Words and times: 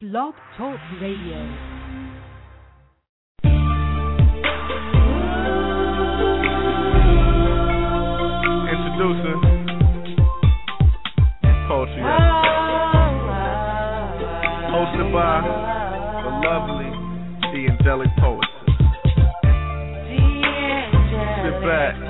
Blog 0.00 0.32
Talk 0.56 0.80
Radio. 0.98 1.36
producer. 8.96 9.36
Poetry. 11.68 12.02
Hosted 14.72 15.12
by 15.12 15.36
the 16.24 16.30
lovely, 16.48 16.90
the 17.52 17.60
angelic 17.70 18.08
poetess. 18.20 18.48
Sit 21.44 21.56
back. 21.60 22.09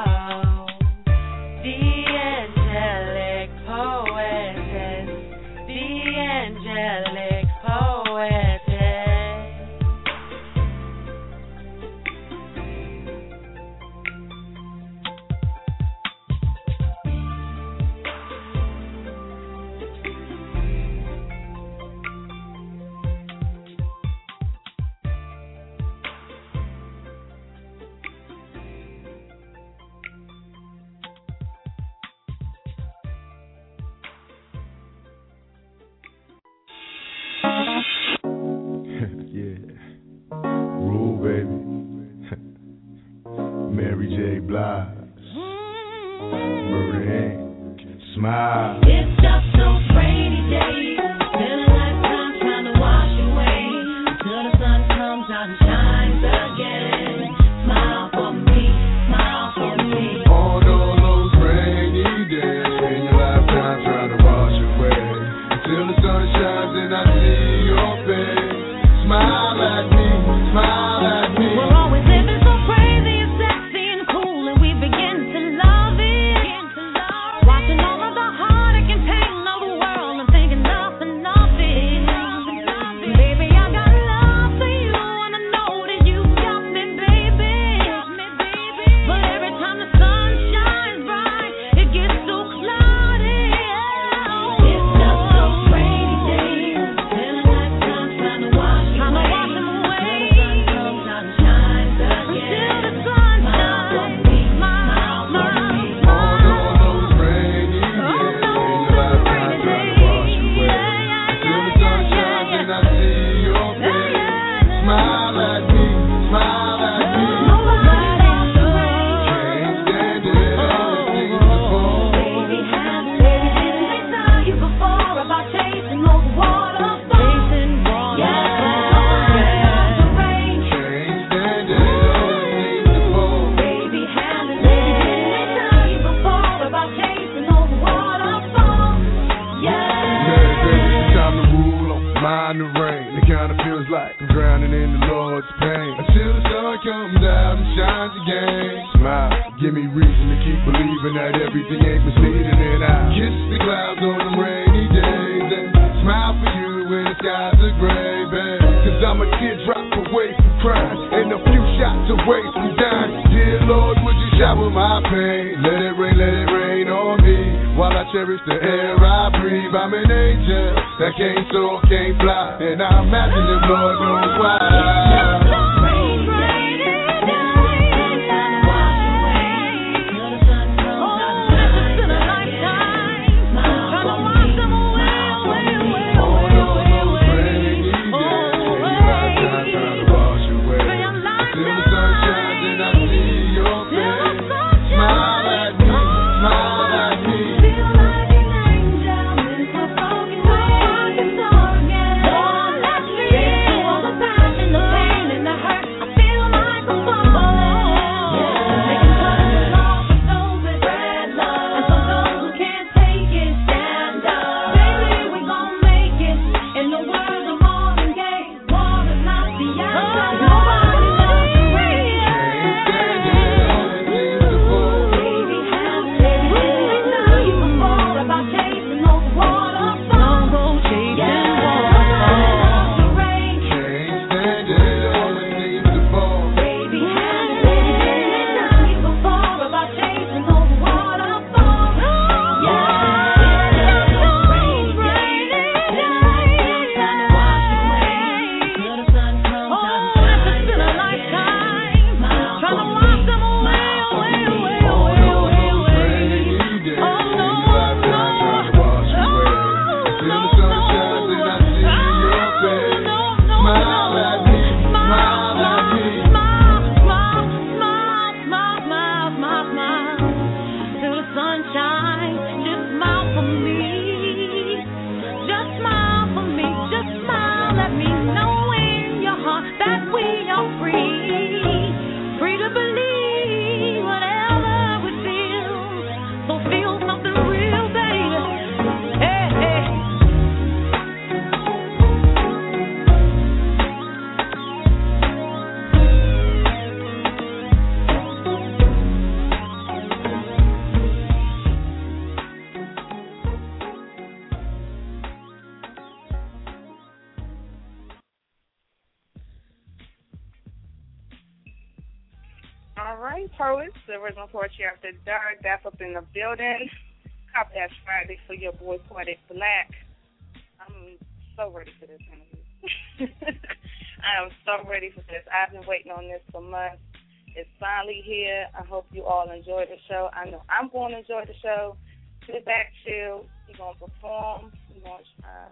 Sit 332.51 332.65
back, 332.65 332.91
chill. 333.05 333.45
We're 333.67 333.77
going 333.77 333.95
to 333.95 334.05
perform. 334.05 334.71
We're 334.93 335.03
going 335.03 335.23
to 335.23 335.47
uh, 335.47 335.69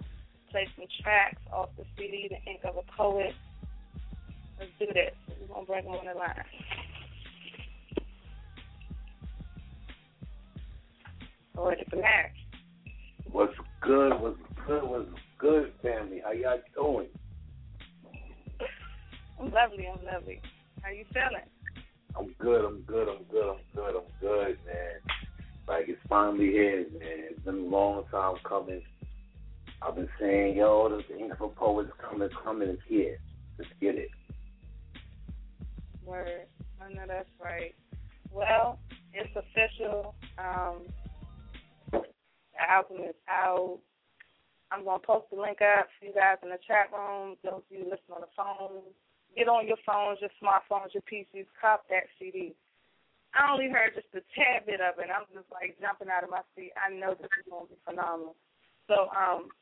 play 0.49 0.67
some 0.77 0.85
tracks 1.03 1.41
off 1.51 1.69
the 1.77 1.83
CD, 1.97 2.29
The 2.29 2.49
Ink 2.49 2.61
of 2.63 2.77
a 2.77 2.83
Poet. 2.95 3.33
Let's 4.57 4.71
do 4.79 4.85
this. 4.87 5.13
We're 5.41 5.47
going 5.47 5.65
to 5.65 5.71
bring 5.71 5.85
them 5.85 5.93
on 5.95 6.05
the 6.05 6.17
line. 6.17 6.45
Poetic 11.53 11.91
Black. 11.91 12.33
What's 13.29 13.53
good? 13.81 14.21
What's 14.21 14.39
good? 14.65 14.83
What's 14.83 15.09
good, 15.37 15.73
family? 15.81 16.21
How 16.23 16.31
y'all 16.31 16.59
doing? 16.73 17.07
I'm 19.39 19.51
lovely. 19.51 19.85
I'm 19.87 20.05
lovely. 20.05 20.41
How 20.81 20.91
you 20.91 21.03
feeling? 21.13 21.45
I'm 22.17 22.33
good. 22.39 22.63
I'm 22.63 22.81
good. 22.83 23.09
I'm 23.09 23.23
good. 23.29 23.49
I'm 23.49 23.75
good. 23.75 23.95
I'm 23.97 24.21
good, 24.21 24.57
man. 24.65 25.28
Like 25.69 25.88
it's 25.88 26.01
finally 26.10 26.48
here, 26.48 26.88
man. 27.00 27.30
It's 27.30 27.39
been 27.42 27.60
a 27.60 27.69
long 27.69 28.04
time 28.10 28.38
coming. 28.44 28.81
I've 29.83 29.95
been 29.95 30.10
saying, 30.19 30.57
yo, 30.57 30.89
the 30.89 31.18
ink 31.18 31.33
for 31.38 31.51
poets 31.51 31.92
coming, 32.01 32.27
coming. 32.44 32.69
It's 32.69 32.81
here. 32.88 33.19
Let's 33.60 33.69
get 33.80 33.94
it. 33.95 34.10
Word. 36.04 36.48
I 36.81 36.92
know 36.92 37.04
that's 37.07 37.30
right. 37.39 37.75
Well, 38.31 38.80
it's 39.13 39.30
official. 39.36 40.16
Um, 40.39 40.88
the 41.92 42.01
album 42.68 43.04
is 43.07 43.15
out. 43.30 43.77
I'm 44.72 44.83
gonna 44.83 44.98
post 45.00 45.27
the 45.31 45.39
link 45.39 45.60
up 45.62 45.88
for 46.00 46.07
you 46.07 46.13
guys 46.13 46.38
in 46.42 46.50
the 46.50 46.57
chat 46.68 46.89
room. 46.92 47.36
Those 47.44 47.62
of 47.62 47.63
you 47.69 47.83
listen 47.83 48.10
on 48.15 48.22
the 48.22 48.33
phone, 48.36 48.81
get 49.38 49.48
on 49.48 49.68
your 49.68 49.77
phones, 49.86 50.18
your 50.19 50.31
smartphones, 50.42 50.95
your 50.95 51.04
PCs, 51.04 51.45
cop 51.62 51.86
that 51.89 52.10
CD. 52.18 52.56
I 53.33 53.53
only 53.53 53.69
heard 53.69 53.93
just 53.93 54.09
a 54.17 54.25
tad 54.33 54.65
bit 54.65 54.81
of 54.81 54.97
it. 54.97 55.09
I'm 55.13 55.29
just 55.33 55.49
like 55.53 55.77
jumping 55.79 56.09
out 56.09 56.23
of 56.23 56.33
my 56.33 56.41
seat. 56.55 56.73
I 56.73 56.89
know 56.89 57.13
this 57.13 57.29
is 57.29 57.45
going 57.49 57.67
to 57.67 57.73
be 57.73 57.79
phenomenal. 57.85 58.35
So, 58.89 59.09
um, 59.13 59.53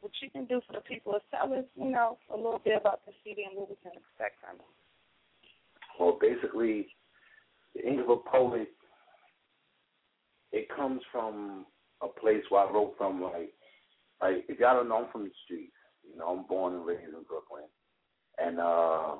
what 0.00 0.12
you 0.22 0.30
can 0.30 0.46
do 0.46 0.60
for 0.66 0.74
the 0.74 0.80
people 0.82 1.14
is 1.14 1.22
tell 1.30 1.52
us, 1.54 1.64
you 1.74 1.90
know, 1.90 2.18
a 2.32 2.36
little 2.36 2.60
bit 2.62 2.78
about 2.80 3.04
the 3.06 3.12
CD 3.22 3.44
and 3.46 3.58
what 3.58 3.70
we 3.70 3.76
can 3.82 3.92
expect 3.92 4.38
from 4.42 4.58
it. 4.58 4.72
Well, 5.98 6.18
basically, 6.20 6.86
the 7.74 7.86
ink 7.86 8.00
of 8.00 8.10
a 8.10 8.16
poet, 8.16 8.70
it 10.52 10.68
comes 10.74 11.02
from 11.10 11.66
a 12.02 12.08
place 12.08 12.42
where 12.48 12.66
I 12.66 12.72
wrote 12.72 12.94
from, 12.96 13.22
like, 13.22 13.52
like 14.20 14.44
if 14.48 14.58
y'all 14.58 14.74
don't 14.74 14.88
know, 14.88 15.04
I'm 15.04 15.12
from 15.12 15.24
the 15.24 15.30
streets. 15.44 15.72
You 16.08 16.18
know, 16.18 16.28
I'm 16.28 16.46
born 16.46 16.74
and 16.74 16.86
raised 16.86 17.02
in 17.02 17.22
Brooklyn, 17.28 17.64
and 18.38 18.58
uh, 18.58 19.16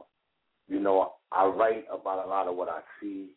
you 0.69 0.81
know, 0.81 1.15
I 1.33 1.45
write 1.47 1.85
about 1.93 2.25
a 2.25 2.29
lot 2.29 2.47
of 2.47 2.57
what 2.57 2.69
I 2.69 2.81
see, 3.01 3.31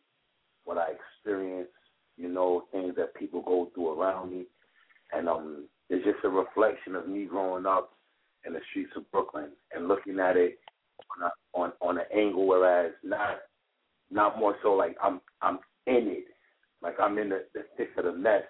what 0.64 0.78
I 0.78 0.88
experience. 0.92 1.68
You 2.16 2.28
know, 2.28 2.64
things 2.72 2.94
that 2.96 3.14
people 3.14 3.42
go 3.42 3.70
through 3.74 3.98
around 3.98 4.32
me, 4.32 4.44
and 5.12 5.28
um, 5.28 5.66
it's 5.88 6.04
just 6.04 6.24
a 6.24 6.28
reflection 6.28 6.94
of 6.94 7.08
me 7.08 7.24
growing 7.24 7.66
up 7.66 7.92
in 8.46 8.52
the 8.52 8.60
streets 8.70 8.92
of 8.96 9.10
Brooklyn 9.10 9.50
and 9.74 9.88
looking 9.88 10.18
at 10.18 10.36
it 10.36 10.58
on 11.16 11.28
a, 11.28 11.58
on 11.58 11.72
on 11.80 11.98
an 11.98 12.04
angle, 12.14 12.46
whereas 12.46 12.92
not 13.02 13.38
not 14.10 14.38
more 14.38 14.56
so 14.62 14.72
like 14.72 14.96
I'm 15.02 15.20
I'm 15.40 15.58
in 15.86 16.08
it, 16.08 16.24
like 16.82 16.94
I'm 17.00 17.18
in 17.18 17.30
the, 17.30 17.44
the 17.54 17.62
thick 17.76 17.90
of 17.96 18.04
the 18.04 18.12
mess, 18.12 18.42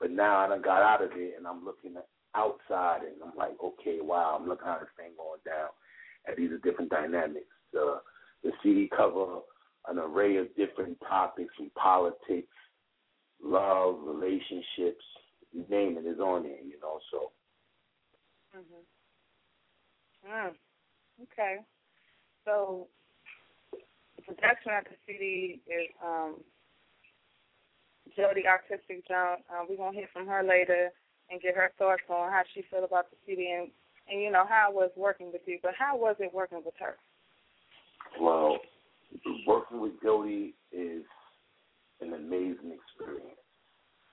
but 0.00 0.10
now 0.10 0.38
I 0.38 0.48
done 0.48 0.62
got 0.62 0.82
out 0.82 1.02
of 1.02 1.10
it 1.14 1.34
and 1.36 1.46
I'm 1.46 1.64
looking 1.64 1.94
outside 2.34 3.02
and 3.02 3.16
I'm 3.24 3.36
like, 3.36 3.56
okay, 3.62 3.98
wow, 4.00 4.36
I'm 4.38 4.48
looking 4.48 4.66
at 4.66 4.80
this 4.80 4.88
thing 4.96 5.12
going 5.16 5.40
down, 5.44 5.68
and 6.26 6.36
these 6.36 6.50
are 6.52 6.58
different 6.58 6.90
dynamics. 6.90 7.46
The 7.72 8.00
the 8.42 8.50
CD 8.62 8.90
cover 8.94 9.40
an 9.88 9.98
array 9.98 10.36
of 10.36 10.54
different 10.56 10.98
topics 11.00 11.54
from 11.56 11.70
politics, 11.70 12.48
love, 13.42 13.98
relationships, 14.02 15.04
you 15.52 15.64
name 15.68 15.96
it 15.98 16.06
is 16.06 16.18
on 16.18 16.42
there, 16.42 16.62
you 16.62 16.78
know. 16.80 16.98
So. 17.10 17.32
Mm-hmm. 18.56 20.30
Mm. 20.30 20.54
Okay. 21.22 21.56
So 22.44 22.88
the 23.72 24.22
production 24.22 24.72
of 24.78 24.84
the 24.84 24.96
CD 25.06 25.60
is 25.66 25.88
um, 26.04 26.36
Jody 28.16 28.44
Artistic 28.46 29.06
Jones. 29.08 29.42
Uh, 29.50 29.64
we're 29.68 29.76
gonna 29.76 29.96
hear 29.96 30.08
from 30.12 30.26
her 30.26 30.42
later 30.42 30.90
and 31.30 31.40
get 31.40 31.56
her 31.56 31.72
thoughts 31.78 32.02
on 32.08 32.30
how 32.30 32.42
she 32.54 32.62
feel 32.70 32.84
about 32.84 33.10
the 33.10 33.16
CD 33.26 33.50
and 33.56 33.70
and 34.10 34.20
you 34.20 34.30
know 34.30 34.44
how 34.46 34.68
it 34.70 34.74
was 34.74 34.90
working 34.96 35.32
with 35.32 35.42
you. 35.46 35.58
But 35.62 35.72
how 35.78 35.96
was 35.96 36.16
it 36.18 36.32
working 36.32 36.62
with 36.64 36.74
her? 36.78 36.96
Well, 38.20 38.58
working 39.46 39.80
with 39.80 39.92
Jody 40.02 40.54
is 40.72 41.02
an 42.00 42.14
amazing 42.14 42.72
experience, 42.72 43.38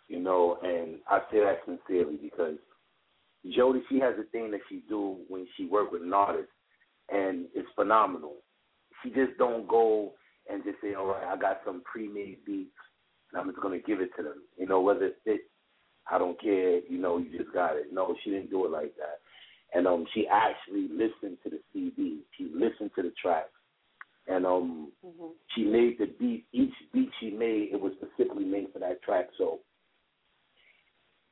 you 0.07 0.19
know, 0.19 0.57
and 0.63 0.99
I 1.09 1.19
say 1.31 1.39
that 1.39 1.59
sincerely 1.65 2.17
because 2.21 2.55
Jody, 3.55 3.81
she 3.89 3.99
has 3.99 4.13
a 4.19 4.29
thing 4.31 4.51
that 4.51 4.61
she 4.69 4.83
do 4.87 5.17
when 5.27 5.47
she 5.57 5.65
work 5.65 5.91
with 5.91 6.03
an 6.03 6.13
artist, 6.13 6.49
and 7.09 7.45
it's 7.55 7.67
phenomenal. 7.75 8.35
She 9.01 9.09
just 9.09 9.37
don't 9.37 9.67
go 9.67 10.13
and 10.49 10.63
just 10.63 10.77
say, 10.81 10.93
all 10.93 11.07
right, 11.07 11.23
I 11.23 11.37
got 11.37 11.61
some 11.65 11.81
pre-made 11.83 12.45
beats, 12.45 12.69
and 13.31 13.41
I'm 13.41 13.49
just 13.49 13.61
gonna 13.61 13.79
give 13.79 13.99
it 13.99 14.11
to 14.17 14.23
them. 14.23 14.43
You 14.57 14.67
know, 14.67 14.81
whether 14.81 15.05
it 15.05 15.17
fits, 15.23 15.43
I 16.09 16.17
don't 16.17 16.39
care. 16.39 16.81
You 16.87 16.97
know, 16.99 17.17
you 17.17 17.35
just 17.37 17.53
got 17.53 17.77
it. 17.77 17.87
No, 17.91 18.15
she 18.23 18.29
didn't 18.29 18.51
do 18.51 18.65
it 18.65 18.71
like 18.71 18.95
that. 18.97 19.19
And 19.73 19.87
um, 19.87 20.05
she 20.13 20.27
actually 20.27 20.89
listened 20.89 21.37
to 21.43 21.49
the 21.49 21.59
CD. 21.73 22.19
She 22.37 22.45
listened 22.53 22.91
to 22.95 23.01
the 23.01 23.13
tracks, 23.21 23.49
and 24.31 24.45
um, 24.45 24.91
Mm-hmm. 25.05 25.31
she 25.55 25.63
made 25.63 25.97
the 25.99 26.07
beat. 26.19 26.45
Each 26.53 26.73
beat 26.93 27.09
she 27.19 27.31
made, 27.31 27.69
it 27.73 27.81
was 27.81 27.93
specifically 27.97 28.45
made 28.45 28.67
for 28.71 28.79
that 28.79 29.01
track. 29.03 29.29
So 29.37 29.59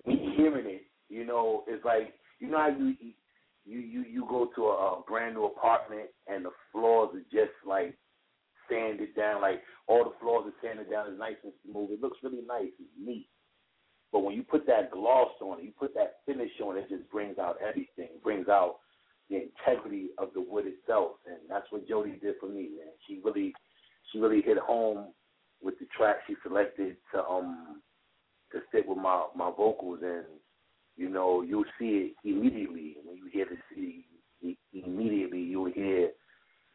me 0.05 0.33
hearing 0.35 0.65
it, 0.65 0.83
you 1.09 1.25
know, 1.25 1.63
it's 1.67 1.85
like 1.85 2.13
you 2.39 2.49
know 2.49 2.57
how 2.57 2.67
you 2.69 2.95
you 3.65 3.79
you 3.79 4.03
you 4.03 4.25
go 4.29 4.49
to 4.55 4.65
a, 4.65 4.99
a 4.99 5.01
brand 5.07 5.35
new 5.35 5.45
apartment 5.45 6.09
and 6.27 6.45
the 6.45 6.51
floors 6.71 7.15
are 7.15 7.23
just 7.31 7.53
like 7.65 7.95
sanded 8.69 9.15
down, 9.15 9.41
like 9.41 9.61
all 9.87 10.03
the 10.03 10.15
floors 10.19 10.45
are 10.47 10.67
sanded 10.67 10.89
down. 10.89 11.07
It's 11.09 11.19
nice 11.19 11.35
and 11.43 11.53
smooth. 11.69 11.91
It 11.91 12.01
looks 12.01 12.17
really 12.23 12.43
nice. 12.47 12.71
It's 12.79 12.89
neat. 12.99 13.27
But 14.11 14.21
when 14.21 14.35
you 14.35 14.43
put 14.43 14.65
that 14.65 14.91
gloss 14.91 15.29
on 15.41 15.59
it, 15.59 15.65
you 15.65 15.71
put 15.77 15.93
that 15.93 16.17
finish 16.25 16.51
on 16.63 16.77
it, 16.77 16.87
it 16.89 16.97
just 16.97 17.09
brings 17.11 17.37
out 17.37 17.57
everything. 17.61 18.09
It 18.15 18.23
brings 18.23 18.47
out 18.47 18.77
the 19.29 19.43
integrity 19.43 20.09
of 20.17 20.29
the 20.33 20.41
wood 20.41 20.65
itself, 20.67 21.11
and 21.27 21.37
that's 21.49 21.67
what 21.71 21.87
Jody 21.87 22.19
did 22.21 22.35
for 22.39 22.47
me, 22.47 22.69
man. 22.77 22.93
She 23.07 23.19
really, 23.23 23.53
she 24.11 24.19
really 24.19 24.41
hit 24.41 24.57
home 24.57 25.07
with 25.61 25.77
the 25.79 25.85
track 25.95 26.17
she 26.27 26.35
selected 26.43 26.95
to 27.13 27.23
um 27.23 27.81
to 28.51 28.59
fit 28.71 28.87
with 28.87 28.97
my 28.97 29.25
my 29.35 29.51
vocals, 29.55 29.99
and 30.03 30.25
you 30.97 31.09
know 31.09 31.41
you'll 31.41 31.65
see 31.77 32.13
it 32.23 32.29
immediately 32.29 32.97
when 33.03 33.17
you 33.17 33.27
hear 33.31 33.45
the 33.45 33.57
CD. 33.69 34.05
Immediately 34.73 35.39
you'll 35.39 35.71
hear 35.71 36.11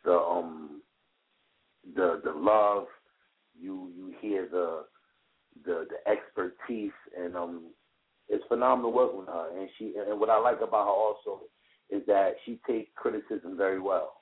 the 0.04 0.12
um 0.12 0.82
the 1.96 2.20
the 2.24 2.32
love, 2.32 2.86
you 3.58 3.90
you 3.96 4.14
hear 4.20 4.48
the 4.50 4.84
the 5.64 5.86
the 5.88 6.10
expertise, 6.10 6.92
and 7.18 7.36
um 7.36 7.64
it's 8.28 8.44
phenomenal 8.48 8.92
working 8.92 9.20
with 9.20 9.28
her. 9.28 9.48
And 9.58 9.68
she 9.78 9.94
and 10.08 10.20
what 10.20 10.30
I 10.30 10.38
like 10.38 10.58
about 10.60 10.86
her 10.86 10.90
also 10.90 11.42
is 11.94 12.02
that 12.06 12.34
she 12.44 12.58
takes 12.66 12.90
criticism 12.96 13.56
very 13.56 13.80
well. 13.80 14.14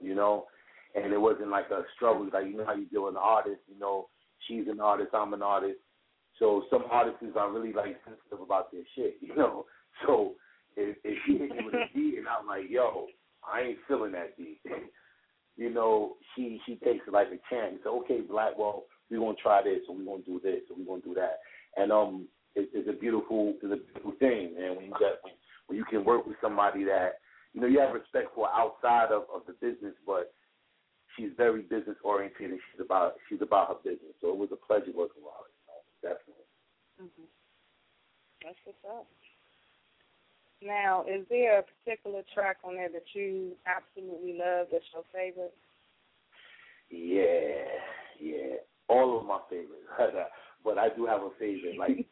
You 0.00 0.14
know, 0.14 0.46
and 0.94 1.12
it 1.12 1.20
wasn't 1.20 1.50
like 1.50 1.70
a 1.70 1.82
struggle. 1.96 2.28
Like 2.32 2.46
you 2.46 2.56
know 2.56 2.66
how 2.66 2.74
you 2.74 2.86
deal 2.86 3.04
with 3.04 3.14
an 3.14 3.20
artist. 3.22 3.60
You 3.72 3.78
know, 3.78 4.08
she's 4.46 4.66
an 4.68 4.80
artist, 4.80 5.10
I'm 5.14 5.34
an 5.34 5.42
artist. 5.42 5.78
So 6.38 6.64
some 6.70 6.84
artists 6.90 7.22
are 7.36 7.52
really 7.52 7.72
like 7.72 8.00
sensitive 8.04 8.40
about 8.44 8.72
their 8.72 8.82
shit. 8.94 9.16
You 9.22 9.36
know, 9.36 9.66
so 10.06 10.32
if, 10.76 10.96
if 11.04 11.18
she 11.26 11.38
hit 11.38 11.50
me 11.50 11.64
with 11.64 11.74
a 11.74 11.84
beat 11.94 12.18
and 12.18 12.26
I'm 12.28 12.46
like, 12.46 12.68
yo, 12.68 13.06
I 13.46 13.60
ain't 13.60 13.78
feeling 13.88 14.12
that 14.12 14.36
beat. 14.36 14.60
you 15.56 15.70
know, 15.70 16.14
she 16.34 16.60
she 16.66 16.76
takes 16.76 17.06
it 17.06 17.12
like 17.12 17.28
a 17.28 17.38
champ. 17.48 17.80
So 17.84 18.00
okay, 18.00 18.20
black, 18.20 18.58
well, 18.58 18.84
we're 19.10 19.20
gonna 19.20 19.34
try 19.42 19.62
this, 19.62 19.80
or 19.88 19.96
we're 19.96 20.04
gonna 20.04 20.22
do 20.24 20.40
this, 20.42 20.62
or 20.70 20.76
we're 20.78 20.86
gonna 20.86 21.02
do 21.02 21.14
that. 21.14 21.38
And 21.76 21.92
um, 21.92 22.28
it, 22.54 22.68
it's 22.74 22.88
a 22.88 22.92
beautiful, 22.92 23.54
it's 23.62 23.72
a 23.72 23.76
beautiful 23.76 24.12
thing, 24.18 24.54
man. 24.58 24.76
When 24.76 24.86
you 24.86 24.90
got 24.92 25.22
when, 25.22 25.34
when 25.72 25.78
you 25.78 25.88
can 25.88 26.04
work 26.04 26.26
with 26.26 26.36
somebody 26.42 26.84
that 26.84 27.24
you 27.54 27.60
know 27.60 27.66
you 27.66 27.80
have 27.80 27.94
respect 27.94 28.28
for 28.34 28.46
outside 28.52 29.08
of, 29.08 29.24
of 29.32 29.40
the 29.48 29.56
business, 29.56 29.96
but 30.04 30.34
she's 31.16 31.30
very 31.38 31.62
business 31.62 31.96
oriented 32.04 32.50
and 32.52 32.60
she's 32.68 32.84
about 32.84 33.14
she's 33.28 33.40
about 33.40 33.68
her 33.68 33.80
business. 33.82 34.12
So 34.20 34.28
it 34.28 34.36
was 34.36 34.52
a 34.52 34.60
pleasure 34.60 34.92
working 34.92 35.24
with 35.24 35.32
her. 35.32 35.48
You 35.48 35.64
know, 35.64 35.80
definitely. 36.04 36.48
Mm-hmm. 37.00 37.28
That's 38.44 38.60
what's 38.68 38.84
up. 38.84 39.06
Now, 40.60 41.04
is 41.08 41.24
there 41.30 41.58
a 41.58 41.64
particular 41.64 42.20
track 42.34 42.58
on 42.62 42.76
there 42.76 42.92
that 42.92 43.08
you 43.14 43.56
absolutely 43.64 44.36
love 44.38 44.68
that's 44.70 44.84
your 44.92 45.08
favorite? 45.08 45.56
Yeah, 46.90 47.64
Yeah, 48.20 48.60
all 48.88 49.18
of 49.18 49.24
my 49.24 49.40
favorites, 49.48 49.88
but 50.64 50.76
I 50.76 50.90
do 50.94 51.06
have 51.06 51.22
a 51.22 51.30
favorite. 51.40 51.78
Like 51.78 52.06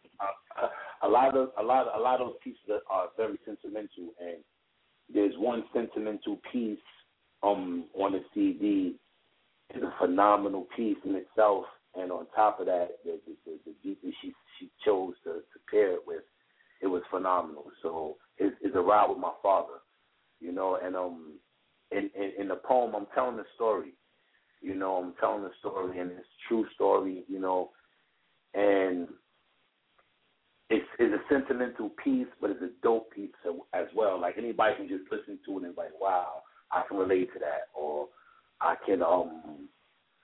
a 1.02 1.08
lot 1.08 1.36
of 1.36 1.50
a 1.58 1.62
lot 1.62 1.86
a 1.96 2.00
lot 2.00 2.20
of 2.20 2.28
those 2.28 2.36
pieces 2.42 2.60
are 2.90 3.08
very 3.16 3.38
sentimental, 3.44 4.12
and 4.20 4.38
there's 5.12 5.34
one 5.36 5.64
sentimental 5.72 6.38
piece 6.52 6.78
um 7.42 7.86
on 7.94 8.12
the 8.12 8.20
CD 8.34 8.96
is 9.74 9.82
a 9.82 9.94
phenomenal 9.98 10.66
piece 10.76 10.96
in 11.04 11.14
itself, 11.14 11.64
and 11.94 12.10
on 12.12 12.26
top 12.34 12.60
of 12.60 12.66
that, 12.66 12.88
the 13.04 13.18
the, 13.46 13.58
the, 13.84 13.96
the 14.02 14.12
she 14.20 14.32
she 14.58 14.70
chose 14.84 15.14
to, 15.24 15.30
to 15.30 15.58
pair 15.70 15.92
it 15.92 16.00
with, 16.06 16.22
it 16.82 16.86
was 16.86 17.02
phenomenal. 17.10 17.64
So 17.82 18.16
it's, 18.38 18.54
it's 18.62 18.76
a 18.76 18.80
ride 18.80 19.08
with 19.08 19.18
my 19.18 19.32
father, 19.42 19.78
you 20.40 20.52
know, 20.52 20.78
and 20.82 20.96
um 20.96 21.34
in, 21.90 22.10
in 22.14 22.42
in 22.42 22.48
the 22.48 22.56
poem 22.56 22.94
I'm 22.94 23.06
telling 23.14 23.36
the 23.36 23.44
story, 23.54 23.94
you 24.60 24.74
know, 24.74 24.96
I'm 24.96 25.14
telling 25.20 25.42
the 25.42 25.50
story 25.60 25.98
and 25.98 26.10
it's 26.10 26.20
a 26.20 26.48
true 26.48 26.66
story, 26.74 27.24
you 27.28 27.40
know, 27.40 27.70
and 28.54 29.08
it's 30.70 30.86
it's 31.00 31.14
a 31.14 31.34
sentimental 31.34 31.90
piece, 32.02 32.28
but 32.40 32.50
it's 32.50 32.62
a 32.62 32.70
dope 32.82 33.10
piece 33.12 33.30
as 33.74 33.86
well. 33.94 34.20
Like 34.20 34.36
anybody 34.38 34.76
can 34.76 34.88
just 34.88 35.10
listen 35.10 35.38
to 35.44 35.58
it 35.58 35.64
and 35.64 35.76
like, 35.76 35.90
wow, 36.00 36.42
I 36.70 36.82
can 36.88 36.96
relate 36.96 37.32
to 37.34 37.40
that, 37.40 37.68
or 37.74 38.06
I 38.60 38.76
can, 38.86 39.02
um, 39.02 39.68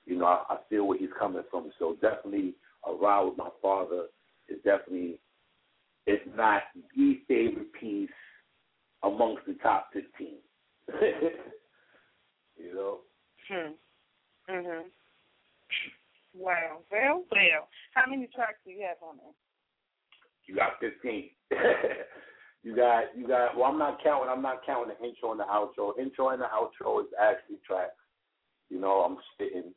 you 0.07 0.17
know, 0.17 0.27
I, 0.27 0.45
I 0.55 0.57
feel 0.71 0.87
where 0.87 0.99
he's 0.99 1.11
coming 1.19 1.43
from. 1.51 1.71
So 1.79 1.97
definitely, 2.01 2.55
a 2.89 2.93
ride 2.95 3.25
with 3.25 3.37
my 3.37 3.49
father 3.61 4.05
is 4.49 4.59
definitely, 4.65 5.19
it's 6.07 6.23
not 6.37 6.63
the 6.97 7.21
favorite 7.27 7.73
piece 7.73 8.09
amongst 9.03 9.47
the 9.47 9.55
top 9.55 9.89
fifteen. 9.93 10.39
you 12.57 12.73
know. 12.73 12.99
Hmm. 13.51 13.73
Mhm. 14.53 14.83
Wow. 16.35 16.83
Well, 16.93 17.25
well. 17.33 17.69
How 17.95 18.09
many 18.09 18.29
tracks 18.33 18.59
do 18.65 18.71
you 18.71 18.87
have 18.87 18.99
on 19.03 19.17
there? 19.17 19.33
You 20.47 20.55
got 20.55 20.73
fifteen. 20.81 21.31
you 22.63 22.77
got 22.77 23.17
you 23.17 23.27
got. 23.27 23.57
Well, 23.57 23.65
I'm 23.65 23.79
not 23.79 24.03
counting. 24.03 24.31
I'm 24.31 24.43
not 24.43 24.65
counting 24.65 24.95
the 24.99 25.07
intro 25.07 25.33
and 25.33 25.41
the 25.41 25.45
outro. 25.45 25.99
Intro 25.99 26.31
and 26.31 26.41
the 26.41 26.47
outro 26.47 27.01
is 27.01 27.09
actually 27.21 27.59
tracks. 27.67 27.93
You 28.71 28.81
know, 28.81 29.01
I'm 29.01 29.17
spitting, 29.35 29.73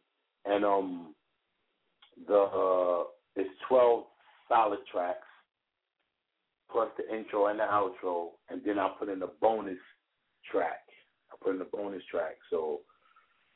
and 0.45 0.65
um, 0.65 1.15
the 2.27 2.35
uh, 2.35 3.03
it's 3.35 3.49
twelve 3.67 4.05
solid 4.47 4.79
tracks 4.91 5.25
plus 6.71 6.89
the 6.97 7.15
intro 7.15 7.47
and 7.47 7.59
the 7.59 7.63
outro, 7.63 8.29
and 8.49 8.61
then 8.65 8.79
I 8.79 8.89
put 8.99 9.09
in 9.09 9.21
a 9.23 9.27
bonus 9.41 9.77
track. 10.51 10.81
I 11.31 11.35
put 11.43 11.55
in 11.55 11.61
a 11.61 11.65
bonus 11.65 12.03
track. 12.09 12.35
So, 12.49 12.81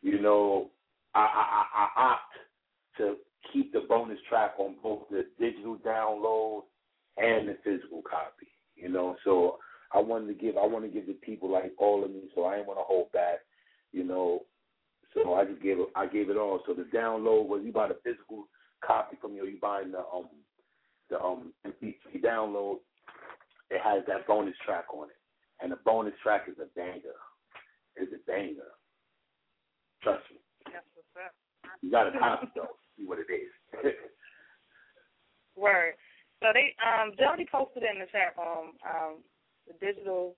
you 0.01 0.21
know, 0.21 0.71
I 1.13 1.19
I, 1.19 1.65
I 1.75 2.11
opt 2.11 2.33
to 2.97 3.15
keep 3.51 3.71
the 3.73 3.81
bonus 3.87 4.19
track 4.29 4.53
on 4.57 4.75
both 4.81 5.03
the 5.09 5.25
digital 5.39 5.77
download 5.77 6.63
and 7.17 7.47
the 7.47 7.57
physical 7.63 8.01
copy. 8.01 8.47
You 8.75 8.89
know, 8.89 9.15
so 9.23 9.57
I 9.93 9.99
wanted 9.99 10.27
to 10.27 10.33
give 10.33 10.57
I 10.57 10.65
want 10.65 10.85
to 10.85 10.91
give 10.91 11.07
the 11.07 11.13
people 11.13 11.51
like 11.51 11.73
all 11.77 12.03
of 12.03 12.11
me, 12.11 12.23
so 12.33 12.45
I 12.45 12.55
didn't 12.55 12.67
want 12.67 12.79
to 12.79 12.85
hold 12.85 13.11
back. 13.11 13.39
You 13.91 14.03
know, 14.03 14.41
so 15.13 15.35
I 15.35 15.45
just 15.45 15.61
gave 15.61 15.79
it 15.79 15.87
I 15.95 16.07
gave 16.07 16.29
it 16.29 16.37
all. 16.37 16.61
So 16.65 16.73
the 16.73 16.87
download 16.95 17.47
was 17.47 17.61
you 17.63 17.71
buy 17.71 17.87
the 17.87 17.97
physical 18.03 18.47
copy 18.85 19.17
from 19.21 19.31
or 19.33 19.45
you 19.45 19.59
buying 19.61 19.91
the 19.91 19.99
um 19.99 20.29
the 21.09 21.21
um 21.21 21.53
MP3 21.65 22.23
download, 22.23 22.77
it 23.69 23.81
has 23.83 24.03
that 24.07 24.27
bonus 24.27 24.55
track 24.65 24.85
on 24.93 25.09
it. 25.09 25.15
And 25.61 25.71
the 25.71 25.77
bonus 25.85 26.13
track 26.21 26.45
is 26.49 26.55
a 26.59 26.67
banger. 26.77 27.15
It's 27.95 28.11
a 28.11 28.29
banger. 28.29 28.73
Trust 30.01 30.23
me. 30.31 30.37
That's 30.65 30.85
what's 30.95 31.25
up. 31.25 31.33
You 31.81 31.91
gotta 31.91 32.17
copy 32.17 32.47
though, 32.55 32.67
see 32.97 33.05
what 33.05 33.19
it 33.19 33.31
is. 33.31 33.93
Word. 35.55 35.93
So 36.43 36.51
they 36.51 36.75
um 36.83 37.15
Jody 37.15 37.47
posted 37.49 37.87
in 37.87 38.03
the 38.03 38.11
chat 38.11 38.35
room 38.35 38.75
um 38.83 39.23
the 39.65 39.71
digital 39.79 40.35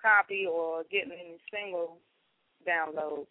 copy 0.00 0.48
or 0.50 0.82
getting 0.90 1.12
any 1.12 1.36
single 1.52 1.98
download 2.66 3.26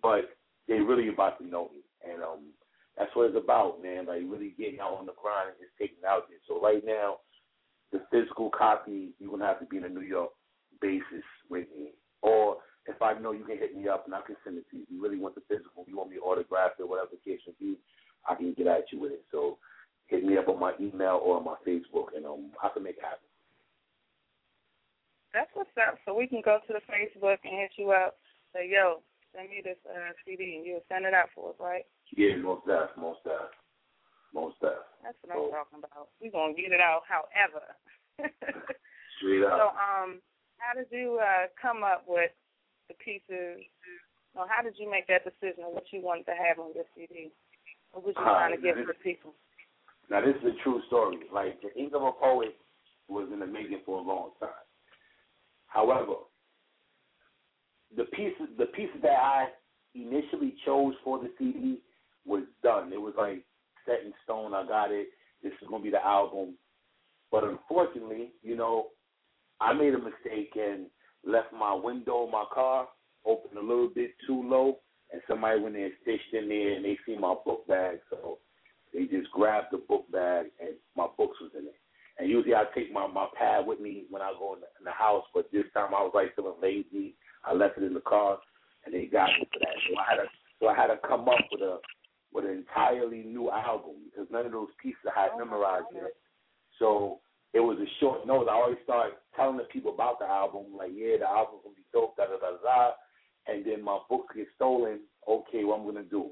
But 0.03 0.31
they 0.69 0.75
really 0.75 1.09
about 1.09 1.39
to 1.39 1.47
know 1.47 1.71
me, 1.75 1.81
and 2.09 2.23
um, 2.23 2.53
that's 2.97 3.15
what 3.15 3.31
it's 3.31 3.37
about, 3.43 3.83
man. 3.83 4.07
Like 4.07 4.23
really 4.27 4.55
getting 4.59 4.81
out 4.81 4.99
on 4.99 5.07
the 5.07 5.13
grind 5.21 5.51
and 5.51 5.59
just 5.59 5.77
taking 5.79 6.05
out 6.07 6.29
there. 6.29 6.39
So 6.49 6.61
right 6.61 6.83
now, 6.85 7.19
the 7.91 8.03
physical 8.11 8.51
copy, 8.51 9.11
you're 9.19 9.31
gonna 9.31 9.47
have 9.47 9.61
to 9.61 9.67
be 9.67 9.79
in 9.79 9.85
a 9.85 9.89
New 9.89 10.07
York 10.07 10.31
basis 10.81 11.27
with 11.51 11.67
me, 11.77 11.93
or 12.23 12.59
if 12.87 13.01
I 13.01 13.15
know 13.19 13.33
you 13.33 13.45
can 13.45 13.59
hit 13.59 13.77
me 13.77 13.89
up 13.89 14.07
and 14.07 14.15
I 14.15 14.21
can 14.27 14.37
send 14.45 14.59
it 14.59 14.65
to 14.71 14.77
you. 14.77 14.83
If 14.83 14.91
you 14.91 15.03
really 15.03 15.19
want 15.19 15.35
the 15.35 15.43
physical, 15.49 15.85
you 15.87 15.97
want 15.97 16.11
me 16.11 16.19
autographed 16.19 16.81
or 16.81 16.89
whatever 16.89 17.11
the 17.13 17.31
case 17.31 17.41
may 17.47 17.55
be, 17.59 17.77
I 18.29 18.35
can 18.35 18.55
get 18.55 18.67
at 18.67 18.91
you 18.91 19.01
with 19.01 19.13
it. 19.13 19.25
So 19.31 19.59
hit 20.07 20.25
me 20.25 20.37
up 20.37 20.49
on 20.49 20.59
my 20.59 20.73
email 20.81 21.21
or 21.23 21.37
on 21.37 21.45
my 21.45 21.57
Facebook, 21.67 22.17
and 22.17 22.27
um, 22.27 22.51
I 22.63 22.69
can 22.75 22.83
make 22.83 22.97
it 22.97 23.03
happen. 23.03 23.32
That's 25.33 25.51
what's 25.55 25.73
up. 25.81 25.97
So 26.05 26.15
we 26.15 26.27
can 26.27 26.43
go 26.45 26.59
to 26.67 26.73
the 26.73 26.85
Facebook 26.89 27.41
and 27.45 27.57
hit 27.57 27.73
you 27.77 27.91
up. 27.93 28.17
Say, 28.53 28.69
yo, 28.69 29.01
send 29.35 29.49
me 29.49 29.61
this 29.65 29.81
uh, 29.89 30.13
CD, 30.25 30.57
and 30.61 30.67
you'll 30.67 30.85
send 30.93 31.05
it 31.09 31.15
out 31.15 31.33
for 31.35 31.51
us, 31.51 31.57
right? 31.59 31.85
Yeah, 32.17 32.37
most 32.37 32.67
def, 32.67 32.93
most 33.01 33.25
def, 33.25 33.49
most 34.35 34.61
def. 34.61 34.77
That's 35.03 35.17
what 35.25 35.33
I'm 35.33 35.51
talking 35.51 35.81
about. 35.81 36.13
We're 36.21 36.31
gonna 36.33 36.53
get 36.53 36.73
it 36.73 36.81
out, 36.85 37.03
however. 37.09 37.65
Straight 39.19 39.45
up. 39.45 39.57
So, 39.57 39.65
um, 39.73 40.21
how 40.61 40.77
did 40.77 40.87
you 40.93 41.19
uh, 41.21 41.49
come 41.61 41.83
up 41.83 42.05
with 42.07 42.31
the 42.89 42.95
pieces? 43.01 43.65
Or 44.35 44.47
how 44.49 44.63
did 44.63 44.77
you 44.81 44.89
make 44.91 45.09
that 45.09 45.25
decision 45.25 45.65
on 45.65 45.75
what 45.75 45.85
you 45.93 46.01
wanted 46.01 46.25
to 46.25 46.33
have 46.37 46.59
on 46.59 46.73
your 46.75 46.85
CD? 46.97 47.33
What 47.93 48.05
was 48.05 48.15
you 48.17 48.25
Uh, 48.25 48.37
trying 48.37 48.57
to 48.57 48.61
give 48.61 48.77
this- 48.77 48.87
to 48.87 48.93
the 48.93 49.01
people? 49.05 49.35
Now 50.11 50.21
this 50.21 50.37
is 50.37 50.45
a 50.45 50.57
true 50.63 50.81
story. 50.89 51.21
Like 51.33 51.61
the 51.63 51.73
Ink 51.79 51.95
of 51.95 52.03
a 52.03 52.13
Poet 52.13 52.57
was 53.09 53.29
in 53.33 53.41
the 53.41 53.47
making 53.47 53.81
for 53.85 53.99
a 53.99 54.03
long 54.03 54.33
time. 54.41 54.62
However, 55.73 56.15
the 57.97 58.05
pieces 58.05 58.49
the 58.59 58.67
pieces 58.67 59.01
that 59.03 59.19
I 59.19 59.49
initially 59.95 60.55
chose 60.65 60.95
for 61.05 61.19
the 61.19 61.31
CD 61.39 61.79
was 62.27 62.45
done. 62.63 62.93
It 62.93 63.01
was 63.01 63.15
like 63.17 63.45
set 63.87 64.05
in 64.05 64.13
stone. 64.25 64.55
I 64.55 64.67
got 64.67 64.91
it. 64.91 65.09
This 65.43 65.53
is 65.61 65.69
gonna 65.69 65.83
be 65.83 65.91
the 65.91 66.05
album. 66.05 66.55
But 67.31 67.45
unfortunately, 67.45 68.31
you 68.43 68.57
know, 68.57 68.89
I 69.61 69.73
made 69.73 69.95
a 69.95 69.99
mistake 69.99 70.53
and 70.57 70.87
left 71.25 71.53
my 71.53 71.75
window 71.75 72.25
of 72.25 72.31
my 72.31 72.45
car 72.53 72.89
open 73.25 73.57
a 73.57 73.61
little 73.61 73.89
bit 73.89 74.11
too 74.27 74.43
low, 74.43 74.79
and 75.13 75.23
somebody 75.29 75.61
went 75.61 75.75
there 75.75 75.87
and 75.87 75.95
stitched 76.03 76.35
in 76.35 76.49
there, 76.49 76.73
and 76.73 76.85
they 76.85 76.99
see 77.07 77.17
my 77.17 77.35
book 77.45 77.67
bag, 77.69 77.99
so 78.11 78.39
they 78.93 79.05
just 79.05 79.31
grabbed 79.31 79.69
the 79.73 79.79
book 79.79 80.11
bag 80.11 80.47
and 80.61 80.75
my 80.97 81.07
books 81.17 81.39
was 81.41 81.51
in 81.59 81.67
it. 81.67 81.82
And 82.19 82.29
usually 82.29 82.55
I 82.55 82.65
take 82.75 82.93
my 82.93 83.07
my 83.07 83.27
pad 83.39 83.67
with 83.67 83.81
me 83.81 84.05
when 84.11 84.23
I 84.23 84.33
go 84.39 84.55
in 84.55 84.61
the, 84.61 84.67
in 84.79 84.85
the 84.85 84.93
house, 84.93 85.25
but 85.35 85.51
this 85.53 85.65
time 85.75 85.95
I 85.95 86.03
was 86.03 86.13
like 86.15 86.35
feeling 86.37 86.61
lazy. 86.61 87.15
I 87.45 87.55
left 87.55 87.79
it 87.79 87.85
in 87.85 87.95
the 87.95 88.01
car, 88.01 88.39
and 88.85 88.95
they 88.95 89.07
got 89.07 89.29
me 89.29 89.49
for 89.53 89.59
that. 89.59 89.77
So 89.89 89.99
I 89.99 90.05
had 90.09 90.23
to 90.23 90.29
so 90.61 90.69
I 90.69 90.77
had 90.77 90.89
to 90.89 90.99
come 91.07 91.29
up 91.29 91.43
with 91.51 91.63
a 91.63 91.79
with 92.33 92.45
an 92.45 92.53
entirely 92.53 93.23
new 93.23 93.51
album 93.51 93.97
because 94.05 94.29
none 94.31 94.47
of 94.47 94.53
those 94.53 94.73
pieces 94.81 95.01
I 95.05 95.21
had 95.21 95.31
oh, 95.35 95.39
memorized 95.39 95.87
yet. 95.95 96.13
So 96.79 97.21
it 97.53 97.61
was 97.61 97.79
a 97.79 97.89
short 98.01 98.27
note. 98.27 98.49
I 98.49 98.55
always 98.55 98.79
start 98.85 99.13
telling 99.37 99.59
the 99.59 99.65
people 99.65 99.93
about 99.93 100.19
the 100.19 100.25
album, 100.25 100.73
like, 100.77 100.91
yeah, 100.95 101.19
the 101.19 101.29
album's 101.29 101.61
gonna 101.65 101.77
be 101.77 101.85
dope, 101.93 102.17
da 102.17 102.25
da 102.25 102.41
da 102.41 102.57
da. 102.63 102.93
And 103.47 103.65
then 103.67 103.83
my 103.83 103.99
books 104.09 104.35
get 104.35 104.47
stolen. 104.55 105.01
Okay, 105.29 105.65
what 105.65 105.81
I'm 105.81 105.87
gonna 105.87 106.05
do? 106.05 106.31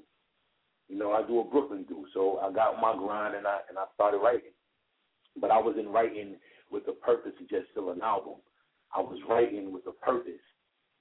You 0.89 0.97
know, 0.97 1.13
I 1.13 1.27
do 1.27 1.41
a 1.41 1.45
Brooklyn 1.45 1.85
do. 1.89 2.07
So 2.15 2.39
I 2.39 2.53
got 2.53 2.81
my 2.81 2.97
grind 2.97 3.35
and 3.35 3.47
I 3.47 3.61
and 3.69 3.79
I 3.79 3.85
started 3.95 4.19
writing. 4.19 4.55
But 5.39 5.51
I 5.51 5.61
wasn't 5.61 5.89
writing 5.89 6.37
with 6.71 6.87
the 6.87 6.93
purpose 6.93 7.33
of 7.41 7.49
just 7.49 7.67
fill 7.75 7.91
an 7.91 8.03
album. 8.03 8.35
I 8.95 9.01
was 9.01 9.19
writing 9.29 9.73
with 9.73 9.87
a 9.87 9.93
purpose. 9.93 10.33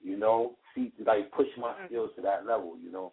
You 0.02 0.16
know, 0.16 0.56
see, 0.74 0.92
to 0.98 1.04
like 1.04 1.30
push 1.32 1.48
my 1.58 1.74
skills 1.86 2.10
to 2.16 2.22
that 2.22 2.46
level. 2.46 2.76
You 2.82 2.90
know, 2.90 3.12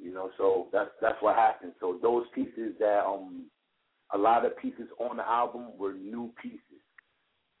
you 0.00 0.12
know. 0.12 0.30
So 0.38 0.68
that's 0.72 0.90
that's 1.00 1.20
what 1.20 1.36
happened. 1.36 1.72
So 1.80 1.98
those 2.00 2.24
pieces 2.34 2.74
that 2.78 3.04
um, 3.04 3.46
a 4.14 4.18
lot 4.18 4.46
of 4.46 4.56
pieces 4.58 4.88
on 4.98 5.18
the 5.18 5.28
album 5.28 5.76
were 5.78 5.92
new 5.92 6.32
pieces. 6.40 6.60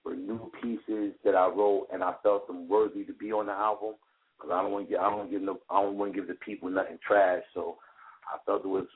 Were 0.04 0.16
new 0.16 0.50
pieces 0.62 1.12
that 1.24 1.34
I 1.34 1.46
wrote, 1.48 1.88
and 1.92 2.02
I 2.02 2.14
felt 2.22 2.46
them 2.46 2.68
worthy 2.68 3.04
to 3.04 3.12
be 3.12 3.32
on 3.32 3.46
the 3.46 3.52
album. 3.52 3.94
Because 4.40 4.54
I 4.54 4.62
don't 4.62 4.72
want 4.72 4.86
to 4.86 4.90
get, 4.90 5.00
I 5.00 5.10
don't 5.10 5.30
give 5.30 5.42
no, 5.42 5.58
I 5.68 5.82
don't 5.82 5.98
want 5.98 6.14
to 6.14 6.18
give 6.18 6.26
the 6.26 6.34
people 6.34 6.70
nothing 6.70 6.98
trash. 7.06 7.42
So 7.52 7.76
I 8.24 8.38
felt 8.46 8.64
it 8.64 8.68
was, 8.68 8.86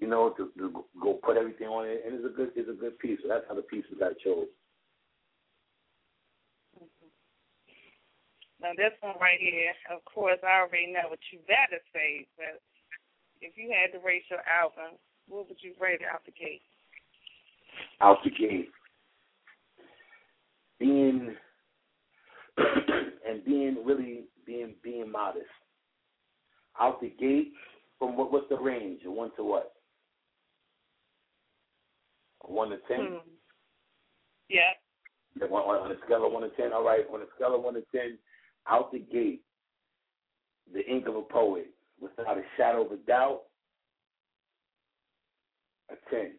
you 0.00 0.08
know, 0.08 0.30
to, 0.36 0.50
to 0.58 0.84
go 1.00 1.14
put 1.22 1.36
everything 1.36 1.68
on 1.68 1.86
it, 1.86 2.02
and 2.04 2.14
it's 2.14 2.26
a 2.26 2.36
good 2.36 2.50
it's 2.56 2.68
a 2.68 2.72
good 2.80 2.98
piece. 2.98 3.18
So 3.22 3.28
that's 3.28 3.44
how 3.48 3.54
the 3.54 3.62
pieces 3.62 3.94
got 3.98 4.18
chose. 4.18 4.46
Now 8.60 8.72
this 8.76 8.96
one 9.00 9.14
right 9.20 9.38
here, 9.38 9.72
of 9.94 10.04
course, 10.04 10.38
I 10.42 10.60
already 10.60 10.92
know 10.92 11.08
what 11.08 11.20
you 11.32 11.38
better 11.46 11.82
say, 11.92 12.26
but 12.36 12.60
if 13.40 13.56
you 13.56 13.70
had 13.70 13.92
to 13.96 14.04
rate 14.04 14.24
your 14.30 14.40
album, 14.48 14.98
what 15.28 15.48
would 15.48 15.58
you 15.60 15.74
rate 15.80 16.00
it 16.00 16.08
out 16.10 16.24
the 16.24 16.32
gate? 16.32 16.62
Out 18.00 18.18
the 18.24 18.30
gate, 18.30 18.68
being 20.78 21.34
and 22.56 23.44
being 23.44 23.78
really 23.84 24.24
being 24.46 24.74
being 24.82 25.10
modest. 25.10 25.46
Out 26.80 27.00
the 27.00 27.12
gate, 27.20 27.52
from 27.98 28.16
what 28.16 28.32
what's 28.32 28.48
the 28.48 28.56
range? 28.56 29.00
One 29.04 29.30
to 29.36 29.44
what? 29.44 29.72
One 32.46 32.70
to 32.70 32.78
ten. 32.88 33.06
Hmm. 33.06 33.28
Yeah. 34.48 34.60
Yeah, 35.40 35.46
on, 35.46 35.84
on 35.84 35.90
a 35.90 35.96
scale 36.04 36.26
of 36.26 36.32
one 36.32 36.42
to 36.42 36.50
ten, 36.50 36.72
all 36.72 36.84
right. 36.84 37.04
On 37.12 37.20
a 37.20 37.24
scale 37.36 37.54
of 37.54 37.62
one 37.62 37.74
to 37.74 37.82
ten, 37.92 38.18
out 38.68 38.92
the 38.92 39.00
gate, 39.00 39.42
the 40.72 40.84
ink 40.88 41.06
of 41.06 41.16
a 41.16 41.22
poet, 41.22 41.70
without 42.00 42.38
a 42.38 42.42
shadow 42.56 42.84
of 42.86 42.92
a 42.92 42.96
doubt, 42.96 43.42
a 45.90 45.94
ten. 46.10 46.32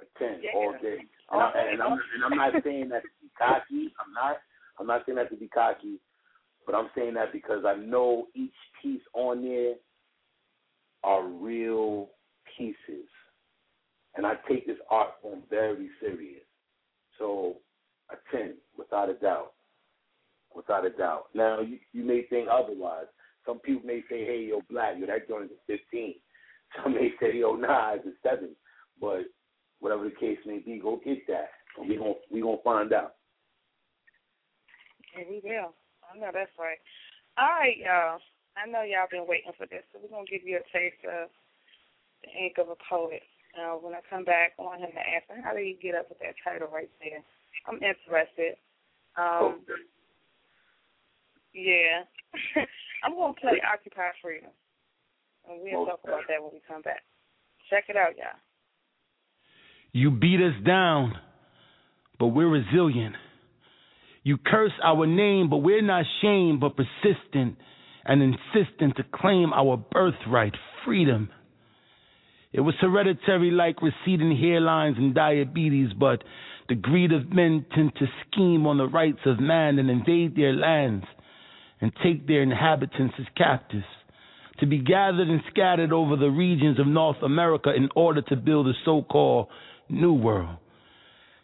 A 0.00 0.18
ten 0.18 0.40
Yeah. 0.42 0.50
all 0.54 0.72
day. 0.80 0.98
And, 1.32 1.42
I, 1.42 1.50
and, 1.72 1.82
I'm, 1.82 1.92
and 1.92 2.24
I'm 2.24 2.36
not 2.36 2.62
saying 2.62 2.88
that 2.90 3.02
to 3.02 3.08
be 3.20 3.28
cocky. 3.36 3.92
I'm 3.98 4.12
not. 4.12 4.36
I'm 4.78 4.86
not 4.86 5.02
saying 5.06 5.16
that 5.16 5.30
to 5.30 5.36
be 5.36 5.48
cocky, 5.48 5.98
but 6.66 6.74
I'm 6.74 6.90
saying 6.94 7.14
that 7.14 7.32
because 7.32 7.64
I 7.64 7.74
know 7.76 8.28
each 8.34 8.54
piece 8.82 9.00
on 9.14 9.42
there 9.42 9.74
are 11.02 11.26
real 11.26 12.10
pieces, 12.56 13.08
and 14.16 14.26
I 14.26 14.34
take 14.48 14.66
this 14.66 14.78
art 14.90 15.10
form 15.22 15.42
very 15.50 15.90
serious. 16.00 16.42
So 17.18 17.56
a 18.10 18.16
ten, 18.34 18.54
without 18.76 19.10
a 19.10 19.14
doubt, 19.14 19.52
without 20.54 20.86
a 20.86 20.90
doubt. 20.90 21.26
Now 21.34 21.60
you, 21.60 21.78
you 21.92 22.04
may 22.04 22.22
think 22.28 22.48
otherwise. 22.50 23.06
Some 23.44 23.60
people 23.60 23.86
may 23.86 24.02
say, 24.10 24.24
"Hey, 24.24 24.46
yo, 24.48 24.62
black, 24.70 24.94
yo, 24.98 25.06
that 25.06 25.28
joint 25.28 25.44
is 25.44 25.50
a 25.68 25.78
15." 25.78 26.14
Some 26.82 26.94
may 26.94 27.12
say, 27.20 27.36
"Yo, 27.36 27.54
nah, 27.54 27.94
it's 27.94 28.06
a 28.06 28.12
seven. 28.28 28.50
But 29.00 29.24
whatever 29.80 30.04
the 30.04 30.10
case 30.10 30.38
may 30.46 30.58
be, 30.58 30.78
go 30.78 31.00
get 31.04 31.26
that. 31.28 31.50
We 31.80 31.96
gonna 31.96 32.14
we 32.30 32.40
gonna 32.40 32.56
find 32.64 32.92
out. 32.92 33.14
Yeah, 35.16 35.24
we 35.28 35.40
will. 35.44 35.74
I 36.10 36.18
know 36.18 36.30
that's 36.32 36.50
right. 36.58 36.78
All 37.38 37.48
right, 37.48 37.76
y'all. 37.76 38.20
I 38.56 38.66
know 38.66 38.82
y'all 38.82 39.10
been 39.10 39.28
waiting 39.28 39.52
for 39.58 39.66
this, 39.66 39.84
so 39.92 40.00
we're 40.02 40.08
gonna 40.08 40.24
give 40.24 40.42
you 40.44 40.56
a 40.56 40.72
taste 40.72 41.04
of 41.04 41.28
the 42.24 42.30
ink 42.32 42.56
of 42.58 42.70
a 42.70 42.76
poet. 42.88 43.22
Uh, 43.56 43.80
when 43.80 43.94
I 43.94 44.00
come 44.10 44.24
back, 44.24 44.52
I 44.58 44.62
want 44.62 44.80
him 44.80 44.90
to 44.92 45.00
answer 45.00 45.40
how 45.42 45.54
did 45.54 45.66
you 45.66 45.76
get 45.80 45.94
up 45.94 46.08
with 46.08 46.18
that 46.20 46.34
title 46.44 46.68
right 46.68 46.90
there. 47.00 47.24
I'm 47.66 47.76
interested. 47.76 48.56
Um, 49.16 49.64
Okay. 49.64 49.80
yeah, 51.54 52.04
I'm 53.04 53.14
gonna 53.16 53.32
play 53.32 53.60
Occupy 53.64 54.12
Freedom, 54.20 54.50
and 55.48 55.62
we'll 55.62 55.86
talk 55.86 56.00
about 56.04 56.28
that 56.28 56.42
when 56.42 56.52
we 56.52 56.60
come 56.68 56.82
back. 56.82 57.02
Check 57.70 57.84
it 57.88 57.96
out, 57.96 58.16
y'all. 58.16 58.38
You 59.92 60.10
beat 60.10 60.40
us 60.42 60.54
down, 60.66 61.14
but 62.18 62.28
we're 62.28 62.48
resilient. 62.48 63.16
You 64.22 64.36
curse 64.36 64.72
our 64.82 65.06
name, 65.06 65.48
but 65.48 65.58
we're 65.58 65.80
not 65.82 66.04
shamed, 66.20 66.60
but 66.60 66.76
persistent 66.76 67.56
and 68.04 68.22
insistent 68.22 68.96
to 68.96 69.04
claim 69.14 69.52
our 69.54 69.76
birthright, 69.76 70.54
freedom. 70.84 71.30
It 72.56 72.62
was 72.62 72.74
hereditary 72.80 73.50
like 73.50 73.82
receding 73.82 74.34
hairlines 74.34 74.96
and 74.96 75.14
diabetes, 75.14 75.90
but 75.92 76.24
the 76.70 76.74
greed 76.74 77.12
of 77.12 77.30
men 77.30 77.66
tend 77.74 77.94
to 77.96 78.06
scheme 78.26 78.66
on 78.66 78.78
the 78.78 78.88
rights 78.88 79.18
of 79.26 79.38
man 79.38 79.78
and 79.78 79.90
invade 79.90 80.34
their 80.34 80.54
lands 80.54 81.04
and 81.82 81.92
take 82.02 82.26
their 82.26 82.42
inhabitants 82.42 83.14
as 83.18 83.26
captives, 83.36 83.84
to 84.60 84.66
be 84.66 84.78
gathered 84.78 85.28
and 85.28 85.42
scattered 85.50 85.92
over 85.92 86.16
the 86.16 86.30
regions 86.30 86.80
of 86.80 86.86
North 86.86 87.22
America 87.22 87.74
in 87.76 87.90
order 87.94 88.22
to 88.22 88.36
build 88.36 88.68
a 88.68 88.72
so 88.86 89.02
called 89.02 89.48
New 89.90 90.14
World, 90.14 90.56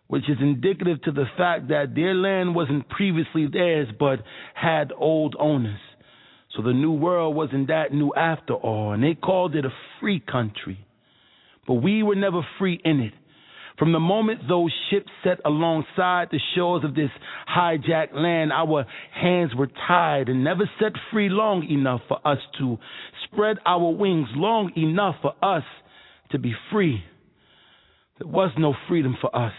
which 0.06 0.30
is 0.30 0.38
indicative 0.40 1.02
to 1.02 1.12
the 1.12 1.26
fact 1.36 1.68
that 1.68 1.94
their 1.94 2.14
land 2.14 2.54
wasn't 2.54 2.88
previously 2.88 3.46
theirs 3.52 3.88
but 4.00 4.20
had 4.54 4.94
old 4.96 5.36
owners. 5.38 5.78
So 6.56 6.62
the 6.62 6.72
New 6.72 6.92
World 6.92 7.36
wasn't 7.36 7.68
that 7.68 7.92
new 7.92 8.14
after 8.16 8.54
all, 8.54 8.92
and 8.92 9.04
they 9.04 9.12
called 9.12 9.54
it 9.54 9.66
a 9.66 9.72
free 10.00 10.18
country. 10.18 10.86
But 11.66 11.74
we 11.74 12.02
were 12.02 12.16
never 12.16 12.42
free 12.58 12.80
in 12.84 13.00
it. 13.00 13.12
From 13.78 13.92
the 13.92 14.00
moment 14.00 14.42
those 14.48 14.72
ships 14.90 15.10
set 15.24 15.38
alongside 15.44 16.28
the 16.30 16.40
shores 16.54 16.84
of 16.84 16.94
this 16.94 17.10
hijacked 17.48 18.14
land, 18.14 18.52
our 18.52 18.84
hands 19.14 19.54
were 19.54 19.68
tied 19.88 20.28
and 20.28 20.44
never 20.44 20.70
set 20.78 20.92
free 21.10 21.28
long 21.28 21.66
enough 21.68 22.02
for 22.06 22.18
us 22.26 22.38
to 22.58 22.78
spread 23.24 23.56
our 23.64 23.90
wings, 23.90 24.28
long 24.34 24.72
enough 24.76 25.16
for 25.22 25.32
us 25.42 25.64
to 26.30 26.38
be 26.38 26.54
free. 26.70 27.02
There 28.18 28.28
was 28.28 28.50
no 28.58 28.74
freedom 28.88 29.16
for 29.20 29.34
us. 29.34 29.54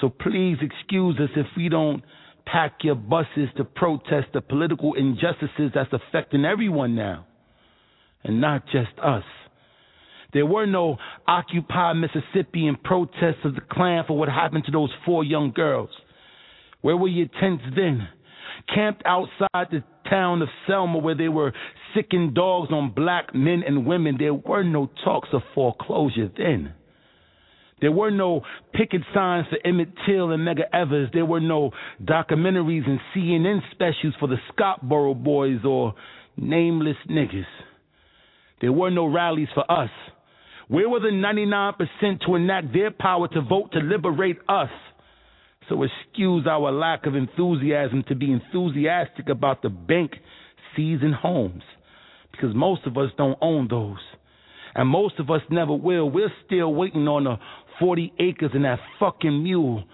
So 0.00 0.08
please 0.08 0.58
excuse 0.60 1.16
us 1.18 1.30
if 1.36 1.46
we 1.56 1.68
don't 1.68 2.02
pack 2.46 2.78
your 2.82 2.94
buses 2.94 3.48
to 3.56 3.64
protest 3.64 4.28
the 4.32 4.40
political 4.40 4.94
injustices 4.94 5.70
that's 5.74 5.92
affecting 5.92 6.44
everyone 6.44 6.94
now, 6.94 7.26
and 8.24 8.40
not 8.40 8.64
just 8.66 8.90
us. 9.02 9.24
There 10.32 10.46
were 10.46 10.66
no 10.66 10.98
Occupy 11.26 11.94
Mississippi 11.94 12.66
and 12.66 12.82
protests 12.82 13.44
of 13.44 13.54
the 13.54 13.62
Klan 13.70 14.04
for 14.06 14.18
what 14.18 14.28
happened 14.28 14.64
to 14.66 14.72
those 14.72 14.90
four 15.06 15.24
young 15.24 15.52
girls. 15.52 15.90
Where 16.82 16.96
were 16.96 17.08
your 17.08 17.28
tents 17.40 17.64
then? 17.74 18.08
Camped 18.74 19.02
outside 19.06 19.68
the 19.70 19.82
town 20.08 20.42
of 20.42 20.48
Selma 20.66 20.98
where 20.98 21.14
they 21.14 21.28
were 21.28 21.52
sicking 21.94 22.34
dogs 22.34 22.70
on 22.70 22.92
black 22.94 23.34
men 23.34 23.62
and 23.66 23.86
women. 23.86 24.16
There 24.18 24.34
were 24.34 24.64
no 24.64 24.90
talks 25.04 25.28
of 25.32 25.42
foreclosure 25.54 26.30
then. 26.36 26.74
There 27.80 27.92
were 27.92 28.10
no 28.10 28.42
picket 28.74 29.02
signs 29.14 29.46
for 29.48 29.58
Emmett 29.64 29.90
Till 30.06 30.32
and 30.32 30.46
Medgar 30.46 30.68
Evers. 30.72 31.10
There 31.12 31.24
were 31.24 31.40
no 31.40 31.70
documentaries 32.02 32.86
and 32.86 32.98
CNN 33.14 33.60
specials 33.70 34.14
for 34.18 34.28
the 34.28 34.38
Scottsboro 34.52 35.22
boys 35.22 35.64
or 35.64 35.94
nameless 36.36 36.96
niggas. 37.08 37.46
There 38.60 38.72
were 38.72 38.90
no 38.90 39.06
rallies 39.06 39.48
for 39.54 39.70
us. 39.70 39.90
Where 40.68 40.88
were 40.88 41.00
the 41.00 41.08
99% 41.08 42.26
to 42.26 42.34
enact 42.34 42.72
their 42.72 42.90
power 42.90 43.26
to 43.28 43.40
vote 43.40 43.72
to 43.72 43.80
liberate 43.80 44.38
us? 44.48 44.70
So 45.68 45.82
excuse 45.82 46.46
our 46.46 46.70
lack 46.70 47.06
of 47.06 47.14
enthusiasm 47.14 48.04
to 48.08 48.14
be 48.14 48.32
enthusiastic 48.32 49.28
about 49.28 49.62
the 49.62 49.70
bank 49.70 50.12
seizing 50.76 51.12
homes 51.12 51.62
because 52.32 52.54
most 52.54 52.86
of 52.86 52.96
us 52.96 53.10
don't 53.16 53.38
own 53.40 53.68
those. 53.68 53.98
And 54.74 54.88
most 54.88 55.18
of 55.18 55.30
us 55.30 55.40
never 55.50 55.74
will. 55.74 56.08
We're 56.10 56.32
still 56.46 56.72
waiting 56.74 57.08
on 57.08 57.24
the 57.24 57.36
40 57.80 58.12
acres 58.20 58.50
and 58.54 58.64
that 58.64 58.78
fucking 59.00 59.42
mule 59.42 59.84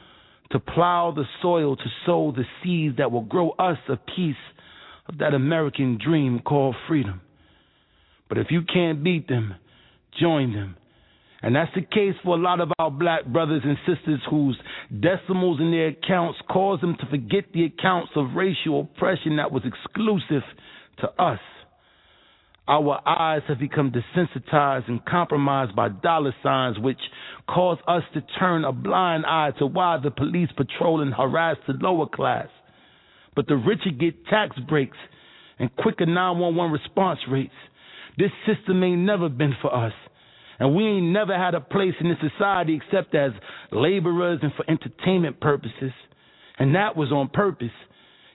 to 0.50 0.58
plow 0.58 1.12
the 1.14 1.24
soil 1.40 1.76
to 1.76 1.84
sow 2.04 2.32
the 2.36 2.44
seeds 2.62 2.98
that 2.98 3.10
will 3.10 3.22
grow 3.22 3.50
us 3.50 3.78
a 3.88 3.96
piece 3.96 4.36
of 5.08 5.18
that 5.18 5.34
American 5.34 5.98
dream 6.04 6.40
called 6.40 6.76
freedom. 6.88 7.20
But 8.28 8.38
if 8.38 8.48
you 8.50 8.62
can't 8.62 9.02
beat 9.02 9.28
them, 9.28 9.54
join 10.20 10.52
them. 10.52 10.76
And 11.42 11.54
that's 11.54 11.70
the 11.74 11.82
case 11.82 12.14
for 12.24 12.36
a 12.36 12.40
lot 12.40 12.60
of 12.60 12.72
our 12.78 12.90
black 12.90 13.26
brothers 13.26 13.60
and 13.64 13.76
sisters 13.86 14.20
whose 14.30 14.58
decimals 14.88 15.60
in 15.60 15.70
their 15.72 15.88
accounts 15.88 16.38
cause 16.50 16.80
them 16.80 16.96
to 16.98 17.06
forget 17.10 17.44
the 17.52 17.66
accounts 17.66 18.12
of 18.16 18.34
racial 18.34 18.80
oppression 18.80 19.36
that 19.36 19.52
was 19.52 19.62
exclusive 19.66 20.42
to 21.00 21.22
us. 21.22 21.40
Our 22.66 22.98
eyes 23.06 23.42
have 23.48 23.58
become 23.58 23.92
desensitized 23.92 24.88
and 24.88 25.04
compromised 25.04 25.76
by 25.76 25.90
dollar 25.90 26.34
signs, 26.42 26.78
which 26.78 27.00
cause 27.46 27.76
us 27.86 28.04
to 28.14 28.22
turn 28.38 28.64
a 28.64 28.72
blind 28.72 29.26
eye 29.26 29.50
to 29.58 29.66
why 29.66 29.98
the 30.02 30.10
police 30.10 30.48
patrol 30.56 31.02
and 31.02 31.12
harass 31.12 31.58
the 31.66 31.74
lower 31.74 32.06
class. 32.06 32.48
But 33.36 33.48
the 33.48 33.56
richer 33.56 33.90
get 33.90 34.26
tax 34.28 34.56
breaks 34.66 34.96
and 35.58 35.74
quicker 35.76 36.06
911 36.06 36.72
response 36.72 37.20
rates. 37.30 37.52
This 38.16 38.30
system 38.46 38.82
ain't 38.82 39.02
never 39.02 39.28
been 39.28 39.54
for 39.60 39.74
us. 39.74 39.92
And 40.58 40.74
we 40.74 40.84
ain't 40.84 41.06
never 41.06 41.36
had 41.36 41.54
a 41.54 41.60
place 41.60 41.94
in 42.00 42.08
this 42.08 42.18
society 42.32 42.80
except 42.82 43.14
as 43.14 43.32
laborers 43.72 44.38
and 44.42 44.52
for 44.54 44.68
entertainment 44.70 45.40
purposes. 45.40 45.92
And 46.58 46.74
that 46.74 46.96
was 46.96 47.10
on 47.10 47.28
purpose. 47.28 47.72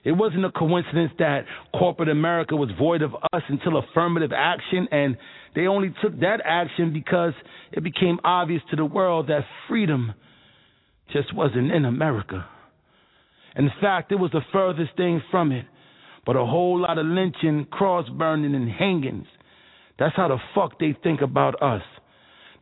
It 0.04 0.12
wasn't 0.12 0.44
a 0.44 0.50
coincidence 0.50 1.12
that 1.18 1.44
corporate 1.78 2.08
America 2.08 2.56
was 2.56 2.70
void 2.78 3.02
of 3.02 3.14
us 3.32 3.42
until 3.48 3.76
affirmative 3.78 4.32
action, 4.34 4.88
and 4.90 5.16
they 5.54 5.66
only 5.66 5.94
took 6.02 6.18
that 6.20 6.40
action 6.44 6.92
because 6.92 7.34
it 7.72 7.82
became 7.82 8.18
obvious 8.24 8.62
to 8.70 8.76
the 8.76 8.84
world 8.84 9.26
that 9.28 9.44
freedom 9.68 10.14
just 11.12 11.34
wasn't 11.34 11.70
in 11.70 11.84
America. 11.84 12.46
In 13.56 13.70
fact, 13.80 14.12
it 14.12 14.16
was 14.16 14.30
the 14.30 14.40
furthest 14.52 14.96
thing 14.96 15.20
from 15.30 15.52
it, 15.52 15.66
but 16.24 16.36
a 16.36 16.46
whole 16.46 16.80
lot 16.80 16.96
of 16.98 17.04
lynching, 17.04 17.66
cross 17.70 18.08
burning, 18.08 18.54
and 18.54 18.70
hangings 18.70 19.26
That's 19.98 20.16
how 20.16 20.28
the 20.28 20.38
fuck 20.54 20.78
they 20.78 20.96
think 21.02 21.20
about 21.20 21.62
us. 21.62 21.82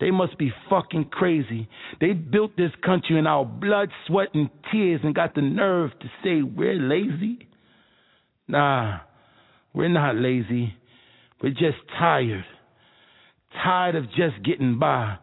They 0.00 0.10
must 0.10 0.38
be 0.38 0.52
fucking 0.70 1.06
crazy. 1.06 1.68
They 2.00 2.12
built 2.12 2.56
this 2.56 2.70
country 2.84 3.18
in 3.18 3.26
our 3.26 3.44
blood, 3.44 3.90
sweat, 4.06 4.28
and 4.34 4.48
tears 4.70 5.00
and 5.02 5.14
got 5.14 5.34
the 5.34 5.42
nerve 5.42 5.90
to 6.00 6.06
say 6.22 6.42
we're 6.42 6.74
lazy. 6.74 7.48
Nah, 8.46 9.00
we're 9.74 9.88
not 9.88 10.16
lazy. 10.16 10.74
We're 11.42 11.50
just 11.50 11.78
tired. 11.98 12.44
Tired 13.62 13.96
of 13.96 14.04
just 14.10 14.42
getting 14.44 14.78
by. 14.78 15.16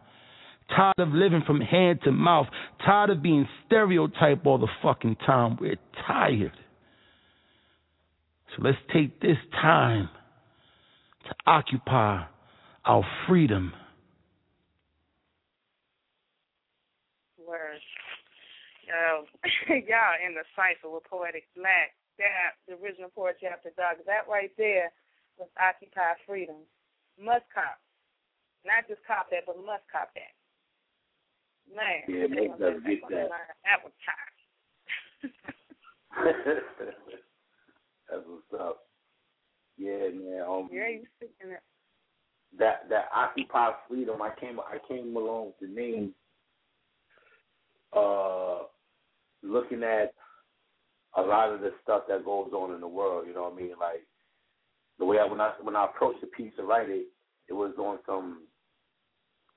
Tired 0.68 0.98
of 0.98 1.08
living 1.10 1.42
from 1.46 1.60
hand 1.60 2.00
to 2.04 2.12
mouth. 2.12 2.46
Tired 2.84 3.10
of 3.10 3.22
being 3.22 3.48
stereotyped 3.66 4.46
all 4.46 4.58
the 4.58 4.68
fucking 4.82 5.16
time. 5.26 5.56
We're 5.60 5.76
tired. 6.06 6.52
So 8.56 8.62
let's 8.62 8.78
take 8.92 9.20
this 9.20 9.36
time 9.52 10.08
to 11.28 11.34
occupy 11.46 12.24
our 12.84 13.04
freedom. 13.28 13.72
Word. 17.46 17.80
Yo, 18.86 19.26
y'all 19.90 20.22
in 20.22 20.38
the 20.38 20.46
cipher 20.54 20.86
with 20.86 21.02
Poetic 21.10 21.50
Black. 21.58 21.98
That, 22.18 22.56
the 22.64 22.78
original 22.80 23.10
Poetry 23.10 23.48
After 23.48 23.74
Dark, 23.76 23.98
That 24.06 24.30
right 24.30 24.50
there 24.56 24.90
was 25.36 25.50
Occupy 25.58 26.14
Freedom. 26.24 26.62
Must 27.20 27.44
cop. 27.52 27.76
Not 28.64 28.88
just 28.88 29.04
cop 29.06 29.28
that, 29.30 29.44
but 29.44 29.58
must 29.58 29.84
cop 29.90 30.14
that. 30.14 30.32
Man. 31.68 32.06
Yeah, 32.08 32.26
make 32.30 32.56
them 32.58 32.82
get 32.86 33.02
that. 33.10 33.28
That 33.66 33.82
was. 33.82 33.92
That's 38.08 38.24
what's 38.26 38.62
up. 38.62 38.86
Yeah, 39.76 40.08
man. 40.14 40.42
Um, 40.48 40.70
yeah, 40.72 40.88
you 40.88 41.06
speaking 41.18 41.52
it. 41.52 41.62
That 42.58 42.88
that 42.88 43.08
Occupy 43.14 43.72
Freedom, 43.88 44.22
I 44.22 44.30
came 44.40 44.60
I 44.60 44.78
came 44.88 45.14
along 45.16 45.46
with 45.46 45.58
the 45.60 45.74
name 45.74 46.14
uh 47.92 48.62
looking 49.46 49.82
at 49.82 50.12
a 51.16 51.22
lot 51.22 51.52
of 51.52 51.60
the 51.60 51.72
stuff 51.82 52.02
that 52.08 52.24
goes 52.24 52.50
on 52.52 52.74
in 52.74 52.80
the 52.80 52.88
world, 52.88 53.26
you 53.26 53.34
know 53.34 53.44
what 53.44 53.54
I 53.54 53.56
mean? 53.56 53.72
Like 53.80 54.02
the 54.98 55.04
way 55.04 55.18
I 55.18 55.24
when 55.26 55.40
I 55.40 55.52
when 55.62 55.76
I 55.76 55.86
approached 55.86 56.20
the 56.20 56.26
piece 56.28 56.52
to 56.56 56.64
write 56.64 56.90
it, 56.90 57.06
it 57.48 57.52
was 57.52 57.72
on 57.78 57.98
some 58.06 58.42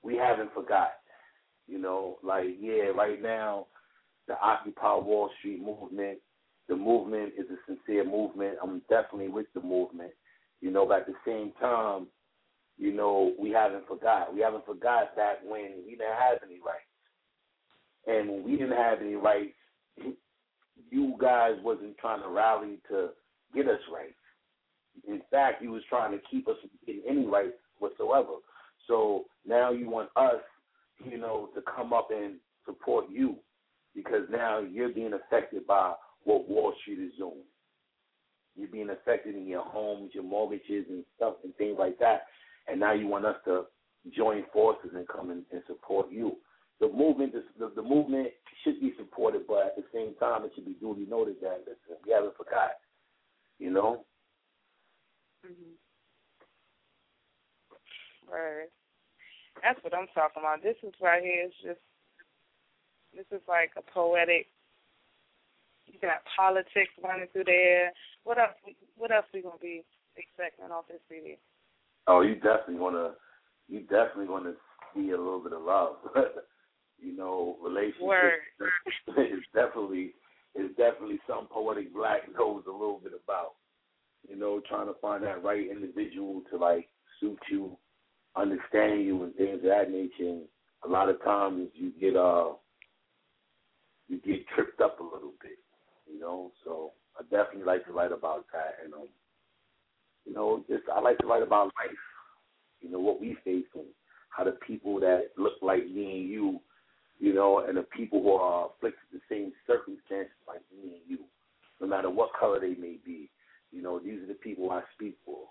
we 0.02 0.16
haven't 0.16 0.52
forgot. 0.54 0.92
You 1.66 1.78
know, 1.78 2.18
like 2.22 2.56
yeah, 2.60 2.90
right 2.96 3.20
now 3.22 3.66
the 4.26 4.38
Occupy 4.40 4.96
Wall 4.96 5.30
Street 5.38 5.62
movement 5.62 6.18
the 6.70 6.76
movement 6.76 7.32
is 7.36 7.46
a 7.50 7.56
sincere 7.66 8.04
movement. 8.04 8.56
I'm 8.62 8.80
definitely 8.88 9.28
with 9.28 9.46
the 9.54 9.60
movement. 9.60 10.12
You 10.60 10.70
know, 10.70 10.86
but 10.86 11.00
at 11.00 11.06
the 11.06 11.14
same 11.26 11.52
time, 11.60 12.06
you 12.78 12.92
know, 12.92 13.34
we 13.38 13.50
haven't 13.50 13.88
forgot. 13.88 14.32
We 14.32 14.40
haven't 14.40 14.64
forgot 14.64 15.16
that 15.16 15.40
when 15.44 15.82
we 15.84 15.96
didn't 15.96 16.16
have 16.16 16.38
any 16.46 16.60
rights. 16.64 16.86
And 18.06 18.30
when 18.30 18.44
we 18.44 18.52
didn't 18.52 18.76
have 18.76 19.00
any 19.00 19.16
rights, 19.16 19.56
you 20.90 21.14
guys 21.20 21.52
wasn't 21.62 21.96
trying 21.98 22.22
to 22.22 22.28
rally 22.28 22.78
to 22.90 23.10
get 23.54 23.68
us 23.68 23.80
right. 23.92 24.14
In 25.06 25.22
fact, 25.30 25.62
you 25.62 25.70
was 25.70 25.82
trying 25.88 26.12
to 26.12 26.18
keep 26.30 26.48
us 26.48 26.56
getting 26.86 27.02
any 27.08 27.26
rights 27.26 27.56
whatsoever. 27.78 28.34
So 28.86 29.24
now 29.46 29.70
you 29.70 29.88
want 29.88 30.10
us, 30.16 30.42
you 31.04 31.18
know, 31.18 31.48
to 31.54 31.62
come 31.62 31.92
up 31.92 32.08
and 32.10 32.36
support 32.66 33.06
you 33.10 33.36
because 33.94 34.22
now 34.30 34.60
you're 34.60 34.92
being 34.92 35.12
affected 35.14 35.66
by 35.66 35.94
what 36.24 36.48
Wall 36.48 36.72
Street 36.82 36.98
is 36.98 37.12
doing. 37.18 37.44
You're 38.56 38.68
being 38.68 38.90
affected 38.90 39.36
in 39.36 39.46
your 39.46 39.64
homes, 39.64 40.10
your 40.12 40.24
mortgages, 40.24 40.86
and 40.88 41.04
stuff, 41.16 41.34
and 41.44 41.54
things 41.56 41.76
like 41.78 41.98
that. 41.98 42.26
And 42.68 42.78
now 42.78 42.92
you 42.92 43.06
want 43.06 43.24
us 43.24 43.36
to 43.46 43.64
join 44.14 44.44
forces 44.52 44.90
and 44.94 45.06
come 45.08 45.30
in 45.30 45.42
and 45.52 45.62
support 45.66 46.10
you. 46.10 46.36
The 46.80 46.88
movement, 46.88 47.34
the, 47.58 47.72
the 47.76 47.82
movement 47.82 48.28
should 48.64 48.80
be 48.80 48.94
supported, 48.96 49.46
but 49.46 49.66
at 49.66 49.76
the 49.76 49.84
same 49.92 50.14
time, 50.18 50.44
it 50.44 50.52
should 50.54 50.64
be 50.64 50.74
duly 50.74 51.06
noted 51.08 51.36
that 51.42 51.60
listen, 51.60 52.00
we 52.06 52.12
haven't 52.12 52.36
forgot. 52.36 52.80
You 53.58 53.70
know. 53.70 54.04
Mm-hmm. 55.44 55.76
Right. 58.32 58.68
That's 59.62 59.82
what 59.84 59.94
I'm 59.94 60.06
talking 60.14 60.40
about. 60.40 60.62
This 60.62 60.76
is 60.82 60.94
right 61.02 61.22
here. 61.22 61.44
It's 61.46 61.54
just 61.62 61.80
this 63.14 63.26
is 63.32 63.42
like 63.48 63.72
a 63.76 63.82
poetic 63.92 64.46
you 65.92 65.98
got 66.00 66.22
politics 66.36 66.92
running 67.02 67.26
through 67.32 67.44
there. 67.44 67.92
What 68.24 68.38
else? 68.38 68.54
What 68.96 69.10
else 69.10 69.26
we 69.34 69.42
gonna 69.42 69.56
be 69.60 69.82
expecting 70.16 70.70
off 70.70 70.86
this 70.88 71.00
CD? 71.08 71.36
Oh, 72.06 72.20
you 72.20 72.34
definitely 72.36 72.76
wanna, 72.76 73.12
you 73.68 73.80
definitely 73.80 74.28
wanna 74.28 74.52
see 74.94 75.10
a 75.10 75.16
little 75.18 75.40
bit 75.40 75.52
of 75.52 75.62
love. 75.62 75.96
you 77.00 77.16
know, 77.16 77.56
relationships 77.62 78.02
is 79.18 79.44
definitely 79.54 80.12
is 80.54 80.70
definitely 80.76 81.18
something 81.26 81.48
poetic 81.50 81.94
black 81.94 82.22
knows 82.36 82.64
a 82.66 82.72
little 82.72 83.00
bit 83.02 83.12
about. 83.24 83.52
You 84.28 84.36
know, 84.36 84.60
trying 84.68 84.86
to 84.86 84.94
find 85.00 85.24
that 85.24 85.42
right 85.42 85.70
individual 85.70 86.42
to 86.50 86.58
like 86.58 86.88
suit 87.20 87.38
you, 87.50 87.76
understand 88.36 89.04
you, 89.04 89.22
and 89.22 89.34
things 89.34 89.56
of 89.56 89.62
that 89.62 89.90
nature. 89.90 90.28
And 90.28 90.42
a 90.84 90.88
lot 90.88 91.08
of 91.08 91.22
times 91.22 91.68
you 91.74 91.92
get 92.00 92.16
uh 92.16 92.52
you 94.08 94.18
get 94.20 94.46
tripped 94.54 94.80
up 94.80 95.00
a 95.00 95.04
little 95.04 95.32
bit 95.40 95.58
you 96.12 96.20
know. 96.20 96.52
So 96.64 96.92
I 97.18 97.22
definitely 97.22 97.64
like 97.64 97.86
to 97.86 97.92
write 97.92 98.12
about 98.12 98.46
that, 98.52 98.76
and 98.84 98.92
um, 98.94 99.08
you 100.24 100.32
know, 100.32 100.64
just 100.68 100.84
I 100.94 101.00
like 101.00 101.18
to 101.18 101.26
write 101.26 101.42
about 101.42 101.66
life. 101.66 101.96
You 102.80 102.90
know 102.90 103.00
what 103.00 103.20
we 103.20 103.36
face 103.44 103.66
and 103.74 103.84
how 104.30 104.44
the 104.44 104.52
people 104.66 105.00
that 105.00 105.30
look 105.36 105.54
like 105.60 105.84
me 105.90 106.20
and 106.20 106.30
you, 106.30 106.60
you 107.20 107.34
know, 107.34 107.64
and 107.66 107.76
the 107.76 107.82
people 107.82 108.22
who 108.22 108.32
are 108.32 108.70
afflicted 108.70 109.04
the 109.12 109.20
same 109.28 109.52
circumstances 109.66 110.32
like 110.48 110.62
me 110.72 110.94
and 110.94 111.02
you, 111.06 111.18
no 111.80 111.86
matter 111.86 112.08
what 112.08 112.30
color 112.38 112.58
they 112.58 112.74
may 112.74 112.96
be, 113.04 113.30
you 113.70 113.82
know, 113.82 113.98
these 113.98 114.22
are 114.22 114.26
the 114.26 114.34
people 114.34 114.70
I 114.70 114.80
speak 114.94 115.16
for, 115.24 115.46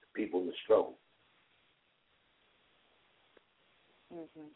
the 0.00 0.20
people 0.20 0.40
in 0.40 0.46
the 0.48 0.52
struggle. 0.64 0.98
Mhm. 4.12 4.50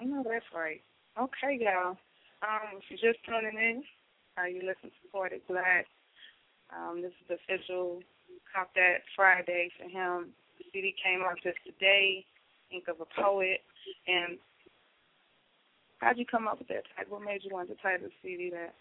No, 0.00 0.22
that's 0.22 0.52
right. 0.52 0.82
Okay, 1.18 1.54
y'all. 1.54 1.96
Um, 2.42 2.78
if 2.78 2.90
you're 2.90 3.12
just 3.12 3.24
tuning 3.24 3.58
in, 3.58 3.84
uh, 4.36 4.44
you 4.44 4.62
listen 4.62 4.90
to 4.90 5.08
Poetic 5.10 5.46
Black. 5.46 5.88
Um, 6.70 7.02
this 7.02 7.12
is 7.20 7.26
the 7.28 7.34
official 7.34 8.02
Cop 8.52 8.74
That 8.74 9.04
Friday 9.14 9.70
for 9.78 9.88
him. 9.88 10.34
The 10.58 10.64
CD 10.72 10.92
came 11.02 11.22
out 11.22 11.40
just 11.42 11.58
today, 11.64 12.26
Ink 12.70 12.88
of 12.88 13.00
a 13.00 13.06
Poet. 13.06 13.64
And 14.06 14.38
how'd 16.02 16.18
you 16.18 16.26
come 16.26 16.48
up 16.48 16.58
with 16.58 16.68
that 16.68 16.82
title? 16.96 17.16
What 17.16 17.24
made 17.24 17.40
you 17.44 17.50
want 17.54 17.68
to 17.68 17.76
title 17.76 18.08
the 18.08 18.12
CD 18.22 18.50
that? 18.50 18.74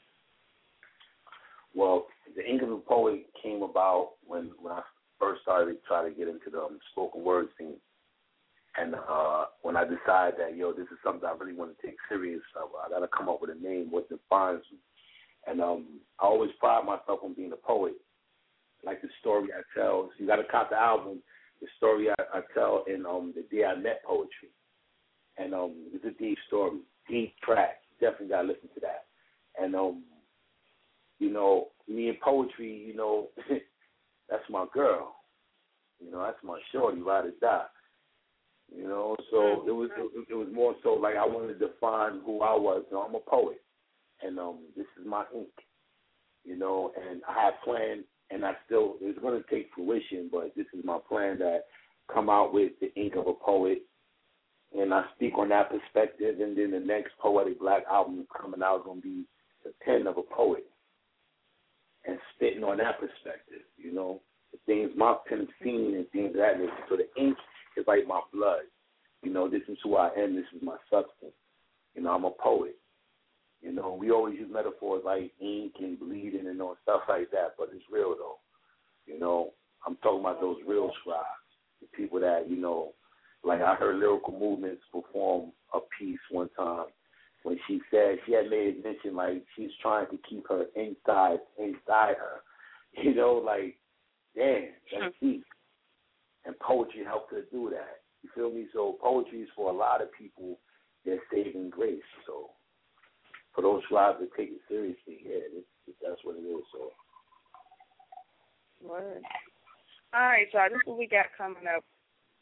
Well, 1.74 2.08
the 2.36 2.44
Ink 2.44 2.62
Poet 2.86 3.28
came 3.42 3.62
about 3.62 4.14
when 4.26 4.52
when 4.62 4.74
I 4.74 4.82
first 5.20 5.44
started 5.44 5.74
to 5.74 5.80
try 5.88 6.04
to 6.04 6.14
get 6.14 6.28
into 6.28 6.50
the 6.52 6.60
um, 6.60 6.80
spoken 6.92 7.24
word 7.24 7.48
scene. 7.58 7.76
And 8.78 8.96
uh, 8.96 9.46
when 9.62 9.76
I 9.76 9.84
decided 9.84 10.40
that, 10.40 10.56
yo, 10.56 10.72
this 10.72 10.88
is 10.92 10.98
something 11.04 11.28
I 11.28 11.36
really 11.38 11.54
want 11.54 11.78
to 11.78 11.88
take 11.88 11.98
serious, 12.10 12.42
I, 12.56 12.66
I 12.88 12.90
got 12.90 13.00
to 13.00 13.08
come 13.08 13.30
up 13.30 13.42
with 13.42 13.52
a 13.52 13.62
name, 13.62 13.92
what 13.92 14.10
defines 14.10 14.64
me. 14.72 14.80
And 15.46 15.62
um, 15.62 16.00
I 16.20 16.26
always 16.26 16.52
pride 16.60 16.86
myself 16.86 17.20
on 17.24 17.34
being 17.34 17.52
a 17.52 17.58
poet. 17.68 17.94
Like 18.84 19.02
the 19.02 19.10
story 19.20 19.50
I 19.54 19.62
tell, 19.78 20.10
so 20.10 20.12
you 20.18 20.26
got 20.26 20.38
to 20.38 20.46
cop 20.46 20.70
the 20.70 20.78
album, 20.78 21.22
the 21.62 21.68
story 21.78 22.10
I, 22.10 22.16
I 22.34 22.42
tell 22.54 22.86
in 22.88 23.06
um, 23.06 23.34
the 23.36 23.44
day 23.56 23.66
I 23.66 23.76
met 23.76 24.04
poetry. 24.06 24.50
And 25.38 25.54
um, 25.54 25.74
it's 25.94 26.06
a 26.06 26.18
deep 26.18 26.38
story, 26.48 26.80
deep 27.12 27.34
track. 27.44 27.82
Definitely 28.00 28.30
got 28.30 28.42
to 28.44 28.48
listen 28.48 28.70
to 28.74 28.80
that. 28.82 29.06
And, 29.62 29.76
um, 29.76 30.04
you 31.20 31.32
know, 31.32 31.68
me 31.88 32.10
and 32.10 32.20
poetry, 32.20 32.84
you 32.88 32.96
know, 32.96 33.28
that's 34.30 34.44
my 34.50 34.66
girl. 34.74 35.16
You 36.04 36.12
know, 36.12 36.24
that's 36.24 36.44
my 36.44 36.60
shorty, 36.72 37.02
ride 37.02 37.26
or 37.26 37.32
die. 37.40 37.66
You 38.76 38.88
know, 38.88 39.18
so 39.30 39.64
it 39.68 39.72
was 39.72 39.90
it, 39.98 40.28
it 40.30 40.34
was 40.34 40.48
more 40.54 40.74
so 40.82 40.94
like 40.94 41.16
I 41.18 41.26
wanted 41.26 41.60
to 41.60 41.68
define 41.68 42.22
who 42.26 42.42
I 42.42 42.56
was. 42.56 42.84
You 42.90 42.96
know, 42.96 43.04
I'm 43.04 43.16
a 43.16 43.20
poet, 43.20 43.62
and 44.24 44.40
um, 44.40 44.60
this 44.78 44.86
is 45.00 45.06
my 45.06 45.26
ink. 45.36 45.50
You 46.46 46.58
know, 46.58 46.94
and 46.96 47.22
I 47.28 47.44
have 47.44 47.54
planned, 47.66 48.06
and 48.30 48.46
I 48.46 48.54
still 48.66 48.96
it's 49.02 49.20
going 49.20 49.42
to 49.42 49.50
take 49.50 49.70
fruition, 49.76 50.30
but 50.32 50.54
this 50.56 50.68
is 50.74 50.86
my 50.86 51.00
plan 51.08 51.38
that 51.40 51.66
come 52.12 52.30
out 52.30 52.54
with 52.54 52.72
the 52.80 52.94
ink 52.96 53.16
of 53.16 53.28
a 53.28 53.34
poet, 53.34 53.80
and 54.78 54.94
I 54.94 55.04
speak 55.16 55.38
on 55.38 55.50
that 55.50 55.70
perspective, 55.70 56.40
and 56.40 56.58
then 56.58 56.72
the 56.72 56.80
next 56.80 57.12
poetic 57.20 57.60
black 57.60 57.84
album 57.92 58.26
coming 58.40 58.64
out 58.64 58.78
is 58.78 58.84
going 58.86 59.02
to 59.02 59.08
be 59.08 59.24
the 59.64 59.74
pen 59.84 60.08
of 60.08 60.18
a 60.18 60.24
poet, 60.36 60.66
and 62.06 62.18
spitting 62.36 62.64
on 62.64 62.78
that 62.78 63.00
perspective. 63.00 63.64
You 63.78 63.94
know, 63.94 64.22
the 64.52 64.60
things 64.66 64.92
my 64.96 65.16
pen 65.28 65.48
seen 65.64 65.96
and 65.96 66.10
things 66.12 66.30
of 66.30 66.36
that. 66.36 66.54
So 66.90 66.98
the 66.98 67.08
ink 67.22 67.38
is 67.78 67.86
like 67.88 68.08
my 68.08 68.22
blood. 68.34 68.64
You 69.24 69.32
know, 69.32 69.50
this 69.50 69.62
is 69.68 69.78
who 69.84 69.98
I 69.98 70.10
am. 70.18 70.36
This 70.36 70.46
is 70.56 70.62
my 70.64 70.78
substance. 70.90 71.34
You 71.96 72.02
know, 72.04 72.12
I'm 72.12 72.26
a 72.26 72.32
poet. 72.32 72.76
You 73.62 73.72
know, 73.72 73.94
we 74.00 74.10
always 74.10 74.40
use 74.40 74.50
metaphors 74.52 75.04
like 75.06 75.32
ink 75.40 75.74
and 75.80 76.00
bleeding 76.00 76.48
and 76.48 76.62
all 76.62 76.78
stuff 76.82 77.02
like 77.08 77.30
that, 77.32 77.54
but 77.58 77.70
it's 77.74 77.86
real 77.92 78.16
though. 78.18 78.40
You 79.06 79.20
know, 79.20 79.52
I'm 79.86 79.98
talking 79.98 80.22
about 80.22 80.42
those 80.42 80.58
real 80.68 80.92
scribes. 81.02 81.26
the 81.80 81.88
people 81.96 82.20
that 82.22 82.50
you 82.50 82.56
know, 82.56 82.94
like 83.44 83.62
I 83.62 83.76
heard 83.76 83.98
lyrical 83.98 84.38
movements 84.38 84.84
perform 84.92 85.52
a 85.74 85.80
piece 85.98 86.20
one 86.30 86.50
time 86.58 86.86
when 87.44 87.58
she 87.68 87.82
said 87.90 88.18
she 88.26 88.34
had 88.34 88.50
made 88.50 88.84
mention 88.84 89.16
like 89.16 89.44
she's 89.56 89.72
trying 89.82 90.08
to 90.08 90.20
keep 90.30 90.48
her 90.48 90.66
inside 90.76 91.40
inside 91.58 92.16
her. 92.18 92.42
You 93.02 93.16
know, 93.16 93.36
like 93.36 93.78
damn, 94.36 94.68
that's 94.92 95.16
deep. 95.22 95.46
And 96.44 96.60
poetry 96.60 97.06
helped 97.06 97.32
her 97.32 97.44
do 97.50 97.70
that. 97.70 98.02
You 98.22 98.30
feel 98.36 98.52
me? 98.52 98.68
So 98.74 98.98
poetry 99.02 99.44
is 99.44 99.50
for 99.56 99.72
a 99.72 99.74
lot 99.74 100.02
of 100.02 100.10
people 100.12 100.60
their 101.06 101.20
saving 101.32 101.70
grace. 101.70 102.02
So 102.28 102.50
for 103.56 103.62
those 103.62 103.82
who 103.90 103.96
have 103.96 104.20
to 104.20 104.28
take 104.38 104.50
it 104.50 104.62
seriously, 104.68 105.24
yeah, 105.24 105.60
it, 105.60 105.66
that's 106.02 106.20
what 106.24 106.36
it 106.36 106.42
is. 106.42 106.64
So. 106.74 106.92
Word. 108.88 109.22
All 110.14 110.22
right, 110.22 110.48
y'all. 110.54 110.68
This 110.70 110.78
is 110.78 110.82
what 110.86 110.98
we 110.98 111.08
got 111.08 111.28
coming 111.38 111.64
up. 111.74 111.84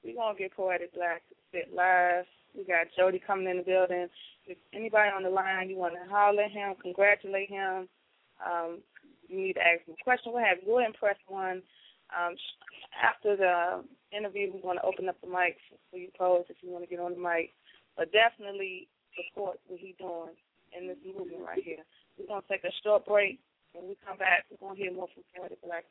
Going 0.04 0.36
to 0.36 0.40
get 0.40 0.56
Poetic 0.56 0.94
Black 0.94 1.22
spit 1.48 1.70
live. 1.74 2.26
We 2.58 2.64
got 2.64 2.88
Jody 2.98 3.22
coming 3.26 3.48
in 3.48 3.58
the 3.58 3.64
building. 3.64 4.08
If 4.46 4.58
anybody 4.74 5.12
on 5.16 5.24
the 5.24 5.30
line, 5.30 5.70
you 5.70 5.78
want 5.78 5.94
to 5.94 6.10
holler 6.10 6.44
at 6.44 6.52
him, 6.52 6.74
congratulate 6.82 7.50
him, 7.50 7.88
um, 8.44 8.80
you 9.28 9.38
need 9.38 9.54
to 9.54 9.62
ask 9.62 9.86
him 9.86 9.96
a 10.00 10.04
question, 10.04 10.34
what 10.34 10.44
have 10.44 10.58
you, 10.62 10.68
go 10.68 10.80
ahead 10.80 10.90
and 10.90 10.98
press 10.98 11.18
one. 11.28 11.62
Um, 12.10 12.34
after 12.98 13.38
the 13.38 13.86
interview, 14.10 14.50
we're 14.52 14.66
going 14.66 14.82
to 14.82 14.88
open 14.90 15.08
up 15.08 15.22
the 15.22 15.30
mic 15.30 15.62
for 15.92 15.98
you 15.98 16.10
pose 16.18 16.50
if 16.50 16.58
you 16.62 16.72
want 16.72 16.84
to 16.84 16.90
get 16.90 17.00
on 17.00 17.14
the 17.14 17.22
mic. 17.22 17.54
But 17.96 18.12
definitely 18.12 18.88
support 19.14 19.60
what 19.68 19.80
he's 19.80 19.96
doing 20.00 20.34
in 20.74 20.88
this 20.88 20.98
movement 21.06 21.46
right 21.46 21.62
here. 21.62 21.86
We're 22.18 22.28
going 22.28 22.42
to 22.42 22.50
take 22.50 22.66
a 22.66 22.74
short 22.82 23.06
break. 23.06 23.40
When 23.74 23.88
we 23.88 23.96
come 24.02 24.18
back, 24.18 24.50
we're 24.50 24.58
going 24.58 24.76
to 24.76 24.82
hear 24.82 24.94
more 24.94 25.08
from 25.14 25.24
Poetic 25.38 25.62
Black 25.62 25.86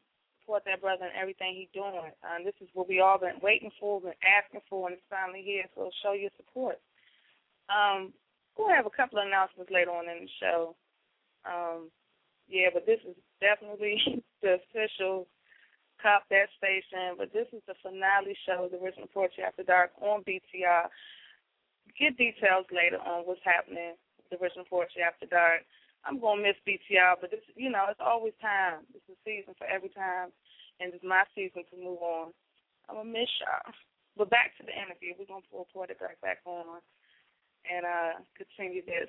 Support 0.40 0.64
that 0.66 0.80
brother 0.80 1.04
and 1.06 1.14
everything 1.18 1.54
he's 1.56 1.68
doing. 1.72 2.12
Um, 2.22 2.44
this 2.44 2.54
is 2.60 2.68
what 2.74 2.88
we 2.88 3.00
all 3.00 3.18
been 3.18 3.40
waiting 3.42 3.72
for, 3.80 4.00
been 4.00 4.12
asking 4.20 4.60
for, 4.68 4.88
and 4.88 4.94
it's 4.94 5.02
finally 5.08 5.42
here. 5.42 5.64
So 5.74 5.90
show 6.02 6.12
your 6.12 6.30
support. 6.36 6.78
Um, 7.72 8.12
we'll 8.56 8.68
have 8.68 8.86
a 8.86 8.90
couple 8.90 9.18
of 9.18 9.26
announcements 9.26 9.72
later 9.72 9.90
on 9.90 10.08
in 10.08 10.28
the 10.28 10.30
show. 10.38 10.76
Um, 11.48 11.90
yeah, 12.46 12.68
but 12.72 12.86
this 12.86 13.00
is 13.08 13.16
definitely 13.40 14.22
the 14.42 14.60
official 14.60 15.26
Cop 16.02 16.28
That 16.28 16.50
Station. 16.60 17.16
But 17.16 17.32
this 17.32 17.48
is 17.52 17.62
the 17.66 17.74
finale 17.82 18.36
show, 18.46 18.68
the 18.70 18.78
Original 18.78 19.08
Poetry 19.08 19.42
After 19.44 19.64
Dark 19.64 19.90
on 20.00 20.22
BTR. 20.22 20.88
Get 21.98 22.16
details 22.16 22.66
later 22.72 22.98
on 22.98 23.28
what's 23.28 23.44
happening 23.44 23.94
with 24.16 24.26
the 24.32 24.40
Original 24.42 24.66
Poetry 24.66 25.02
After 25.04 25.26
Dark. 25.26 25.62
I'm 26.04 26.20
gonna 26.20 26.42
miss 26.42 26.58
BTR, 26.68 27.16
but 27.20 27.30
this, 27.30 27.40
you 27.56 27.70
know, 27.70 27.86
it's 27.88 28.02
always 28.02 28.36
time. 28.40 28.84
It's 28.92 29.08
a 29.08 29.16
season 29.24 29.54
for 29.56 29.64
every 29.64 29.88
time, 29.88 30.28
and 30.80 30.92
it's 30.92 31.04
my 31.04 31.24
season 31.32 31.64
to 31.70 31.76
move 31.76 32.02
on. 32.02 32.32
I'm 32.88 32.96
gonna 33.00 33.08
miss 33.08 33.30
y'all. 33.40 33.72
But 34.16 34.30
back 34.30 34.52
to 34.58 34.66
the 34.66 34.74
interview. 34.74 35.16
We're 35.16 35.30
gonna 35.30 35.48
pull 35.48 35.66
Poetic 35.72 36.00
Dark 36.00 36.20
back 36.20 36.44
on 36.44 36.82
and 37.64 37.84
uh 37.84 38.12
continue 38.36 38.84
this 38.84 39.08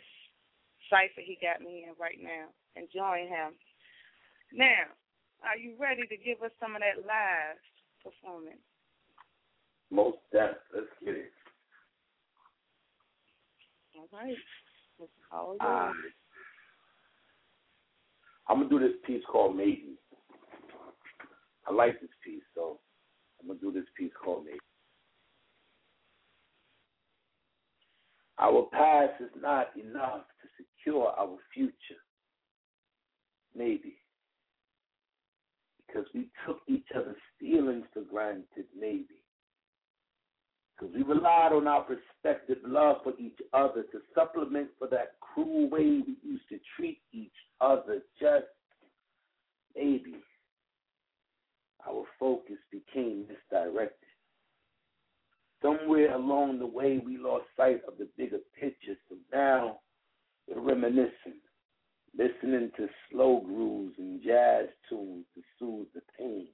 cipher 0.89 1.19
he 1.19 1.37
got 1.41 1.59
me 1.59 1.85
in 1.87 1.93
right 1.99 2.19
now 2.21 2.47
and 2.75 2.87
join 2.93 3.27
him. 3.27 3.57
Now, 4.53 4.87
are 5.43 5.57
you 5.57 5.75
ready 5.79 6.07
to 6.07 6.17
give 6.17 6.41
us 6.43 6.51
some 6.59 6.75
of 6.75 6.81
that 6.81 7.03
live 7.03 7.59
performance? 8.03 8.61
Most 9.91 10.17
deaf. 10.31 10.55
Let's 10.73 10.87
get 11.03 11.15
it. 11.15 11.31
All 13.97 14.07
right. 14.11 14.37
It's 14.99 15.11
all 15.31 15.57
Uh, 15.59 15.93
yours. 15.93 16.13
I'm 18.47 18.57
gonna 18.59 18.69
do 18.69 18.79
this 18.79 18.99
piece 19.03 19.23
called 19.25 19.55
Maybe. 19.55 19.97
I 21.65 21.71
like 21.71 21.99
this 21.99 22.13
piece, 22.23 22.43
so 22.53 22.79
I'm 23.39 23.47
gonna 23.47 23.59
do 23.59 23.71
this 23.71 23.89
piece 23.95 24.13
called 24.13 24.45
Maybe. 24.45 24.59
Our 28.37 28.67
past 28.71 29.21
is 29.21 29.33
not 29.35 29.75
enough 29.77 30.27
to 30.41 30.47
secure 30.57 31.07
our 31.17 31.37
future. 31.53 32.01
Maybe. 33.55 33.97
Because 35.87 36.05
we 36.13 36.29
took 36.45 36.61
each 36.67 36.91
other's 36.93 37.21
feelings 37.39 37.85
for 37.93 38.01
granted, 38.01 38.67
maybe. 38.75 39.24
Because 40.77 40.93
we 40.93 41.03
relied 41.03 41.53
on 41.53 41.67
our 41.67 41.85
respective 41.87 42.57
love 42.65 42.97
for 43.03 43.13
each 43.17 43.37
other 43.53 43.83
to 43.83 43.99
supplement 44.13 44.69
for 44.77 44.87
that 44.89 45.15
cruel 45.21 45.69
way 45.69 46.03
we 46.05 46.17
used 46.21 46.49
to 46.49 46.59
treat 46.75 46.99
each 47.13 47.31
other. 47.61 48.01
Just 48.19 48.45
maybe 49.75 50.15
our 51.87 52.03
focus 52.19 52.57
became 52.71 53.25
misdirected. 53.27 54.09
Somewhere 55.61 56.13
along 56.13 56.59
the 56.59 56.67
way, 56.67 57.01
we 57.03 57.17
lost 57.17 57.45
sight 57.55 57.81
of 57.87 57.97
the 57.97 58.07
bigger 58.17 58.39
picture. 58.59 58.95
So 59.09 59.15
now 59.33 59.79
we're 60.47 60.61
reminiscing, 60.61 61.39
listening 62.17 62.71
to 62.77 62.87
slow 63.09 63.41
grooves 63.45 63.95
and 63.97 64.21
jazz 64.21 64.65
tunes 64.89 65.25
to 65.35 65.41
soothe 65.57 65.87
the 65.95 66.01
pain. 66.19 66.47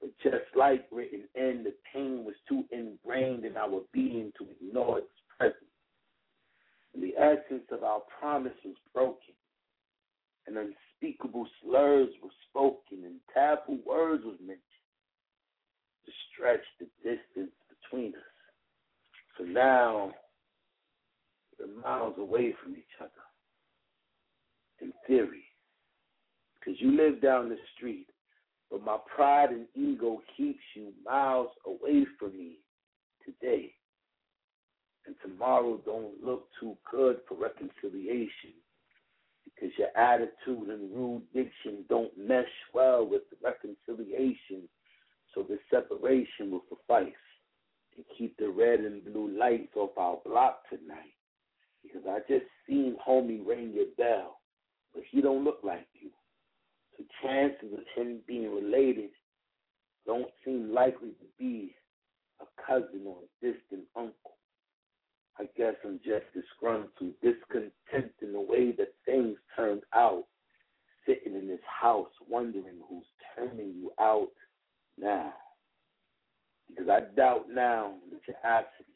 But 0.00 0.10
just 0.22 0.56
like 0.56 0.86
written 0.90 1.24
in, 1.34 1.62
the 1.64 1.74
pain 1.92 2.24
was 2.24 2.34
too 2.48 2.64
ingrained 2.70 3.44
in 3.44 3.56
our 3.56 3.82
being 3.92 4.32
to 4.38 4.46
ignore 4.50 4.98
its 4.98 5.08
presence. 5.36 5.56
And 6.94 7.02
the 7.02 7.16
essence 7.18 7.66
of 7.70 7.84
our 7.84 8.00
promise 8.18 8.56
was 8.64 8.76
broken, 8.94 9.34
and 10.46 10.56
unspeakable 10.56 11.46
slurs 11.62 12.08
were 12.22 12.30
spoken, 12.48 13.04
and 13.04 13.20
taboo 13.32 13.78
words 13.86 14.24
was 14.24 14.38
mentioned 14.40 14.62
to 16.06 16.12
stretch 16.32 16.64
the 16.78 16.86
distance 17.04 17.52
between 17.68 18.14
us. 18.14 18.22
So 19.38 19.44
now 19.44 20.12
we're 21.58 21.82
miles 21.82 22.14
away 22.18 22.54
from 22.62 22.72
each 22.72 22.96
other. 23.00 23.10
In 24.80 24.92
theory. 25.06 25.44
Because 26.58 26.80
you 26.80 26.96
live 26.96 27.20
down 27.22 27.48
the 27.48 27.56
street, 27.76 28.06
but 28.70 28.84
my 28.84 28.98
pride 29.14 29.50
and 29.50 29.66
ego 29.74 30.22
keeps 30.36 30.60
you 30.74 30.92
miles 31.04 31.50
away 31.66 32.06
from 32.18 32.36
me 32.36 32.58
today. 33.24 33.72
And 35.06 35.16
tomorrow 35.22 35.80
don't 35.84 36.22
look 36.24 36.48
too 36.60 36.76
good 36.90 37.18
for 37.28 37.36
reconciliation 37.36 38.52
because 39.44 39.70
your 39.76 39.88
attitude 39.96 40.68
and 40.68 40.94
rude 40.94 41.22
diction 41.34 41.84
don't 41.88 42.12
mesh 42.16 42.44
well 42.72 43.06
with 43.06 43.22
the 43.30 43.36
reconciliation. 43.42 44.68
So 45.34 45.42
the 45.42 45.58
separation 45.70 46.50
will 46.50 46.64
suffice 46.68 47.12
and 47.96 48.04
keep 48.16 48.36
the 48.36 48.48
red 48.48 48.80
and 48.80 49.04
blue 49.04 49.36
lights 49.36 49.74
off 49.76 49.96
our 49.96 50.18
block 50.24 50.62
tonight. 50.68 51.14
Because 51.82 52.02
I 52.08 52.18
just 52.28 52.46
seen 52.68 52.96
homie 53.06 53.44
ring 53.44 53.72
your 53.74 53.86
bell, 53.96 54.40
but 54.94 55.02
he 55.10 55.20
don't 55.20 55.44
look 55.44 55.60
like 55.62 55.86
you. 55.94 56.10
So 57.00 57.06
chances 57.22 57.72
of 57.72 57.84
him 57.94 58.20
being 58.26 58.54
related 58.54 59.10
don't 60.06 60.30
seem 60.44 60.72
likely 60.72 61.10
to 61.10 61.26
be 61.38 61.74
a 62.40 62.44
cousin 62.66 63.02
or 63.06 63.18
a 63.22 63.46
distant 63.46 63.84
uncle. 63.96 64.36
I 65.38 65.44
guess 65.56 65.74
I'm 65.84 66.00
just 66.04 66.24
disgruntled, 66.34 67.14
discontent 67.22 68.12
in 68.20 68.32
the 68.32 68.40
way 68.40 68.72
that 68.72 68.92
things 69.06 69.38
turned 69.56 69.82
out, 69.94 70.24
sitting 71.06 71.34
in 71.34 71.48
this 71.48 71.60
house 71.64 72.10
wondering 72.28 72.80
who's 72.88 73.04
turning 73.34 73.72
you 73.74 73.92
out 73.98 74.32
now. 74.98 75.32
Because 76.68 76.88
I 76.88 77.00
doubt 77.16 77.46
now 77.50 77.94
that 78.12 78.20
your 78.28 78.36
absence 78.44 78.88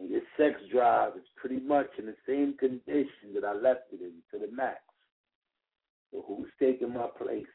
and 0.00 0.10
your 0.10 0.22
sex 0.36 0.60
drive 0.72 1.16
is 1.16 1.22
pretty 1.36 1.60
much 1.60 1.88
in 1.98 2.06
the 2.06 2.16
same 2.26 2.56
condition 2.58 3.34
that 3.34 3.44
I 3.44 3.54
left 3.54 3.92
it 3.92 4.00
in 4.00 4.12
to 4.32 4.44
the 4.44 4.52
max. 4.52 4.80
Who's 6.12 6.48
taking 6.60 6.92
my 6.92 7.06
place? 7.18 7.46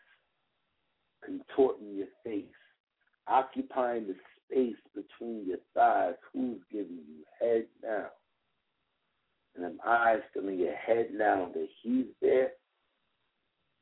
Contorting 1.24 1.95
your 1.95 2.08
face, 2.24 2.45
occupying 3.28 4.08
the 4.08 4.16
space 4.45 4.76
between 4.95 5.45
your 5.47 5.58
thighs. 5.74 6.16
Who's 6.34 6.60
giving 6.72 6.99
you 7.08 7.24
head 7.39 7.66
now? 7.84 8.08
And 9.55 9.66
am 9.66 9.80
I 9.84 10.18
still 10.30 10.47
in 10.47 10.60
your 10.60 10.76
head 10.76 11.10
now 11.14 11.49
that 11.53 11.68
he's 11.82 12.05
there? 12.22 12.51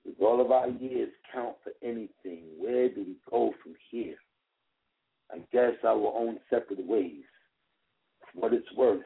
Does 0.06 0.16
all 0.22 0.40
of 0.40 0.52
our 0.52 0.70
years 0.70 1.10
count 1.34 1.56
for 1.64 1.72
anything? 1.84 2.44
Where 2.58 2.90
do 2.90 3.04
we 3.06 3.16
go 3.30 3.54
from 3.62 3.74
here? 3.90 4.16
I 5.32 5.40
guess 5.52 5.74
our 5.84 6.14
own 6.16 6.40
separate 6.50 6.86
ways. 6.86 7.24
For 8.34 8.42
what 8.42 8.54
it's 8.54 8.72
worth, 8.78 9.04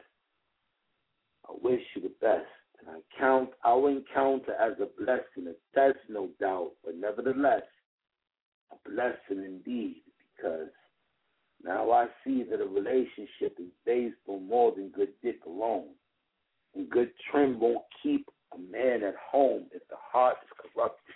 I 1.48 1.52
wish 1.62 1.80
you 1.96 2.02
the 2.02 2.12
best. 2.20 2.46
And 2.80 2.96
I 2.96 3.18
count 3.18 3.50
our 3.64 3.90
encounter 3.90 4.52
as 4.54 4.72
a 4.80 4.88
blessing, 5.02 5.48
a 5.48 5.78
test, 5.78 5.98
no 6.08 6.28
doubt, 6.40 6.72
but 6.84 6.96
nevertheless, 6.96 7.62
a 8.72 8.88
blessing 8.88 9.44
indeed, 9.44 10.02
because 10.36 10.68
now 11.62 11.90
I 11.90 12.06
see 12.24 12.42
that 12.44 12.60
a 12.60 12.66
relationship 12.66 13.58
is 13.58 13.70
based 13.84 14.16
on 14.26 14.48
more 14.48 14.72
than 14.72 14.88
good 14.88 15.10
dick 15.22 15.40
alone. 15.46 15.88
And 16.74 16.88
good 16.88 17.10
trim 17.30 17.60
won't 17.60 17.84
keep 18.02 18.26
a 18.54 18.58
man 18.58 19.02
at 19.02 19.16
home 19.16 19.66
if 19.72 19.82
the 19.88 19.96
heart 19.98 20.36
is 20.42 20.50
corrupted. 20.56 21.14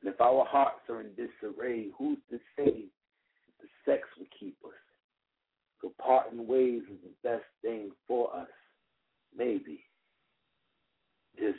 And 0.00 0.12
if 0.12 0.20
our 0.20 0.44
hearts 0.44 0.80
are 0.88 1.00
in 1.00 1.10
disarray, 1.14 1.88
who's 1.96 2.18
to 2.30 2.38
say 2.56 2.64
that 2.64 3.56
the 3.60 3.68
sex 3.84 4.02
will 4.18 4.26
keep 4.38 4.56
us? 4.64 4.72
So 5.80 5.92
parting 6.00 6.46
ways 6.46 6.82
is 6.90 6.98
the 7.04 7.28
best 7.28 7.44
thing 7.62 7.90
for 8.06 8.34
us. 8.34 8.48
Maybe. 9.36 9.84
Just 11.38 11.58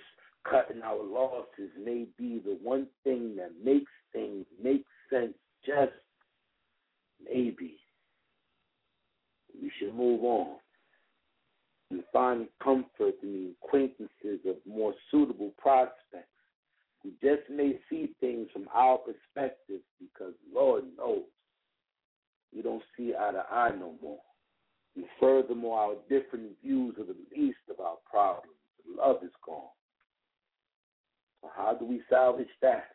cutting 0.49 0.81
our 0.81 1.03
losses 1.03 1.71
may 1.81 2.05
be 2.17 2.41
the 2.43 2.57
one 2.61 2.87
thing 3.03 3.35
that 3.37 3.51
makes 3.63 3.91
things 4.13 4.45
make 4.61 4.85
sense. 5.09 5.33
Just 5.65 5.91
maybe. 7.23 7.77
We 9.61 9.71
should 9.77 9.95
move 9.95 10.23
on 10.23 10.55
and 11.91 12.03
find 12.13 12.47
comfort 12.63 13.15
in 13.23 13.33
the 13.33 13.53
acquaintances 13.61 14.39
of 14.47 14.55
more 14.65 14.93
suitable 15.11 15.51
prospects 15.57 16.27
who 17.01 17.11
just 17.21 17.49
may 17.49 17.79
see 17.89 18.13
things 18.19 18.47
from 18.53 18.67
our 18.73 18.97
perspective 18.97 19.81
because 19.99 20.33
Lord 20.53 20.83
knows 20.97 21.23
we 22.55 22.61
don't 22.61 22.83
see 22.97 23.13
eye 23.19 23.31
to 23.31 23.43
eye 23.51 23.71
no 23.77 23.93
more. 24.01 24.19
And 24.95 25.05
furthermore, 25.19 25.79
our 25.79 25.93
different 26.09 26.51
views 26.63 26.95
are 26.99 27.05
the 27.05 27.15
least 27.35 27.59
of 27.69 27.79
our 27.79 27.97
problems. 28.09 28.58
Love 28.97 29.17
is 29.23 29.31
gone. 29.45 29.69
So 31.41 31.49
How 31.55 31.73
do 31.73 31.85
we 31.85 32.01
salvage 32.09 32.47
that? 32.61 32.87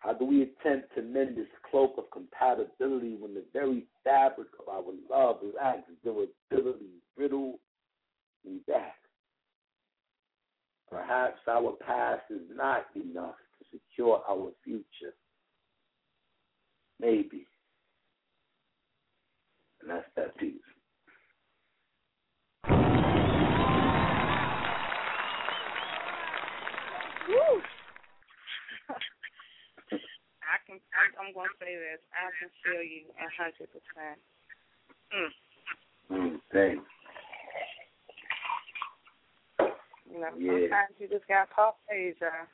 How 0.00 0.12
do 0.12 0.24
we 0.24 0.42
attempt 0.42 0.94
to 0.94 1.02
mend 1.02 1.36
this 1.36 1.46
cloak 1.68 1.94
of 1.98 2.04
compatibility 2.12 3.16
when 3.18 3.34
the 3.34 3.44
very 3.52 3.86
fabric 4.04 4.48
of 4.60 4.68
our 4.68 4.92
love 5.10 5.38
lacks 5.60 5.88
durability, 6.04 7.02
brittle, 7.16 7.58
and 8.44 8.64
back? 8.66 8.94
Perhaps 10.88 11.38
our 11.48 11.72
past 11.84 12.22
is 12.30 12.42
not 12.54 12.86
enough 12.94 13.34
to 13.58 13.64
secure 13.72 14.22
our 14.28 14.52
future. 14.62 15.14
Maybe. 17.00 17.46
And 19.80 19.90
that's 19.90 20.06
that 20.16 20.36
piece. 20.38 20.54
Can. 30.66 30.80
I'm, 30.94 31.28
I'm 31.28 31.32
going 31.34 31.48
to 31.48 31.58
say 31.62 31.74
this. 31.76 32.00
I 32.12 32.30
can 32.38 32.50
feel 32.62 32.82
you 32.82 33.06
a 33.14 33.28
hundred 33.38 33.70
percent. 33.70 34.18
Mm. 35.14 35.30
Mm, 36.10 36.40
thanks. 36.52 36.84
You 40.10 40.20
know, 40.20 40.32
Yeah. 40.38 40.52
sometimes 40.68 40.94
you 40.98 41.08
just 41.08 41.26
got 41.28 41.50
pop 41.50 41.78
Asia. 41.90 42.46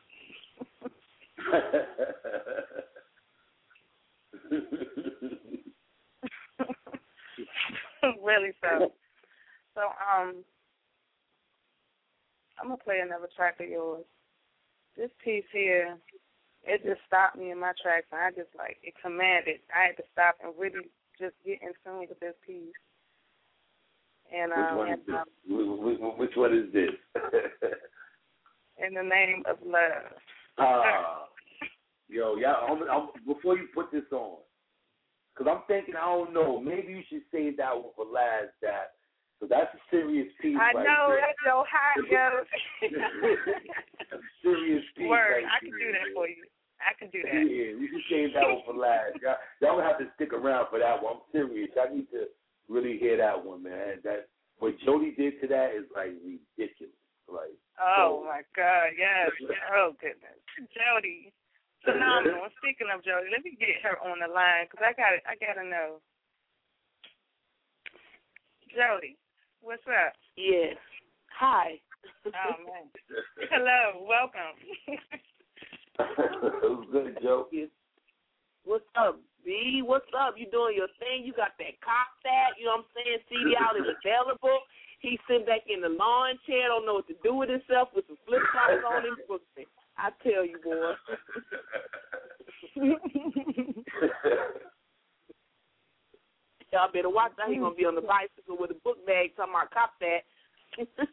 really 8.23 8.53
so. 8.61 8.93
So 9.75 9.81
um, 9.81 10.45
I'm 12.61 12.69
gonna 12.69 12.77
play 12.77 13.01
another 13.01 13.29
track 13.37 13.61
of 13.61 13.69
yours. 13.69 14.05
This 14.97 15.11
piece 15.25 15.45
here, 15.53 15.97
it 16.65 16.85
just 16.85 17.01
stopped 17.07 17.37
me 17.37 17.51
in 17.51 17.59
my 17.59 17.73
tracks, 17.83 18.07
and 18.13 18.21
I 18.21 18.31
just 18.31 18.55
like 18.57 18.79
it 18.83 18.95
commanded. 19.03 19.61
I 19.75 19.87
had 19.89 19.97
to 19.97 20.05
stop 20.13 20.37
and 20.43 20.53
really 20.59 20.89
just 21.19 21.35
get 21.45 21.63
in 21.63 21.75
tune 21.85 22.07
with 22.09 22.21
this 22.21 22.35
piece. 22.47 22.75
And 24.33 24.51
which 24.51 24.71
um, 24.71 24.77
one 24.79 24.93
is 24.93 25.01
this? 25.07 25.17
um, 25.17 25.29
Which, 25.49 26.01
which, 26.01 26.19
which 26.19 26.37
one 26.37 26.57
is 26.57 26.73
this? 26.73 26.95
in 28.79 28.95
the 28.95 29.03
name 29.03 29.43
of 29.49 29.57
love. 29.65 30.17
Ah, 30.59 31.27
yo, 32.09 32.37
y'all. 32.37 32.67
I'm, 32.71 32.83
I'm, 32.91 33.09
before 33.27 33.57
you 33.57 33.69
put 33.75 33.91
this 33.93 34.11
on, 34.13 34.39
because 35.35 35.51
I'm 35.51 35.63
thinking, 35.67 35.95
I 35.97 36.07
don't 36.07 36.35
know, 36.35 36.61
maybe 36.61 36.93
you 36.93 37.03
should 37.09 37.23
save 37.33 37.57
that 37.59 37.75
one 37.75 37.93
for 37.97 38.05
last. 38.05 38.53
That, 38.63 38.93
so 39.43 39.51
that's 39.51 39.75
a 39.75 39.83
serious 39.91 40.31
piece. 40.39 40.55
I 40.55 40.71
right 40.71 40.87
know 40.87 41.11
there. 41.11 41.27
that's 41.27 41.43
your 41.43 41.67
hot 41.67 41.99
yo. 42.07 42.47
That's 43.99 44.15
a 44.15 44.31
serious 44.39 44.87
piece. 44.95 45.11
Word, 45.11 45.43
right 45.43 45.51
I 45.51 45.59
can 45.59 45.75
do 45.75 45.91
that 45.91 46.07
man. 46.07 46.15
for 46.15 46.31
you. 46.31 46.47
I 46.79 46.95
can 46.95 47.11
do 47.11 47.27
that. 47.27 47.35
Yeah, 47.35 47.75
we 47.75 47.91
can 47.91 48.03
save 48.07 48.39
that 48.39 48.47
one 48.47 48.63
for 48.63 48.79
last. 48.79 49.19
Y'all, 49.19 49.43
y'all 49.59 49.75
would 49.83 49.87
have 49.87 49.99
to 49.99 50.07
stick 50.15 50.31
around 50.31 50.71
for 50.71 50.79
that 50.79 51.03
one. 51.03 51.19
I'm 51.19 51.27
serious. 51.35 51.75
I 51.75 51.91
need 51.91 52.07
to 52.15 52.31
really 52.71 53.03
hear 53.03 53.19
that 53.19 53.35
one, 53.35 53.67
man. 53.67 53.99
That 54.07 54.31
what 54.63 54.79
Jody 54.87 55.11
did 55.19 55.43
to 55.43 55.51
that 55.51 55.75
is 55.75 55.91
like 55.91 56.15
ridiculous. 56.23 56.95
Like, 57.27 57.59
Oh 57.83 58.23
my 58.23 58.47
God, 58.55 58.95
yes. 58.95 59.35
Oh 59.75 59.99
goodness, 59.99 60.39
Jody, 60.71 61.35
phenomenal. 61.83 62.47
Speaking 62.63 62.95
of 62.95 63.03
Jody, 63.03 63.27
let 63.35 63.43
me 63.43 63.59
get 63.59 63.83
her 63.83 63.99
on 64.07 64.23
the 64.23 64.31
line 64.31 64.71
because 64.71 64.87
I 64.87 64.95
got 64.95 65.19
I 65.27 65.35
gotta 65.35 65.67
know. 65.67 65.99
Jody, 68.71 69.19
what's 69.63 69.83
up? 69.87 70.13
Yes. 70.37 70.77
Hi. 71.39 71.79
Oh 72.27 72.55
man. 72.67 72.91
Hello, 73.51 74.05
welcome. 74.07 74.59
it 75.99 76.63
was 76.63 76.87
good, 76.91 77.19
Joe. 77.23 77.47
What's 78.65 78.85
up, 78.99 79.19
B? 79.45 79.83
What's 79.85 80.07
up? 80.19 80.35
You 80.37 80.47
doing 80.51 80.77
your 80.77 80.89
thing? 80.99 81.25
You 81.25 81.33
got 81.33 81.59
that 81.59 81.81
cock 81.83 82.15
that, 82.23 82.59
you 82.59 82.67
know 82.67 82.83
what 82.83 82.87
I'm 82.87 82.95
saying? 82.95 83.19
CD 83.29 83.57
out 83.59 83.77
is 83.79 83.87
available. 83.87 84.61
He's 85.01 85.19
sitting 85.27 85.47
back 85.47 85.63
in 85.67 85.81
the 85.81 85.89
lawn 85.89 86.39
chair, 86.47 86.69
don't 86.69 86.87
know 86.87 86.95
what 86.95 87.09
to 87.09 87.15
do 87.25 87.35
with 87.35 87.51
himself 87.51 87.89
with 87.95 88.07
some 88.07 88.19
flip 88.27 88.43
flops 88.53 88.85
on 88.87 89.03
him. 89.03 89.17
I 89.99 90.11
tell 90.23 90.47
you, 90.47 90.59
boy. 90.63 90.95
Y'all 96.73 96.91
better 96.93 97.11
watch 97.11 97.33
out. 97.43 97.51
He's 97.51 97.61
gonna 97.61 97.75
be 97.75 97.85
on 97.85 97.95
the 97.95 98.01
bicycle 98.01 98.57
with 98.59 98.71
a 98.71 98.79
book 98.83 99.05
bag 99.07 99.37
talking 99.37 99.53
about 99.53 99.71
cop 99.71 99.93
that. 100.01 100.25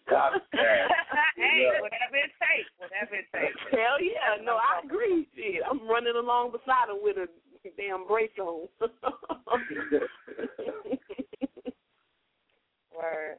Cop 0.07 0.34
that. 0.53 0.88
hey, 1.36 1.68
Yeah. 1.68 1.82
whatever 1.84 2.16
it 2.16 2.32
takes, 2.39 2.72
whatever 2.80 3.16
it 3.20 3.28
takes. 3.36 3.60
Hell 3.72 3.99
yeah, 3.99 4.39
no, 4.43 4.55
I 4.55 4.80
agree. 4.86 5.28
Shit, 5.36 5.62
I'm 5.70 5.84
running 5.88 6.16
along 6.16 6.51
beside 6.55 6.88
him 6.89 7.03
with 7.03 7.18
a 7.18 7.28
damn 7.76 8.07
brace 8.07 8.32
on. 8.39 8.68
Word. 12.95 13.38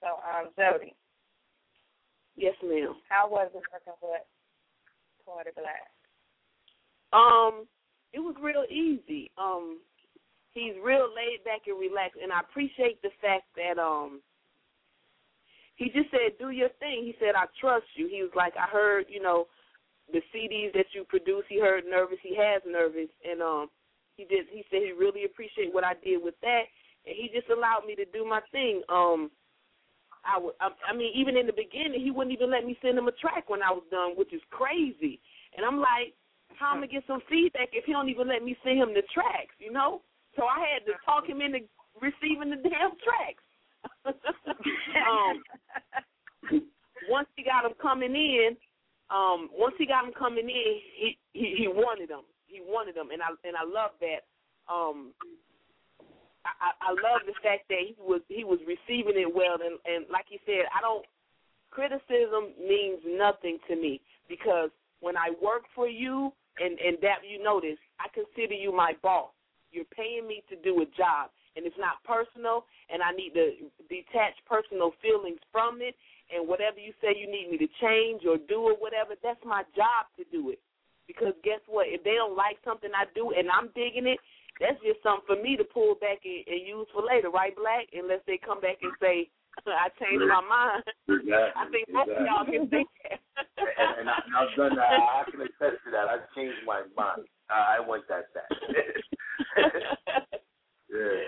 So, 0.00 0.06
um, 0.22 0.50
Jody, 0.56 0.94
yes, 2.36 2.54
ma'am. 2.62 2.94
how 3.08 3.28
was 3.28 3.50
it 3.54 3.62
working 3.72 3.92
with 4.02 4.22
Poetic 5.24 5.54
Black? 5.56 5.90
Um, 7.12 7.66
it 8.12 8.20
was 8.20 8.34
real 8.40 8.64
easy. 8.70 9.30
Um, 9.38 9.78
he's 10.56 10.74
real 10.82 11.12
laid 11.12 11.44
back 11.44 11.68
and 11.68 11.78
relaxed, 11.78 12.18
and 12.22 12.32
I 12.32 12.40
appreciate 12.40 13.00
the 13.02 13.12
fact 13.20 13.44
that 13.56 13.76
um, 13.76 14.20
he 15.76 15.92
just 15.92 16.10
said, 16.10 16.40
"Do 16.40 16.50
your 16.50 16.70
thing." 16.80 17.04
He 17.04 17.14
said, 17.20 17.36
"I 17.36 17.44
trust 17.60 17.86
you." 17.94 18.08
He 18.08 18.22
was 18.22 18.32
like, 18.34 18.56
"I 18.56 18.66
heard, 18.66 19.06
you 19.08 19.20
know, 19.20 19.46
the 20.12 20.22
CDs 20.32 20.72
that 20.72 20.86
you 20.96 21.04
produce." 21.04 21.44
He 21.48 21.60
heard 21.60 21.84
nervous. 21.84 22.18
He 22.22 22.34
has 22.36 22.62
nervous, 22.66 23.12
and 23.22 23.42
um, 23.42 23.68
he 24.16 24.24
did. 24.24 24.46
He 24.50 24.64
said 24.70 24.80
he 24.82 24.92
really 24.92 25.24
appreciate 25.24 25.72
what 25.72 25.84
I 25.84 25.92
did 26.02 26.24
with 26.24 26.34
that, 26.40 26.64
and 27.04 27.14
he 27.14 27.28
just 27.32 27.50
allowed 27.52 27.84
me 27.86 27.94
to 27.96 28.04
do 28.06 28.24
my 28.24 28.40
thing. 28.50 28.82
Um, 28.88 29.30
I 30.24 30.40
would. 30.40 30.54
I, 30.60 30.70
I 30.90 30.96
mean, 30.96 31.12
even 31.14 31.36
in 31.36 31.46
the 31.46 31.52
beginning, 31.52 32.00
he 32.00 32.10
wouldn't 32.10 32.34
even 32.34 32.50
let 32.50 32.64
me 32.64 32.76
send 32.80 32.98
him 32.98 33.08
a 33.08 33.12
track 33.12 33.48
when 33.48 33.62
I 33.62 33.70
was 33.70 33.84
done, 33.90 34.16
which 34.16 34.32
is 34.32 34.42
crazy. 34.50 35.20
And 35.56 35.64
I'm 35.64 35.78
like, 35.78 36.16
how 36.56 36.72
am 36.72 36.78
I 36.78 36.86
gonna 36.86 36.92
get 36.92 37.04
some 37.06 37.20
feedback 37.28 37.68
if 37.72 37.84
he 37.84 37.92
don't 37.92 38.08
even 38.08 38.28
let 38.28 38.42
me 38.42 38.56
send 38.64 38.78
him 38.78 38.94
the 38.94 39.02
tracks? 39.12 39.54
You 39.58 39.72
know? 39.72 40.00
So 40.36 40.44
I 40.44 40.60
had 40.60 40.84
to 40.86 40.92
talk 41.04 41.26
him 41.26 41.40
into 41.40 41.60
receiving 42.00 42.50
the 42.50 42.56
damn 42.56 42.92
tracks. 43.00 43.44
um, 44.06 45.42
once 47.08 47.28
he 47.36 47.42
got 47.42 47.62
them 47.62 47.72
coming 47.80 48.14
in, 48.14 48.56
um, 49.10 49.48
once 49.52 49.74
he 49.78 49.86
got 49.86 50.04
them 50.04 50.12
coming 50.16 50.48
in, 50.48 50.80
he 50.96 51.18
he, 51.32 51.54
he 51.58 51.68
wanted 51.68 52.10
them. 52.10 52.22
He 52.46 52.60
wanted 52.60 52.94
them, 52.94 53.10
and 53.12 53.22
I 53.22 53.28
and 53.44 53.56
I 53.56 53.64
love 53.64 53.92
that. 54.00 54.26
Um, 54.72 55.12
I, 56.44 56.50
I 56.50 56.70
I 56.80 56.90
love 56.90 57.22
the 57.26 57.34
fact 57.42 57.68
that 57.68 57.82
he 57.86 57.94
was 57.98 58.20
he 58.28 58.44
was 58.44 58.58
receiving 58.66 59.14
it 59.16 59.32
well, 59.32 59.58
and 59.62 59.78
and 59.86 60.06
like 60.10 60.26
he 60.28 60.40
said, 60.46 60.66
I 60.76 60.80
don't 60.80 61.04
criticism 61.70 62.56
means 62.58 63.00
nothing 63.06 63.58
to 63.68 63.76
me 63.76 64.00
because 64.28 64.70
when 65.00 65.16
I 65.16 65.30
work 65.42 65.62
for 65.74 65.88
you 65.88 66.32
and 66.58 66.78
and 66.80 66.98
that 67.02 67.18
you 67.28 67.42
notice, 67.42 67.78
I 68.00 68.08
consider 68.12 68.54
you 68.54 68.74
my 68.74 68.94
boss. 69.02 69.30
You're 69.76 69.92
paying 69.92 70.24
me 70.24 70.40
to 70.48 70.56
do 70.64 70.80
a 70.80 70.88
job, 70.96 71.28
and 71.52 71.68
it's 71.68 71.76
not 71.76 72.00
personal, 72.00 72.64
and 72.88 73.04
I 73.04 73.12
need 73.12 73.36
to 73.36 73.52
detach 73.92 74.32
personal 74.48 74.96
feelings 75.04 75.44
from 75.52 75.84
it. 75.84 75.92
And 76.32 76.48
whatever 76.48 76.80
you 76.80 76.96
say 77.04 77.12
you 77.12 77.28
need 77.28 77.52
me 77.52 77.60
to 77.60 77.68
change 77.76 78.24
or 78.24 78.40
do 78.40 78.72
or 78.72 78.74
whatever, 78.80 79.20
that's 79.20 79.44
my 79.44 79.68
job 79.76 80.08
to 80.16 80.24
do 80.32 80.48
it. 80.48 80.58
Because 81.04 81.36
guess 81.44 81.60
what? 81.68 81.92
If 81.92 82.02
they 82.02 82.16
don't 82.16 82.34
like 82.34 82.56
something 82.64 82.90
I 82.90 83.04
do 83.14 83.36
and 83.36 83.52
I'm 83.52 83.68
digging 83.76 84.08
it, 84.08 84.18
that's 84.58 84.80
just 84.80 85.04
something 85.04 85.28
for 85.28 85.38
me 85.38 85.54
to 85.60 85.62
pull 85.62 85.94
back 86.00 86.24
and, 86.24 86.42
and 86.48 86.66
use 86.66 86.88
for 86.90 87.04
later, 87.04 87.28
right, 87.28 87.54
Black? 87.54 87.92
Unless 87.92 88.24
they 88.26 88.40
come 88.40 88.64
back 88.64 88.80
and 88.80 88.96
say 88.98 89.28
I 89.68 89.92
changed 90.00 90.24
my 90.24 90.40
mind. 90.40 90.84
Exactly. 91.08 91.52
I 91.52 91.64
think 91.68 91.84
most 91.92 92.10
of 92.10 92.24
y'all 92.24 92.48
can 92.48 92.68
think 92.72 92.88
that. 93.04 93.20
and, 93.60 94.04
and 94.04 94.08
I, 94.08 94.18
I've 94.24 94.52
done 94.56 94.76
that. 94.76 94.88
I 94.88 95.22
can 95.30 95.40
attest 95.40 95.84
to 95.84 95.90
that. 95.92 96.08
I've 96.08 96.26
changed 96.34 96.64
my 96.66 96.82
mind. 96.96 97.28
Uh, 97.48 97.76
I 97.76 97.80
want 97.80 98.08
that 98.08 98.32
back. 98.34 98.50
yeah. 100.90 101.22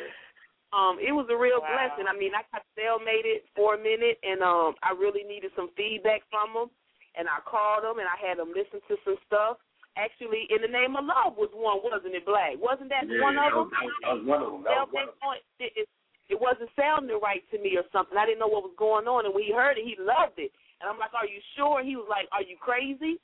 um, 0.72 0.98
it 1.00 1.12
was 1.12 1.26
a 1.30 1.36
real 1.36 1.60
Wow. 1.60 1.72
blessing. 1.72 2.06
I 2.08 2.16
mean, 2.16 2.32
I 2.34 2.44
got 2.52 2.64
stalemated 2.76 3.44
for 3.56 3.74
a 3.74 3.80
minute, 3.80 4.18
and 4.22 4.42
um, 4.42 4.74
I 4.82 4.92
really 4.92 5.24
needed 5.24 5.50
some 5.56 5.70
feedback 5.76 6.22
from 6.30 6.54
them. 6.54 6.68
And 7.16 7.26
I 7.26 7.42
called 7.42 7.82
them, 7.82 7.98
and 7.98 8.06
I 8.06 8.14
had 8.20 8.38
them 8.38 8.54
listen 8.54 8.78
to 8.86 8.94
some 9.02 9.18
stuff. 9.26 9.58
Actually, 9.98 10.46
in 10.54 10.62
the 10.62 10.70
name 10.70 10.94
of 10.94 11.02
love 11.02 11.34
was 11.34 11.50
one, 11.50 11.82
wasn't 11.82 12.14
it, 12.14 12.22
Black? 12.22 12.54
Wasn't 12.62 12.86
that 12.94 13.10
yeah, 13.10 13.18
one 13.18 13.34
of 13.34 13.50
them? 13.50 13.66
that 13.74 14.14
was 14.14 14.22
one 14.22 14.42
of 14.44 14.52
them. 14.54 14.62
That 14.62 14.86
was 14.86 14.92
one 14.94 15.08
of 15.10 15.18
them. 15.18 15.42
It, 15.58 15.90
it 16.28 16.38
wasn't 16.38 16.70
sounding 16.78 17.18
right 17.18 17.42
to 17.50 17.58
me 17.58 17.74
or 17.74 17.82
something. 17.90 18.14
I 18.14 18.28
didn't 18.28 18.38
know 18.38 18.52
what 18.52 18.62
was 18.62 18.76
going 18.78 19.08
on, 19.08 19.24
and 19.26 19.34
when 19.34 19.42
he 19.42 19.50
heard 19.50 19.80
it, 19.80 19.88
he 19.88 19.96
loved 19.98 20.38
it. 20.38 20.52
And 20.78 20.86
I'm 20.86 21.00
like, 21.00 21.10
"Are 21.16 21.26
you 21.26 21.40
sure?" 21.56 21.82
He 21.82 21.96
was 21.96 22.06
like, 22.06 22.28
"Are 22.30 22.44
you 22.44 22.54
crazy?" 22.60 23.18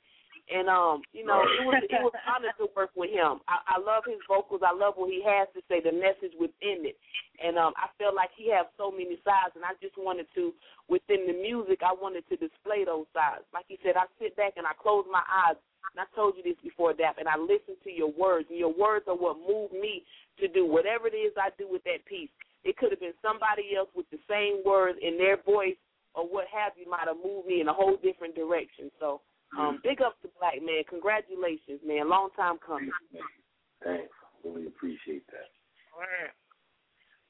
And 0.45 0.69
um, 0.69 1.01
you 1.09 1.25
know, 1.25 1.41
it 1.41 1.65
was 1.65 1.81
it 1.81 2.01
was 2.05 2.13
honor 2.29 2.53
to 2.61 2.69
work 2.77 2.93
with 2.93 3.09
him. 3.09 3.41
I, 3.49 3.65
I 3.65 3.77
love 3.81 4.05
his 4.05 4.21
vocals. 4.29 4.61
I 4.61 4.77
love 4.77 4.93
what 4.93 5.09
he 5.09 5.25
has 5.25 5.49
to 5.57 5.61
say, 5.65 5.81
the 5.81 5.89
message 5.89 6.37
within 6.37 6.85
it. 6.85 6.97
And 7.41 7.57
um, 7.57 7.73
I 7.81 7.89
felt 7.97 8.13
like 8.13 8.29
he 8.37 8.53
has 8.53 8.69
so 8.77 8.93
many 8.93 9.17
sides, 9.25 9.57
and 9.57 9.65
I 9.65 9.73
just 9.81 9.97
wanted 9.97 10.29
to, 10.37 10.53
within 10.85 11.25
the 11.25 11.33
music, 11.33 11.81
I 11.81 11.97
wanted 11.97 12.29
to 12.29 12.37
display 12.37 12.85
those 12.85 13.09
sides. 13.09 13.41
Like 13.57 13.65
he 13.67 13.81
said, 13.81 13.97
I 13.97 14.05
sit 14.21 14.37
back 14.37 14.53
and 14.55 14.69
I 14.69 14.77
close 14.77 15.09
my 15.09 15.25
eyes. 15.25 15.57
And 15.93 16.01
I 16.03 16.07
told 16.13 16.35
you 16.37 16.43
this 16.43 16.59
before, 16.61 16.93
Dap, 16.93 17.17
and 17.17 17.29
I 17.29 17.37
listen 17.37 17.79
to 17.81 17.91
your 17.91 18.11
words, 18.13 18.47
and 18.49 18.59
your 18.59 18.73
words 18.73 19.05
are 19.07 19.15
what 19.15 19.37
move 19.41 19.71
me 19.71 20.03
to 20.41 20.47
do 20.47 20.65
whatever 20.65 21.07
it 21.07 21.15
is 21.15 21.33
I 21.37 21.49
do 21.57 21.69
with 21.69 21.83
that 21.85 22.05
piece. 22.05 22.29
It 22.65 22.77
could 22.77 22.91
have 22.91 22.99
been 22.99 23.17
somebody 23.21 23.77
else 23.77 23.89
with 23.95 24.09
the 24.11 24.19
same 24.29 24.61
words 24.65 24.97
in 25.01 25.17
their 25.17 25.37
voice 25.41 25.77
or 26.15 26.25
what 26.25 26.45
have 26.51 26.73
you 26.75 26.89
might 26.89 27.07
have 27.07 27.17
moved 27.23 27.47
me 27.47 27.61
in 27.61 27.67
a 27.67 27.73
whole 27.73 27.97
different 28.01 28.35
direction. 28.35 28.89
So 28.99 29.21
um, 29.57 29.79
big 29.83 30.01
up 30.01 30.19
to 30.21 30.29
Black 30.39 30.59
Man. 30.61 30.83
Congratulations, 30.89 31.79
man. 31.85 32.09
Long 32.09 32.29
time 32.35 32.57
coming. 32.59 32.91
Thanks. 33.83 34.11
Really 34.43 34.67
appreciate 34.67 35.25
that. 35.31 35.49
All 35.95 36.05
right. 36.05 36.33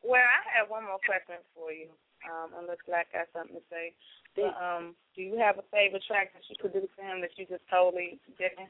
Well, 0.03 0.21
I 0.21 0.41
have 0.53 0.69
one 0.69 0.85
more 0.85 1.01
question 1.01 1.41
for 1.55 1.71
you, 1.71 1.89
um, 2.27 2.53
unless 2.61 2.81
Black 2.85 3.09
got 3.13 3.31
something 3.33 3.57
to 3.57 3.63
say. 3.71 3.93
But, 4.35 4.53
um, 4.59 4.93
do 5.15 5.23
you 5.23 5.39
have 5.39 5.57
a 5.57 5.65
favorite 5.71 6.03
track 6.05 6.33
that 6.35 6.43
you 6.49 6.59
produced 6.59 6.93
for 6.93 7.07
him 7.07 7.21
that 7.21 7.33
you 7.37 7.47
just 7.47 7.63
totally 7.71 8.19
didn't? 8.37 8.69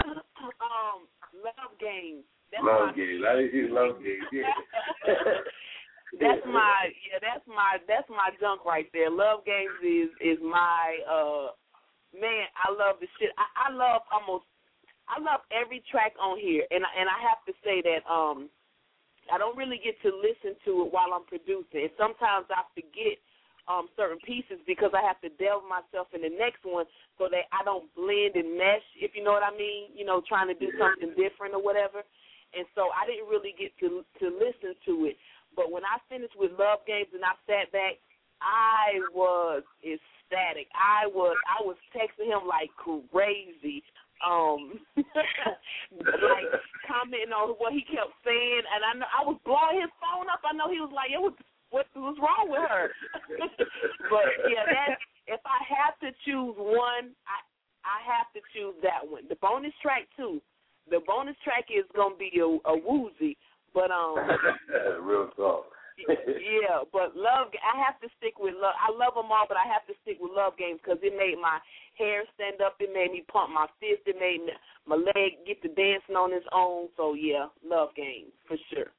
um, 0.04 1.06
Love 1.32 1.72
Games. 1.78 2.26
That's 2.50 2.66
love 2.66 2.90
my, 2.90 2.98
games. 2.98 3.22
I 3.22 3.32
didn't 3.36 3.54
hear 3.54 3.70
love 3.70 4.02
games. 4.02 4.26
Yeah. 4.34 4.50
that's 6.20 6.42
my 6.46 6.90
yeah, 7.06 7.22
that's 7.22 7.46
my 7.46 7.78
that's 7.86 8.10
my 8.10 8.34
junk 8.40 8.66
right 8.66 8.90
there. 8.92 9.10
Love 9.10 9.46
Games 9.46 9.78
is 9.86 10.10
is 10.18 10.38
my 10.42 10.98
uh 11.06 11.54
man, 12.14 12.46
I 12.58 12.70
love 12.70 12.98
the 13.00 13.08
shit. 13.18 13.30
I, 13.38 13.70
I 13.70 13.74
love 13.74 14.02
almost 14.10 14.44
I 15.10 15.18
love 15.18 15.42
every 15.50 15.82
track 15.90 16.14
on 16.22 16.38
here 16.38 16.62
and 16.70 16.86
I, 16.86 16.90
and 16.94 17.08
I 17.10 17.18
have 17.26 17.42
to 17.50 17.54
say 17.66 17.82
that 17.82 18.02
um 18.06 18.48
I 19.30 19.38
don't 19.38 19.54
really 19.58 19.78
get 19.78 19.94
to 20.02 20.10
listen 20.10 20.58
to 20.66 20.82
it 20.82 20.88
while 20.90 21.14
I'm 21.14 21.22
producing. 21.26 21.86
And 21.86 21.94
sometimes 21.94 22.50
I 22.50 22.66
forget 22.74 23.18
um 23.68 23.90
certain 23.94 24.18
pieces 24.26 24.58
because 24.66 24.90
I 24.94 25.02
have 25.06 25.20
to 25.22 25.30
delve 25.38 25.66
myself 25.66 26.10
in 26.14 26.22
the 26.22 26.32
next 26.32 26.66
one 26.66 26.86
so 27.18 27.30
that 27.30 27.46
I 27.54 27.62
don't 27.62 27.86
blend 27.94 28.34
and 28.34 28.58
mesh, 28.58 28.86
if 28.98 29.14
you 29.14 29.22
know 29.22 29.34
what 29.34 29.46
I 29.46 29.54
mean, 29.54 29.94
you 29.94 30.04
know, 30.04 30.22
trying 30.26 30.48
to 30.48 30.58
do 30.58 30.70
something 30.78 31.14
different 31.14 31.54
or 31.54 31.62
whatever. 31.62 32.02
And 32.50 32.66
so 32.74 32.90
I 32.90 33.06
didn't 33.06 33.30
really 33.30 33.54
get 33.54 33.70
to 33.82 34.02
to 34.22 34.26
listen 34.30 34.74
to 34.86 35.06
it. 35.06 35.16
But 35.54 35.70
when 35.70 35.82
I 35.82 35.98
finished 36.06 36.34
with 36.38 36.54
Love 36.58 36.86
Games 36.86 37.10
and 37.14 37.22
I 37.26 37.34
sat 37.46 37.70
back, 37.74 37.98
I 38.42 39.00
was 39.14 39.62
ecstatic. 39.84 40.68
I 40.74 41.06
was 41.06 41.36
I 41.46 41.64
was 41.64 41.76
texting 41.94 42.32
him 42.32 42.48
like 42.48 42.70
crazy. 42.76 43.82
Um 44.20 44.80
like 44.96 46.48
commenting 46.84 47.32
on 47.32 47.56
what 47.56 47.72
he 47.72 47.80
kept 47.88 48.12
saying 48.24 48.64
and 48.68 48.84
I 48.84 48.92
know 48.98 49.08
I 49.08 49.24
was 49.24 49.40
blowing 49.44 49.80
his 49.80 49.92
phone 50.00 50.28
up. 50.28 50.44
I 50.44 50.52
know 50.52 50.68
he 50.68 50.80
was 50.80 50.92
like, 50.92 51.12
It 51.12 51.20
was 51.20 51.32
what 51.70 51.86
was 51.94 52.18
wrong 52.18 52.50
with 52.50 52.66
her? 52.66 52.90
but 54.10 54.26
yeah, 54.50 54.66
that 54.66 54.98
if 55.26 55.40
I 55.46 55.62
have 55.70 55.94
to 56.02 56.10
choose 56.26 56.54
one, 56.58 57.14
I 57.24 57.38
I 57.84 57.98
have 58.04 58.28
to 58.34 58.40
choose 58.52 58.74
that 58.82 59.06
one. 59.06 59.24
The 59.28 59.36
bonus 59.36 59.72
track 59.80 60.08
too. 60.16 60.42
The 60.90 61.00
bonus 61.06 61.36
track 61.44 61.66
is 61.70 61.84
gonna 61.94 62.16
be 62.16 62.32
a, 62.40 62.50
a 62.68 62.76
woozy, 62.76 63.36
but 63.72 63.90
um, 63.90 64.16
Real 65.00 65.30
talk. 65.36 65.66
Yeah, 66.06 66.86
but 66.92 67.16
love. 67.16 67.52
I 67.60 67.76
have 67.80 67.98
to 68.00 68.08
stick 68.18 68.38
with 68.38 68.54
love. 68.54 68.76
I 68.78 68.92
love 68.92 69.14
them 69.18 69.32
all, 69.32 69.44
but 69.48 69.56
I 69.56 69.66
have 69.68 69.84
to 69.88 69.94
stick 70.02 70.18
with 70.20 70.32
love 70.34 70.56
games 70.56 70.80
because 70.80 71.00
it 71.02 71.16
made 71.16 71.36
my 71.40 71.60
hair 71.98 72.24
stand 72.34 72.60
up. 72.60 72.80
It 72.80 72.92
made 72.92 73.12
me 73.12 73.24
pump 73.28 73.52
my 73.52 73.66
fist. 73.82 74.06
It 74.06 74.16
made 74.16 74.46
me, 74.46 74.52
my 74.86 74.96
leg 74.96 75.42
get 75.44 75.60
to 75.62 75.70
dancing 75.72 76.16
on 76.16 76.32
its 76.32 76.46
own. 76.52 76.88
So 76.96 77.14
yeah, 77.14 77.52
love 77.60 77.92
games 77.96 78.32
for 78.48 78.56
sure. 78.72 78.92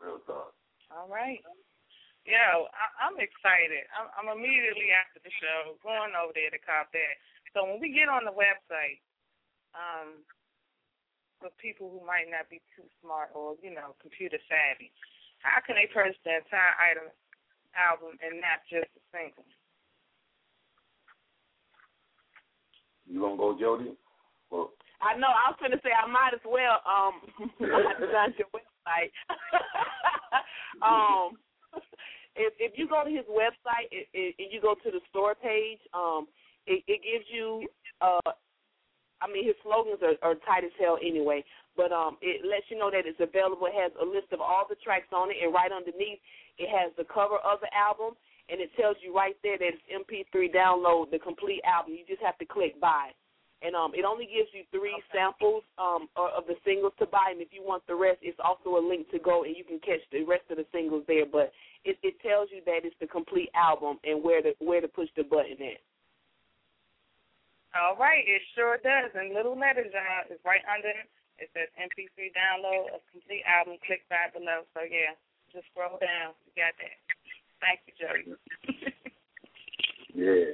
Real 0.00 0.18
talk. 0.26 0.56
All 0.90 1.06
right. 1.06 1.42
Yo, 2.26 2.68
I, 2.70 2.86
I'm 3.08 3.16
excited. 3.16 3.86
I'm, 3.96 4.08
I'm 4.12 4.30
immediately 4.32 4.92
after 4.92 5.22
the 5.24 5.32
show 5.40 5.78
going 5.80 6.12
over 6.12 6.36
there 6.36 6.52
to 6.52 6.60
cop 6.60 6.92
that. 6.92 7.14
So 7.56 7.64
when 7.64 7.80
we 7.80 7.90
get 7.90 8.12
on 8.12 8.28
the 8.28 8.34
website, 8.34 9.00
um, 9.72 10.22
for 11.40 11.48
people 11.56 11.88
who 11.88 12.04
might 12.04 12.28
not 12.28 12.46
be 12.52 12.60
too 12.76 12.84
smart 13.00 13.32
or 13.32 13.56
you 13.64 13.72
know 13.72 13.96
computer 13.98 14.36
savvy, 14.46 14.92
how 15.40 15.60
can 15.64 15.76
they 15.76 15.88
purchase 15.92 16.18
the 16.24 16.40
entire 16.40 16.74
item 16.78 17.08
album 17.76 18.16
and 18.20 18.40
not 18.40 18.60
just 18.68 18.88
a 18.92 19.02
single? 19.12 19.44
You 23.08 23.20
gonna 23.20 23.36
go, 23.36 23.58
Jody? 23.58 23.96
Well, 24.50 24.70
I 25.00 25.16
know. 25.16 25.32
I 25.32 25.50
was 25.50 25.58
going 25.58 25.72
to 25.72 25.80
say 25.82 25.90
I 25.90 26.06
might 26.06 26.34
as 26.34 26.44
well 26.44 26.78
um 26.84 27.24
design 28.00 28.34
your 28.36 28.50
website. 28.52 29.10
um, 30.86 31.38
if 32.36 32.52
if 32.58 32.72
you 32.78 32.86
go 32.88 33.02
to 33.04 33.10
his 33.10 33.26
website 33.26 33.88
it, 33.90 34.08
it, 34.12 34.34
and 34.38 34.52
you 34.52 34.60
go 34.60 34.74
to 34.74 34.90
the 34.90 35.00
store 35.08 35.34
page, 35.34 35.80
um, 35.94 36.28
it, 36.66 36.84
it 36.86 37.00
gives 37.02 37.24
you 37.32 37.66
uh, 38.00 38.32
I 39.20 39.28
mean 39.28 39.44
his 39.46 39.56
slogans 39.62 40.00
are, 40.02 40.16
are 40.24 40.34
tight 40.48 40.64
as 40.64 40.74
hell 40.80 40.98
anyway, 41.00 41.44
but 41.76 41.92
um, 41.92 42.16
it 42.20 42.44
lets 42.44 42.66
you 42.68 42.78
know 42.78 42.90
that 42.90 43.04
it's 43.04 43.20
available. 43.20 43.68
It 43.68 43.76
has 43.76 43.92
a 44.00 44.04
list 44.04 44.32
of 44.32 44.40
all 44.40 44.64
the 44.68 44.80
tracks 44.80 45.12
on 45.12 45.30
it, 45.30 45.38
and 45.42 45.52
right 45.52 45.70
underneath 45.70 46.20
it 46.58 46.68
has 46.68 46.92
the 46.96 47.04
cover 47.04 47.40
of 47.40 47.60
the 47.60 47.70
album, 47.72 48.16
and 48.48 48.60
it 48.60 48.70
tells 48.76 48.96
you 49.00 49.14
right 49.14 49.36
there 49.42 49.56
that 49.56 49.76
it's 49.76 49.86
MP3 49.92 50.52
download 50.52 51.10
the 51.10 51.18
complete 51.18 51.62
album. 51.64 51.94
You 51.94 52.04
just 52.08 52.22
have 52.22 52.38
to 52.38 52.46
click 52.46 52.80
buy. 52.80 53.12
And 53.62 53.76
um, 53.76 53.92
it 53.92 54.08
only 54.08 54.24
gives 54.24 54.48
you 54.56 54.64
three 54.72 54.96
samples 55.12 55.62
um, 55.76 56.08
of 56.16 56.32
of 56.32 56.44
the 56.48 56.56
singles 56.64 56.96
to 56.98 57.04
buy, 57.04 57.28
and 57.28 57.44
if 57.44 57.52
you 57.52 57.60
want 57.60 57.84
the 57.86 57.94
rest, 57.94 58.18
it's 58.22 58.40
also 58.40 58.80
a 58.80 58.82
link 58.82 59.10
to 59.12 59.18
go, 59.18 59.44
and 59.44 59.54
you 59.54 59.64
can 59.64 59.78
catch 59.80 60.00
the 60.10 60.24
rest 60.24 60.48
of 60.48 60.56
the 60.56 60.64
singles 60.72 61.04
there. 61.06 61.28
But 61.28 61.52
it, 61.84 62.00
it 62.02 62.16
tells 62.24 62.48
you 62.48 62.64
that 62.64 62.88
it's 62.88 62.96
the 63.00 63.06
complete 63.06 63.50
album 63.52 64.00
and 64.04 64.24
where 64.24 64.40
to 64.40 64.52
where 64.60 64.80
to 64.80 64.88
push 64.88 65.08
the 65.14 65.24
button 65.24 65.60
at. 65.60 65.80
All 67.74 67.94
right, 67.96 68.24
it 68.26 68.42
sure 68.54 68.78
does. 68.82 69.10
And 69.14 69.34
little 69.34 69.54
letters 69.58 69.92
is 70.30 70.40
right 70.44 70.62
under 70.66 70.88
it. 70.90 71.06
It 71.38 71.48
says 71.54 71.70
MP3 71.78 72.34
download 72.36 72.92
of 72.94 73.00
complete 73.10 73.42
album. 73.46 73.78
Click 73.86 74.02
back 74.10 74.34
below. 74.34 74.66
So 74.74 74.82
yeah, 74.84 75.14
just 75.54 75.66
scroll 75.72 75.96
down. 76.02 76.34
You 76.44 76.52
got 76.58 76.74
that. 76.82 76.98
Thank 77.62 77.80
you, 77.86 77.94
Jody. 77.96 78.24
yeah. 80.14 80.52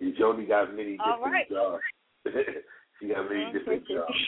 And 0.00 0.16
Jody 0.16 0.46
got 0.46 0.74
many 0.74 0.96
All 1.00 1.16
different 1.16 1.32
right. 1.32 1.48
jobs. 1.50 1.82
she 3.00 3.08
got 3.08 3.28
many 3.28 3.44
Mhm. 3.44 3.52
different 3.52 3.88
jobs. 3.88 4.18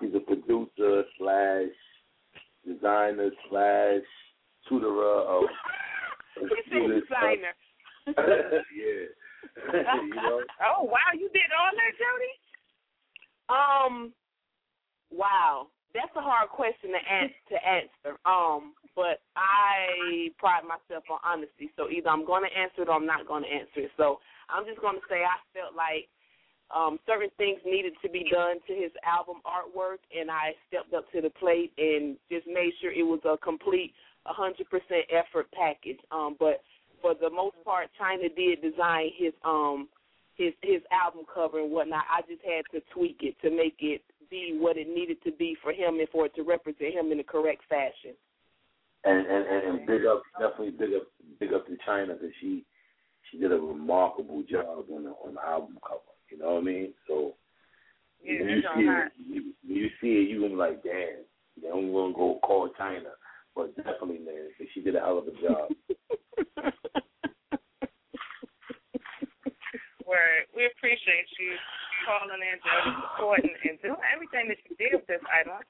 She's 0.00 0.14
a 0.14 0.20
producer 0.20 1.04
slash 1.18 1.74
designer 2.66 3.30
slash 3.50 4.02
tutorer 4.68 5.22
of 5.26 5.44
It's 6.40 6.68
a 6.70 6.78
designer. 7.00 7.54
yeah. 8.06 9.06
you 9.74 10.14
know? 10.14 10.42
Oh 10.64 10.84
wow, 10.84 11.10
you 11.14 11.28
did 11.30 11.50
all 11.52 11.72
that, 11.72 11.92
Jody? 11.98 12.34
Um, 13.48 14.12
wow, 15.10 15.68
that's 15.94 16.14
a 16.16 16.20
hard 16.20 16.48
question 16.50 16.92
to 16.92 17.00
an- 17.00 17.34
to 17.48 17.56
answer. 17.66 18.18
Um, 18.24 18.74
but 18.94 19.22
I 19.36 20.30
pride 20.38 20.64
myself 20.64 21.04
on 21.10 21.20
honesty, 21.24 21.70
so 21.76 21.88
either 21.88 22.08
I'm 22.08 22.26
going 22.26 22.42
to 22.42 22.52
answer 22.58 22.82
it 22.82 22.88
or 22.88 22.94
I'm 22.94 23.06
not 23.06 23.26
going 23.26 23.44
to 23.44 23.48
answer 23.48 23.86
it. 23.86 23.90
So 23.96 24.20
I'm 24.48 24.66
just 24.66 24.80
going 24.80 24.96
to 24.96 25.06
say 25.08 25.22
I 25.22 25.38
felt 25.54 25.76
like 25.76 26.08
um, 26.74 26.98
certain 27.06 27.30
things 27.38 27.60
needed 27.64 27.94
to 28.02 28.10
be 28.10 28.28
done 28.30 28.58
to 28.66 28.74
his 28.74 28.92
album 29.06 29.40
artwork, 29.46 30.04
and 30.12 30.30
I 30.30 30.52
stepped 30.68 30.92
up 30.92 31.10
to 31.12 31.20
the 31.20 31.30
plate 31.30 31.72
and 31.78 32.16
just 32.30 32.46
made 32.46 32.72
sure 32.80 32.92
it 32.92 33.02
was 33.06 33.20
a 33.24 33.38
complete 33.38 33.94
100% 34.26 34.52
effort 35.08 35.46
package. 35.52 35.98
Um, 36.12 36.36
but 36.38 36.60
for 37.00 37.14
the 37.14 37.30
most 37.30 37.56
part, 37.64 37.88
China 37.98 38.28
did 38.28 38.62
design 38.62 39.10
his 39.16 39.32
um 39.44 39.88
his 40.36 40.52
his 40.62 40.80
album 40.92 41.24
cover 41.32 41.60
and 41.60 41.70
whatnot. 41.70 42.04
I 42.10 42.22
just 42.22 42.42
had 42.42 42.62
to 42.72 42.80
tweak 42.94 43.18
it 43.20 43.36
to 43.42 43.50
make 43.50 43.76
it 43.80 44.02
be 44.30 44.56
what 44.58 44.76
it 44.76 44.88
needed 44.88 45.22
to 45.24 45.32
be 45.32 45.56
for 45.62 45.72
him 45.72 45.98
and 45.98 46.08
for 46.10 46.26
it 46.26 46.34
to 46.36 46.42
represent 46.42 46.94
him 46.94 47.10
in 47.10 47.18
the 47.18 47.24
correct 47.24 47.62
fashion. 47.68 48.14
And 49.04 49.26
and 49.26 49.46
and, 49.46 49.78
and 49.78 49.86
big 49.86 50.06
up, 50.06 50.22
definitely 50.38 50.70
big 50.70 50.94
up, 50.94 51.08
big 51.40 51.52
up 51.52 51.66
to 51.66 51.76
China 51.84 52.14
because 52.14 52.34
she 52.40 52.64
she 53.30 53.38
did 53.38 53.52
a 53.52 53.56
remarkable 53.56 54.42
job 54.42 54.84
on 54.92 55.04
the 55.04 55.10
on 55.10 55.34
the 55.34 55.44
album 55.44 55.78
cover. 55.86 56.00
You 56.30 56.38
know 56.38 56.54
what 56.54 56.60
I 56.60 56.64
mean? 56.64 56.92
So 57.06 57.34
Yeah, 58.22 58.40
when 58.40 58.48
you 58.48 58.62
see 58.62 58.82
it, 58.82 59.12
you, 59.18 59.52
when 59.66 59.76
you 59.76 59.88
see 60.00 60.08
it, 60.08 60.28
you 60.28 60.40
gonna 60.40 60.50
be 60.50 60.56
like, 60.56 60.82
damn, 60.82 61.24
they 61.60 61.68
don't 61.68 61.88
want 61.88 62.14
to 62.14 62.18
go 62.18 62.38
call 62.42 62.68
China, 62.76 63.10
but 63.54 63.74
definitely, 63.76 64.18
man, 64.18 64.50
she 64.74 64.80
did 64.80 64.96
a 64.96 65.00
hell 65.00 65.18
of 65.18 65.28
a 65.28 65.32
job. 65.42 65.70
Word. 70.08 70.48
We 70.56 70.64
appreciate 70.64 71.28
you 71.36 71.52
calling 72.08 72.40
in, 72.40 72.56
Jody, 72.64 72.96
supporting, 72.96 73.52
and 73.68 73.76
doing 73.84 74.00
everything 74.08 74.48
that 74.48 74.56
you 74.64 74.72
did 74.80 74.96
with 74.96 75.04
this 75.04 75.20
item. 75.28 75.60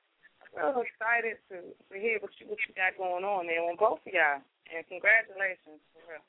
I'm 0.55 0.79
so 0.79 0.87
excited 0.87 1.43
to, 1.51 1.75
to 1.75 1.95
hear 1.99 2.23
what 2.23 2.31
you 2.39 2.47
what 2.47 2.63
you 2.67 2.75
got 2.79 2.95
going 2.95 3.27
on 3.27 3.51
there 3.51 3.63
on 3.67 3.75
both 3.75 3.99
of 4.07 4.13
y'all. 4.15 4.39
And 4.71 4.87
congratulations, 4.87 5.83
for 5.91 6.03
real. 6.07 6.23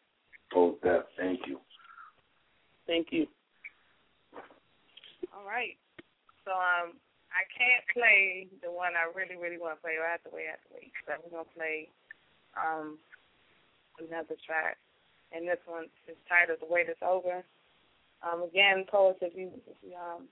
Oh, 0.56 0.80
that, 0.82 1.14
thank 1.20 1.46
you. 1.46 1.62
Thank 2.88 3.14
you. 3.14 3.28
All 5.30 5.46
right. 5.46 5.78
So 6.46 6.52
um, 6.52 6.98
I 7.30 7.46
can't 7.54 7.86
play 7.94 8.50
the 8.66 8.74
one 8.74 8.98
I 8.98 9.06
really, 9.14 9.38
really 9.38 9.62
want 9.62 9.78
to 9.78 9.82
play. 9.86 10.02
I 10.02 10.18
have 10.18 10.26
to 10.26 10.34
wait. 10.34 10.50
I 10.50 10.58
have 10.58 10.66
to 10.66 10.74
wait. 10.74 10.90
So 11.06 11.14
we're 11.22 11.30
gonna 11.30 11.54
play 11.54 11.94
um 12.58 12.98
another 14.00 14.36
track, 14.46 14.78
and 15.32 15.48
this 15.48 15.62
one 15.66 15.88
is 16.08 16.18
titled 16.28 16.60
"The 16.60 16.68
Wait 16.70 16.90
Is 16.90 17.00
Over." 17.04 17.44
Um, 18.20 18.44
again, 18.44 18.84
poets, 18.90 19.20
if 19.22 19.36
you, 19.36 19.52
if 19.68 19.78
you 19.84 19.96
um 19.96 20.28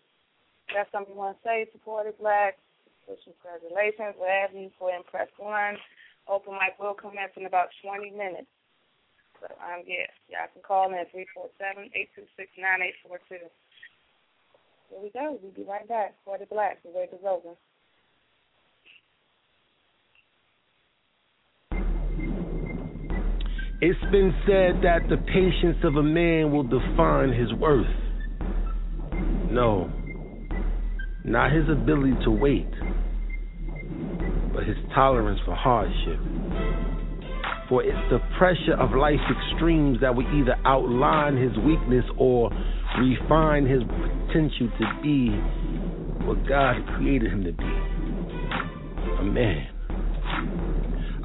got 0.74 0.92
something 0.92 1.16
you 1.16 1.20
want 1.20 1.40
to 1.40 1.44
say, 1.44 1.68
support 1.72 2.08
it, 2.08 2.20
black. 2.20 2.58
Wish 3.08 3.24
congratulations, 3.24 4.20
whatever 4.20 4.60
you 4.60 4.72
for 4.76 4.92
impress 4.92 5.32
one. 5.40 5.80
Open 6.28 6.60
mic 6.60 6.76
will 6.76 6.94
commence 6.94 7.32
in 7.40 7.48
about 7.48 7.72
20 7.80 8.12
minutes. 8.12 8.52
So 9.40 9.48
um, 9.64 9.88
yeah, 9.88 10.12
y'all 10.28 10.52
can 10.52 10.62
call 10.62 10.90
in 10.92 10.98
at 10.98 11.12
three 11.12 11.28
four 11.34 11.48
seven 11.56 11.90
eight 11.94 12.10
two 12.16 12.26
six 12.36 12.50
nine 12.58 12.82
eight 12.82 12.98
four 13.06 13.22
two. 13.30 13.48
Here 14.90 15.00
we 15.00 15.10
go. 15.12 15.38
We'll 15.40 15.54
be 15.54 15.64
right 15.64 15.88
back. 15.88 16.16
For 16.26 16.38
the 16.38 16.48
black, 16.48 16.82
the 16.84 16.90
wait 16.90 17.14
is 17.14 17.24
over. 17.24 17.54
It's 23.80 24.00
been 24.12 24.34
said 24.48 24.82
that 24.82 25.08
the 25.08 25.18
patience 25.18 25.78
of 25.84 25.98
a 25.98 26.02
man 26.02 26.52
will 26.52 26.64
define 26.64 27.32
his 27.32 27.54
worth. 27.54 27.86
No, 29.52 29.92
not 31.24 31.52
his 31.52 31.70
ability 31.70 32.16
to 32.24 32.32
wait, 32.32 32.72
but 34.52 34.64
his 34.64 34.78
tolerance 34.96 35.40
for 35.46 35.54
hardship. 35.54 36.18
For 37.70 37.84
it's 37.84 38.10
the 38.10 38.18
pressure 38.40 38.74
of 38.80 38.98
life's 38.98 39.22
extremes 39.30 40.00
that 40.02 40.16
will 40.16 40.26
either 40.34 40.56
outline 40.66 41.38
his 41.38 41.56
weakness 41.60 42.06
or 42.18 42.50
refine 42.98 43.68
his 43.68 43.84
potential 43.84 44.72
to 44.80 45.02
be 45.04 45.30
what 46.26 46.48
God 46.48 46.78
created 46.96 47.32
him 47.32 47.44
to 47.44 47.52
be 47.52 47.64
a 49.20 49.24
man. 49.24 49.77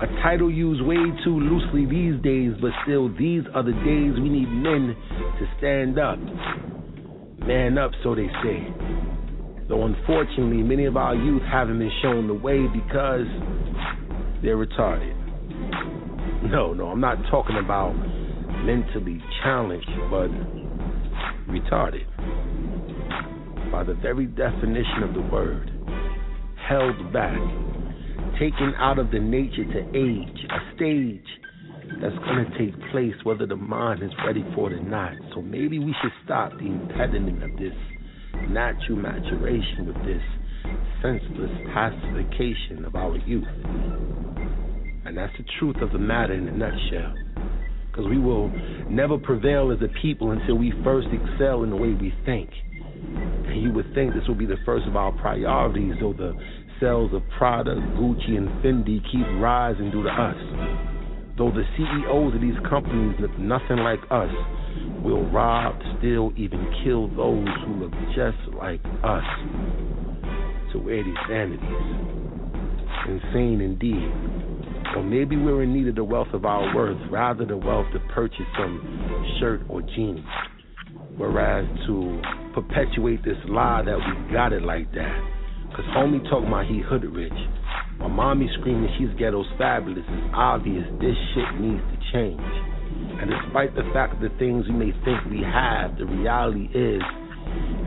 A 0.02 0.06
title 0.20 0.50
used 0.50 0.82
way 0.82 0.96
too 1.22 1.38
loosely 1.38 1.86
these 1.86 2.20
days, 2.24 2.50
but 2.60 2.72
still, 2.82 3.08
these 3.16 3.42
are 3.54 3.62
the 3.62 3.70
days 3.70 4.18
we 4.18 4.28
need 4.28 4.48
men 4.48 4.96
to 5.38 5.46
stand 5.58 5.96
up. 5.96 6.18
Man 7.46 7.78
up, 7.78 7.92
so 8.02 8.12
they 8.16 8.26
say. 8.42 8.66
Though 9.68 9.84
unfortunately, 9.86 10.64
many 10.64 10.86
of 10.86 10.96
our 10.96 11.14
youth 11.14 11.42
haven't 11.42 11.78
been 11.78 11.92
shown 12.02 12.26
the 12.26 12.34
way 12.34 12.66
because 12.66 13.28
they're 14.42 14.56
retarded. 14.56 15.14
No, 16.50 16.74
no, 16.74 16.88
I'm 16.88 17.00
not 17.00 17.18
talking 17.30 17.58
about 17.64 17.92
mentally 18.64 19.22
challenged, 19.44 19.88
but 20.10 20.30
retarded. 21.46 22.10
By 23.70 23.84
the 23.84 23.94
very 23.94 24.26
definition 24.26 25.04
of 25.04 25.14
the 25.14 25.22
word, 25.32 25.70
held 26.68 27.12
back, 27.12 27.38
taken 28.38 28.74
out 28.76 28.98
of 28.98 29.10
the 29.10 29.18
nature 29.18 29.64
to 29.64 29.80
age, 29.96 30.46
a 30.50 30.76
stage 30.76 31.26
that's 32.00 32.16
going 32.24 32.44
to 32.44 32.58
take 32.58 32.74
place 32.90 33.14
whether 33.24 33.46
the 33.46 33.56
mind 33.56 34.02
is 34.02 34.10
ready 34.24 34.44
for 34.54 34.72
it 34.72 34.78
or 34.78 34.82
not. 34.82 35.12
So 35.34 35.42
maybe 35.42 35.78
we 35.78 35.94
should 36.00 36.12
stop 36.24 36.52
the 36.52 36.66
impediment 36.66 37.42
of 37.42 37.50
this 37.58 37.74
natural 38.48 38.96
maturation 38.96 39.86
with 39.86 39.96
this 40.06 40.22
senseless 41.02 41.50
pacification 41.74 42.84
of 42.84 42.94
our 42.94 43.16
youth. 43.18 43.44
And 45.04 45.16
that's 45.16 45.36
the 45.36 45.44
truth 45.58 45.76
of 45.82 45.92
the 45.92 45.98
matter 45.98 46.32
in 46.32 46.48
a 46.48 46.52
nutshell. 46.52 47.14
Because 47.90 48.08
we 48.08 48.18
will 48.18 48.48
never 48.88 49.18
prevail 49.18 49.70
as 49.70 49.78
a 49.82 50.00
people 50.00 50.30
until 50.30 50.54
we 50.56 50.72
first 50.82 51.08
excel 51.12 51.62
in 51.62 51.70
the 51.70 51.76
way 51.76 51.92
we 51.92 52.14
think. 52.24 52.48
And 52.72 53.60
you 53.60 53.72
would 53.72 53.92
think 53.94 54.14
this 54.14 54.26
will 54.26 54.34
be 54.34 54.46
the 54.46 54.56
first 54.64 54.86
of 54.86 54.96
our 54.96 55.12
priorities, 55.12 55.94
though 56.00 56.14
the 56.14 56.32
sales 56.82 57.12
of 57.14 57.22
Prada, 57.38 57.76
Gucci, 57.96 58.36
and 58.36 58.48
Fendi 58.60 59.00
keep 59.12 59.24
rising 59.40 59.92
due 59.92 60.02
to 60.02 60.10
us. 60.10 60.36
Though 61.38 61.52
the 61.52 61.62
CEOs 61.76 62.34
of 62.34 62.40
these 62.40 62.58
companies 62.68 63.14
look 63.20 63.38
nothing 63.38 63.78
like 63.78 64.00
us, 64.10 64.30
we'll 65.04 65.30
rob, 65.30 65.76
steal, 65.98 66.32
even 66.36 66.60
kill 66.84 67.06
those 67.14 67.48
who 67.64 67.84
look 67.84 67.92
just 68.16 68.36
like 68.58 68.80
us 69.04 69.24
to 70.72 70.78
wear 70.78 71.04
these 71.04 71.14
vanities. 71.30 71.60
Insane 73.08 73.60
indeed. 73.60 74.10
Or 74.96 75.04
maybe 75.04 75.36
we're 75.36 75.62
in 75.62 75.72
need 75.72 75.88
of 75.88 75.94
the 75.94 76.04
wealth 76.04 76.34
of 76.34 76.44
our 76.44 76.74
worth 76.74 76.98
rather 77.10 77.46
than 77.46 77.64
wealth 77.64 77.86
to 77.92 78.00
purchase 78.12 78.46
some 78.58 79.36
shirt 79.40 79.62
or 79.68 79.82
jeans. 79.82 80.20
Whereas 81.16 81.64
to 81.86 82.20
perpetuate 82.54 83.24
this 83.24 83.38
lie 83.48 83.82
that 83.86 83.96
we 83.96 84.32
got 84.32 84.52
it 84.52 84.62
like 84.62 84.92
that. 84.92 85.41
Cause 85.76 85.86
homie 85.96 86.22
talking 86.28 86.48
about 86.48 86.66
he 86.66 86.80
hood 86.80 87.04
rich. 87.04 87.32
My 87.98 88.08
mommy 88.08 88.50
screaming 88.60 88.92
she's 88.98 89.08
ghetto's 89.18 89.46
fabulous. 89.56 90.04
It's 90.06 90.34
obvious 90.34 90.84
this 91.00 91.16
shit 91.32 91.60
needs 91.60 91.80
to 91.80 91.96
change. 92.12 92.40
And 93.20 93.30
despite 93.30 93.74
the 93.74 93.88
fact 93.94 94.14
of 94.14 94.20
the 94.20 94.36
things 94.38 94.66
we 94.68 94.74
may 94.74 94.92
think 95.04 95.24
we 95.30 95.40
have, 95.40 95.96
the 95.96 96.04
reality 96.04 96.68
is 96.74 97.00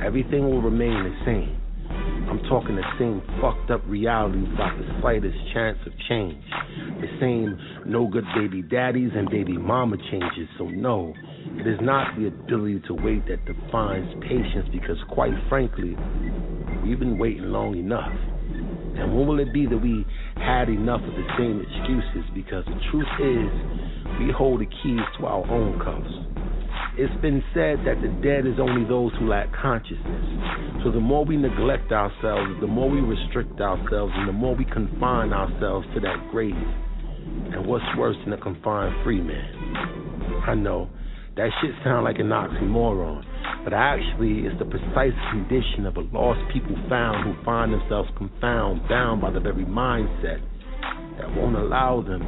everything 0.02 0.50
will 0.50 0.62
remain 0.62 1.04
the 1.04 1.16
same. 1.26 1.62
I'm 2.30 2.42
talking 2.50 2.76
the 2.76 2.90
same 2.98 3.22
fucked 3.40 3.70
up 3.70 3.82
reality 3.86 4.40
without 4.40 4.78
the 4.80 5.00
slightest 5.00 5.38
chance 5.54 5.78
of 5.86 5.94
change. 6.10 6.44
The 7.02 7.08
same 7.20 7.58
no 7.86 8.08
good 8.08 8.26
baby 8.36 8.64
daddies 8.64 9.12
and 9.16 9.30
baby 9.30 9.58
mama 9.58 9.98
changes. 10.10 10.50
So, 10.58 10.66
no, 10.66 11.14
it 11.58 11.68
is 11.68 11.80
not 11.82 12.16
the 12.18 12.28
ability 12.28 12.82
to 12.88 12.94
wait 12.94 13.28
that 13.28 13.46
defines 13.46 14.08
patience 14.22 14.68
because, 14.72 14.98
quite 15.10 15.34
frankly, 15.50 15.96
we've 16.84 17.00
been 17.00 17.18
waiting 17.18 17.50
long 17.50 17.78
enough. 17.78 18.12
And 18.98 19.16
when 19.16 19.28
will 19.28 19.40
it 19.40 19.52
be 19.54 19.66
that 19.66 19.78
we 19.78 20.06
had 20.36 20.70
enough 20.70 21.02
of 21.02 21.14
the 21.16 21.28
same 21.38 21.64
excuses? 21.64 22.30
Because 22.36 22.64
the 22.66 22.80
truth 22.92 23.08
is, 23.20 23.50
we 24.20 24.32
hold 24.32 24.62
the 24.62 24.68
keys 24.84 25.04
to 25.20 25.26
our 25.26 25.46
own 25.50 25.80
cuffs. 25.80 26.14
It's 26.98 27.22
been 27.22 27.44
said 27.54 27.84
that 27.84 28.00
the 28.00 28.08
dead 28.24 28.48
is 28.48 28.60
only 28.60 28.88
those 28.88 29.12
who 29.20 29.28
lack 29.28 29.52
consciousness. 29.52 30.26
So 30.84 30.92
the 30.92 31.00
more 31.00 31.26
we 31.26 31.36
neglect 31.36 31.92
ourselves, 31.92 32.56
the 32.62 32.68
more 32.68 32.90
we 32.90 33.02
restrict 33.02 33.60
ourselves, 33.60 34.14
and 34.16 34.30
the 34.30 34.34
more 34.34 34.56
we 34.56 34.66
confine 34.66 35.34
ourselves 35.34 35.88
to 35.94 36.00
that 36.02 36.30
grave. 36.32 36.56
And 36.56 37.66
what's 37.66 37.84
worse 37.98 38.16
than 38.24 38.34
a 38.34 38.38
confined 38.38 38.96
free 39.04 39.20
man? 39.20 40.44
I 40.48 40.54
know 40.54 40.90
that 41.38 41.50
shit 41.62 41.72
sounds 41.84 42.06
like 42.06 42.20
an 42.20 42.30
oxymoron, 42.30 43.24
but 43.64 43.74
actually 43.74 44.48
it's 44.48 44.58
the 44.58 44.66
precise 44.66 45.16
condition 45.32 45.86
of 45.86 45.98
a 45.98 46.02
lost 46.16 46.40
people 46.54 46.76
found 46.88 47.26
who 47.28 47.44
find 47.44 47.74
themselves 47.74 48.10
confounded, 48.18 48.88
bound 48.88 49.22
by 49.22 49.32
the 49.32 49.40
very 49.40 49.66
mindset 49.66 50.40
that 51.20 51.28
won't 51.36 51.58
allow 51.58 52.02
them 52.02 52.22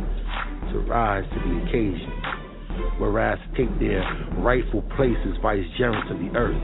to 0.74 0.80
rise 0.80 1.24
to 1.32 1.40
the 1.40 1.64
occasion, 1.64 2.12
whereas 3.00 3.40
take 3.56 3.72
their 3.80 4.04
rightful 4.40 4.82
place 4.98 5.18
as 5.24 5.40
vicegerents 5.42 6.12
of 6.12 6.20
the 6.20 6.32
earth. 6.36 6.62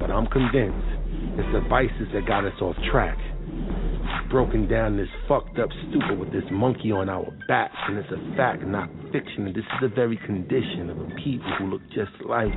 But 0.00 0.10
I'm 0.10 0.26
convinced 0.28 0.88
it's 1.36 1.52
the 1.52 1.60
vices 1.68 2.08
that 2.14 2.26
got 2.26 2.46
us 2.46 2.56
off 2.62 2.76
track. 2.90 3.18
Broken 4.30 4.68
down 4.68 4.96
this 4.96 5.08
fucked 5.28 5.58
up 5.58 5.68
stupor 5.88 6.14
with 6.14 6.32
this 6.32 6.44
monkey 6.50 6.90
on 6.92 7.08
our 7.08 7.30
backs, 7.48 7.76
and 7.88 7.98
it's 7.98 8.08
a 8.10 8.36
fact, 8.36 8.62
not 8.62 8.90
fiction. 9.12 9.46
And 9.46 9.54
this 9.54 9.64
is 9.64 9.80
the 9.80 9.88
very 9.88 10.16
condition 10.16 10.90
of 10.90 10.98
a 10.98 11.08
people 11.22 11.50
who 11.58 11.66
look 11.66 11.82
just 11.94 12.12
like 12.28 12.52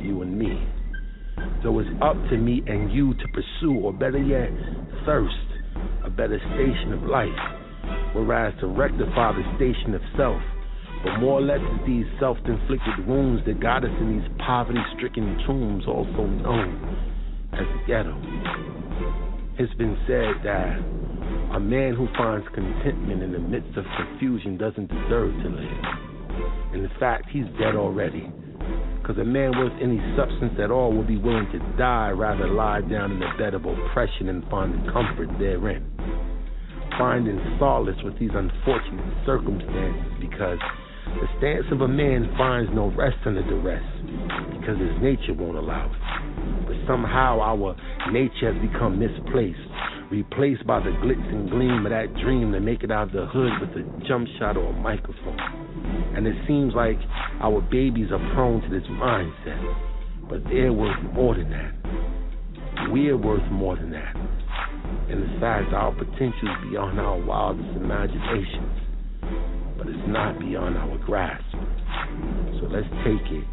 you 0.00 0.22
and 0.22 0.38
me. 0.38 0.66
So 1.62 1.78
it's 1.80 1.90
up 2.00 2.16
to 2.30 2.36
me 2.36 2.62
and 2.66 2.92
you 2.92 3.14
to 3.14 3.28
pursue, 3.34 3.74
or 3.80 3.92
better 3.92 4.22
yet, 4.22 4.48
thirst, 5.04 5.34
a 6.04 6.10
better 6.10 6.38
station 6.54 6.92
of 6.92 7.02
life 7.02 7.56
whereas 8.14 8.54
to 8.60 8.66
rectify 8.66 9.32
the 9.32 9.44
station 9.56 9.94
of 9.94 10.00
self. 10.16 10.40
But 11.04 11.20
more 11.20 11.38
or 11.38 11.42
less 11.42 11.60
it's 11.60 11.86
these 11.86 12.06
self 12.18 12.38
inflicted 12.46 13.06
wounds 13.06 13.44
that 13.46 13.60
got 13.60 13.84
us 13.84 13.90
in 14.00 14.18
these 14.18 14.28
poverty 14.38 14.80
stricken 14.96 15.38
tombs, 15.46 15.84
also 15.86 16.26
known 16.26 17.48
as 17.52 17.60
the 17.60 17.86
ghetto. 17.86 19.25
It's 19.58 19.72
been 19.74 19.96
said 20.06 20.44
that 20.44 21.56
a 21.56 21.60
man 21.60 21.94
who 21.94 22.06
finds 22.18 22.46
contentment 22.54 23.22
in 23.22 23.32
the 23.32 23.38
midst 23.38 23.76
of 23.78 23.86
confusion 23.96 24.58
doesn't 24.58 24.88
deserve 24.88 25.32
to 25.32 25.48
live. 25.48 26.74
In 26.74 26.90
fact, 27.00 27.30
he's 27.30 27.46
dead 27.58 27.74
already. 27.74 28.30
Because 29.00 29.16
a 29.16 29.24
man 29.24 29.56
worth 29.56 29.72
any 29.80 29.96
substance 30.14 30.60
at 30.62 30.70
all 30.70 30.92
would 30.92 31.06
be 31.06 31.16
willing 31.16 31.48
to 31.52 31.58
die 31.78 32.10
rather 32.10 32.48
lie 32.48 32.82
down 32.82 33.12
in 33.12 33.22
a 33.22 33.38
bed 33.38 33.54
of 33.54 33.64
oppression 33.64 34.28
and 34.28 34.44
find 34.50 34.74
comfort 34.92 35.30
therein 35.38 35.86
finding 36.98 37.38
solace 37.58 37.96
with 38.04 38.18
these 38.18 38.30
unfortunate 38.32 39.26
circumstances 39.26 40.12
because 40.20 40.58
the 41.04 41.28
stance 41.38 41.66
of 41.70 41.82
a 41.82 41.88
man 41.88 42.32
finds 42.38 42.70
no 42.74 42.90
rest 42.96 43.16
under 43.26 43.42
duress 43.42 43.84
because 44.58 44.78
his 44.78 44.96
nature 45.02 45.34
won't 45.34 45.56
allow 45.56 45.86
it. 45.86 46.66
But 46.66 46.76
somehow 46.86 47.40
our 47.40 47.76
nature 48.12 48.52
has 48.52 48.58
become 48.60 48.98
misplaced, 48.98 49.60
replaced 50.10 50.66
by 50.66 50.80
the 50.80 50.90
glitz 51.02 51.26
and 51.30 51.50
gleam 51.50 51.86
of 51.86 51.90
that 51.90 52.14
dream 52.22 52.52
to 52.52 52.60
make 52.60 52.82
it 52.82 52.90
out 52.90 53.08
of 53.08 53.12
the 53.12 53.26
hood 53.26 53.52
with 53.60 53.70
a 53.78 54.06
jump 54.06 54.28
shot 54.38 54.56
or 54.56 54.70
a 54.70 54.72
microphone. 54.72 55.38
And 56.16 56.26
it 56.26 56.36
seems 56.46 56.74
like 56.74 56.98
our 57.40 57.60
babies 57.60 58.08
are 58.10 58.34
prone 58.34 58.62
to 58.62 58.68
this 58.68 58.86
mindset, 58.90 60.28
but 60.28 60.42
they're 60.44 60.72
worth 60.72 61.02
more 61.12 61.34
than 61.34 61.50
that. 61.50 62.90
We're 62.90 63.16
worth 63.16 63.50
more 63.50 63.76
than 63.76 63.90
that. 63.90 64.14
And 65.08 65.40
fact, 65.40 65.72
our 65.72 65.92
potential 65.92 66.48
is 66.48 66.70
beyond 66.70 66.98
our 66.98 67.18
wildest 67.18 67.76
imaginations, 67.76 68.80
but 69.78 69.86
it's 69.86 70.08
not 70.08 70.38
beyond 70.38 70.76
our 70.76 70.98
grasp. 70.98 71.44
So 72.58 72.66
let's 72.66 72.88
take 73.04 73.22
it, 73.30 73.44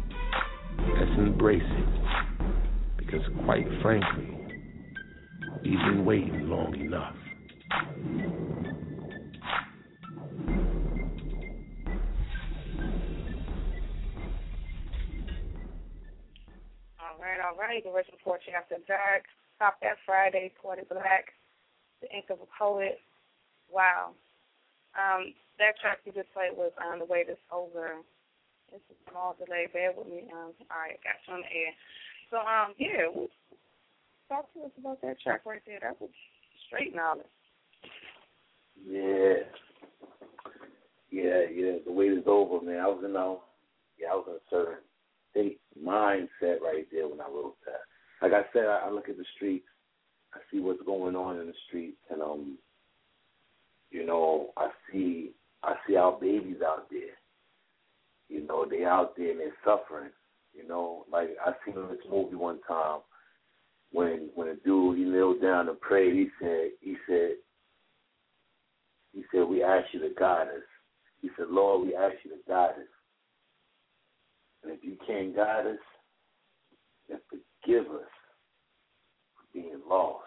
let's 0.78 1.18
embrace 1.18 1.62
it, 1.62 2.96
because 2.96 3.22
quite 3.44 3.66
frankly, 3.82 4.28
we've 5.62 5.78
been 5.78 6.04
waiting 6.04 6.48
long 6.48 6.74
enough. 6.74 7.14
All 17.00 17.18
right, 17.20 17.40
all 17.40 17.56
right. 17.58 17.82
The 17.84 17.90
Rich 17.90 18.08
Report 18.12 18.40
After 18.56 18.76
Dark. 18.86 19.24
Top 19.58 19.78
that 19.82 19.96
Friday, 20.04 20.52
Poetic 20.60 20.88
Black. 20.88 21.32
The 22.02 22.14
Ink 22.14 22.26
of 22.30 22.38
a 22.40 22.46
Poet. 22.58 22.98
Wow. 23.70 24.12
Um, 24.94 25.34
that 25.58 25.78
track 25.80 25.98
you 26.04 26.12
just 26.12 26.32
played 26.32 26.56
was 26.56 26.72
on 26.84 26.98
the 26.98 27.04
way 27.04 27.24
this 27.26 27.38
over. 27.50 27.96
It's 28.74 28.82
a 28.90 29.10
small 29.10 29.36
delay. 29.38 29.68
Bear 29.72 29.92
with 29.96 30.08
me. 30.08 30.26
Um, 30.34 30.50
all 30.70 30.82
right, 30.82 30.98
got 31.06 31.22
you 31.26 31.34
on 31.34 31.42
the 31.46 31.52
air. 31.54 31.72
So, 32.30 32.36
um, 32.42 32.74
yeah, 32.78 33.06
talk 34.28 34.52
to 34.54 34.64
us 34.64 34.74
about 34.78 35.00
that 35.02 35.20
track 35.20 35.42
right 35.46 35.62
there. 35.66 35.78
That 35.80 36.00
was 36.00 36.10
straight 36.66 36.94
knowledge. 36.94 37.26
Yeah. 38.86 39.46
Yeah, 41.10 41.46
yeah. 41.54 41.78
The 41.86 41.92
wait 41.92 42.12
is 42.12 42.24
over, 42.26 42.64
man. 42.64 42.80
I 42.80 42.88
was 42.88 43.02
in 43.04 43.16
um 43.16 43.38
yeah, 43.98 44.08
I 44.10 44.14
was 44.14 44.26
in 44.28 44.34
a 44.34 44.50
certain 44.50 44.82
state 45.30 45.60
mindset 45.78 46.60
right 46.60 46.86
there 46.90 47.06
when 47.06 47.20
I 47.20 47.28
wrote 47.28 47.56
that. 47.66 47.82
Like 48.20 48.32
I 48.32 48.44
said, 48.52 48.66
I, 48.66 48.86
I 48.86 48.90
look 48.90 49.08
at 49.08 49.16
the 49.16 49.24
streets, 49.36 49.66
I 50.34 50.38
see 50.50 50.58
what's 50.58 50.82
going 50.84 51.14
on 51.14 51.38
in 51.38 51.46
the 51.46 51.54
streets 51.68 51.98
and 52.10 52.20
um 52.20 52.58
you 53.90 54.04
know, 54.04 54.50
I 54.56 54.70
see 54.90 55.30
I 55.62 55.74
see 55.86 55.94
our 55.94 56.18
babies 56.18 56.62
out 56.66 56.90
there. 56.90 57.14
You 58.28 58.46
know, 58.46 58.66
they 58.68 58.84
out 58.84 59.16
there 59.16 59.30
and 59.30 59.40
they're 59.40 59.52
suffering. 59.64 60.10
You 60.54 60.66
know, 60.66 61.04
like 61.10 61.30
I 61.44 61.52
seen 61.64 61.76
in 61.76 61.88
this 61.88 61.98
movie 62.10 62.36
one 62.36 62.60
time 62.66 63.00
when 63.92 64.30
when 64.34 64.48
a 64.48 64.56
dude 64.56 64.98
he 64.98 65.04
kneeled 65.04 65.42
down 65.42 65.68
and 65.68 65.80
prayed, 65.80 66.14
he 66.14 66.28
said 66.40 66.70
he 66.80 66.96
said 67.08 67.32
he 69.14 69.22
said, 69.32 69.48
We 69.48 69.62
ask 69.62 69.86
you 69.92 70.00
to 70.00 70.10
guide 70.18 70.48
us. 70.48 70.64
He 71.22 71.30
said, 71.36 71.46
Lord, 71.48 71.86
we 71.86 71.94
ask 71.94 72.16
you 72.24 72.32
to 72.32 72.36
guide 72.48 72.70
us. 72.70 72.94
And 74.62 74.72
if 74.72 74.82
you 74.82 74.96
can't 75.06 75.34
guide 75.34 75.66
us, 75.66 75.78
then 77.08 77.18
forgive 77.28 77.86
us 77.86 78.10
for 79.34 79.44
being 79.52 79.80
lost. 79.88 80.24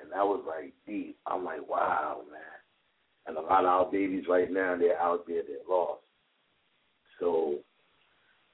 And 0.00 0.10
that 0.10 0.24
was 0.24 0.42
like 0.46 0.72
deep. 0.86 1.18
I'm 1.26 1.44
like, 1.44 1.68
wow, 1.68 2.22
man. 2.30 2.40
And 3.26 3.36
a 3.36 3.40
lot 3.40 3.64
of 3.64 3.70
our 3.70 3.90
babies 3.90 4.24
right 4.28 4.50
now, 4.50 4.76
they're 4.76 5.00
out 5.00 5.26
there, 5.26 5.42
they're 5.46 5.58
lost. 5.68 6.01
So, 7.22 7.62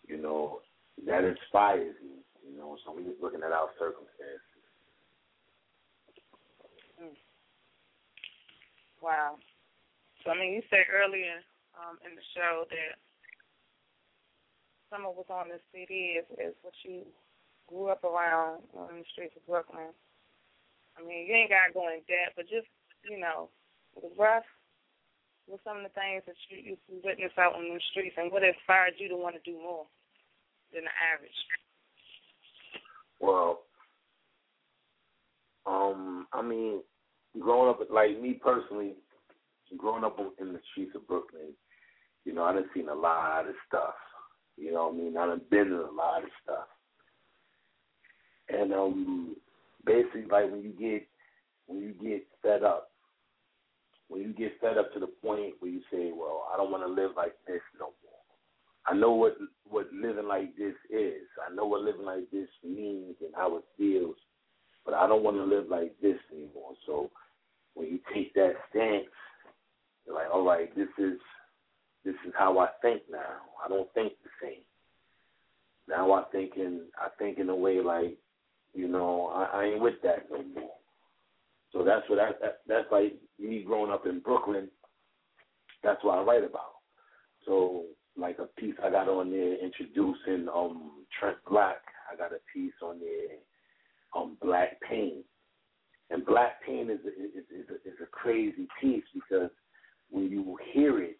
you 0.04 0.20
know, 0.20 0.60
that 1.08 1.24
inspires 1.24 1.96
me, 2.04 2.20
you 2.44 2.58
know, 2.60 2.76
so 2.84 2.92
we're 2.92 3.08
just 3.08 3.22
looking 3.22 3.40
at 3.40 3.48
our 3.48 3.72
circumstances. 3.78 4.44
Wow. 9.00 9.40
So 10.20 10.32
I 10.32 10.36
mean, 10.36 10.52
you 10.52 10.62
said 10.68 10.84
earlier 10.92 11.40
um, 11.78 11.96
in 12.04 12.12
the 12.12 12.26
show 12.36 12.68
that 12.68 13.00
some 14.90 15.06
of 15.06 15.16
what's 15.16 15.30
on 15.30 15.48
this 15.48 15.64
CD 15.72 16.20
is, 16.20 16.26
is 16.36 16.54
what 16.60 16.74
you 16.84 17.06
grew 17.70 17.88
up 17.88 18.04
around 18.04 18.68
on 18.76 19.00
the 19.00 19.08
streets 19.12 19.32
of 19.38 19.46
Brooklyn. 19.46 19.96
I 20.98 21.00
mean, 21.00 21.24
you 21.24 21.32
ain't 21.32 21.54
got 21.54 21.70
to 21.70 21.72
go 21.72 21.88
in 21.88 22.04
depth, 22.04 22.36
but 22.36 22.50
just 22.50 22.68
you 23.08 23.16
know, 23.16 23.48
was 23.94 24.12
rough. 24.18 24.44
What 25.48 25.60
some 25.64 25.78
of 25.78 25.82
the 25.82 25.96
things 25.96 26.22
that 26.26 26.36
you 26.50 26.76
you 26.88 27.00
witnessed 27.02 27.38
out 27.38 27.54
on 27.54 27.64
the 27.64 27.80
streets, 27.90 28.16
and 28.16 28.30
what 28.30 28.44
inspired 28.44 28.94
you 28.98 29.08
to 29.08 29.16
want 29.16 29.34
to 29.34 29.50
do 29.50 29.56
more 29.56 29.86
than 30.72 30.84
the 30.84 30.94
average? 31.12 31.40
Well, 33.18 33.64
um, 35.66 36.26
I 36.32 36.42
mean, 36.42 36.82
growing 37.40 37.70
up, 37.70 37.80
like 37.90 38.20
me 38.20 38.34
personally, 38.34 38.94
growing 39.76 40.04
up 40.04 40.18
in 40.38 40.52
the 40.52 40.60
streets 40.70 40.92
of 40.94 41.06
Brooklyn, 41.08 41.54
you 42.24 42.34
know, 42.34 42.44
I 42.44 42.52
done 42.52 42.66
seen 42.74 42.88
a 42.88 42.94
lot 42.94 43.48
of 43.48 43.54
stuff. 43.66 43.94
You 44.56 44.72
know 44.72 44.88
what 44.88 44.94
I 44.94 44.98
mean? 44.98 45.16
I 45.16 45.26
done 45.26 45.40
been 45.50 45.68
in 45.68 45.72
a 45.72 45.90
lot 45.90 46.24
of 46.24 46.30
stuff. 46.42 46.66
And 48.50 48.72
um 48.72 49.36
basically 49.84 50.22
like 50.22 50.50
when 50.50 50.62
you 50.62 50.70
get 50.70 51.06
when 51.66 51.80
you 51.80 51.94
get 52.02 52.26
fed 52.42 52.62
up, 52.62 52.90
when 54.08 54.22
you 54.22 54.32
get 54.32 54.60
fed 54.60 54.78
up 54.78 54.92
to 54.94 55.00
the 55.00 55.06
point 55.06 55.54
where 55.60 55.70
you 55.70 55.80
say, 55.90 56.12
Well, 56.14 56.48
I 56.52 56.56
don't 56.56 56.70
wanna 56.70 56.88
live 56.88 57.12
like 57.16 57.34
this 57.46 57.62
no 57.78 57.92
more. 58.02 58.08
I 58.88 58.94
know 58.94 59.12
what 59.12 59.36
what 59.68 59.92
living 59.92 60.26
like 60.26 60.56
this 60.56 60.74
is. 60.90 61.26
I 61.46 61.54
know 61.54 61.66
what 61.66 61.82
living 61.82 62.06
like 62.06 62.30
this 62.32 62.48
means 62.64 63.16
and 63.20 63.34
how 63.34 63.56
it 63.56 63.64
feels, 63.76 64.16
but 64.84 64.94
I 64.94 65.06
don't 65.06 65.22
want 65.22 65.36
to 65.36 65.44
live 65.44 65.68
like 65.68 65.94
this 66.00 66.16
anymore. 66.32 66.72
So 66.86 67.10
when 67.74 67.88
you 67.88 67.98
take 68.14 68.32
that 68.34 68.54
stance, 68.70 69.04
you're 70.06 70.14
like, 70.14 70.28
all 70.32 70.44
right, 70.44 70.74
this 70.74 70.88
is 70.98 71.18
this 72.04 72.14
is 72.26 72.32
how 72.38 72.58
I 72.58 72.68
think 72.80 73.02
now. 73.10 73.42
I 73.62 73.68
don't 73.68 73.92
think 73.92 74.14
the 74.24 74.30
same. 74.42 74.62
Now 75.86 76.12
I 76.12 76.24
think 76.32 76.52
in 76.56 76.86
I 76.98 77.08
think 77.18 77.38
in 77.38 77.50
a 77.50 77.56
way 77.56 77.80
like, 77.80 78.16
you 78.72 78.88
know, 78.88 79.26
I, 79.34 79.60
I 79.60 79.64
ain't 79.64 79.82
with 79.82 80.00
that 80.02 80.30
no 80.30 80.42
more. 80.42 80.70
So 81.74 81.84
that's 81.84 82.08
what 82.08 82.18
I, 82.18 82.30
that 82.40 82.60
that's 82.66 82.90
like 82.90 83.16
me 83.38 83.62
growing 83.62 83.92
up 83.92 84.06
in 84.06 84.20
Brooklyn. 84.20 84.68
That's 85.82 86.02
what 86.02 86.18
I 86.18 86.22
write 86.22 86.44
about. 86.44 86.78
So 87.46 87.84
like 88.16 88.38
a 88.38 88.60
piece 88.60 88.74
I 88.84 88.90
got 88.90 89.08
on 89.08 89.30
there 89.30 89.56
introducing 89.62 90.48
um 90.54 91.04
Trent 91.18 91.38
Black. 91.48 91.80
I 92.12 92.16
got 92.16 92.32
a 92.32 92.40
piece 92.52 92.72
on 92.82 93.00
there 93.00 93.38
um 94.16 94.36
Black 94.42 94.80
Pain. 94.88 95.22
And 96.10 96.24
Black 96.24 96.62
Pain 96.64 96.90
is 96.90 97.00
a, 97.04 97.08
is, 97.08 97.44
is, 97.50 97.66
a, 97.68 97.74
is 97.88 97.96
a 98.02 98.06
crazy 98.06 98.66
piece 98.80 99.04
because 99.12 99.50
when 100.10 100.30
you 100.30 100.56
hear 100.72 101.02
it, 101.02 101.18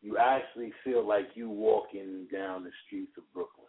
you 0.00 0.16
actually 0.18 0.72
feel 0.84 1.06
like 1.06 1.28
you 1.34 1.50
walking 1.50 2.28
down 2.32 2.62
the 2.62 2.70
streets 2.86 3.12
of 3.18 3.24
Brooklyn. 3.34 3.66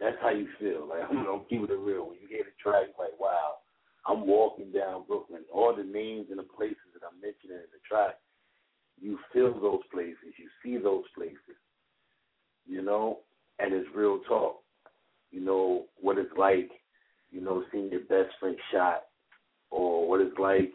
That's 0.00 0.16
how 0.22 0.30
you 0.30 0.48
feel. 0.58 0.88
Like 0.88 1.02
I'm 1.10 1.24
gonna 1.24 1.42
keep 1.48 1.62
it 1.62 1.72
real. 1.72 2.08
When 2.08 2.18
you 2.20 2.28
hear 2.28 2.44
the 2.44 2.56
track, 2.62 2.86
like 2.98 3.18
wow, 3.20 3.56
I'm 4.06 4.26
walking 4.26 4.70
down 4.72 5.04
Brooklyn. 5.06 5.42
All 5.52 5.74
the 5.74 5.82
names 5.82 6.26
and 6.30 6.38
the 6.38 6.44
places 6.44 6.76
that 6.92 7.06
I'm 7.06 7.20
mentioning 7.20 7.56
in 7.56 7.70
the 7.72 7.80
track, 7.88 8.16
you 9.00 9.18
feel 9.32 9.58
those 9.60 9.80
places, 9.92 10.34
you 10.38 10.48
see 10.62 10.82
those 10.82 11.04
places, 11.14 11.58
you 12.66 12.82
know, 12.82 13.20
and 13.58 13.72
it's 13.72 13.88
real 13.94 14.20
talk. 14.28 14.60
You 15.30 15.40
know 15.40 15.86
what 16.00 16.18
it's 16.18 16.36
like, 16.38 16.70
you 17.30 17.40
know, 17.40 17.64
seeing 17.72 17.90
your 17.90 18.00
best 18.02 18.34
friend 18.38 18.56
shot, 18.72 19.04
or 19.70 20.08
what 20.08 20.20
it's 20.20 20.38
like, 20.38 20.72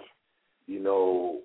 you 0.67 0.79
know, 0.81 1.39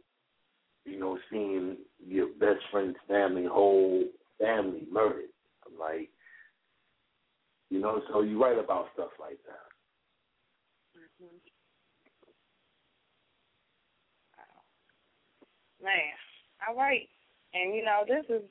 you 0.84 0.98
know, 0.98 1.18
seeing 1.30 1.76
your 2.04 2.28
best 2.40 2.60
friend's 2.70 2.96
family, 3.08 3.44
whole 3.44 4.04
family 4.40 4.86
murdered. 4.90 5.30
I'm 5.64 5.78
like, 5.78 6.10
you 7.70 7.80
know, 7.80 8.02
so 8.12 8.22
you 8.22 8.42
write 8.42 8.58
about 8.58 8.88
stuff 8.94 9.10
like 9.20 9.38
that. 9.46 9.68
Mm-hmm. 10.98 11.36
Man, 15.84 16.16
all 16.64 16.74
right. 16.74 17.06
And 17.52 17.76
you 17.76 17.84
know, 17.84 18.08
this 18.08 18.24
is 18.32 18.42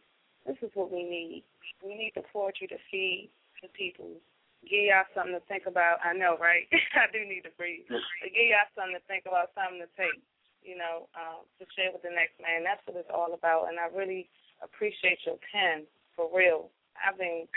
this 0.45 0.59
is 0.61 0.69
what 0.77 0.93
we 0.93 1.01
need. 1.01 1.43
We 1.81 1.97
need 1.97 2.13
the 2.13 2.21
poetry 2.29 2.69
to 2.69 2.77
feed 2.93 3.33
the 3.65 3.73
people. 3.73 4.21
Give 4.63 4.93
y'all 4.93 5.09
something 5.11 5.35
to 5.35 5.43
think 5.49 5.67
about. 5.67 5.99
I 6.05 6.13
know, 6.13 6.37
right? 6.39 6.69
I 6.95 7.11
do 7.11 7.25
need 7.25 7.43
to 7.49 7.53
breathe. 7.57 7.89
But 7.89 8.31
give 8.31 8.47
y'all 8.53 8.69
something 8.77 8.95
to 8.95 9.03
think 9.09 9.27
about, 9.27 9.51
something 9.57 9.83
to 9.83 9.91
take, 9.99 10.15
you 10.63 10.79
know, 10.79 11.11
um, 11.19 11.43
to 11.59 11.67
share 11.75 11.91
with 11.91 12.05
the 12.05 12.13
next 12.15 12.39
man. 12.39 12.63
That's 12.63 12.79
what 12.87 12.95
it's 12.95 13.11
all 13.11 13.35
about. 13.35 13.67
And 13.67 13.75
I 13.75 13.91
really 13.91 14.31
appreciate 14.63 15.19
your 15.27 15.35
pen, 15.51 15.83
for 16.15 16.31
real. 16.31 16.71
I've 16.95 17.19
been 17.19 17.49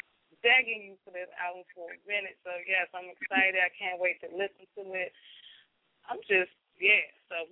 begging 0.43 0.83
you 0.83 0.95
for 1.07 1.15
this 1.15 1.31
album 1.39 1.63
for 1.77 1.95
a 1.95 1.99
minute. 2.09 2.41
So 2.43 2.51
yes, 2.67 2.91
I'm 2.91 3.13
excited. 3.13 3.61
I 3.61 3.71
can't 3.77 4.03
wait 4.03 4.19
to 4.25 4.29
listen 4.33 4.67
to 4.79 4.83
it. 4.97 5.15
I'm 6.11 6.23
just 6.27 6.55
yeah. 6.79 7.07
So 7.31 7.47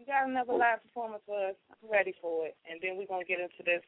you 0.00 0.08
got 0.08 0.24
another 0.24 0.56
live 0.56 0.80
performance 0.80 1.20
for 1.28 1.52
us. 1.52 1.58
I'm 1.68 1.92
ready 1.92 2.16
for 2.24 2.48
it. 2.48 2.56
And 2.64 2.80
then 2.80 2.96
we're 2.96 3.04
going 3.04 3.20
to 3.20 3.28
get 3.28 3.36
into 3.36 3.60
this 3.60 3.84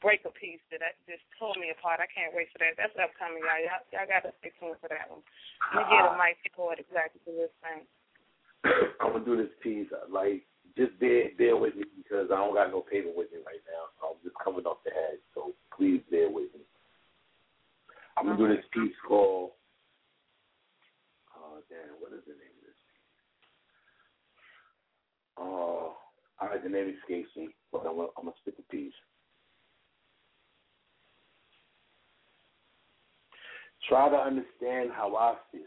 breaker 0.00 0.32
piece 0.32 0.64
that 0.72 0.80
I, 0.80 0.96
just 1.04 1.20
tore 1.36 1.52
me 1.60 1.68
apart. 1.68 2.00
I 2.00 2.08
can't 2.08 2.32
wait 2.32 2.48
for 2.48 2.64
that. 2.64 2.80
That's 2.80 2.96
upcoming, 2.96 3.44
y'all. 3.44 3.60
Y'all, 3.60 3.84
y'all 3.92 4.08
got 4.08 4.24
to 4.24 4.32
stay 4.40 4.56
tuned 4.56 4.80
for 4.80 4.88
that 4.88 5.12
one. 5.12 5.20
Let 5.76 5.84
me 5.84 5.92
get 5.92 6.00
a 6.00 6.16
uh-uh. 6.16 6.20
mic 6.20 6.40
support 6.48 6.80
exactly 6.80 7.20
for 7.28 7.36
this 7.36 7.52
thing. 7.60 7.84
I'm 9.04 9.12
going 9.12 9.20
to 9.20 9.28
do 9.28 9.36
this 9.36 9.52
piece. 9.60 9.92
Uh, 9.92 10.08
like, 10.08 10.48
just 10.80 10.96
bear, 10.96 11.28
bear 11.36 11.60
with 11.60 11.76
me 11.76 11.84
because 11.92 12.32
I 12.32 12.40
don't 12.40 12.56
got 12.56 12.72
no 12.72 12.80
paper 12.80 13.12
with 13.12 13.28
me 13.28 13.44
right 13.44 13.60
now. 13.68 13.92
I'm 14.00 14.16
just 14.24 14.40
coming 14.40 14.64
off 14.64 14.80
the 14.80 14.96
head. 14.96 15.20
So 15.36 15.52
please 15.76 16.00
bear 16.08 16.32
with 16.32 16.56
me. 16.56 16.64
I'm 18.16 18.24
going 18.24 18.40
to 18.40 18.40
do 18.40 18.48
uh-huh. 18.48 18.64
this 18.64 18.72
piece 18.72 18.96
called, 19.04 19.52
oh, 21.36 21.60
damn, 21.68 22.00
what 22.00 22.16
is 22.16 22.24
it? 22.24 22.43
Uh, 25.38 25.42
oh, 25.42 25.96
alright. 26.40 26.62
the 26.62 26.68
name 26.68 26.94
escapes 27.02 27.30
me, 27.36 27.48
but 27.72 27.82
I'm, 27.86 27.98
I'm 28.16 28.24
going 28.24 28.32
to 28.32 28.40
stick 28.42 28.54
with 28.56 28.68
these. 28.70 28.92
Try 33.88 34.08
to 34.08 34.16
understand 34.16 34.90
how 34.94 35.14
I 35.16 35.36
feel. 35.52 35.62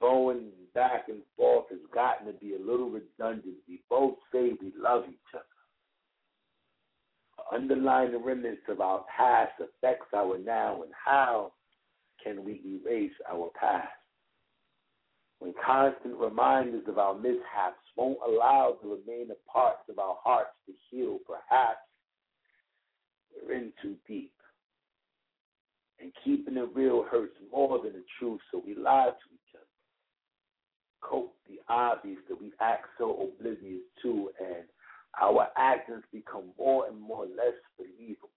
Going 0.00 0.50
back 0.74 1.08
and 1.08 1.20
forth 1.36 1.66
has 1.70 1.78
gotten 1.92 2.26
to 2.26 2.32
be 2.32 2.54
a 2.54 2.58
little 2.58 2.90
redundant. 2.90 3.56
We 3.68 3.80
both 3.88 4.16
say 4.32 4.52
we 4.60 4.72
love 4.78 5.04
each 5.08 5.34
other 5.34 5.44
underlying 7.52 8.22
remnants 8.22 8.62
of 8.68 8.80
our 8.80 9.04
past 9.16 9.52
affects 9.60 10.06
our 10.14 10.38
now 10.38 10.82
and 10.82 10.92
how 11.04 11.52
can 12.22 12.44
we 12.44 12.60
erase 12.64 13.12
our 13.30 13.50
past? 13.58 13.88
When 15.40 15.54
constant 15.64 16.16
reminders 16.16 16.84
of 16.86 16.98
our 16.98 17.14
mishaps 17.14 17.80
won't 17.96 18.18
allow 18.26 18.76
the 18.82 18.88
remaining 18.88 19.36
parts 19.50 19.82
of 19.88 19.98
our 19.98 20.16
hearts 20.22 20.50
to 20.66 20.72
heal, 20.90 21.18
perhaps 21.26 21.80
we're 23.34 23.54
in 23.54 23.72
too 23.82 23.96
deep. 24.06 24.32
And 25.98 26.12
keeping 26.24 26.58
it 26.58 26.68
real 26.74 27.04
hurts 27.10 27.36
more 27.50 27.78
than 27.82 27.94
the 27.94 28.04
truth, 28.18 28.40
so 28.52 28.62
we 28.64 28.74
lie 28.74 29.06
to 29.06 29.34
each 29.34 29.54
other. 29.54 29.64
Cope 31.00 31.34
the 31.48 31.58
obvious 31.68 32.18
that 32.28 32.40
we 32.40 32.52
act 32.60 32.86
so 32.98 33.10
oblivious 33.10 33.82
to, 34.02 34.30
and 34.40 34.64
our 35.20 35.48
actions 35.56 36.04
become 36.12 36.52
more 36.58 36.86
and 36.86 37.00
more 37.00 37.24
less 37.24 37.56
believable. 37.78 38.28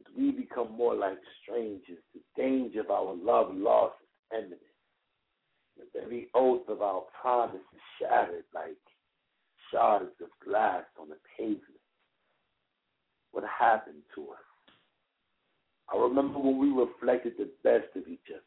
As 0.00 0.06
we 0.16 0.32
become 0.32 0.72
more 0.72 0.94
like 0.94 1.18
strangers, 1.42 2.02
the 2.14 2.20
danger 2.36 2.80
of 2.80 2.90
our 2.90 3.14
love 3.14 3.54
lost 3.54 3.94
is 4.02 4.38
imminent. 4.38 4.71
The 5.78 6.00
very 6.00 6.28
oath 6.34 6.68
of 6.68 6.82
our 6.82 7.02
promise 7.20 7.60
is 7.74 7.80
shattered 7.98 8.44
like 8.54 8.76
shards 9.70 10.12
of 10.20 10.28
glass 10.44 10.84
on 11.00 11.08
the 11.08 11.16
pavement. 11.36 11.62
What 13.32 13.44
happened 13.44 14.02
to 14.14 14.22
us? 14.30 14.38
I 15.92 15.96
remember 15.96 16.38
when 16.38 16.58
we 16.58 16.70
reflected 16.70 17.34
the 17.38 17.50
best 17.64 17.94
of 17.96 18.08
each 18.08 18.28
other. 18.30 18.42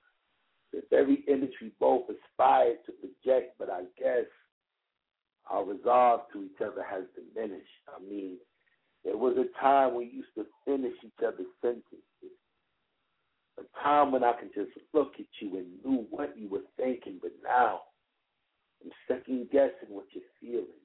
The 0.74 0.84
very 0.90 1.24
image 1.28 1.54
we 1.62 1.72
both 1.80 2.06
aspired 2.10 2.78
to 2.86 2.92
project, 2.92 3.56
but 3.58 3.70
I 3.70 3.84
guess 3.98 4.26
our 5.50 5.64
resolve 5.64 6.22
to 6.34 6.44
each 6.44 6.62
other 6.62 6.84
has 6.84 7.04
diminished. 7.16 7.66
I 7.88 8.02
mean, 8.04 8.38
there 9.04 9.18
was 9.18 9.38
a 9.38 9.60
time 9.62 9.96
we 9.96 10.06
used 10.06 10.34
to 10.36 10.46
finish 10.66 10.94
each 11.04 11.24
other's 11.26 11.46
sentences. 11.62 12.02
A 13.58 13.64
time 13.84 14.12
when 14.12 14.24
I 14.24 14.34
could 14.34 14.54
just 14.54 14.72
look 14.94 15.14
at 15.20 15.26
you 15.40 15.58
and 15.58 15.68
knew 15.84 16.06
what 16.10 16.38
you 16.38 16.50
were 16.50 16.66
thinking, 16.78 17.20
but 17.22 17.32
now 17.44 17.82
I'm 18.84 18.92
second 19.08 19.50
guessing 19.52 19.90
what 19.90 20.06
you're 20.12 20.24
feeling. 20.42 20.82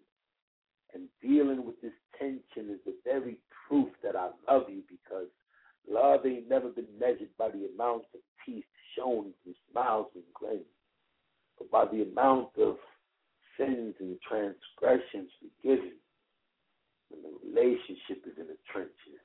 And 0.94 1.08
dealing 1.22 1.64
with 1.64 1.80
this 1.80 1.92
tension 2.18 2.70
is 2.72 2.80
the 2.84 2.94
very 3.04 3.38
proof 3.68 3.88
that 4.02 4.16
I 4.16 4.30
love 4.48 4.64
you 4.68 4.82
because 4.88 5.28
love 5.88 6.26
ain't 6.26 6.48
never 6.48 6.68
been 6.68 6.98
measured 6.98 7.30
by 7.38 7.48
the 7.48 7.68
amount 7.74 8.04
of 8.14 8.20
teeth 8.44 8.64
shown 8.96 9.32
and 9.46 9.54
smiles 9.70 10.08
and 10.14 10.24
grins, 10.34 10.64
but 11.58 11.70
by 11.70 11.84
the 11.86 12.02
amount 12.02 12.50
of 12.58 12.76
sins 13.56 13.94
and 14.00 14.18
transgressions 14.26 15.30
forgiven 15.38 15.92
when 17.08 17.22
the 17.22 17.38
relationship 17.46 18.24
is 18.26 18.38
in 18.38 18.46
the 18.46 18.56
trenches. 18.72 19.22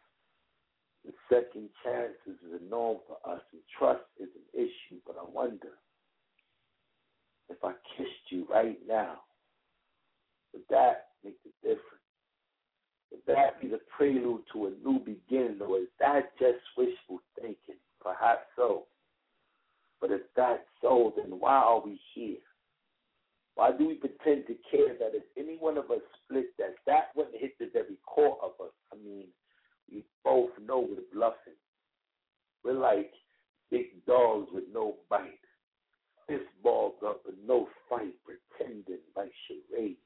The 1.06 1.14
second 1.30 1.70
chances 1.84 2.42
is 2.44 2.60
a 2.60 2.70
norm 2.70 2.98
for 3.08 3.18
us, 3.32 3.42
and 3.52 3.62
trust 3.78 4.04
is 4.20 4.30
an 4.36 4.60
issue, 4.60 5.00
but 5.06 5.16
I 5.20 5.30
wonder 5.30 5.78
if 7.50 7.58
I 7.64 7.74
kissed 7.96 8.32
you 8.32 8.48
right 8.50 8.80
now, 8.88 9.20
would 10.54 10.64
that 10.70 11.10
make 11.24 11.38
the 11.44 11.52
difference? 11.62 11.84
Would 13.12 13.22
that 13.28 13.62
be 13.62 13.68
the 13.68 13.82
prelude 13.96 14.42
to 14.54 14.66
a 14.66 14.72
new 14.84 15.00
beginning, 15.00 15.62
or 15.62 15.78
is 15.78 15.88
that 16.00 16.32
just 16.40 16.60
wishful 16.76 17.22
thinking? 17.40 17.80
Perhaps 18.02 18.48
so. 18.56 18.86
But 20.02 20.12
if 20.12 20.22
that's 20.36 20.66
so, 20.82 21.14
then 21.16 21.40
why 21.40 21.56
are 21.56 21.82
we 21.82 22.00
here? 22.14 22.38
Why 23.56 23.72
do 23.72 23.88
we 23.88 23.96
pretend 23.96 24.48
to 24.48 24.56
care 24.70 24.96
that 25.00 25.16
if 25.16 25.24
any 25.38 25.58
one 25.58 25.78
of 25.78 25.90
us 25.92 26.02
split, 26.24 26.48
that 26.58 26.76
that 26.88 27.10
wouldn't 27.16 27.40
hit 27.40 27.58
the 27.60 27.70
very 27.72 27.98
core 28.06 28.38
of 28.44 28.52
us? 28.60 28.74
I 28.92 28.98
mean, 28.98 29.28
we 29.92 30.04
both 30.24 30.52
know 30.66 30.80
we're 30.80 31.04
bluffing. 31.14 31.54
We're 32.64 32.74
like 32.74 33.12
big 33.70 34.06
dogs 34.06 34.48
with 34.52 34.64
no 34.74 34.96
bite, 35.10 35.40
fist 36.28 36.46
balls 36.64 36.96
up 37.06 37.22
and 37.28 37.38
no 37.48 37.68
fight, 37.90 38.14
pretending 38.26 39.00
like 39.16 39.32
charade. 39.48 39.98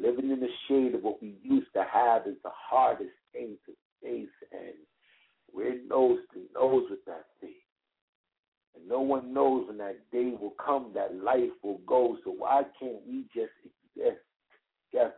Living 0.00 0.30
in 0.30 0.40
the 0.40 0.48
shade 0.68 0.94
of 0.94 1.02
what 1.02 1.20
we 1.20 1.36
used 1.42 1.72
to 1.74 1.84
have 1.92 2.26
is 2.26 2.36
the 2.42 2.50
hardest 2.52 3.10
thing 3.32 3.56
to 3.66 3.72
face, 4.02 4.28
and 4.52 4.74
we're 5.52 5.80
nose 5.88 6.18
to 6.32 6.40
nose 6.54 6.84
with 6.90 7.04
that 7.06 7.26
thing. 7.40 7.50
And 8.74 8.88
no 8.88 9.00
one 9.00 9.32
knows 9.32 9.68
when 9.68 9.78
that 9.78 9.98
day 10.10 10.32
will 10.40 10.54
come 10.64 10.90
that 10.94 11.14
life 11.14 11.50
will 11.62 11.80
go. 11.86 12.16
So 12.24 12.30
why 12.30 12.62
can't 12.78 13.06
we 13.06 13.24
just 13.34 13.52
exist 13.64 14.20
together? 14.90 15.14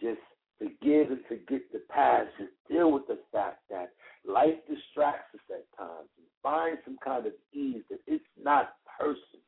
Just 0.00 0.20
forgive 0.62 1.10
and 1.10 1.20
forget 1.26 1.62
the 1.72 1.82
past. 1.90 2.28
Just 2.38 2.52
deal 2.70 2.92
with 2.92 3.06
the 3.08 3.18
fact 3.32 3.62
that 3.70 3.92
life 4.26 4.54
distracts 4.68 5.34
us 5.34 5.40
at 5.50 5.76
times 5.76 6.08
and 6.16 6.26
find 6.42 6.78
some 6.84 6.98
kind 7.04 7.26
of 7.26 7.32
ease 7.52 7.82
that 7.90 8.00
it's 8.06 8.24
not 8.40 8.74
personal. 8.98 9.42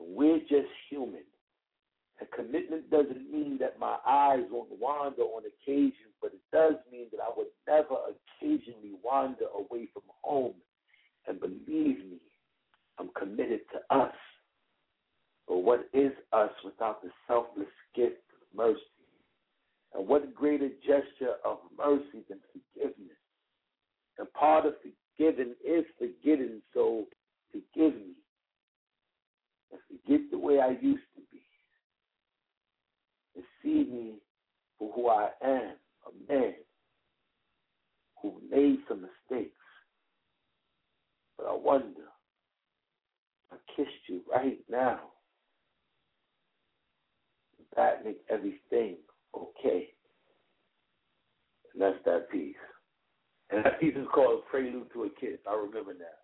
We're 0.00 0.40
just 0.40 0.70
human. 0.90 1.22
And 2.20 2.28
commitment 2.32 2.90
doesn't 2.90 3.30
mean 3.30 3.58
that 3.60 3.78
my 3.78 3.96
eyes 4.06 4.44
won't 4.50 4.70
wander 4.80 5.22
on 5.22 5.42
occasion, 5.46 6.10
but 6.20 6.32
it 6.32 6.40
does 6.52 6.74
mean 6.90 7.06
that 7.12 7.20
I 7.22 7.30
would 7.36 7.46
never 7.66 7.94
occasionally 8.10 8.94
wander 9.04 9.46
away 9.54 9.88
from 9.92 10.02
home. 10.22 10.54
And 11.28 11.38
believe 11.38 11.98
me, 11.98 12.18
I'm 12.98 13.10
committed 13.16 13.60
to 13.72 13.96
us. 13.96 14.14
But 15.46 15.58
what 15.58 15.88
is 15.92 16.12
us 16.32 16.50
without 16.64 17.02
the 17.02 17.10
selfless 17.28 17.66
gift 17.94 18.22
of 18.32 18.56
mercy? 18.56 18.80
And 19.94 20.06
what 20.06 20.34
greater 20.34 20.68
gesture 20.86 21.34
of 21.44 21.58
mercy 21.76 22.24
than 22.28 22.38
forgiveness? 22.52 23.16
And 24.18 24.32
part 24.32 24.66
of 24.66 24.74
forgiving 24.82 25.54
is 25.64 25.84
forgetting, 25.98 26.62
so 26.74 27.06
forgive 27.50 27.94
me. 27.94 28.14
And 29.70 29.80
forget 29.88 30.20
the 30.30 30.38
way 30.38 30.60
I 30.60 30.70
used 30.70 31.04
to 31.16 31.22
be. 31.30 31.42
And 33.36 33.44
see 33.62 33.90
me 33.90 34.14
for 34.78 34.92
who 34.92 35.08
I 35.08 35.30
am, 35.42 35.74
a 36.06 36.32
man 36.32 36.54
who 38.20 38.40
made 38.50 38.78
some 38.88 39.02
mistakes. 39.02 39.54
But 41.36 41.46
I 41.46 41.54
wonder, 41.54 42.08
I 43.52 43.56
kissed 43.76 44.08
you 44.08 44.20
right 44.32 44.58
now. 44.70 45.00
Would 47.58 47.68
that 47.76 48.04
make 48.04 48.20
everything 48.28 48.96
okay? 49.36 49.94
And 51.72 51.82
that's 51.82 52.04
that 52.04 52.30
piece. 52.30 52.56
And 53.50 53.64
that 53.64 53.78
piece 53.80 53.94
is 53.96 54.06
called 54.12 54.42
Prelude 54.50 54.92
to 54.92 55.04
a 55.04 55.10
Kiss. 55.20 55.38
I 55.48 55.54
remember 55.54 55.94
that. 55.94 56.18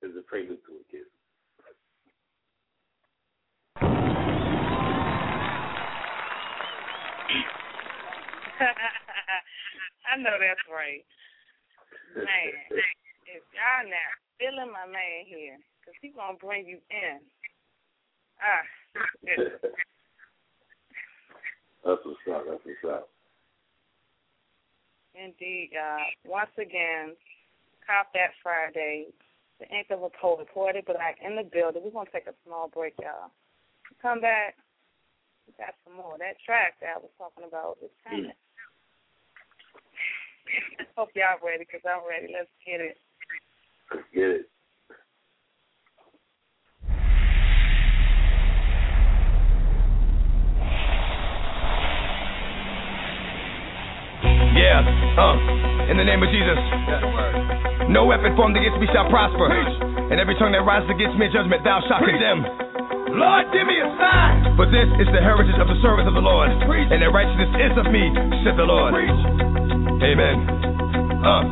It's 0.00 0.16
a 0.16 0.22
prelude 0.22 0.62
to 0.66 0.74
a 0.78 0.84
kiss. 0.90 1.08
I 10.06 10.16
know 10.18 10.38
that's 10.38 10.60
right. 10.70 11.04
Man, 12.14 12.26
if 13.26 13.42
y'all 13.54 13.86
not 13.90 14.14
feeling 14.38 14.70
my 14.72 14.86
man 14.86 15.26
here, 15.26 15.58
because 15.80 15.98
he's 16.00 16.14
going 16.14 16.27
to 16.38 16.46
bring 16.46 16.66
you 16.66 16.78
in. 16.90 17.18
Ah. 18.40 18.64
That's 21.84 22.00
what's 22.04 22.18
up. 22.30 22.44
That's 22.48 22.64
what's 22.64 22.84
up. 22.86 23.08
Indeed, 25.14 25.70
y'all. 25.72 26.04
Once 26.24 26.50
again, 26.58 27.16
Cop 27.86 28.12
That 28.14 28.30
Friday, 28.42 29.06
the 29.58 29.66
Ink 29.74 29.88
of 29.90 30.02
a 30.02 30.10
Poet, 30.10 30.46
Poetic 30.54 30.86
Black 30.86 31.18
in 31.24 31.34
the 31.34 31.42
building. 31.42 31.82
We're 31.84 31.90
going 31.90 32.06
to 32.06 32.12
take 32.12 32.28
a 32.28 32.34
small 32.46 32.68
break, 32.68 32.94
y'all. 33.00 33.30
Come 34.00 34.20
back. 34.20 34.56
We 35.46 35.54
got 35.58 35.74
some 35.84 35.96
more. 35.96 36.16
That 36.18 36.38
track 36.44 36.78
that 36.80 36.94
I 36.96 36.98
was 36.98 37.10
talking 37.18 37.44
about 37.48 37.78
is 37.82 37.90
coming. 38.04 38.30
Hope 40.96 41.10
y'all 41.14 41.38
ready 41.42 41.64
because 41.64 41.80
I'm 41.82 42.06
ready. 42.06 42.32
Let's 42.32 42.50
get 42.64 42.80
it. 42.80 42.98
Let's 43.90 44.06
get 44.14 44.30
it. 44.30 44.48
Yeah, 54.68 54.84
uh, 54.84 55.88
in 55.88 55.96
the 55.96 56.04
name 56.04 56.20
of 56.20 56.28
Jesus. 56.28 56.60
No 57.88 58.04
weapon 58.04 58.36
formed 58.36 58.52
against 58.52 58.76
me 58.76 58.84
shall 58.92 59.08
prosper. 59.08 59.48
And 59.48 60.20
every 60.20 60.36
tongue 60.36 60.52
that 60.52 60.60
rises 60.60 60.92
against 60.92 61.16
me 61.16 61.24
in 61.24 61.32
judgment, 61.32 61.64
thou 61.64 61.80
shalt 61.88 62.04
condemn. 62.04 62.44
Lord, 63.16 63.48
give 63.48 63.64
me 63.64 63.80
a 63.80 63.88
sign. 63.96 64.52
For 64.60 64.68
this 64.68 64.84
is 65.00 65.08
the 65.08 65.24
heritage 65.24 65.56
of 65.56 65.72
the 65.72 65.78
servants 65.80 66.04
of 66.04 66.12
the 66.12 66.20
Lord, 66.20 66.52
Preach. 66.68 66.84
and 66.92 67.00
their 67.00 67.08
righteousness 67.08 67.48
is 67.64 67.74
of 67.80 67.88
me, 67.88 68.12
said 68.44 68.60
the 68.60 68.68
Lord. 68.68 68.92
Preach. 68.92 69.20
Amen. 70.04 70.36
Uh. 71.24 71.42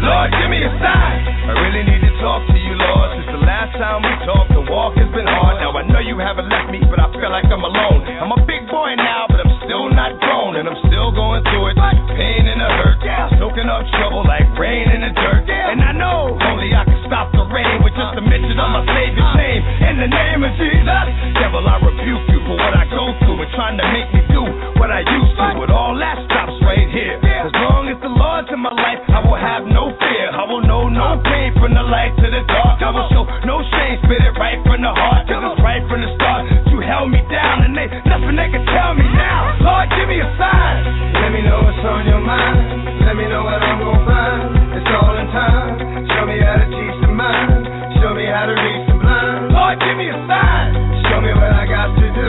Lord, 0.00 0.28
give 0.32 0.48
me 0.48 0.64
a 0.64 0.72
sign. 0.80 1.16
I 1.44 1.52
really 1.60 1.84
need 1.84 2.00
to 2.08 2.12
talk 2.24 2.40
to 2.48 2.56
you, 2.56 2.72
Lord. 2.72 3.20
Since 3.20 3.36
the 3.36 3.44
last 3.44 3.76
time 3.76 4.00
we 4.00 4.12
talked, 4.24 4.48
the 4.56 4.64
walk 4.64 4.96
has 4.96 5.12
been 5.12 5.28
hard. 5.28 5.60
Now 5.60 5.76
I 5.76 5.84
know 5.84 6.00
you 6.00 6.16
haven't 6.16 6.48
left 6.48 6.72
me, 6.72 6.80
but 6.88 6.96
I 6.96 7.12
feel 7.12 7.28
like 7.28 7.44
I'm 7.52 7.60
alone. 7.68 8.08
I'm 8.16 8.32
a 8.32 8.40
big 8.48 8.64
boy 8.72 8.96
now, 8.96 9.28
but 9.28 9.44
I'm 9.44 9.49
still 9.70 9.86
not 9.94 10.18
grown, 10.18 10.58
and 10.58 10.66
I'm 10.66 10.74
still 10.90 11.14
going 11.14 11.46
through 11.46 11.70
it. 11.70 11.78
Pain 11.78 12.42
and 12.42 12.58
the 12.58 12.66
hurt, 12.82 12.98
soaking 13.38 13.70
up 13.70 13.86
trouble 13.94 14.26
like 14.26 14.42
rain 14.58 14.90
in 14.90 15.00
the 15.06 15.14
dirt. 15.14 15.46
And 15.46 15.78
I 15.78 15.94
know 15.94 16.34
only 16.42 16.74
I 16.74 16.89
stop 17.10 17.26
the 17.34 17.42
rain 17.50 17.82
with 17.82 17.90
just 17.98 18.14
a 18.14 18.22
mention 18.22 18.54
of 18.54 18.70
my 18.70 18.86
Savior's 18.86 19.34
name. 19.34 19.62
In 19.82 19.98
the 19.98 20.06
name 20.06 20.46
of 20.46 20.54
Jesus, 20.54 21.06
devil, 21.42 21.66
I 21.66 21.82
rebuke 21.82 22.22
you 22.30 22.38
for 22.46 22.54
what 22.54 22.70
I 22.70 22.86
go 22.86 23.10
through 23.18 23.42
and 23.42 23.50
trying 23.58 23.74
to 23.82 23.86
make 23.90 24.14
me 24.14 24.22
do 24.30 24.46
what 24.78 24.94
I 24.94 25.02
used 25.02 25.34
to. 25.34 25.58
But 25.58 25.74
all 25.74 25.98
that 25.98 26.22
stops 26.30 26.54
right 26.62 26.86
here. 26.86 27.18
As 27.18 27.50
long 27.50 27.90
as 27.90 27.98
the 27.98 28.14
Lord's 28.14 28.46
in 28.54 28.62
my 28.62 28.70
life, 28.70 29.02
I 29.10 29.26
will 29.26 29.42
have 29.42 29.66
no 29.66 29.90
fear. 29.98 30.30
I 30.30 30.46
will 30.46 30.62
know 30.62 30.86
no 30.86 31.18
pain 31.26 31.50
from 31.58 31.74
the 31.74 31.82
light 31.82 32.14
to 32.14 32.26
the 32.30 32.46
dark. 32.46 32.78
I 32.78 32.94
will 32.94 33.10
show 33.10 33.26
no 33.42 33.58
shame, 33.58 33.98
spit 34.06 34.22
it 34.22 34.38
right 34.38 34.62
from 34.62 34.78
the 34.78 34.94
heart. 34.94 35.26
Cause 35.26 35.42
it's 35.42 35.58
right 35.66 35.82
from 35.90 36.06
the 36.06 36.14
start. 36.14 36.46
You 36.70 36.78
held 36.78 37.10
me 37.10 37.26
down 37.26 37.66
and 37.66 37.74
they 37.74 37.90
nothing 38.06 38.38
they 38.38 38.54
can 38.54 38.62
tell 38.70 38.94
me 38.94 39.02
now. 39.18 39.58
Lord, 39.66 39.90
give 39.98 40.06
me 40.06 40.22
a 40.22 40.30
sign. 40.38 40.78
Let 41.18 41.34
me 41.34 41.42
know 41.42 41.58
what's 41.58 41.82
on 41.82 42.06
your 42.06 42.22
mind. 42.22 43.02
Let 43.02 43.18
me 43.18 43.26
know 43.26 43.42
what 43.42 43.58
I'm 43.58 43.82
gonna 43.82 44.06
find. 44.06 44.78
It's 44.78 44.86
all 44.94 45.18
in 45.18 45.26
time. 45.34 45.99
Show 46.30 46.38
me 46.38 46.46
how 46.46 46.62
to 46.62 46.68
teach 46.70 46.98
the 47.02 47.10
mind. 47.10 47.66
Show 47.98 48.14
me 48.14 48.22
how 48.30 48.46
to 48.46 48.54
reach 48.54 48.86
the 48.86 48.94
blind. 49.02 49.50
Lord, 49.50 49.82
give 49.82 49.98
me 49.98 50.14
a 50.14 50.18
sign. 50.30 50.78
Show 51.10 51.18
me 51.18 51.34
what 51.34 51.50
I 51.50 51.66
got 51.66 51.90
to 51.90 52.06
do 52.06 52.28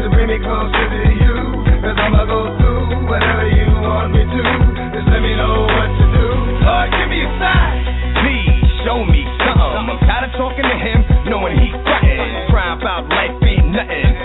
to 0.00 0.04
bring 0.08 0.32
me 0.32 0.40
closer 0.40 0.72
to 0.72 1.02
you. 1.20 1.36
Cause 1.84 1.92
I'ma 2.00 2.24
go 2.24 2.48
through 2.56 3.12
whatever 3.12 3.44
you 3.52 3.68
want 3.76 4.16
me 4.16 4.24
to. 4.24 4.42
Just 4.96 5.04
let 5.04 5.20
me 5.20 5.36
know 5.36 5.68
what 5.68 5.84
to 5.84 6.04
do. 6.16 6.26
Lord, 6.64 6.88
give 6.96 7.12
me 7.12 7.20
a 7.20 7.30
sign. 7.36 7.76
Please 8.24 8.56
show 8.88 9.04
me 9.04 9.20
something. 9.44 9.84
I'm 9.84 10.00
tired 10.08 10.32
of 10.32 10.40
talking 10.40 10.64
to 10.64 10.76
him, 10.80 11.04
knowing 11.28 11.52
he's 11.60 11.76
frontin'. 11.84 12.48
Crying 12.48 12.80
about 12.80 13.04
life 13.12 13.36
ain't 13.44 13.68
nothing. 13.68 14.16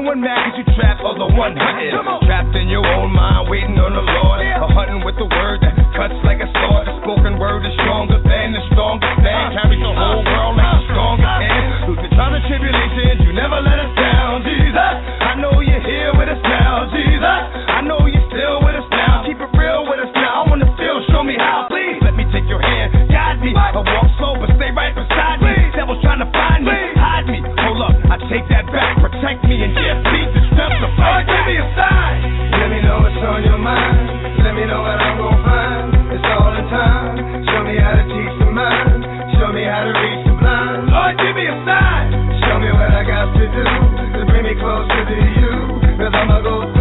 The 0.00 0.08
one 0.08 0.24
mad 0.24 0.48
cause 0.48 0.56
you 0.56 0.64
trapped 0.80 1.04
or 1.04 1.12
the 1.12 1.28
one 1.28 1.52
hunting. 1.60 1.92
Trapped 2.24 2.56
in 2.56 2.72
your 2.72 2.80
own 2.80 3.12
mind, 3.12 3.52
waiting 3.52 3.76
on 3.76 3.92
the 3.92 4.00
Lord. 4.00 4.40
Or 4.40 4.72
hunting 4.72 5.04
with 5.04 5.20
the 5.20 5.28
word 5.28 5.60
that 5.60 5.76
cuts 5.92 6.16
like 6.24 6.40
a 6.40 6.48
sword. 6.56 6.88
The 6.88 6.96
spoken 7.04 7.36
word 7.36 7.68
is 7.68 7.76
stronger 7.84 8.16
than 8.16 8.56
the 8.56 8.64
strongest 8.72 9.12
thing. 9.20 9.28
Uh, 9.28 9.60
carries 9.60 9.76
the 9.76 9.92
uh, 9.92 10.00
whole 10.00 10.24
world 10.24 10.56
like 10.56 10.72
uh, 10.72 10.80
the 10.80 10.84
strongest 10.88 11.36
hand. 11.44 11.84
Through 11.84 12.00
the 12.00 12.08
trials 12.16 12.32
and 12.32 12.44
tribulations, 12.48 13.28
you 13.28 13.32
never 13.36 13.60
let 13.60 13.76
us 13.76 13.92
down, 13.92 14.40
Jesus. 14.40 14.92
I 15.20 15.36
know 15.36 15.60
you're 15.60 15.84
here 15.84 16.16
with 16.16 16.32
us 16.32 16.40
now, 16.48 16.88
Jesus. 16.96 17.40
I 17.68 17.84
know 17.84 18.00
you're 18.08 18.24
still 18.32 18.56
with 18.64 18.80
us 18.80 18.88
now. 18.88 19.28
Keep 19.28 19.36
it 19.36 19.52
real 19.52 19.84
with 19.84 20.00
us 20.00 20.12
now. 20.16 20.48
I 20.48 20.48
wanna 20.48 20.72
feel, 20.80 20.96
show 21.12 21.20
me 21.20 21.36
how. 21.36 21.68
Please 21.68 22.00
let 22.00 22.16
me 22.16 22.24
take 22.32 22.48
your 22.48 22.64
hand, 22.64 22.96
guide 23.12 23.44
me. 23.44 23.52
I 23.52 23.76
walk 23.76 24.08
slow, 24.16 24.39
take 28.30 28.46
that 28.46 28.62
back. 28.70 28.94
Protect 29.02 29.42
me 29.42 29.58
and 29.66 29.74
give 29.74 29.98
me 30.06 30.22
the 30.30 30.90
fight. 30.94 31.26
Give 31.26 31.44
me 31.50 31.58
a 31.58 31.66
sign. 31.74 32.18
Let 32.54 32.70
me 32.70 32.78
know 32.78 33.02
what's 33.02 33.18
on 33.26 33.42
your 33.42 33.58
mind. 33.58 34.06
Let 34.46 34.54
me 34.54 34.64
know 34.70 34.86
what 34.86 35.02
I'm 35.02 35.18
gonna 35.18 35.42
find. 35.42 36.14
It's 36.14 36.24
all 36.30 36.54
in 36.54 36.66
time. 36.70 37.14
Show 37.50 37.62
me 37.66 37.74
how 37.82 37.98
to 37.98 38.04
teach 38.06 38.34
the 38.38 38.50
mind. 38.54 39.02
Show 39.34 39.50
me 39.50 39.66
how 39.66 39.82
to 39.82 39.92
reach 39.98 40.22
the 40.30 40.34
blind. 40.38 40.86
Lord, 40.94 41.18
give 41.18 41.34
me 41.34 41.44
a 41.50 41.56
sign. 41.66 42.06
Show 42.46 42.56
me 42.62 42.70
what 42.70 42.94
I 42.94 43.02
got 43.02 43.34
to 43.34 43.44
do 43.50 43.66
to 44.14 44.20
bring 44.30 44.46
me 44.46 44.54
closer 44.62 45.02
to 45.10 45.18
you. 45.34 45.52
Cause 45.98 46.14
I'ma 46.14 46.38
go 46.46 46.79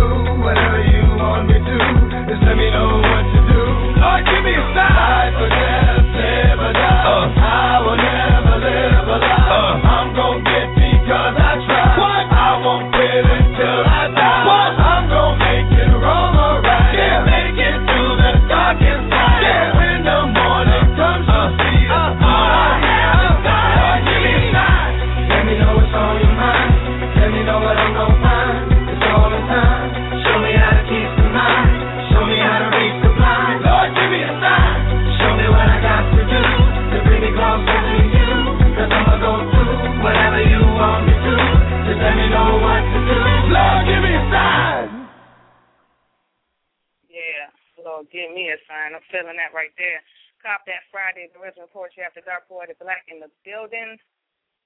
give 48.12 48.34
me 48.34 48.50
a 48.52 48.60
sign. 48.66 48.94
I'm 48.98 49.06
feeling 49.10 49.38
that 49.38 49.56
right 49.56 49.74
there. 49.78 50.02
Cop 50.42 50.64
that 50.66 50.88
Friday, 50.92 51.28
the 51.32 51.40
original 51.40 51.68
poetry 51.70 52.04
after 52.04 52.24
dark 52.24 52.48
poetic 52.48 52.80
black 52.80 53.04
in 53.12 53.20
the 53.20 53.32
building, 53.44 54.00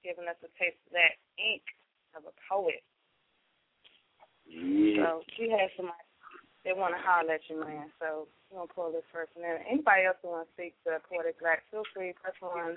giving 0.06 0.30
us 0.30 0.38
a 0.42 0.50
taste 0.54 0.78
of 0.86 0.94
that 0.94 1.18
ink 1.36 1.64
of 2.14 2.22
a 2.24 2.34
poet. 2.46 2.82
Yeah. 4.46 5.02
So 5.02 5.08
she 5.34 5.50
has 5.50 5.72
somebody 5.74 6.04
they 6.64 6.72
want 6.72 6.96
to 6.96 7.00
holler 7.00 7.36
at 7.36 7.44
you, 7.48 7.60
man. 7.60 7.92
So 8.00 8.26
we're 8.48 8.64
gonna 8.64 8.72
pull 8.72 8.90
this 8.92 9.04
person 9.12 9.44
in. 9.44 9.60
Anybody 9.68 10.08
else 10.08 10.16
who 10.22 10.32
want 10.32 10.48
to 10.48 10.52
speak 10.56 10.72
to 10.84 10.96
Poetic 11.12 11.38
Black, 11.38 11.62
feel 11.70 11.84
free. 11.92 12.14
Press 12.16 12.34
one. 12.40 12.76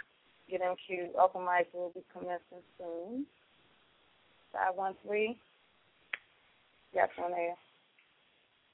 Get 0.51 0.61
in 0.61 0.75
queue. 0.85 1.09
Open 1.19 1.43
mic 1.43 1.71
will 1.73 1.91
be 1.95 2.03
commencing 2.11 2.63
soon. 2.77 3.25
Five 4.51 4.75
one 4.75 4.95
three. 5.05 5.39
Got 6.93 7.09
one 7.17 7.31
there. 7.31 7.55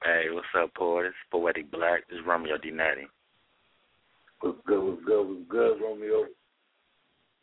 Hey, 0.03 0.27
what's 0.35 0.51
up, 0.59 0.75
poet? 0.75 1.05
It's 1.05 1.15
Poetic 1.31 1.71
Black. 1.71 2.03
This 2.09 2.19
is 2.19 2.27
Romeo 2.27 2.57
D. 2.57 2.71
Natty. 2.71 3.07
What's 4.41 4.59
good, 4.67 4.83
what's 4.83 5.05
good, 5.05 5.23
what's 5.23 5.47
good, 5.47 5.79
Romeo? 5.79 6.27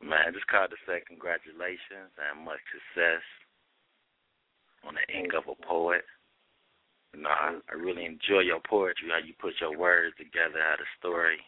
Man, 0.05 0.29
just 0.37 0.47
called 0.47 0.69
to 0.69 0.77
say 0.85 1.01
congratulations 1.09 2.13
and 2.21 2.45
much 2.45 2.61
success 2.69 3.25
on 4.85 4.93
the 4.93 5.05
ink 5.09 5.33
of 5.33 5.49
a 5.49 5.57
poet. 5.65 6.05
You 7.17 7.25
know, 7.25 7.33
I, 7.33 7.57
I 7.73 7.81
really 7.81 8.05
enjoy 8.05 8.45
your 8.45 8.61
poetry, 8.61 9.09
how 9.09 9.25
you 9.25 9.33
put 9.41 9.57
your 9.57 9.73
words 9.73 10.13
together, 10.21 10.61
how 10.61 10.77
the 10.77 10.85
story, 11.01 11.41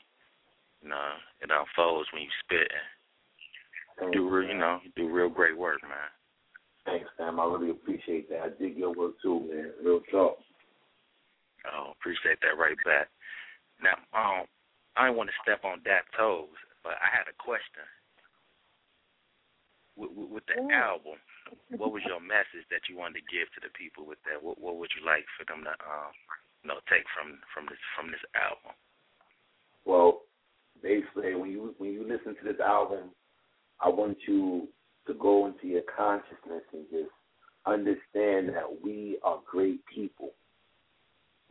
you 0.80 0.88
know, 0.88 1.12
it 1.44 1.52
unfolds 1.52 2.08
when 2.16 2.24
you 2.24 2.32
spit. 2.40 2.72
You 4.00 4.12
do, 4.16 4.30
real, 4.32 4.48
you 4.48 4.56
know, 4.56 4.80
you 4.80 4.90
do 4.96 5.12
real 5.12 5.28
great 5.28 5.58
work, 5.58 5.82
man. 5.82 6.08
Thanks, 6.86 7.10
Sam. 7.18 7.38
I 7.38 7.44
really 7.44 7.70
appreciate 7.70 8.30
that. 8.30 8.40
I 8.40 8.48
dig 8.56 8.78
your 8.78 8.94
work 8.96 9.20
too, 9.20 9.44
man. 9.52 9.72
Real 9.84 10.00
talk. 10.10 10.38
Oh, 11.68 11.94
appreciate 11.94 12.42
that 12.42 12.58
right 12.58 12.78
back. 12.84 13.08
Now, 13.78 13.98
um, 14.14 14.46
I 14.96 15.06
didn't 15.06 15.18
want 15.18 15.30
to 15.30 15.42
step 15.42 15.64
on 15.64 15.82
Dap 15.82 16.06
toes, 16.16 16.54
but 16.82 16.98
I 16.98 17.08
had 17.10 17.30
a 17.30 17.36
question. 17.38 17.86
With, 19.94 20.10
with, 20.16 20.30
with 20.40 20.46
the 20.48 20.58
album, 20.72 21.20
what 21.76 21.92
was 21.92 22.02
your 22.08 22.20
message 22.20 22.64
that 22.72 22.88
you 22.88 22.96
wanted 22.96 23.22
to 23.22 23.30
give 23.30 23.46
to 23.54 23.60
the 23.60 23.72
people 23.76 24.08
with 24.08 24.18
that? 24.24 24.40
What, 24.40 24.56
what 24.56 24.80
would 24.80 24.90
you 24.96 25.04
like 25.04 25.28
for 25.36 25.44
them 25.44 25.62
to, 25.68 25.74
um, 25.84 26.12
you 26.64 26.68
know, 26.72 26.80
take 26.88 27.04
from 27.12 27.38
from 27.52 27.68
this 27.68 27.82
from 27.92 28.08
this 28.08 28.24
album? 28.32 28.72
Well, 29.84 30.24
basically, 30.80 31.36
when 31.36 31.50
you 31.50 31.74
when 31.76 31.92
you 31.92 32.08
listen 32.08 32.34
to 32.40 32.44
this 32.44 32.60
album, 32.60 33.12
I 33.80 33.88
want 33.88 34.16
you 34.26 34.68
to 35.06 35.14
go 35.14 35.46
into 35.46 35.66
your 35.66 35.84
consciousness 35.94 36.64
and 36.72 36.86
just 36.90 37.12
understand 37.66 38.48
that 38.56 38.68
we 38.82 39.18
are 39.22 39.40
great 39.44 39.84
people. 39.86 40.32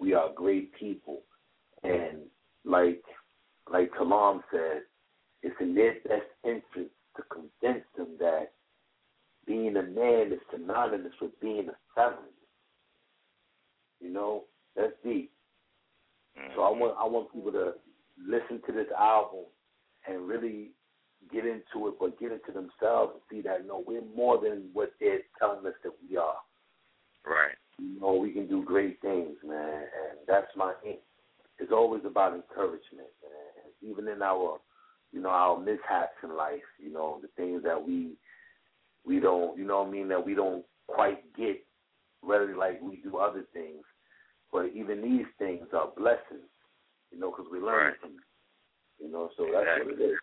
We 0.02 0.14
are 0.16 0.34
great 0.34 0.74
people, 0.74 1.22
and 1.84 2.24
like 2.66 3.04
like 3.72 3.92
Kalam 3.92 4.42
said, 4.52 4.82
it's 5.44 5.56
in 5.62 5.76
their 5.76 5.94
best 6.08 6.28
interest 6.44 6.92
to 7.16 7.24
convince 7.32 7.86
them 7.96 8.08
that 8.20 8.52
being 9.46 9.78
a 9.78 9.84
man 9.84 10.34
is 10.34 10.40
synonymous 10.52 11.14
with 11.22 11.40
being 11.40 11.70
a 11.70 11.76
feminist. 11.96 12.34
You 14.00 14.12
know, 14.12 14.46
that's 14.76 14.94
deep. 15.04 15.32
So 16.56 16.64
I 16.64 16.70
want 16.72 16.96
I 16.98 17.06
want 17.06 17.32
people 17.34 17.52
to 17.52 17.74
listen 18.18 18.62
to 18.66 18.72
this 18.72 18.88
album 18.98 19.46
and 20.08 20.28
really 20.28 20.72
get 21.32 21.46
into 21.46 21.88
it, 21.88 21.96
but 22.00 22.20
get 22.20 22.32
into 22.32 22.52
themselves 22.52 23.14
and 23.14 23.22
see 23.30 23.42
that 23.48 23.68
no, 23.68 23.84
we're 23.86 24.02
more 24.16 24.40
than 24.42 24.70
what 24.74 24.94
they're 25.00 25.20
telling 25.38 25.66
us 25.66 25.74
that 25.84 25.94
we 26.10 26.18
are. 26.18 26.38
Right. 27.26 27.56
You 27.82 28.00
know, 28.00 28.14
we 28.14 28.32
can 28.32 28.48
do 28.48 28.64
great 28.64 29.02
things, 29.02 29.36
man, 29.44 29.58
and 29.58 30.20
that's 30.28 30.52
my 30.56 30.74
aim. 30.86 30.98
It's 31.58 31.72
always 31.72 32.04
about 32.06 32.36
encouragement, 32.36 33.10
man. 33.24 33.92
Even 33.92 34.08
in 34.08 34.22
our, 34.22 34.60
you 35.12 35.22
know, 35.22 35.30
our 35.30 35.60
mishaps 35.60 36.14
in 36.24 36.38
life, 36.38 36.62
you 36.80 36.94
know, 36.94 37.20
the 37.22 37.28
things 37.36 37.64
that 37.64 37.82
we 37.82 38.14
we 39.04 39.20
don't, 39.20 39.58
you 39.58 39.66
know 39.66 39.80
what 39.80 39.88
I 39.88 39.92
mean, 39.92 40.08
that 40.10 40.24
we 40.24 40.36
don't 40.36 40.64
quite 40.88 41.24
get 41.36 41.66
readily 42.22 42.54
like 42.54 42.80
we 42.82 42.98
do 42.98 43.18
other 43.18 43.46
things. 43.52 43.84
But 44.52 44.68
even 44.76 45.02
these 45.02 45.26
things 45.40 45.68
are 45.74 45.90
blessings, 45.98 46.50
you 47.12 47.20
know, 47.20 47.32
because 47.32 47.52
we 47.52 47.60
learn 47.60 47.94
from 48.00 48.12
them. 48.12 48.24
You 49.00 49.12
know, 49.12 49.30
so 49.36 49.48
that's 49.52 49.86
what 49.86 50.00
it 50.00 50.04
is. 50.04 50.18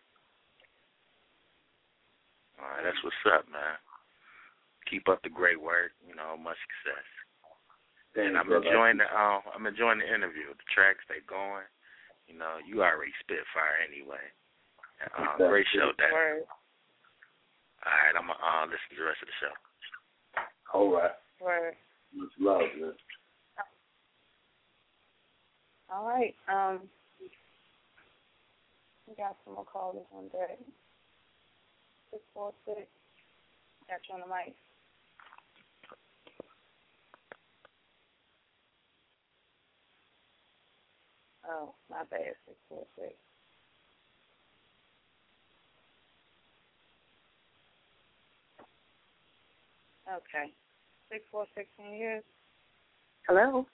All 2.61 2.69
right, 2.69 2.85
that's 2.85 3.03
what's 3.03 3.17
up, 3.35 3.51
man. 3.51 3.75
Keep 4.89 5.09
up 5.09 5.21
the 5.23 5.31
great 5.31 5.61
work. 5.61 5.91
You 6.07 6.15
know, 6.15 6.37
much 6.37 6.57
success. 6.63 7.03
Thanks, 8.19 8.35
and 8.35 8.35
I'm 8.35 8.51
enjoying 8.51 8.99
the 8.99 9.07
um, 9.15 9.47
I'm 9.55 9.63
enjoying 9.71 10.03
the 10.03 10.11
interview. 10.11 10.51
The 10.51 10.67
tracks 10.75 11.07
they 11.07 11.23
going. 11.31 11.63
You 12.27 12.35
know, 12.35 12.59
you 12.67 12.83
already 12.83 13.15
spit 13.23 13.47
fire 13.55 13.79
anyway. 13.79 14.27
Uh, 15.15 15.39
great 15.39 15.71
show, 15.71 15.95
Dap. 15.95 16.11
Word. 16.11 16.43
All 17.87 17.95
right, 17.95 18.19
I'm 18.19 18.27
gonna 18.27 18.43
uh, 18.43 18.67
listen 18.67 18.91
to 18.91 18.99
the 18.99 19.07
rest 19.07 19.23
of 19.23 19.31
the 19.31 19.39
show. 19.39 19.55
All 20.75 20.91
right. 20.91 21.15
Word. 21.39 21.79
Much 22.11 22.35
love, 22.43 22.67
man. 22.75 22.99
All 25.95 26.05
right. 26.05 26.35
Um, 26.51 26.91
we 29.07 29.15
got 29.15 29.39
some 29.47 29.55
more 29.55 29.65
callers 29.65 30.11
on 30.11 30.27
deck. 30.35 30.59
Six 32.11 32.23
four 32.35 32.51
six. 32.67 32.83
Got 33.87 34.03
you 34.11 34.19
on 34.19 34.27
the 34.27 34.35
mic. 34.35 34.59
Oh, 41.51 41.75
my 41.91 42.05
bad. 42.11 42.35
Six 42.47 42.57
four 42.69 42.85
six. 42.97 43.15
Okay. 50.09 50.53
Six 51.11 51.25
four 51.31 51.47
six 51.55 51.69
in 51.79 51.95
years. 51.95 52.23
Hello. 53.27 53.67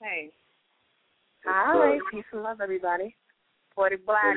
Hey. 0.00 0.30
Hi. 1.44 1.98
Peace 2.12 2.24
and 2.32 2.42
love, 2.42 2.60
everybody. 2.60 3.16
Poetic 3.74 4.04
Black. 4.06 4.36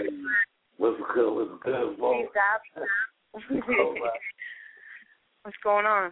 What's 0.77 0.99
good? 1.13 1.33
What's 1.33 1.63
good, 1.63 1.97
boy? 1.99 2.23
Peace 2.23 2.37
out. 2.37 2.83
What's 5.43 5.57
going 5.63 5.85
on? 5.85 6.11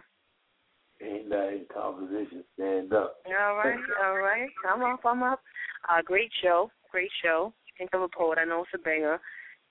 Ain't 1.02 1.28
nothing 1.28 1.64
composition. 1.72 2.44
Stand 2.54 2.92
up. 2.92 3.16
All 3.26 3.56
right, 3.56 3.78
all 4.04 4.18
right. 4.18 4.48
I'm 4.68 4.82
up, 4.82 5.00
I'm 5.04 5.22
up. 5.22 5.40
Uh, 5.88 6.02
great 6.04 6.30
show, 6.42 6.70
great 6.90 7.10
show. 7.22 7.52
Think 7.78 7.90
of 7.94 8.02
a 8.02 8.08
poet. 8.08 8.38
I 8.40 8.44
know 8.44 8.62
it's 8.62 8.70
a 8.74 8.78
banger. 8.78 9.18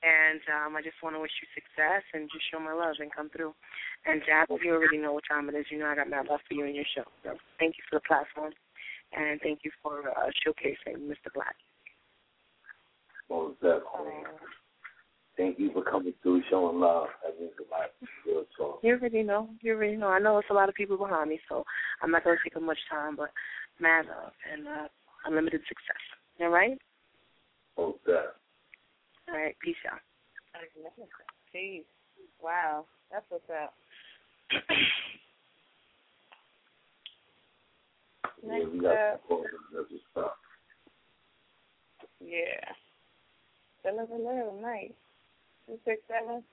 And 0.01 0.39
um, 0.47 0.76
I 0.77 0.81
just 0.81 0.95
want 1.03 1.15
to 1.15 1.19
wish 1.19 1.31
you 1.43 1.47
success 1.51 2.03
and 2.14 2.30
just 2.31 2.47
show 2.49 2.60
my 2.60 2.72
love 2.72 2.95
and 2.99 3.14
come 3.14 3.30
through. 3.30 3.53
And 4.07 4.23
Jack, 4.26 4.47
you 4.64 4.72
already 4.72 4.97
know 4.97 5.11
what 5.11 5.27
time 5.30 5.49
it 5.49 5.56
is. 5.56 5.65
You 5.69 5.77
know 5.77 5.88
I 5.88 5.95
got 5.95 6.10
mad 6.10 6.27
love 6.30 6.39
for 6.47 6.56
you 6.56 6.65
and 6.65 6.76
your 6.76 6.88
show. 6.95 7.03
So 7.23 7.35
thank 7.60 7.76
you 7.76 7.84
for 7.89 7.99
the 7.99 8.07
platform. 8.07 8.53
And 9.11 9.41
thank 9.41 9.60
you 9.64 9.72
for 9.84 10.10
uh, 10.10 10.31
showcasing 10.39 11.03
Mr. 11.03 11.27
Black. 11.35 11.56
Most 13.30 13.60
definitely. 13.60 14.23
Thank 15.40 15.57
you 15.57 15.72
for 15.72 15.82
coming 15.82 16.14
through, 16.22 16.44
showing 16.49 16.82
love. 16.82 17.07
That 17.24 17.40
means 17.40 17.53
a 17.60 17.72
lot. 17.72 17.91
Real 18.28 18.44
talk. 18.57 18.80
You 18.84 18.91
already 18.95 19.24
know. 19.24 19.48
You 19.61 19.72
already 19.72 19.95
know. 19.95 20.10
I 20.10 20.20
know 20.20 20.38
it's 20.38 20.49
a 20.52 20.53
lot 20.53 20.68
of 20.68 20.76
people 20.76 20.98
behind 20.98 21.30
me, 21.30 21.40
so 21.48 21.64
I'm 22.03 22.11
not 22.11 22.26
going 22.26 22.36
to 22.36 22.44
take 22.44 22.57
up 22.57 22.61
much 22.61 22.78
time, 22.91 23.16
but 23.16 23.30
mad 23.80 24.07
love 24.07 24.34
and 24.52 24.68
uh, 24.68 24.88
unlimited 25.26 25.61
success. 25.70 25.95
All 26.41 26.49
right? 26.49 26.78
Most 27.78 27.99
definitely. 27.99 28.28
All 29.30 29.36
right. 29.38 29.56
Peace 29.64 29.78
out. 29.90 29.99
Peace. 31.53 31.86
Wow. 32.44 32.84
That's 33.10 33.26
what's 33.30 33.49
up. 33.49 33.74
Yeah, 38.41 38.53
Next 38.53 38.72
we 38.72 38.80
got 38.80 38.95
up, 38.95 39.22
some 39.28 39.28
callers. 39.28 39.52
That's 40.16 40.30
yeah. 42.24 42.72
Deliver 43.84 44.16
little 44.16 44.57
nice. 44.61 44.94
Two 45.70 45.78
six 45.86 46.02
seven. 46.10 46.44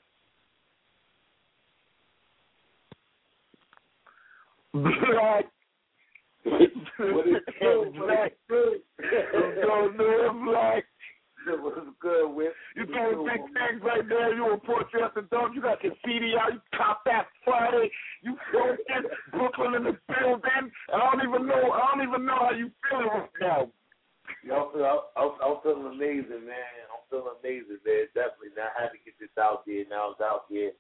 Black. 4.75 5.47
what 6.45 6.61
is 6.61 7.41
good, 7.59 7.95
Black. 7.95 8.33
Don't 9.63 9.97
know 9.97 10.43
black. 10.45 10.85
What's 11.49 11.79
good 11.99 12.35
with? 12.35 12.53
You 12.77 12.85
doing 12.85 13.25
big 13.25 13.41
things 13.41 13.81
right 13.83 14.07
there. 14.07 14.35
You 14.35 14.45
on 14.53 14.61
Port 14.61 14.87
Justin 14.93 15.29
Dog. 15.31 15.53
You 15.55 15.63
got 15.63 15.83
your 15.83 15.95
CD 16.05 16.35
out. 16.39 16.53
You 16.53 16.61
cop 16.77 17.01
that 17.07 17.27
Friday. 17.43 17.91
You 18.23 18.37
broken 18.53 19.09
Brooklyn 19.33 19.77
in 19.77 19.85
the 19.85 19.97
building. 20.09 20.71
I 20.93 20.99
don't 20.99 21.27
even 21.27 21.47
know. 21.47 21.73
I 21.73 21.95
don't 21.95 22.07
even 22.07 22.27
know 22.27 22.37
how 22.37 22.51
you 22.51 22.71
feeling 22.91 23.07
right 23.07 23.31
now. 23.41 23.71
Yo, 24.45 24.71
I'm, 24.77 25.25
I'm, 25.25 25.31
I'm 25.43 25.57
feeling 25.63 25.87
amazing, 25.95 26.45
man. 26.45 26.86
I'm 27.13 27.23
amazing, 27.41 27.79
man. 27.85 28.07
Definitely. 28.15 28.55
Now 28.57 28.69
I 28.77 28.83
had 28.83 28.91
to 28.91 28.99
get 29.05 29.15
this 29.19 29.31
out 29.39 29.65
there. 29.67 29.85
Now 29.89 30.13
it's 30.13 30.21
out 30.21 30.45
here. 30.49 30.73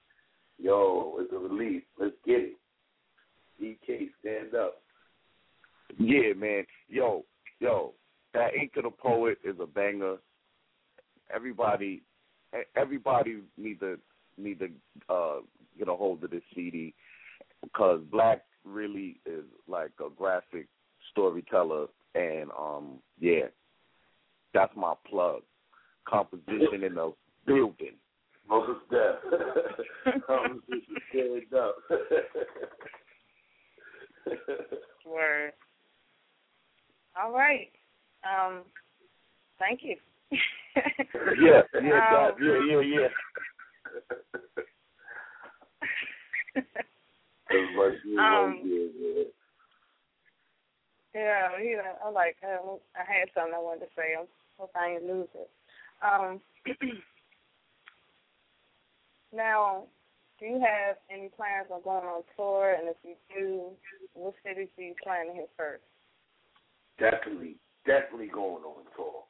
Yo, 0.58 1.16
it's 1.18 1.32
a 1.32 1.38
relief. 1.38 1.82
Let's 1.98 2.14
get 2.26 2.40
it. 2.40 2.56
DK, 3.62 4.08
stand 4.20 4.54
up. 4.54 4.82
Yeah, 5.98 6.32
man. 6.36 6.64
Yo, 6.88 7.24
yo, 7.60 7.94
that 8.34 8.54
Ink 8.54 8.72
of 8.76 8.84
the 8.84 8.90
Poet 8.90 9.38
is 9.44 9.56
a 9.60 9.66
banger. 9.66 10.16
Everybody, 11.34 12.02
everybody 12.76 13.38
need 13.56 13.80
to 13.80 13.98
need 14.38 14.58
to 14.60 14.68
uh, 15.08 15.38
get 15.78 15.88
a 15.88 15.94
hold 15.94 16.22
of 16.24 16.30
this 16.30 16.42
CD 16.54 16.94
because 17.62 18.00
Black 18.10 18.42
really 18.64 19.20
is 19.24 19.44
like 19.66 19.92
a 20.04 20.10
graphic 20.14 20.68
storyteller, 21.12 21.86
and 22.14 22.50
um, 22.58 22.98
yeah, 23.18 23.46
that's 24.52 24.74
my 24.76 24.94
plug. 25.08 25.42
Composition 26.08 26.84
in 26.84 26.94
the 26.94 27.12
building. 27.46 27.96
Most 28.48 28.80
deaf. 28.90 29.16
Composition, 30.26 30.96
stand 31.10 31.54
up. 31.60 31.76
Word. 35.04 35.52
All 37.20 37.32
right. 37.32 37.70
Um, 38.24 38.62
thank 39.58 39.80
you. 39.82 39.96
Yeah, 41.40 41.62
yeah, 41.72 41.80
Um, 41.80 41.82
that, 41.82 42.34
yeah, 42.38 42.60
yeah, 42.68 42.80
yeah. 42.80 43.08
As 46.56 47.76
much 47.76 47.92
as 47.94 47.98
you 48.04 48.18
Um, 48.20 48.26
want 48.26 48.62
to. 48.62 49.26
Yeah, 51.14 51.48
yeah. 51.62 51.92
I 52.04 52.10
like. 52.10 52.36
Um, 52.44 52.78
I 52.94 53.00
had 53.10 53.28
something 53.34 53.54
I 53.54 53.58
wanted 53.58 53.80
to 53.80 53.90
say. 53.96 54.14
I'm 54.18 54.26
hope 54.58 54.70
I 54.76 54.94
didn't 54.94 55.08
lose 55.08 55.28
it. 55.34 55.50
Um, 56.02 56.40
now, 59.34 59.84
do 60.38 60.46
you 60.46 60.60
have 60.60 60.96
any 61.10 61.28
plans 61.28 61.68
on 61.72 61.82
going 61.82 62.04
on 62.04 62.22
tour? 62.36 62.74
And 62.78 62.88
if 62.88 62.96
you 63.02 63.14
do, 63.34 63.62
what 64.14 64.34
cities 64.44 64.68
do 64.76 64.82
you 64.82 64.94
plan 65.02 65.26
to 65.28 65.32
hit 65.32 65.50
first? 65.56 65.82
definitely, 66.98 67.56
definitely 67.84 68.28
going 68.28 68.64
on 68.64 68.84
tour. 68.96 69.24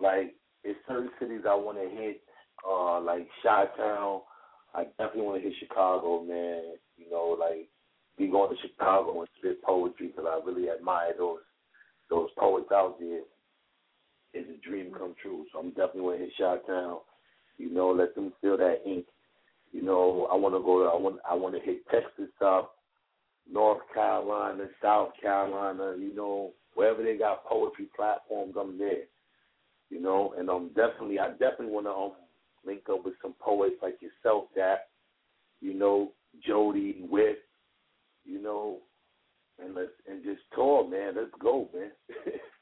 Like, 0.00 0.34
it's 0.64 0.78
certain 0.86 1.10
cities 1.20 1.42
I 1.48 1.54
want 1.54 1.78
to 1.78 1.88
hit, 1.88 2.20
uh, 2.68 3.00
like 3.00 3.28
Chi-Town. 3.42 4.20
I 4.74 4.84
definitely 4.98 5.22
want 5.22 5.42
to 5.42 5.48
hit 5.48 5.58
Chicago, 5.58 6.22
man. 6.22 6.74
You 6.96 7.10
know, 7.10 7.36
like, 7.38 7.68
be 8.16 8.28
going 8.28 8.54
to 8.54 8.62
Chicago 8.62 9.20
and 9.20 9.28
spit 9.38 9.62
poetry 9.62 10.08
because 10.08 10.26
I 10.28 10.44
really 10.44 10.70
admire 10.70 11.12
those 11.16 11.38
those 12.10 12.30
poets 12.38 12.70
out 12.72 12.98
there. 12.98 13.20
It's 14.34 14.48
a 14.50 14.68
dream 14.68 14.92
come 14.92 15.14
true. 15.20 15.44
So 15.52 15.58
I'm 15.58 15.70
definitely 15.70 16.18
to 16.18 16.24
hit 16.24 16.32
Chi-Town. 16.38 16.98
You 17.56 17.72
know, 17.72 17.90
let 17.90 18.14
them 18.14 18.32
feel 18.40 18.56
that 18.56 18.82
ink. 18.86 19.06
You 19.72 19.82
know, 19.82 20.28
I 20.30 20.36
want 20.36 20.54
to 20.54 20.60
go. 20.60 20.82
To, 20.82 20.88
I 20.88 20.96
want. 20.96 21.18
I 21.28 21.34
want 21.34 21.54
to 21.54 21.60
hit 21.60 21.86
Texas 21.90 22.32
up, 22.44 22.74
North 23.50 23.82
Carolina, 23.92 24.64
South 24.80 25.10
Carolina. 25.20 25.94
You 25.98 26.14
know, 26.14 26.52
wherever 26.74 27.02
they 27.02 27.16
got 27.16 27.44
poetry 27.44 27.86
platforms, 27.94 28.54
I'm 28.58 28.78
there. 28.78 29.04
You 29.90 30.00
know, 30.00 30.34
and 30.38 30.48
um, 30.48 30.70
definitely, 30.74 31.18
I 31.18 31.30
definitely 31.30 31.70
want 31.70 31.86
to 31.86 31.92
um 31.92 32.12
link 32.64 32.82
up 32.90 33.04
with 33.04 33.14
some 33.20 33.34
poets 33.40 33.76
like 33.82 33.98
yourself, 34.00 34.44
that 34.56 34.88
you 35.60 35.74
know, 35.74 36.12
Jody, 36.46 37.04
Whit, 37.10 37.40
you 38.24 38.40
know, 38.40 38.78
and 39.62 39.74
let's 39.74 39.90
and 40.08 40.22
just 40.22 40.40
tour, 40.54 40.88
man. 40.88 41.14
Let's 41.16 41.30
go, 41.40 41.68
man. 41.74 41.90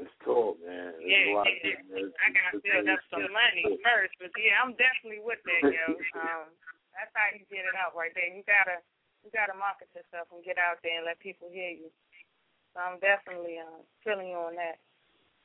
let's 0.00 0.16
tour, 0.24 0.56
man. 0.64 0.96
There's 0.96 1.12
Yeah, 1.12 1.36
lot 1.36 1.46
yeah. 1.46 2.08
I 2.24 2.28
gotta 2.32 2.58
build 2.64 2.88
up 2.88 3.04
some 3.12 3.28
money 3.28 3.76
first, 3.84 4.16
but 4.16 4.32
yeah, 4.40 4.56
I'm 4.64 4.72
definitely 4.80 5.20
with 5.20 5.40
that, 5.44 5.62
yo. 5.68 6.00
Um, 6.20 6.48
that's 6.96 7.12
how 7.14 7.30
you 7.32 7.44
get 7.46 7.68
it 7.68 7.76
out 7.78 7.94
right 7.94 8.10
there. 8.16 8.26
You 8.26 8.42
gotta, 8.48 8.82
you 9.22 9.30
gotta 9.30 9.54
market 9.54 9.92
yourself 9.94 10.26
and 10.34 10.42
get 10.42 10.58
out 10.58 10.82
there 10.82 10.98
and 10.98 11.06
let 11.06 11.22
people 11.22 11.48
hear 11.52 11.70
you. 11.70 11.92
So 12.74 12.82
I'm 12.82 12.98
definitely 12.98 13.60
uh, 13.60 13.84
feeling 14.02 14.32
you 14.32 14.40
on 14.40 14.56
that. 14.58 14.76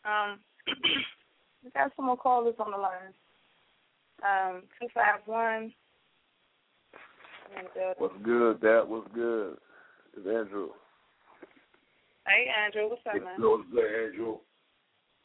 Um, 0.07 0.39
we 1.63 1.69
got 1.75 1.91
some 1.95 2.09
more 2.09 2.17
callers 2.17 2.57
on 2.57 2.71
the 2.71 2.81
line. 2.81 3.13
Um, 4.23 4.63
two 4.79 4.87
five 4.93 5.21
one 5.25 5.75
in 7.51 7.63
the 7.67 7.71
building. 7.75 7.99
What's 7.99 8.21
good? 8.23 8.61
That 8.61 8.87
was 8.87 9.05
good. 9.13 9.57
It's 10.17 10.27
Andrew. 10.27 10.69
Hey, 12.25 12.49
Andrew, 12.49 12.89
what's 12.89 13.05
up, 13.05 13.21
man? 13.21 13.37
What's 13.37 13.69
good, 13.69 13.85
Andrew? 13.85 14.37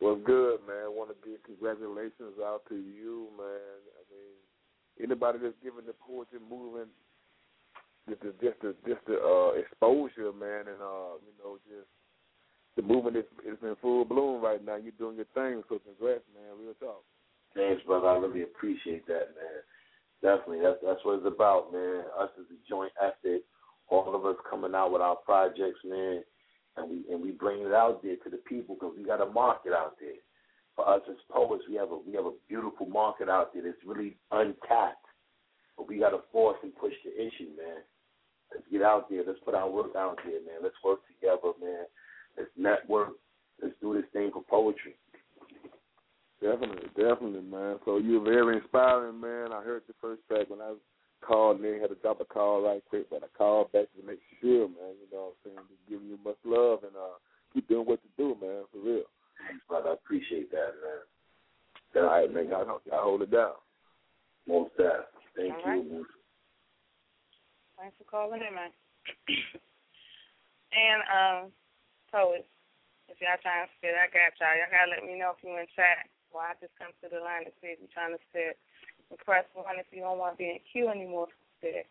What's 0.00 0.24
good, 0.24 0.64
man? 0.66 0.96
want 0.96 1.12
to 1.12 1.18
give 1.28 1.44
congratulations 1.44 2.40
out 2.40 2.64
to 2.68 2.74
you, 2.74 3.28
man. 3.36 3.78
I 3.94 4.02
mean, 4.08 4.36
anybody 4.96 5.38
that's 5.38 5.60
giving 5.62 5.84
the 5.86 5.92
poetry 5.92 6.40
movement 6.40 6.88
just 8.08 8.22
the 8.22 8.32
just 8.40 8.58
the 8.64 8.74
just 8.88 9.04
the 9.06 9.20
uh, 9.20 9.52
exposure, 9.60 10.32
man, 10.32 10.66
and 10.66 10.80
uh, 10.80 11.20
you 11.22 11.34
know, 11.38 11.60
just 11.68 11.86
the 12.76 12.82
movement 12.82 13.16
is 13.16 13.28
is 13.46 13.60
in 13.62 13.76
full 13.80 14.04
bloom 14.04 14.42
right 14.42 14.64
now. 14.64 14.76
You're 14.76 14.96
doing 14.98 15.16
your 15.16 15.30
thing, 15.36 15.62
so 15.68 15.78
congrats, 15.78 16.24
man. 16.34 16.58
Real 16.58 16.74
talk. 16.80 17.04
Thanks, 17.54 17.82
brother. 17.84 18.08
I 18.08 18.16
really 18.16 18.42
appreciate 18.42 19.06
that, 19.06 19.36
man. 19.36 19.60
Definitely, 20.22 20.64
that's 20.64 20.80
that's 20.82 21.04
what 21.04 21.18
it's 21.18 21.26
about, 21.26 21.72
man. 21.72 22.04
Us 22.18 22.30
as 22.38 22.46
a 22.48 22.58
joint 22.68 22.92
effort, 23.00 23.42
all 23.88 24.14
of 24.14 24.24
us 24.24 24.36
coming 24.48 24.74
out 24.74 24.92
with 24.92 25.02
our 25.02 25.16
projects, 25.16 25.80
man, 25.84 26.22
and 26.76 26.90
we 26.90 27.04
and 27.10 27.22
we 27.22 27.30
bring 27.32 27.62
it 27.62 27.72
out 27.72 28.02
there 28.02 28.16
to 28.16 28.30
the 28.30 28.38
people 28.38 28.74
because 28.74 28.94
we 28.96 29.04
got 29.04 29.20
a 29.20 29.30
market 29.30 29.72
out 29.72 29.96
there. 30.00 30.18
For 30.76 30.88
us 30.88 31.02
as 31.10 31.16
poets, 31.30 31.64
we 31.68 31.76
have 31.76 31.90
a 31.90 31.98
we 31.98 32.14
have 32.14 32.26
a 32.26 32.32
beautiful 32.48 32.86
market 32.86 33.28
out 33.28 33.52
there 33.52 33.62
that's 33.62 33.84
really 33.84 34.16
untapped, 34.30 35.06
but 35.76 35.88
we 35.88 35.98
got 35.98 36.10
to 36.10 36.20
force 36.32 36.58
and 36.62 36.74
push 36.76 36.94
the 37.04 37.12
issue, 37.14 37.50
man. 37.56 37.82
Let's 38.52 38.66
get 38.70 38.82
out 38.82 39.08
there. 39.10 39.22
Let's 39.26 39.40
put 39.44 39.54
our 39.54 39.68
work 39.68 39.94
out 39.96 40.18
there, 40.24 40.40
man. 40.40 40.62
Let's 40.62 40.76
work 40.84 41.00
together, 41.06 41.52
man. 41.60 41.86
Let's 42.36 42.50
network. 42.56 43.14
Let's 43.62 43.74
do 43.80 43.94
this 43.94 44.08
thing 44.12 44.30
for 44.32 44.42
poetry. 44.42 44.96
Definitely, 46.40 46.88
definitely, 46.96 47.42
man. 47.42 47.76
So 47.84 47.98
you're 47.98 48.24
very 48.24 48.56
inspiring, 48.56 49.20
man. 49.20 49.52
I 49.52 49.62
heard 49.62 49.82
the 49.86 49.94
first 50.00 50.22
track 50.26 50.48
when 50.48 50.60
I 50.60 50.72
called 51.20 51.56
and 51.56 51.64
they 51.64 51.78
had 51.78 51.90
to 51.90 51.96
drop 51.96 52.20
a 52.20 52.24
call 52.24 52.62
right 52.62 52.82
quick, 52.88 53.08
but 53.10 53.22
I 53.22 53.28
called 53.36 53.72
back 53.72 53.86
to 53.96 54.06
make 54.06 54.20
sure, 54.40 54.68
man. 54.68 54.98
You 55.00 55.08
know 55.12 55.32
what 55.32 55.36
I'm 55.44 55.56
saying? 55.56 55.66
Just 55.68 55.88
giving 55.88 56.08
you 56.08 56.18
much 56.24 56.40
love 56.44 56.84
and 56.84 56.96
uh 56.96 57.18
keep 57.52 57.68
doing 57.68 57.86
what 57.86 58.00
you 58.02 58.10
do, 58.16 58.36
man, 58.40 58.64
for 58.72 58.80
real. 58.80 59.08
Thanks, 59.40 59.64
brother. 59.68 59.90
I 59.90 59.94
appreciate 59.94 60.50
that, 60.50 60.74
man. 60.80 61.02
All 61.96 62.10
right, 62.10 62.32
man. 62.32 62.52
I, 62.52 62.62
I 62.62 63.00
hold 63.02 63.22
it 63.22 63.30
down. 63.30 63.58
Most 64.46 64.70
that. 64.78 65.10
Thank 65.36 65.54
All 65.66 65.74
you, 65.74 66.04
right. 66.04 66.20
Thanks 67.78 67.96
for 67.98 68.04
calling 68.04 68.42
in, 68.44 68.54
man. 68.54 68.72
and 70.76 71.00
um, 71.08 71.42
poets, 72.12 72.46
if 73.08 73.18
y'all 73.18 73.40
trying 73.42 73.66
to 73.66 73.72
spit, 73.80 73.96
I 73.96 74.06
got 74.12 74.36
y'all. 74.38 74.54
Y'all 74.54 74.70
gotta 74.70 74.92
let 74.92 75.02
me 75.02 75.18
know 75.18 75.34
if 75.34 75.42
you 75.42 75.56
in 75.56 75.66
chat. 75.74 76.06
Well, 76.30 76.46
I 76.46 76.54
just 76.62 76.76
come 76.78 76.94
to 77.02 77.08
the 77.10 77.18
line 77.18 77.48
to 77.48 77.52
see 77.58 77.74
if 77.74 77.82
you're 77.82 77.90
trying 77.90 78.14
to 78.14 78.22
spit. 78.30 78.54
And 79.10 79.18
press 79.20 79.44
one 79.54 79.78
if 79.78 79.86
you 79.90 80.02
don't 80.02 80.18
want 80.18 80.34
to 80.34 80.38
be 80.38 80.44
in 80.44 80.58
queue 80.72 80.88
anymore 80.88 81.26
for 81.26 81.32
spit. 81.58 81.86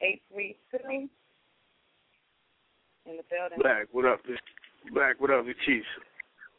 Eight 0.00 0.22
three 0.32 0.56
two 0.70 1.08
in 3.06 3.16
the 3.16 3.22
building. 3.30 3.58
Black, 3.60 3.86
what 3.92 4.04
up? 4.04 4.20
This 4.26 4.38
Black, 4.92 5.20
what 5.20 5.30
up, 5.30 5.44
the 5.46 5.54
Chiefs? 5.66 5.86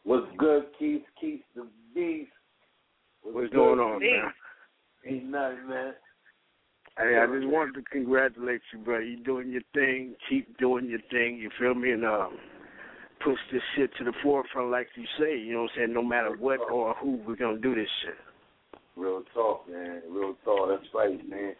What's 0.04 0.26
good, 0.36 0.64
Keith? 0.78 1.02
Keith 1.20 1.42
the 1.54 1.66
Beast. 1.94 2.30
What's 3.22 3.50
good? 3.50 3.56
going 3.56 3.80
on, 3.80 4.00
man? 4.00 4.32
Ain't 5.06 5.24
nothing, 5.30 5.68
man. 5.68 5.94
Hey, 6.98 7.18
I 7.18 7.26
just 7.26 7.46
wanted 7.46 7.74
to 7.74 7.82
congratulate 7.90 8.62
you, 8.72 8.78
bro. 8.78 8.98
You 9.00 9.22
doing 9.22 9.50
your 9.50 9.62
thing. 9.74 10.14
Keep 10.30 10.58
doing 10.58 10.88
your 10.88 11.00
thing. 11.10 11.36
You 11.36 11.50
feel 11.58 11.74
me? 11.74 11.90
And 11.90 12.06
um, 12.06 12.38
push 13.22 13.38
this 13.52 13.62
shit 13.76 13.90
to 13.98 14.04
the 14.04 14.12
forefront, 14.22 14.70
like 14.70 14.88
you 14.94 15.04
say. 15.18 15.36
You 15.38 15.52
know 15.54 15.62
what 15.62 15.70
I'm 15.72 15.78
saying? 15.78 15.92
No 15.92 16.02
matter 16.02 16.34
what 16.36 16.60
or 16.70 16.94
who, 16.94 17.20
we're 17.26 17.36
gonna 17.36 17.58
do 17.58 17.74
this 17.74 17.88
shit. 18.02 18.14
Real 18.96 19.22
talk, 19.34 19.68
man. 19.70 20.02
Real 20.08 20.34
talk. 20.44 20.68
That's 20.70 20.88
right, 20.94 21.28
man. 21.28 21.54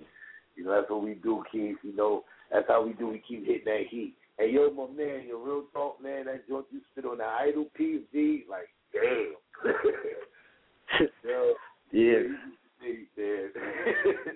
You 0.57 0.65
know, 0.65 0.75
that's 0.75 0.91
what 0.91 1.03
we 1.03 1.15
do, 1.15 1.45
Keith. 1.53 1.77
You 1.83 1.95
know, 1.95 2.25
that's 2.51 2.67
how 2.69 2.85
we 2.85 2.95
do. 2.95 3.09
We 3.09 3.23
keep 3.29 3.47
hitting 3.47 3.65
that 3.67 3.83
heat. 3.91 4.15
Hey, 4.39 4.53
yo, 4.53 4.71
my 4.71 4.87
man, 4.87 5.27
your 5.27 5.39
real 5.45 5.65
talk, 5.73 6.03
man. 6.03 6.27
That 6.27 6.49
joint 6.49 6.67
you 6.71 6.81
spit 6.93 7.05
on 7.05 7.19
the 7.19 7.25
idle 7.25 7.67
PV, 7.79 8.49
like, 8.49 8.69
damn. 8.93 9.35
yo, 11.25 11.55
Yeah. 11.91 12.01
you 12.01 13.07
man. 13.17 13.51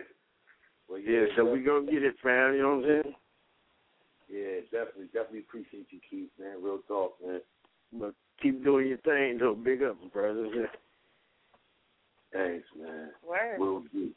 well, 0.89 0.99
Yeah, 0.99 1.25
so 1.37 1.45
we 1.51 1.61
gonna 1.61 1.91
get 1.91 2.03
it, 2.03 2.17
fam. 2.23 2.55
You 2.55 2.63
know 2.63 2.77
what 2.77 2.85
I'm 2.85 3.03
saying? 3.03 3.15
Yeah, 4.31 4.61
definitely, 4.71 5.07
definitely 5.07 5.41
appreciate 5.41 5.87
you, 5.91 6.01
Keith, 6.09 6.31
man. 6.39 6.63
Real 6.63 6.79
talk, 6.87 7.17
man. 7.27 7.41
But 7.93 8.15
keep 8.43 8.63
doing 8.63 8.89
your 8.89 8.99
thing, 8.99 9.39
though. 9.39 9.55
Big 9.55 9.83
up, 9.83 9.97
brothers. 10.13 10.53
Thanks, 12.33 12.67
man. 12.79 13.11
Word. 13.27 13.59
Will 13.59 13.83
do. 13.93 14.11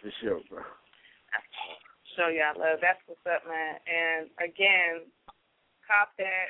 For 0.00 0.12
sure, 0.20 0.40
bro. 0.48 0.60
Show 2.16 2.28
y'all 2.28 2.56
love. 2.56 2.80
That's 2.80 3.00
what's 3.08 3.24
up, 3.24 3.44
man. 3.48 3.76
And 3.88 4.28
again, 4.40 5.08
cop 5.84 6.12
that. 6.20 6.48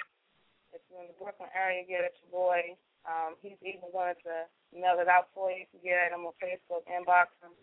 If 0.75 0.83
you're 0.91 1.03
in 1.03 1.11
the 1.11 1.19
Brooklyn 1.19 1.51
area, 1.55 1.87
get 1.87 2.07
at 2.07 2.19
your 2.23 2.31
boy. 2.35 2.75
Um, 3.07 3.39
he's 3.43 3.59
even 3.63 3.87
going 3.95 4.19
to 4.27 4.51
mail 4.75 4.99
it 4.99 5.07
out 5.07 5.31
for 5.31 5.51
you. 5.51 5.63
You 5.63 5.71
can 5.71 5.81
get 5.83 6.11
at 6.11 6.15
him 6.15 6.27
on 6.27 6.35
Facebook, 6.43 6.83
inbox 6.91 7.31
him. 7.39 7.55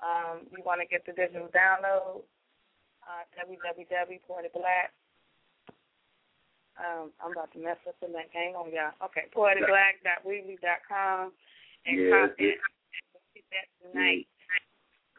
Um, 0.00 0.48
you 0.48 0.64
want 0.64 0.80
to 0.80 0.88
get 0.88 1.04
the 1.04 1.12
digital 1.12 1.52
download, 1.52 2.24
uh, 3.04 3.24
www.poeticblack. 3.36 4.96
Um, 6.80 7.12
I'm 7.20 7.36
about 7.36 7.52
to 7.52 7.60
mess 7.60 7.76
up 7.84 8.00
the 8.00 8.08
link. 8.08 8.32
Hang 8.32 8.56
on, 8.56 8.72
y'all. 8.72 8.96
Okay, 9.04 9.28
poeticblack.weebly.com 9.36 11.32
and 11.86 11.98
Yeah, 11.98 12.10
that's 12.10 12.36
that. 12.38 12.56
Get 13.34 13.44
that 13.50 13.66
tonight. 13.92 14.26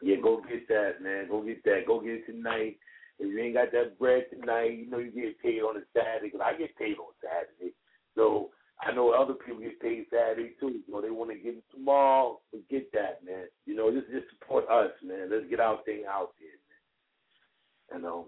Yeah, 0.02 0.16
go 0.22 0.42
get 0.42 0.66
that, 0.68 1.02
man. 1.02 1.28
Go 1.28 1.42
get 1.42 1.62
that. 1.64 1.86
Go 1.86 2.00
get 2.00 2.14
it 2.14 2.26
tonight. 2.26 2.78
If 3.18 3.30
you 3.30 3.38
ain't 3.38 3.54
got 3.54 3.70
that 3.72 3.98
bread 3.98 4.26
tonight, 4.30 4.78
you 4.78 4.90
know 4.90 4.98
you 4.98 5.12
get 5.12 5.40
paid 5.40 5.60
on 5.62 5.76
a 5.76 5.84
Saturday. 5.94 6.30
'cause 6.30 6.40
I 6.42 6.54
get 6.54 6.74
paid 6.76 6.98
on 6.98 7.14
Saturday. 7.22 7.74
So 8.14 8.52
I 8.80 8.90
know 8.90 9.10
other 9.12 9.34
people 9.34 9.60
get 9.60 9.78
paid 9.80 10.08
Saturday 10.10 10.54
too. 10.58 10.82
You 10.86 10.92
know 10.92 11.00
they 11.00 11.10
want 11.10 11.30
to 11.30 11.38
get 11.38 11.54
it 11.54 11.70
tomorrow. 11.70 12.40
But 12.50 12.66
get 12.68 12.90
that, 12.92 13.22
man. 13.24 13.48
You 13.64 13.74
know 13.76 13.92
just 13.92 14.10
just 14.10 14.28
support 14.30 14.68
us, 14.68 14.90
man. 15.02 15.30
Let's 15.30 15.46
get 15.46 15.60
our 15.60 15.80
thing 15.84 16.04
out 16.06 16.34
there, 16.40 16.58
man. 16.58 17.96
And 17.96 18.06
um, 18.06 18.26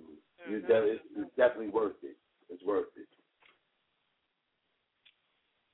you 0.49 0.61
de- 0.61 0.93
it's, 0.93 1.05
it's 1.17 1.35
definitely 1.37 1.69
worth 1.71 1.97
it. 2.05 2.17
It's 2.51 2.63
worth 2.63 2.95
it. 2.97 3.09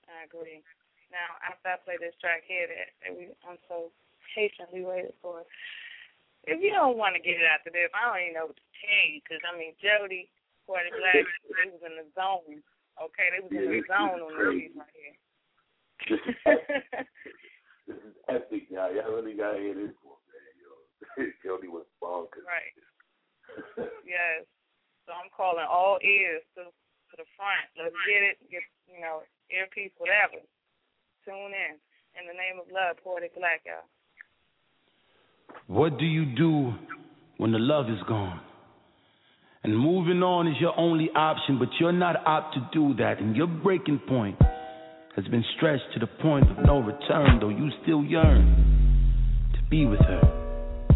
I 0.09 0.25
agree. 0.25 0.63
Now, 1.11 1.43
after 1.43 1.75
I 1.75 1.83
play 1.83 1.99
this 1.99 2.15
track 2.23 2.47
here 2.47 2.71
that, 2.71 2.89
that 3.03 3.13
we 3.15 3.35
I'm 3.43 3.59
so 3.67 3.91
patiently 4.35 4.87
waited 4.87 5.15
for, 5.19 5.43
if 6.47 6.63
you 6.63 6.71
don't 6.71 6.97
want 6.97 7.19
to 7.19 7.23
get 7.23 7.37
it 7.37 7.47
after 7.51 7.71
this, 7.71 7.91
I 7.93 8.07
don't 8.07 8.23
even 8.23 8.35
know 8.39 8.47
what 8.49 8.57
to 8.57 8.69
tell 8.79 9.07
you. 9.11 9.21
Because 9.21 9.43
I 9.45 9.53
mean, 9.59 9.75
Jody, 9.83 10.31
Poetic 10.65 10.95
Black, 10.97 11.27
they 11.27 11.69
was 11.69 11.83
in 11.83 11.99
the 11.99 12.07
zone. 12.15 12.63
Okay, 12.97 13.27
they 13.35 13.43
was 13.43 13.53
in 13.53 13.71
the 13.75 13.85
zone 13.91 14.23
on 14.23 14.33
the 14.33 14.45
beat 14.55 14.73
right 14.79 14.95
here. 14.95 15.17
This 17.91 18.07
is 18.07 18.15
epic, 18.31 18.71
y'all. 18.71 18.95
Y'all 18.95 19.19
really 19.19 19.35
got 19.35 19.59
to 19.59 19.59
hear 19.59 19.75
this 19.75 19.91
one, 20.07 20.23
man. 20.31 20.55
Yo, 20.63 21.27
Jody 21.43 21.67
was 21.67 21.83
bonkers. 21.99 22.47
Right. 22.47 22.71
yes. 24.07 24.47
So 25.03 25.11
I'm 25.11 25.27
calling 25.35 25.67
all 25.67 25.99
ears 25.99 26.47
to 26.55 26.71
to 26.71 27.15
the 27.19 27.27
front. 27.35 27.67
Let's 27.75 27.99
get 28.07 28.23
it. 28.23 28.39
Get 28.47 28.63
you 28.87 29.03
know 29.03 29.27
earpiece, 29.51 29.91
whatever. 29.99 30.39
Tune 31.31 31.55
in. 31.55 31.79
In 32.19 32.27
the 32.27 32.33
name 32.35 32.59
of 32.61 32.67
love, 32.73 32.97
Poetic 33.05 33.37
Black, 33.37 33.63
y'all. 33.65 33.87
What 35.69 35.97
do 35.97 36.05
you 36.05 36.25
do 36.25 36.73
when 37.37 37.53
the 37.53 37.59
love 37.61 37.87
is 37.89 38.03
gone? 38.09 38.41
And 39.63 39.79
moving 39.79 40.25
on 40.25 40.49
is 40.49 40.55
your 40.61 40.77
only 40.77 41.09
option, 41.15 41.61
but 41.61 41.69
you're 41.79 41.93
not 41.93 42.17
apt 42.27 42.55
to 42.55 42.69
do 42.73 42.95
that. 42.97 43.21
And 43.21 43.37
your 43.37 43.47
breaking 43.47 44.01
point 44.09 44.39
has 45.15 45.25
been 45.29 45.45
stretched 45.57 45.85
to 45.95 46.01
the 46.01 46.09
point 46.09 46.51
of 46.51 46.65
no 46.67 46.81
return, 46.81 47.39
though 47.41 47.51
you 47.51 47.71
still 47.85 48.03
yearn 48.03 49.53
to 49.55 49.71
be 49.71 49.87
with 49.87 50.01
her. 50.01 50.91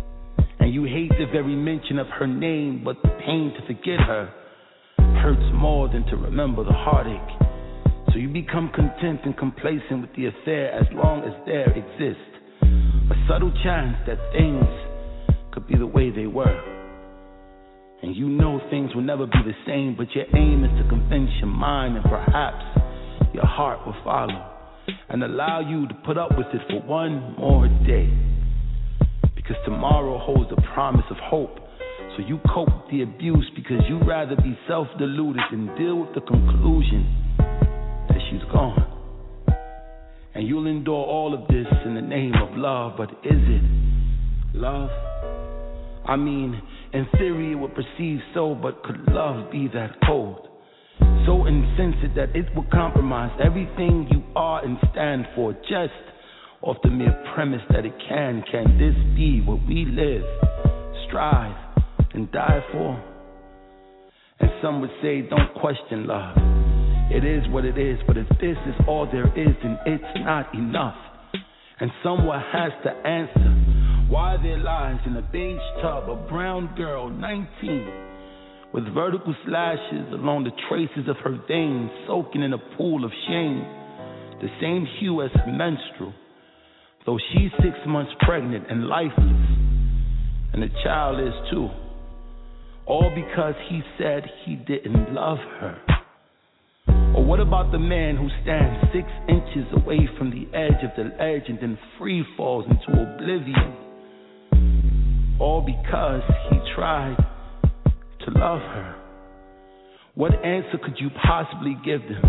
And 0.58 0.74
you 0.74 0.82
hate 0.82 1.10
the 1.10 1.26
very 1.30 1.54
mention 1.54 2.00
of 2.00 2.08
her 2.08 2.26
name, 2.26 2.82
but 2.84 2.96
the 3.04 3.10
pain 3.24 3.54
to 3.56 3.66
forget 3.72 4.00
her 4.00 4.34
hurts 5.22 5.54
more 5.54 5.88
than 5.88 6.04
to 6.06 6.16
remember 6.16 6.64
the 6.64 6.72
heartache. 6.72 7.43
So 8.14 8.20
you 8.20 8.28
become 8.28 8.70
content 8.72 9.22
and 9.24 9.36
complacent 9.36 10.02
with 10.02 10.14
the 10.14 10.26
affair 10.26 10.70
as 10.70 10.86
long 10.92 11.24
as 11.26 11.34
there 11.46 11.66
exists 11.66 12.30
a 13.10 13.26
subtle 13.26 13.50
chance 13.64 13.96
that 14.06 14.18
things 14.30 14.62
could 15.50 15.66
be 15.66 15.74
the 15.74 15.86
way 15.88 16.10
they 16.10 16.28
were. 16.28 16.62
And 18.04 18.14
you 18.14 18.28
know 18.28 18.60
things 18.70 18.94
will 18.94 19.02
never 19.02 19.26
be 19.26 19.42
the 19.44 19.58
same, 19.66 19.96
but 19.98 20.14
your 20.14 20.26
aim 20.36 20.62
is 20.62 20.70
to 20.80 20.88
convince 20.88 21.28
your 21.40 21.50
mind, 21.50 21.96
and 21.96 22.04
perhaps 22.04 22.62
your 23.34 23.46
heart 23.46 23.84
will 23.84 23.96
follow 24.04 24.48
and 25.08 25.24
allow 25.24 25.58
you 25.58 25.88
to 25.88 25.94
put 26.06 26.16
up 26.16 26.38
with 26.38 26.46
it 26.54 26.62
for 26.70 26.86
one 26.86 27.34
more 27.36 27.66
day. 27.84 28.06
Because 29.34 29.56
tomorrow 29.64 30.18
holds 30.18 30.50
the 30.50 30.62
promise 30.72 31.06
of 31.10 31.16
hope. 31.16 31.58
So 32.16 32.22
you 32.24 32.38
cope 32.54 32.68
with 32.68 32.90
the 32.92 33.02
abuse 33.02 33.50
because 33.56 33.82
you'd 33.88 34.06
rather 34.06 34.36
be 34.36 34.56
self 34.68 34.86
deluded 35.00 35.42
than 35.50 35.66
deal 35.76 35.98
with 35.98 36.14
the 36.14 36.20
conclusion 36.20 37.23
she's 38.34 38.50
gone. 38.50 38.90
And 40.34 40.46
you'll 40.46 40.66
endure 40.66 41.04
all 41.04 41.34
of 41.34 41.46
this 41.48 41.66
in 41.84 41.94
the 41.94 42.02
name 42.02 42.34
of 42.34 42.56
love, 42.56 42.94
but 42.96 43.10
is 43.24 43.38
it 43.38 43.62
love? 44.54 44.90
I 46.06 46.16
mean, 46.16 46.60
in 46.92 47.06
theory 47.16 47.52
it 47.52 47.54
would 47.54 47.74
perceive 47.74 48.18
so, 48.34 48.54
but 48.54 48.82
could 48.82 49.00
love 49.08 49.50
be 49.50 49.68
that 49.68 49.96
cold? 50.06 50.48
So 51.26 51.46
insensate 51.46 52.14
that 52.16 52.34
it 52.34 52.46
would 52.56 52.70
compromise 52.70 53.30
everything 53.42 54.08
you 54.10 54.22
are 54.36 54.64
and 54.64 54.76
stand 54.92 55.26
for, 55.34 55.52
just 55.52 55.92
off 56.62 56.76
the 56.82 56.90
mere 56.90 57.14
premise 57.34 57.62
that 57.70 57.86
it 57.86 57.94
can. 58.08 58.42
Can 58.50 58.78
this 58.78 58.94
be 59.16 59.40
what 59.40 59.66
we 59.66 59.84
live, 59.84 60.24
strive, 61.08 61.56
and 62.12 62.30
die 62.32 62.64
for? 62.72 63.02
And 64.40 64.50
some 64.60 64.80
would 64.80 64.90
say, 65.00 65.22
don't 65.22 65.54
question 65.54 66.06
love. 66.06 66.63
It 67.10 67.24
is 67.24 67.46
what 67.52 67.64
it 67.64 67.76
is, 67.76 67.98
but 68.06 68.16
if 68.16 68.28
this 68.40 68.56
is 68.66 68.74
all 68.88 69.06
there 69.10 69.26
is, 69.38 69.54
then 69.62 69.78
it's 69.86 70.20
not 70.24 70.54
enough. 70.54 70.96
And 71.78 71.90
someone 72.02 72.40
has 72.52 72.72
to 72.84 72.90
answer 72.90 73.54
why 74.08 74.36
there 74.42 74.58
lies 74.58 75.00
in 75.06 75.16
a 75.16 75.22
beige 75.22 75.58
tub 75.82 76.08
a 76.08 76.16
brown 76.28 76.74
girl, 76.76 77.10
19, 77.10 78.70
with 78.72 78.84
vertical 78.94 79.34
slashes 79.46 80.12
along 80.12 80.44
the 80.44 80.50
traces 80.68 81.08
of 81.08 81.16
her 81.18 81.38
veins, 81.46 81.90
soaking 82.06 82.42
in 82.42 82.52
a 82.52 82.76
pool 82.76 83.04
of 83.04 83.10
shame, 83.28 83.60
the 84.40 84.48
same 84.60 84.86
hue 84.98 85.22
as 85.22 85.30
menstrual, 85.46 86.14
though 87.06 87.18
she's 87.32 87.50
six 87.62 87.76
months 87.86 88.12
pregnant 88.20 88.64
and 88.70 88.88
lifeless, 88.88 89.48
and 90.52 90.62
the 90.62 90.70
child 90.82 91.20
is 91.20 91.34
too. 91.50 91.68
All 92.86 93.12
because 93.14 93.54
he 93.68 93.82
said 93.98 94.24
he 94.44 94.56
didn't 94.56 95.12
love 95.12 95.38
her. 95.60 95.93
Or 97.14 97.24
what 97.24 97.38
about 97.38 97.70
the 97.70 97.78
man 97.78 98.16
who 98.16 98.28
stands 98.42 98.90
six 98.92 99.06
inches 99.28 99.70
away 99.72 100.08
from 100.18 100.30
the 100.30 100.48
edge 100.56 100.82
of 100.82 100.90
the 100.96 101.04
ledge 101.14 101.44
and 101.46 101.58
then 101.60 101.78
free 101.96 102.24
falls 102.36 102.66
into 102.66 102.90
oblivion? 102.90 103.76
All 105.38 105.60
because 105.60 106.22
he 106.50 106.58
tried 106.74 107.16
to 108.24 108.30
love 108.32 108.58
her. 108.58 108.96
What 110.16 110.32
answer 110.44 110.76
could 110.82 110.98
you 110.98 111.08
possibly 111.24 111.76
give 111.84 112.02
them? 112.02 112.22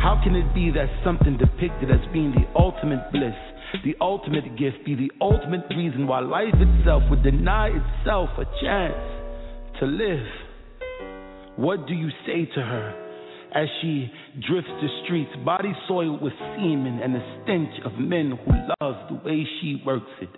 How 0.00 0.18
can 0.24 0.34
it 0.34 0.54
be 0.54 0.70
that 0.70 0.88
something 1.04 1.36
depicted 1.36 1.90
as 1.90 2.00
being 2.10 2.32
the 2.32 2.48
ultimate 2.58 3.12
bliss, 3.12 3.36
the 3.84 3.94
ultimate 4.00 4.56
gift, 4.56 4.86
be 4.86 4.94
the 4.94 5.12
ultimate 5.20 5.68
reason 5.68 6.06
why 6.06 6.20
life 6.20 6.54
itself 6.54 7.02
would 7.10 7.22
deny 7.22 7.68
itself 7.68 8.30
a 8.38 8.46
chance 8.62 8.94
to 9.80 9.86
live? 9.86 10.26
What 11.56 11.86
do 11.86 11.92
you 11.92 12.08
say 12.26 12.46
to 12.54 12.60
her 12.62 13.09
as 13.54 13.66
she 13.82 14.10
drifts 14.48 14.70
the 14.80 14.88
streets, 15.04 15.30
body 15.44 15.72
soiled 15.88 16.22
with 16.22 16.32
semen 16.56 17.00
and 17.02 17.14
the 17.14 17.40
stench 17.42 17.74
of 17.84 17.92
men 17.98 18.38
who 18.44 18.52
love 18.80 18.96
the 19.08 19.28
way 19.28 19.46
she 19.60 19.82
works 19.84 20.10
it? 20.20 20.28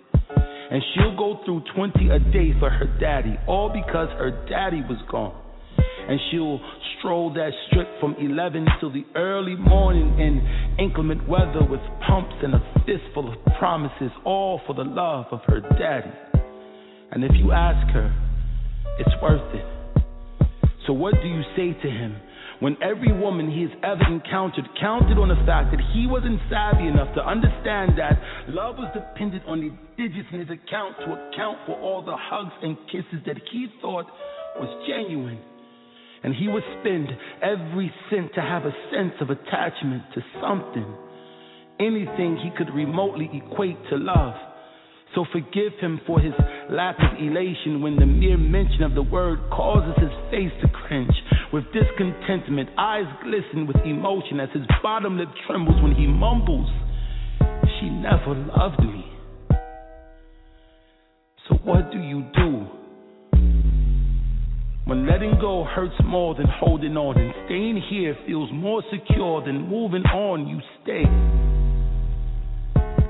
And 0.71 0.81
she'll 0.93 1.15
go 1.15 1.39
through 1.45 1.61
20 1.75 2.09
a 2.09 2.19
day 2.31 2.57
for 2.59 2.69
her 2.69 2.97
daddy, 2.99 3.37
all 3.47 3.69
because 3.69 4.09
her 4.17 4.45
daddy 4.49 4.81
was 4.81 4.97
gone. 5.11 5.39
And 5.77 6.19
she'll 6.31 6.59
stroll 6.97 7.33
that 7.33 7.51
strip 7.67 7.87
from 7.99 8.15
11 8.19 8.65
till 8.79 8.91
the 8.91 9.05
early 9.15 9.55
morning 9.55 10.19
in 10.19 10.75
inclement 10.79 11.27
weather 11.29 11.63
with 11.69 11.79
pumps 12.07 12.35
and 12.41 12.55
a 12.55 12.61
fistful 12.85 13.31
of 13.31 13.53
promises, 13.59 14.11
all 14.25 14.59
for 14.65 14.73
the 14.73 14.83
love 14.83 15.25
of 15.31 15.39
her 15.47 15.61
daddy. 15.77 16.11
And 17.11 17.23
if 17.23 17.31
you 17.35 17.51
ask 17.51 17.87
her, 17.93 18.11
it's 18.99 19.21
worth 19.21 19.53
it. 19.53 19.65
So, 20.87 20.93
what 20.93 21.13
do 21.21 21.27
you 21.27 21.41
say 21.55 21.79
to 21.79 21.89
him 21.89 22.15
when 22.59 22.77
every 22.81 23.11
woman 23.11 23.49
he 23.49 23.61
has 23.63 23.71
ever 23.83 24.05
encountered 24.07 24.67
counted 24.79 25.17
on 25.17 25.29
the 25.29 25.39
fact 25.45 25.71
that 25.71 25.81
he 25.93 26.07
wasn't 26.07 26.39
savvy 26.49 26.87
enough 26.87 27.13
to 27.15 27.25
understand 27.25 27.97
that 27.97 28.19
love 28.49 28.77
was 28.77 28.91
dependent 28.93 29.43
on 29.47 29.59
the 29.59 29.71
digits 29.97 30.29
in 30.31 30.39
his 30.39 30.49
account 30.49 30.95
to 30.99 31.13
account 31.13 31.57
for 31.65 31.79
all 31.79 32.01
the 32.01 32.15
hugs 32.15 32.53
and 32.61 32.77
kisses 32.91 33.21
that 33.25 33.37
he 33.51 33.67
thought 33.81 34.05
was 34.59 34.69
genuine? 34.87 35.39
And 36.23 36.33
he 36.33 36.47
would 36.47 36.63
spend 36.79 37.09
every 37.41 37.91
cent 38.09 38.33
to 38.35 38.41
have 38.41 38.63
a 38.63 38.71
sense 38.91 39.13
of 39.19 39.29
attachment 39.29 40.03
to 40.15 40.21
something, 40.39 40.87
anything 41.79 42.37
he 42.37 42.49
could 42.57 42.73
remotely 42.73 43.29
equate 43.33 43.77
to 43.89 43.97
love. 43.97 44.35
So 45.15 45.25
forgive 45.31 45.73
him 45.79 46.01
for 46.07 46.19
his 46.19 46.33
lack 46.71 46.95
of 46.97 47.19
elation 47.19 47.81
when 47.81 47.97
the 47.97 48.05
mere 48.05 48.37
mention 48.37 48.81
of 48.81 48.95
the 48.95 49.03
word 49.03 49.39
causes 49.51 49.93
his 49.97 50.09
face 50.31 50.51
to 50.61 50.67
cringe. 50.69 51.13
With 51.51 51.65
discontentment, 51.71 52.69
eyes 52.79 53.05
glisten 53.23 53.67
with 53.67 53.77
emotion 53.85 54.39
as 54.39 54.49
his 54.53 54.63
bottom 54.81 55.19
lip 55.19 55.29
trembles 55.45 55.81
when 55.83 55.93
he 55.93 56.07
mumbles, 56.07 56.67
She 57.79 57.89
never 57.89 58.33
loved 58.33 58.79
me. 58.79 59.05
So 61.47 61.55
what 61.63 61.91
do 61.91 61.99
you 61.99 62.23
do? 62.33 62.65
When 64.85 65.07
letting 65.07 65.37
go 65.39 65.63
hurts 65.63 65.95
more 66.03 66.33
than 66.33 66.47
holding 66.47 66.97
on, 66.97 67.19
and 67.19 67.33
staying 67.45 67.83
here 67.89 68.17
feels 68.25 68.49
more 68.51 68.83
secure 68.91 69.45
than 69.45 69.69
moving 69.69 70.03
on, 70.03 70.47
you 70.47 70.59
stay. 70.81 71.03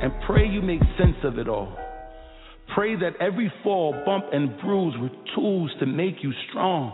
And 0.01 0.11
pray 0.27 0.45
you 0.47 0.61
make 0.61 0.81
sense 0.99 1.17
of 1.23 1.39
it 1.39 1.47
all. 1.47 1.77
Pray 2.73 2.95
that 2.95 3.13
every 3.19 3.51
fall, 3.63 3.93
bump, 4.05 4.25
and 4.33 4.59
bruise 4.59 4.95
were 4.99 5.09
tools 5.35 5.71
to 5.79 5.85
make 5.85 6.15
you 6.23 6.31
strong. 6.49 6.91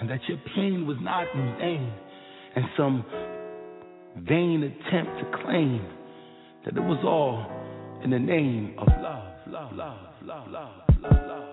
And 0.00 0.10
that 0.10 0.20
your 0.28 0.38
pain 0.56 0.86
was 0.86 0.96
not 1.00 1.26
in 1.34 1.56
vain, 1.58 1.92
and 2.56 2.64
some 2.76 3.04
vain 4.28 4.62
attempt 4.62 5.12
to 5.20 5.42
claim 5.44 5.86
that 6.64 6.76
it 6.76 6.80
was 6.80 6.98
all 7.04 7.46
in 8.02 8.10
the 8.10 8.18
name 8.18 8.74
of 8.78 8.88
love, 8.88 9.34
love, 9.46 9.72
love, 9.72 9.98
love, 10.22 10.48
love, 10.48 10.72
love, 11.00 11.12
love. 11.12 11.49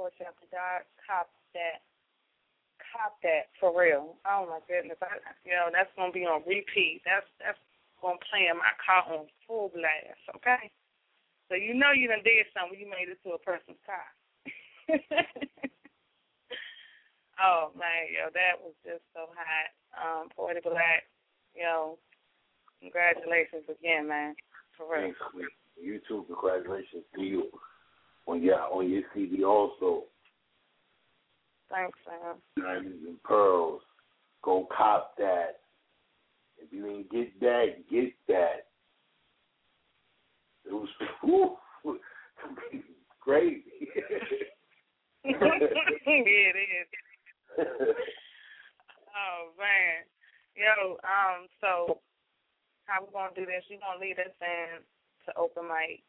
Four 0.00 0.16
chapter 0.16 0.48
God 0.48 0.88
cop 1.04 1.28
that 1.52 1.84
cop 2.80 3.20
that 3.20 3.52
for 3.60 3.68
real. 3.68 4.16
Oh 4.24 4.48
my 4.48 4.64
goodness. 4.64 4.96
I 5.04 5.20
you 5.44 5.52
know, 5.52 5.68
that's 5.68 5.92
gonna 5.92 6.08
be 6.08 6.24
on 6.24 6.40
repeat. 6.48 7.04
That's 7.04 7.28
that's 7.36 7.60
gonna 8.00 8.16
play 8.32 8.48
in 8.48 8.56
my 8.56 8.72
car 8.80 9.04
on 9.12 9.28
full 9.44 9.68
blast, 9.76 10.24
okay? 10.40 10.72
So 11.52 11.60
you 11.60 11.76
know 11.76 11.92
you 11.92 12.08
done 12.08 12.24
did 12.24 12.48
something 12.56 12.80
you 12.80 12.88
made 12.88 13.12
it 13.12 13.20
to 13.28 13.36
a 13.36 13.44
person's 13.44 13.76
car. 13.84 14.08
oh 17.44 17.68
man, 17.76 18.08
yo, 18.08 18.32
that 18.32 18.56
was 18.56 18.72
just 18.80 19.04
so 19.12 19.28
hot. 19.36 19.68
Um, 20.00 20.32
Poetic 20.32 20.64
Black, 20.64 21.04
yo, 21.52 22.00
congratulations 22.80 23.68
again, 23.68 24.08
man. 24.08 24.32
For 24.80 24.88
real. 24.88 25.12
Thanks. 25.12 25.20
You 25.76 26.00
too. 26.08 26.24
Congratulations 26.24 27.04
to 27.12 27.20
you 27.20 27.52
on 28.30 28.42
your 28.42 28.60
on 28.60 28.88
your 28.88 29.02
CD 29.12 29.44
also. 29.44 30.04
Thanks, 31.70 31.98
man. 32.06 32.36
Diamonds 32.56 33.04
and 33.06 33.22
pearls. 33.22 33.82
Go 34.42 34.68
cop 34.76 35.16
that. 35.18 35.60
If 36.58 36.72
you 36.72 36.86
ain't 36.86 37.10
get 37.10 37.38
that, 37.40 37.66
get 37.90 38.12
that. 38.28 38.66
It 40.64 40.72
was 40.72 40.88
whew, 41.22 41.56
crazy. 43.20 43.64
yeah, 45.24 45.32
it 45.34 46.56
is. 46.56 46.88
oh 47.58 49.50
man. 49.58 50.04
Yo, 50.56 50.92
um, 51.04 51.46
so 51.60 52.00
how 52.84 53.00
we 53.00 53.12
gonna 53.12 53.30
do 53.34 53.46
this? 53.46 53.64
You 53.68 53.78
gonna 53.78 54.00
lead 54.00 54.18
us 54.18 54.34
in 54.40 54.82
to 55.26 55.38
open 55.38 55.64
mic 55.68 56.02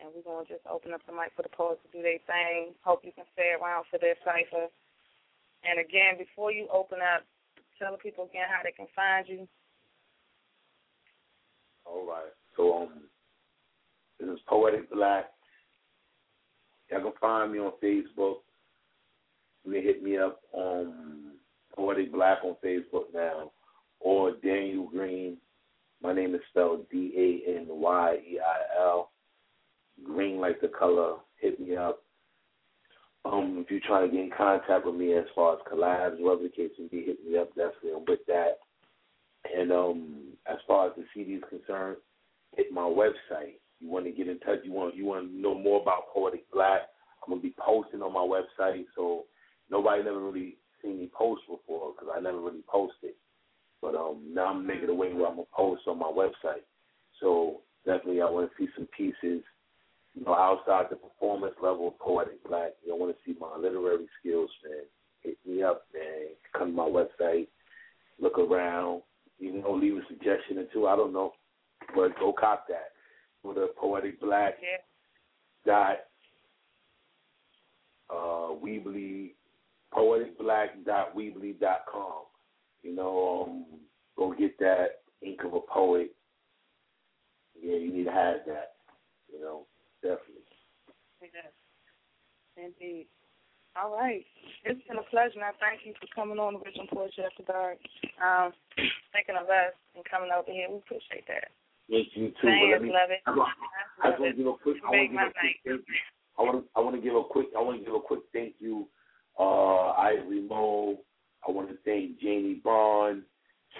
and 0.00 0.12
we're 0.14 0.26
gonna 0.26 0.46
just 0.46 0.66
open 0.68 0.92
up 0.92 1.00
the 1.06 1.12
mic 1.12 1.32
for 1.34 1.42
the 1.42 1.52
poets 1.52 1.80
to 1.84 1.88
do 1.96 2.02
their 2.02 2.20
thing. 2.26 2.74
Hope 2.82 3.00
you 3.04 3.12
can 3.12 3.24
stay 3.32 3.52
around 3.56 3.84
for 3.90 3.98
their 3.98 4.16
cipher. 4.24 4.68
And 5.64 5.80
again, 5.80 6.18
before 6.18 6.52
you 6.52 6.68
open 6.72 6.98
up, 7.00 7.24
tell 7.78 7.92
the 7.92 7.98
people 7.98 8.24
again 8.24 8.46
how 8.48 8.62
they 8.62 8.72
can 8.72 8.86
find 8.94 9.26
you. 9.28 9.48
All 11.84 12.06
right. 12.06 12.32
So 12.56 12.76
um 12.76 13.08
this 14.20 14.28
is 14.28 14.40
Poetic 14.48 14.90
Black. 14.90 15.26
Y'all 16.90 17.02
can 17.02 17.12
find 17.20 17.52
me 17.52 17.58
on 17.58 17.72
Facebook. 17.82 18.36
You 19.64 19.72
can 19.72 19.82
hit 19.82 20.02
me 20.02 20.16
up 20.16 20.40
on 20.52 21.32
Poetic 21.74 22.12
Black 22.12 22.38
on 22.44 22.56
Facebook 22.64 23.12
now. 23.12 23.52
Or 24.00 24.32
Danyeil 24.32 24.90
Green. 24.90 25.38
My 26.02 26.12
name 26.12 26.34
is 26.34 26.40
spelled 26.50 26.88
D 26.90 27.12
A 27.16 27.58
N 27.58 27.66
Y 27.68 28.16
E 28.26 28.38
I 28.38 28.80
L. 28.80 29.10
Green 30.06 30.40
like 30.40 30.60
the 30.60 30.68
color. 30.68 31.16
Hit 31.40 31.60
me 31.60 31.76
up. 31.76 32.02
Um, 33.24 33.58
if 33.64 33.70
you're 33.70 33.80
trying 33.86 34.08
to 34.08 34.14
get 34.14 34.24
in 34.24 34.30
contact 34.36 34.86
with 34.86 34.94
me 34.94 35.14
as 35.14 35.24
far 35.34 35.54
as 35.54 35.60
collabs, 35.70 36.20
whatever 36.20 36.44
the 36.44 36.48
case 36.48 36.70
may 36.78 36.86
be, 36.86 37.04
hit 37.04 37.18
me 37.26 37.36
up. 37.38 37.48
Definitely, 37.48 37.90
I'm 37.96 38.04
with 38.06 38.20
that. 38.28 38.58
And 39.54 39.72
um, 39.72 40.16
as 40.46 40.58
far 40.66 40.88
as 40.88 40.92
the 40.96 41.04
CD 41.12 41.34
is 41.34 41.42
concerned, 41.48 41.96
hit 42.56 42.72
my 42.72 42.82
website, 42.82 43.58
you 43.80 43.90
want 43.90 44.06
to 44.06 44.12
get 44.12 44.28
in 44.28 44.38
touch, 44.40 44.60
you 44.64 44.72
want 44.72 44.96
you 44.96 45.04
want 45.04 45.28
to 45.28 45.40
know 45.40 45.54
more 45.54 45.80
about 45.80 46.08
Poetic 46.12 46.50
Black, 46.52 46.82
I'm 47.26 47.32
gonna 47.32 47.42
be 47.42 47.54
posting 47.58 48.02
on 48.02 48.12
my 48.12 48.20
website. 48.20 48.84
So 48.94 49.24
nobody 49.70 50.02
never 50.02 50.20
really 50.20 50.56
seen 50.82 50.98
me 50.98 51.10
post 51.12 51.42
before 51.48 51.92
because 51.92 52.14
I 52.16 52.20
never 52.20 52.40
really 52.40 52.64
posted. 52.68 53.12
But 53.82 53.94
um, 53.94 54.22
now 54.32 54.46
I'm 54.46 54.66
making 54.66 54.88
a 54.88 54.94
way 54.94 55.12
where 55.12 55.26
I'm 55.26 55.36
gonna 55.36 55.48
post 55.54 55.82
on 55.86 55.98
my 55.98 56.06
website. 56.06 56.64
So 57.20 57.60
definitely, 57.84 58.22
I 58.22 58.30
want 58.30 58.50
to 58.50 58.56
see 58.64 58.70
some 58.76 58.88
pieces, 58.96 59.42
you 60.16 60.24
know, 60.24 60.34
outside 60.34 60.86
the 60.90 60.96
performance 60.96 61.54
level 61.62 61.88
of 61.88 61.98
Poetic 61.98 62.42
Black. 62.48 62.72
You 62.82 62.90
know, 62.90 62.96
want 62.96 63.14
to 63.14 63.22
see 63.24 63.38
my 63.38 63.56
literary 63.56 64.06
skills, 64.18 64.50
man. 64.64 64.82
Hit 65.20 65.36
me 65.46 65.62
up, 65.62 65.84
man. 65.92 66.28
Come 66.56 66.70
to 66.70 66.74
my 66.74 66.88
website, 66.88 67.48
look 68.20 68.38
around. 68.38 69.02
You 69.38 69.60
know, 69.60 69.74
leave 69.74 69.96
a 69.96 70.00
suggestion 70.08 70.58
or 70.58 70.64
two. 70.72 70.86
I 70.86 70.96
don't 70.96 71.12
know, 71.12 71.32
but 71.94 72.18
go 72.18 72.32
cop 72.32 72.66
that. 72.68 72.92
Go 73.42 73.52
to 73.52 73.68
Poetic 73.78 74.18
Black 74.18 74.54
dot 75.66 75.96
uh, 78.08 78.54
Weebly, 78.64 79.32
com. 81.92 82.24
You 82.82 82.94
know, 82.94 83.44
um, 83.46 83.64
go 84.16 84.32
get 84.32 84.58
that 84.60 84.86
Ink 85.22 85.40
of 85.44 85.52
a 85.52 85.60
Poet. 85.60 86.12
Yeah, 87.60 87.76
you 87.76 87.92
need 87.92 88.04
to 88.04 88.12
have 88.12 88.36
that. 88.46 88.72
You 89.30 89.40
know, 89.40 89.66
definitely. 90.06 90.46
Yes. 91.22 91.52
Indeed. 92.56 93.06
All 93.76 93.92
right. 93.92 94.24
It's 94.64 94.80
been 94.88 94.96
a 94.96 95.06
pleasure, 95.12 95.36
and 95.36 95.44
I 95.44 95.52
thank 95.60 95.84
you 95.84 95.92
for 96.00 96.08
coming 96.14 96.38
on 96.38 96.56
Original 96.64 96.88
Poetry 96.88 97.28
After 97.28 97.44
Dark. 97.44 97.78
Um, 98.22 98.52
thinking 99.12 99.36
of 99.36 99.50
us 99.50 99.76
and 99.94 100.04
coming 100.08 100.30
over 100.32 100.48
here. 100.48 100.70
We 100.70 100.80
appreciate 100.80 101.28
that. 101.28 101.52
Yes, 101.88 102.06
you 102.14 102.32
too. 102.40 102.48
Fans 102.48 102.82
me, 102.82 102.88
love 102.90 103.10
it. 103.12 103.20
I 103.26 103.30
want 103.30 103.52
I 104.02 104.08
Love 104.08 104.18
want 104.18 104.32
to 104.32 104.42
give 104.42 104.46
a 104.46 104.56
quick. 104.56 104.76
I 104.86 104.90
want 104.90 105.04
to 105.04 105.04
give 105.04 105.14
a 105.14 105.20
quick 105.20 105.30
thank 105.36 105.56
you. 105.64 105.82
I 106.38 106.42
want 106.42 106.64
to. 106.64 106.70
I 106.74 106.80
want 106.80 106.96
to 106.96 107.02
give 107.02 107.14
a 107.14 107.22
quick. 107.22 107.46
I 107.56 107.60
want 107.62 107.78
to 107.78 107.84
give 107.84 107.94
a 107.94 108.00
quick 108.00 108.20
thank 108.32 108.54
you. 108.58 108.88
Uh, 109.38 109.92
Ivory 109.92 110.40
Mo. 110.40 110.98
I 111.46 111.50
want 111.52 111.68
to 111.68 111.76
thank 111.84 112.18
Jamie 112.20 112.60
Bond, 112.64 113.22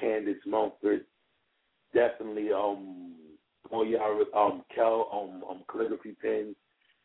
Candace 0.01 0.44
Mumford. 0.47 1.05
Definitely, 1.94 2.53
um, 2.53 3.15
all 3.70 3.86
y'all, 3.86 4.24
um, 4.34 4.62
Kel, 4.74 5.09
um, 5.12 5.43
um, 5.48 5.62
calligraphy 5.70 6.16
pen. 6.20 6.55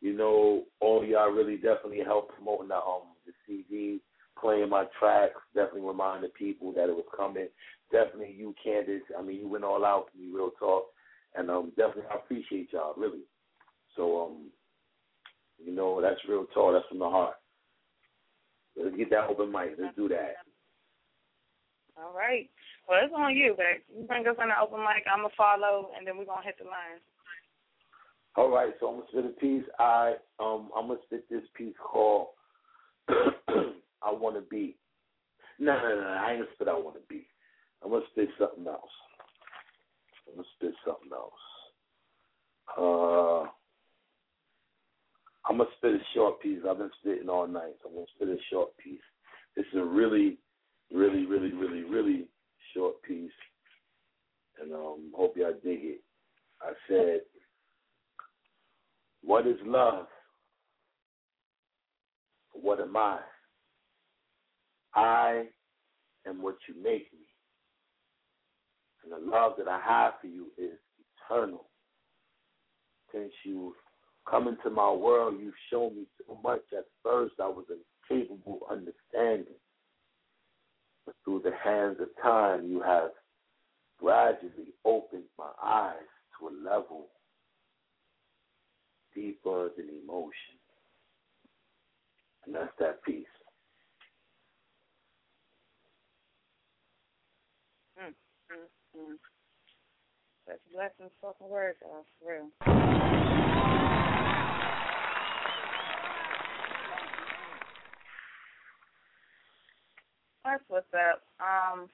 You 0.00 0.16
know, 0.16 0.64
all 0.80 1.04
y'all 1.04 1.30
really 1.30 1.56
definitely 1.56 2.02
helped 2.04 2.34
promoting 2.34 2.68
the 2.68 2.76
um 2.76 3.14
the 3.24 3.32
CD, 3.46 4.00
playing 4.40 4.68
my 4.68 4.84
tracks. 4.98 5.40
Definitely 5.54 5.82
reminding 5.82 6.30
people 6.30 6.72
that 6.72 6.88
it 6.88 6.96
was 6.96 7.04
coming. 7.16 7.48
Definitely 7.90 8.34
you, 8.36 8.54
Candace. 8.62 9.02
I 9.18 9.22
mean, 9.22 9.40
you 9.40 9.48
went 9.48 9.64
all 9.64 9.84
out 9.84 10.06
for 10.10 10.18
me, 10.18 10.30
real 10.32 10.50
talk. 10.58 10.86
And 11.34 11.50
um, 11.50 11.72
definitely 11.76 12.10
I 12.10 12.16
appreciate 12.16 12.72
y'all, 12.72 12.94
really. 12.96 13.22
So 13.96 14.26
um, 14.26 14.50
you 15.64 15.72
know, 15.72 16.00
that's 16.00 16.20
real 16.28 16.46
talk. 16.52 16.74
That's 16.74 16.88
from 16.88 16.98
the 16.98 17.08
heart. 17.08 17.34
Let's 18.76 18.96
get 18.96 19.10
that 19.10 19.28
open 19.28 19.52
mic. 19.52 19.76
Let's 19.78 19.94
do 19.96 20.08
that. 20.08 20.36
All 21.96 22.14
right. 22.16 22.48
Well, 22.88 23.00
it's 23.02 23.14
on 23.16 23.36
you, 23.36 23.54
but 23.56 23.80
you 23.94 24.04
bring 24.06 24.26
us 24.26 24.36
on 24.40 24.48
the 24.48 24.58
open 24.60 24.80
mic. 24.80 25.06
I'm 25.06 25.20
going 25.20 25.30
to 25.30 25.36
follow, 25.36 25.90
and 25.96 26.06
then 26.06 26.18
we're 26.18 26.26
going 26.26 26.42
to 26.42 26.46
hit 26.46 26.58
the 26.58 26.64
line. 26.64 27.00
All 28.34 28.48
right, 28.50 28.72
so 28.80 28.88
I'm 28.88 28.94
gonna 28.96 29.06
spit 29.10 29.24
a 29.26 29.40
piece. 29.40 29.64
I 29.78 30.14
um 30.40 30.70
I'm 30.74 30.86
gonna 30.88 31.00
spit 31.04 31.28
this 31.28 31.42
piece 31.54 31.74
called 31.78 32.28
I 33.08 34.10
Wanna 34.10 34.40
Be. 34.40 34.76
No, 35.58 35.76
no, 35.76 36.00
no, 36.00 36.06
I 36.06 36.30
ain't 36.30 36.40
gonna 36.40 36.50
spit 36.54 36.68
I 36.68 36.72
Wanna 36.72 37.00
Be. 37.10 37.26
I'm 37.84 37.90
gonna 37.90 38.04
spit 38.10 38.30
something 38.38 38.66
else. 38.66 38.90
I'm 40.26 40.36
gonna 40.36 40.48
spit 40.56 40.72
something 40.86 41.10
else. 41.12 41.32
Uh 42.78 43.50
I'm 45.44 45.58
gonna 45.58 45.68
spit 45.76 45.92
a 45.92 45.98
short 46.14 46.40
piece. 46.40 46.60
I've 46.66 46.78
been 46.78 46.90
spitting 47.02 47.28
all 47.28 47.46
night, 47.46 47.74
so 47.82 47.90
I'm 47.90 47.94
gonna 47.96 48.06
spit 48.16 48.28
a 48.28 48.38
short 48.50 48.70
piece. 48.78 49.00
This 49.56 49.66
is 49.74 49.78
a 49.78 49.84
really, 49.84 50.38
really, 50.90 51.26
really, 51.26 51.52
really, 51.52 51.84
really 51.84 52.28
short 52.74 53.02
piece. 53.02 53.30
And 54.60 54.72
um 54.72 55.12
hope 55.14 55.36
y'all 55.36 55.52
dig 55.52 55.80
it. 55.82 56.00
I 56.60 56.72
said 56.88 57.20
what 59.22 59.46
is 59.46 59.56
love? 59.64 60.06
What 62.52 62.80
am 62.80 62.96
I? 62.96 63.18
I 64.94 65.44
am 66.26 66.42
what 66.42 66.56
you 66.68 66.74
make 66.76 67.12
me. 67.12 67.26
And 69.02 69.12
the 69.12 69.30
love 69.30 69.52
that 69.58 69.68
I 69.68 69.80
have 69.80 70.14
for 70.20 70.26
you 70.26 70.46
is 70.58 70.78
eternal. 71.30 71.66
Since 73.12 73.32
you've 73.44 73.74
come 74.30 74.48
into 74.48 74.70
my 74.70 74.90
world, 74.90 75.36
you've 75.40 75.54
shown 75.70 75.96
me 75.96 76.06
so 76.26 76.38
much. 76.42 76.60
At 76.76 76.84
first, 77.02 77.34
I 77.40 77.48
was 77.48 77.64
incapable 78.10 78.60
of 78.68 78.78
understanding. 78.78 79.54
But 81.06 81.16
through 81.24 81.42
the 81.44 81.52
hands 81.64 81.98
of 82.00 82.08
time, 82.22 82.68
you 82.68 82.82
have 82.82 83.10
gradually 83.98 84.74
opened 84.84 85.24
my 85.38 85.50
eyes 85.62 85.96
to 86.38 86.48
a 86.48 86.54
level 86.64 87.08
deeper 89.14 89.70
than 89.76 89.88
emotion. 89.88 90.56
And 92.46 92.54
that's 92.54 92.72
that 92.80 93.02
piece. 93.04 93.26
Mm, 98.00 98.14
mm, 98.52 99.00
mm. 99.00 99.16
Such 100.48 100.60
blessings, 100.74 101.10
spoken 101.18 101.48
words, 101.48 101.78
y'all, 101.82 102.04
for 102.20 102.32
real. 102.32 102.48
That's 110.44 110.62
what's 110.68 110.90
up. 110.90 111.22
Um, 111.38 111.86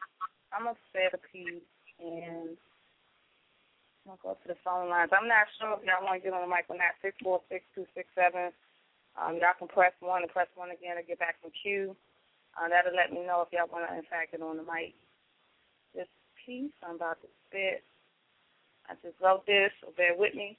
I'm 0.53 0.65
spit 0.89 1.13
a 1.13 1.21
piece 1.29 1.69
and 2.01 2.57
I'm 4.09 4.17
gonna 4.17 4.23
go 4.25 4.31
up 4.33 4.43
to 4.43 4.49
the 4.49 4.61
phone 4.65 4.89
lines. 4.89 5.13
I'm 5.13 5.29
not 5.29 5.53
sure 5.61 5.77
if 5.77 5.85
y'all 5.85 6.01
want 6.01 6.21
to 6.21 6.25
get 6.25 6.33
on 6.33 6.49
the 6.49 6.51
mic 6.51 6.65
or 6.73 6.81
not. 6.81 6.97
Six 7.05 7.13
four 7.21 7.45
six 7.53 7.65
two 7.77 7.85
six 7.93 8.09
seven. 8.17 8.49
Um, 9.21 9.37
y'all 9.37 9.59
can 9.59 9.69
press 9.69 9.93
one 10.01 10.25
and 10.25 10.33
press 10.33 10.49
one 10.57 10.73
again 10.73 10.97
to 10.97 11.05
get 11.05 11.21
back 11.21 11.37
from 11.45 11.53
queue. 11.53 11.93
Uh, 12.57 12.73
that'll 12.73 12.97
let 12.97 13.13
me 13.13 13.21
know 13.29 13.45
if 13.45 13.53
y'all 13.53 13.69
want 13.69 13.85
to 13.85 13.93
in 13.93 14.09
fact 14.09 14.33
get 14.33 14.41
on 14.41 14.57
the 14.57 14.65
mic. 14.65 14.97
This 15.93 16.09
piece 16.41 16.73
I'm 16.81 16.97
about 16.97 17.21
to 17.21 17.29
spit. 17.49 17.85
I 18.89 18.97
just 19.05 19.21
wrote 19.21 19.45
this, 19.45 19.69
so 19.85 19.93
bear 20.01 20.17
with 20.17 20.33
me. 20.33 20.57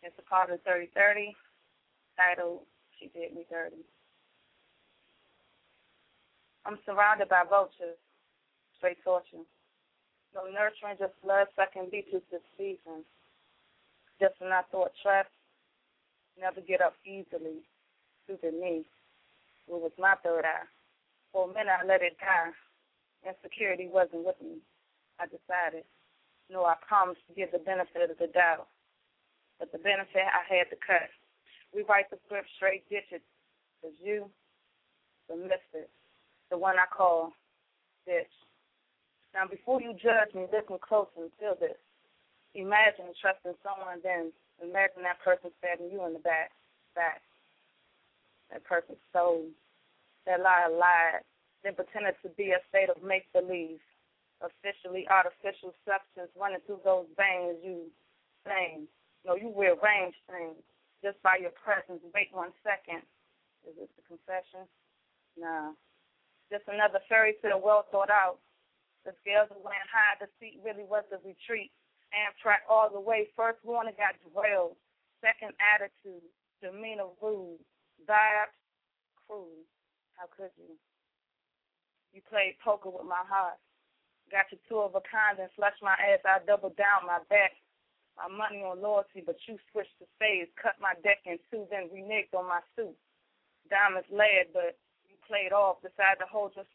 It's 0.00 0.16
a 0.16 0.24
part 0.24 0.48
of 0.48 0.64
3030 0.64 1.36
titled 2.16 2.64
She 2.96 3.12
Did 3.12 3.36
Me 3.36 3.44
Dirty. 3.52 3.84
I'm 6.66 6.78
surrounded 6.86 7.28
by 7.28 7.44
vultures, 7.48 8.00
straight 8.78 8.96
torture. 9.04 9.44
No 10.34 10.48
nurturing, 10.48 10.96
just 10.98 11.14
blood 11.22 11.46
sucking 11.54 11.90
beaches 11.92 12.24
this 12.32 12.42
season. 12.56 13.04
Just 14.20 14.34
when 14.40 14.50
I 14.50 14.62
thought 14.72 14.92
trust, 15.02 15.28
never 16.40 16.60
get 16.60 16.80
up 16.80 16.94
easily. 17.04 17.62
Stupid 18.24 18.54
me. 18.54 18.88
It 19.68 19.76
was 19.76 19.92
my 19.98 20.14
third 20.24 20.44
eye. 20.44 20.66
For 21.32 21.44
a 21.44 21.52
minute 21.52 21.72
I 21.72 21.84
let 21.86 22.02
it 22.02 22.16
die. 22.18 22.52
Insecurity 23.24 23.88
wasn't 23.88 24.24
with 24.24 24.40
me. 24.40 24.58
I 25.20 25.26
decided. 25.26 25.84
No, 26.50 26.64
I 26.64 26.74
promised 26.86 27.24
to 27.28 27.34
give 27.34 27.52
the 27.52 27.58
benefit 27.58 28.10
of 28.10 28.18
the 28.18 28.28
doubt. 28.28 28.68
But 29.58 29.72
the 29.72 29.78
benefit 29.78 30.24
I 30.24 30.42
had 30.48 30.68
to 30.70 30.76
cut. 30.76 31.08
We 31.72 31.84
write 31.88 32.10
the 32.10 32.18
script 32.26 32.48
straight, 32.56 32.88
ditch 32.88 33.10
it. 33.12 33.22
Cause 33.82 33.92
you, 34.02 34.30
the 35.28 35.36
misfit, 35.36 35.90
the 36.50 36.58
one 36.58 36.76
I 36.78 36.86
call 36.94 37.32
bitch. 38.08 38.30
Now, 39.34 39.48
before 39.50 39.80
you 39.80 39.92
judge 39.98 40.30
me, 40.34 40.46
listen 40.52 40.78
close 40.78 41.10
and 41.18 41.32
feel 41.40 41.56
this. 41.58 41.80
Imagine 42.54 43.10
trusting 43.18 43.58
someone, 43.66 43.98
then 44.04 44.30
imagine 44.62 45.02
that 45.02 45.18
person 45.24 45.50
stabbing 45.58 45.90
you 45.90 46.06
in 46.06 46.14
the 46.14 46.22
back. 46.22 46.54
back. 46.94 47.22
That 48.52 48.62
person 48.62 48.94
stole. 49.10 49.50
That 50.26 50.40
liar 50.40 50.70
lied, 50.70 51.26
then 51.66 51.74
pretended 51.74 52.14
to 52.22 52.30
be 52.38 52.54
a 52.54 52.62
state 52.70 52.88
of 52.88 53.02
make 53.02 53.26
believe. 53.34 53.82
Officially 54.38 55.08
artificial 55.10 55.74
substance 55.82 56.30
running 56.38 56.62
through 56.66 56.84
those 56.84 57.10
veins, 57.18 57.58
you 57.64 57.90
sing. 58.46 58.86
No, 59.26 59.34
you 59.34 59.50
rearrange 59.56 60.14
things 60.30 60.60
just 61.02 61.20
by 61.24 61.40
your 61.40 61.52
presence. 61.52 62.04
Wait 62.14 62.30
one 62.30 62.52
second. 62.62 63.02
Is 63.66 63.74
this 63.74 63.90
a 63.98 64.04
confession? 64.06 64.68
No. 65.36 65.74
Just 66.54 66.70
another 66.70 67.02
fairy 67.10 67.34
tale 67.42 67.58
well 67.58 67.82
thought 67.90 68.14
out. 68.14 68.38
The 69.02 69.10
scales 69.26 69.50
went 69.50 69.90
high, 69.90 70.14
the 70.22 70.30
seat 70.38 70.62
really 70.62 70.86
was 70.86 71.02
the 71.10 71.18
retreat. 71.26 71.74
Amtrak 72.14 72.62
all 72.70 72.86
the 72.86 73.02
way. 73.02 73.26
First 73.34 73.58
warning 73.66 73.98
got 73.98 74.14
derailed. 74.22 74.78
Second 75.18 75.50
attitude, 75.58 76.22
demeanor 76.62 77.10
rude. 77.18 77.58
Vibes, 78.06 78.54
cruel. 79.26 79.66
How 80.14 80.30
could 80.30 80.54
you? 80.54 80.78
You 82.14 82.22
played 82.30 82.54
poker 82.62 82.94
with 82.94 83.10
my 83.10 83.26
heart. 83.26 83.58
Got 84.30 84.46
you 84.54 84.62
two 84.70 84.78
of 84.78 84.94
a 84.94 85.02
kind 85.02 85.42
and 85.42 85.50
flushed 85.58 85.82
my 85.82 85.98
ass. 85.98 86.22
I 86.22 86.38
doubled 86.46 86.78
down 86.78 87.10
my 87.10 87.18
back. 87.26 87.58
my 88.14 88.30
money 88.30 88.62
on 88.62 88.78
loyalty, 88.78 89.26
but 89.26 89.42
you 89.50 89.58
switched 89.74 89.98
the 89.98 90.06
phase. 90.22 90.46
Cut 90.54 90.78
my 90.78 90.94
deck 91.02 91.26
in 91.26 91.42
two, 91.50 91.66
then 91.74 91.90
reneged 91.90 92.30
on 92.30 92.46
my 92.46 92.62
suit. 92.78 92.94
Diamonds 93.66 94.06
layered, 94.06 94.54
but 94.54 94.78
played 95.26 95.52
off. 95.52 95.82
Decided 95.82 96.20
to 96.20 96.28
hold 96.30 96.52
your. 96.56 96.66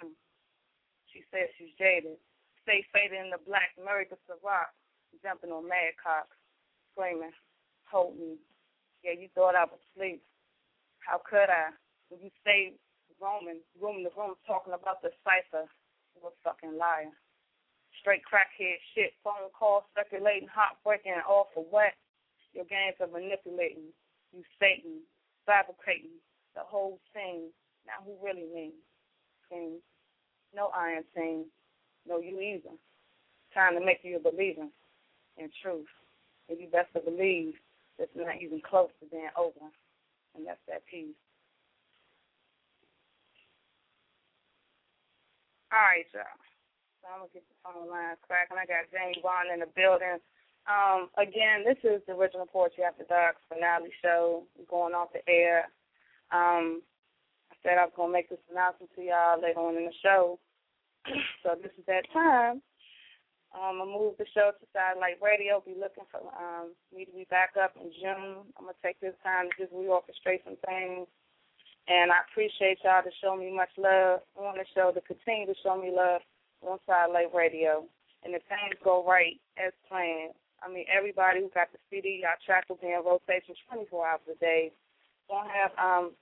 Hmm. 0.00 0.14
She 1.10 1.22
said 1.30 1.50
she's 1.56 1.74
jaded. 1.78 2.18
Stay 2.62 2.86
faded 2.94 3.18
in 3.18 3.30
the 3.30 3.42
black, 3.42 3.74
married 3.78 4.10
to 4.10 4.18
Ciroc. 4.26 4.70
Jumping 5.22 5.52
on 5.52 5.68
mad 5.68 5.94
cocks. 6.00 6.36
Screaming, 6.92 7.34
hold 7.88 8.16
me. 8.16 8.36
Yeah, 9.04 9.16
you 9.18 9.28
thought 9.34 9.56
I 9.56 9.64
was 9.64 9.80
asleep. 9.92 10.22
How 11.00 11.20
could 11.20 11.50
I? 11.50 11.74
When 12.08 12.20
you 12.20 12.30
stay 12.40 12.76
roaming, 13.20 13.64
room 13.80 14.04
to 14.04 14.10
room, 14.14 14.36
talking 14.46 14.72
about 14.72 15.02
the 15.02 15.10
cipher, 15.24 15.66
you 16.14 16.20
a 16.26 16.30
fucking 16.44 16.76
liar 16.76 17.12
straight 18.02 18.26
crackhead 18.26 18.82
shit, 18.92 19.14
phone 19.22 19.46
calls, 19.54 19.86
speculating, 19.94 20.50
heartbreaking, 20.50 21.14
and 21.14 21.22
all 21.22 21.48
for 21.54 21.64
what? 21.70 21.94
Your 22.52 22.66
games 22.66 22.98
are 23.00 23.08
manipulating, 23.08 23.94
you 24.34 24.42
Satan, 24.58 25.06
fabricating 25.46 26.18
the 26.54 26.62
whole 26.64 26.98
thing. 27.12 27.50
Now 27.86 28.04
who 28.04 28.14
really 28.24 28.46
means? 28.54 28.80
King. 29.48 29.78
No 30.54 30.70
iron 30.74 31.04
thing. 31.14 31.46
No 32.06 32.18
you 32.18 32.40
either. 32.40 32.74
Time 33.54 33.74
to 33.78 33.84
make 33.84 34.00
you 34.02 34.16
a 34.16 34.20
believer 34.20 34.68
in 35.36 35.48
truth. 35.62 35.86
And 36.48 36.58
you 36.60 36.68
best 36.68 36.92
to 36.94 37.00
believe 37.00 37.54
it's 37.98 38.12
not 38.16 38.40
even 38.40 38.60
close 38.60 38.90
to 39.00 39.06
being 39.06 39.30
over. 39.36 39.70
And 40.34 40.46
that's 40.46 40.60
that 40.68 40.82
peace. 40.90 41.14
All 45.72 45.80
right, 45.80 46.04
y'all. 46.12 46.28
So 47.00 47.08
I'm 47.08 47.24
gonna 47.24 47.32
get 47.32 47.48
the 47.48 47.56
phone 47.64 47.88
lines 47.88 48.20
cracking. 48.28 48.60
I 48.60 48.68
got 48.68 48.92
Jamie 48.92 49.24
Bond 49.24 49.48
in 49.52 49.60
the 49.60 49.72
building. 49.72 50.20
Um, 50.68 51.10
again, 51.18 51.64
this 51.66 51.80
is 51.82 52.04
the 52.06 52.14
original 52.14 52.46
Poetry 52.46 52.84
After 52.84 53.02
Dark 53.08 53.36
finale 53.48 53.90
show 54.04 54.44
going 54.70 54.94
off 54.94 55.12
the 55.12 55.24
air. 55.26 55.72
Um, 56.32 56.82
I 57.52 57.54
said 57.62 57.78
I 57.78 57.84
was 57.84 57.96
gonna 57.96 58.12
make 58.12 58.28
this 58.28 58.42
announcement 58.50 58.90
to 58.96 59.02
y'all 59.02 59.40
later 59.40 59.60
on 59.60 59.76
in 59.76 59.86
the 59.86 59.96
show. 60.02 60.38
so 61.42 61.54
this 61.60 61.72
is 61.78 61.84
that 61.86 62.08
time. 62.12 62.62
Um, 63.52 63.84
I 63.84 63.84
moved 63.84 64.16
the 64.16 64.24
show 64.32 64.50
to 64.56 64.66
satellite 64.72 65.20
radio. 65.20 65.60
Be 65.60 65.76
looking 65.76 66.08
for 66.08 66.24
um, 66.32 66.72
me 66.88 67.04
to 67.04 67.12
be 67.12 67.28
back 67.28 67.52
up 67.60 67.76
in 67.76 67.92
June. 68.00 68.48
I'm 68.56 68.64
gonna 68.64 68.80
take 68.82 68.98
this 69.00 69.16
time 69.22 69.52
to 69.52 69.54
just 69.60 69.76
reorchestrate 69.76 70.44
some 70.44 70.56
things. 70.64 71.06
And 71.88 72.12
I 72.14 72.22
appreciate 72.30 72.78
y'all 72.84 73.02
to 73.02 73.10
show 73.20 73.36
me 73.36 73.50
much 73.52 73.74
love 73.76 74.22
on 74.38 74.56
the 74.56 74.64
show, 74.72 74.92
to 74.94 75.02
continue 75.02 75.46
to 75.46 75.58
show 75.62 75.76
me 75.76 75.90
love 75.92 76.22
on 76.62 76.78
Satellite 76.86 77.34
Radio, 77.34 77.84
and 78.24 78.34
if 78.34 78.42
things 78.46 78.78
go 78.84 79.04
right 79.04 79.34
as 79.58 79.72
planned, 79.88 80.32
I 80.62 80.70
mean, 80.70 80.86
everybody 80.86 81.42
who 81.42 81.50
got 81.50 81.74
the 81.74 81.82
CD, 81.90 82.22
our 82.22 82.38
track 82.46 82.70
will 82.70 82.78
be 82.78 82.94
in 82.94 83.02
rotation 83.02 83.54
24 83.66 84.06
hours 84.06 84.20
a 84.30 84.38
day. 84.38 84.70
Gonna 85.28 85.50
have 85.50 85.72
um 85.74 86.14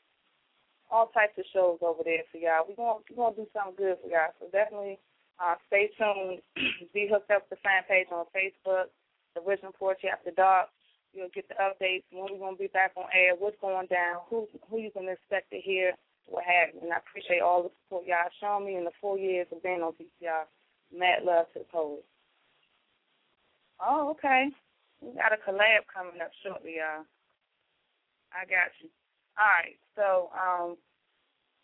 all 0.91 1.07
types 1.15 1.39
of 1.39 1.47
shows 1.55 1.79
over 1.81 2.03
there 2.05 2.27
for 2.31 2.39
y'all. 2.39 2.67
We're 2.67 2.77
gonna 2.77 3.01
we're 3.09 3.23
gonna 3.23 3.37
do 3.39 3.47
something 3.55 3.79
good 3.79 3.97
for 4.03 4.11
y'all. 4.11 4.35
So 4.39 4.51
definitely 4.51 4.99
uh 5.39 5.55
stay 5.71 5.91
tuned. 5.97 6.43
Be 6.95 7.09
hooked 7.11 7.31
up 7.31 7.49
to 7.49 7.55
the 7.55 7.63
fan 7.63 7.87
page 7.89 8.11
on 8.11 8.27
Facebook, 8.35 8.91
the 9.35 9.41
Original 9.47 9.73
Poetry 9.73 10.11
After 10.11 10.35
Dark. 10.35 10.69
You'll 11.15 11.35
get 11.35 11.49
the 11.49 11.59
updates 11.59 12.07
when 12.11 12.31
we're 12.31 12.39
gonna 12.39 12.57
be 12.57 12.71
back 12.71 12.93
on 12.97 13.11
air, 13.15 13.35
what's 13.39 13.59
going 13.61 13.87
down, 13.87 14.23
who 14.29 14.47
who 14.69 14.79
you 14.79 14.91
can 14.91 15.09
expect 15.09 15.51
to 15.51 15.59
hear 15.59 15.95
what 16.27 16.45
have 16.45 16.75
you. 16.75 16.81
And 16.83 16.93
I 16.93 16.99
appreciate 16.99 17.43
all 17.43 17.65
the 17.65 17.71
support 17.83 18.07
y'all 18.07 18.31
shown 18.39 18.67
me 18.67 18.77
in 18.77 18.85
the 18.85 18.95
four 19.01 19.19
years 19.19 19.47
of 19.51 19.63
being 19.63 19.83
on 19.83 19.95
PCR. 19.95 20.47
Mad 20.95 21.23
love 21.25 21.47
to 21.55 21.61
the 21.61 21.65
poet. 21.71 22.05
Oh, 23.81 24.11
okay. 24.11 24.51
We 25.01 25.15
got 25.15 25.33
a 25.33 25.41
collab 25.41 25.89
coming 25.93 26.21
up 26.21 26.31
shortly, 26.43 26.77
y'all. 26.77 27.07
I 28.33 28.45
got 28.45 28.71
you. 28.83 28.91
All 29.39 29.47
right, 29.47 29.77
so 29.97 30.31
um, 30.39 30.77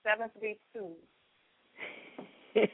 seven 0.05 0.30
three 0.38 0.59
two. 0.72 0.93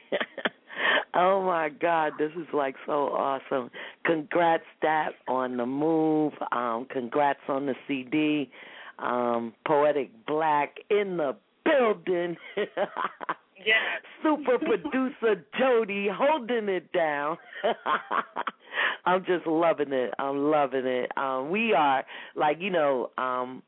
oh 1.15 1.43
my 1.43 1.69
God, 1.69 2.13
this 2.17 2.31
is 2.37 2.47
like 2.53 2.75
so 2.85 3.09
awesome! 3.09 3.69
Congrats, 4.05 4.63
Dap, 4.81 5.13
on 5.27 5.57
the 5.57 5.65
move. 5.65 6.33
Um, 6.51 6.87
congrats 6.89 7.41
on 7.47 7.65
the 7.65 7.75
CD. 7.87 8.49
Um, 8.99 9.53
Poetic 9.65 10.11
Black 10.25 10.77
in 10.89 11.17
the 11.17 11.35
building. 11.65 12.37
yeah. 12.57 13.73
Super 14.21 14.59
producer 14.59 15.43
Jody 15.57 16.07
holding 16.11 16.69
it 16.69 16.91
down. 16.93 17.37
I'm 19.05 19.25
just 19.25 19.45
loving 19.45 19.91
it. 19.91 20.13
I'm 20.19 20.49
loving 20.51 20.85
it. 20.85 21.11
Um, 21.17 21.49
we 21.49 21.73
are 21.73 22.05
like 22.35 22.57
you 22.59 22.69
know 22.69 23.09
um, 23.17 23.63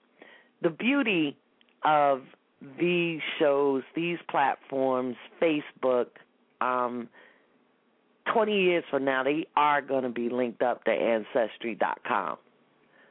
the 0.66 0.72
beauty 0.72 1.38
of 1.86 2.24
these 2.80 3.22
shows, 3.40 3.84
these 3.96 4.18
platforms, 4.30 5.16
Facebook. 5.42 6.08
Um, 6.60 7.08
Twenty 8.34 8.60
years 8.64 8.84
from 8.90 9.06
now, 9.06 9.24
they 9.24 9.46
are 9.56 9.84
going 9.84 10.02
to 10.02 10.10
be 10.10 10.30
linked 10.30 10.64
up 10.64 10.84
to 10.86 10.92
Ancestry.com. 10.92 12.38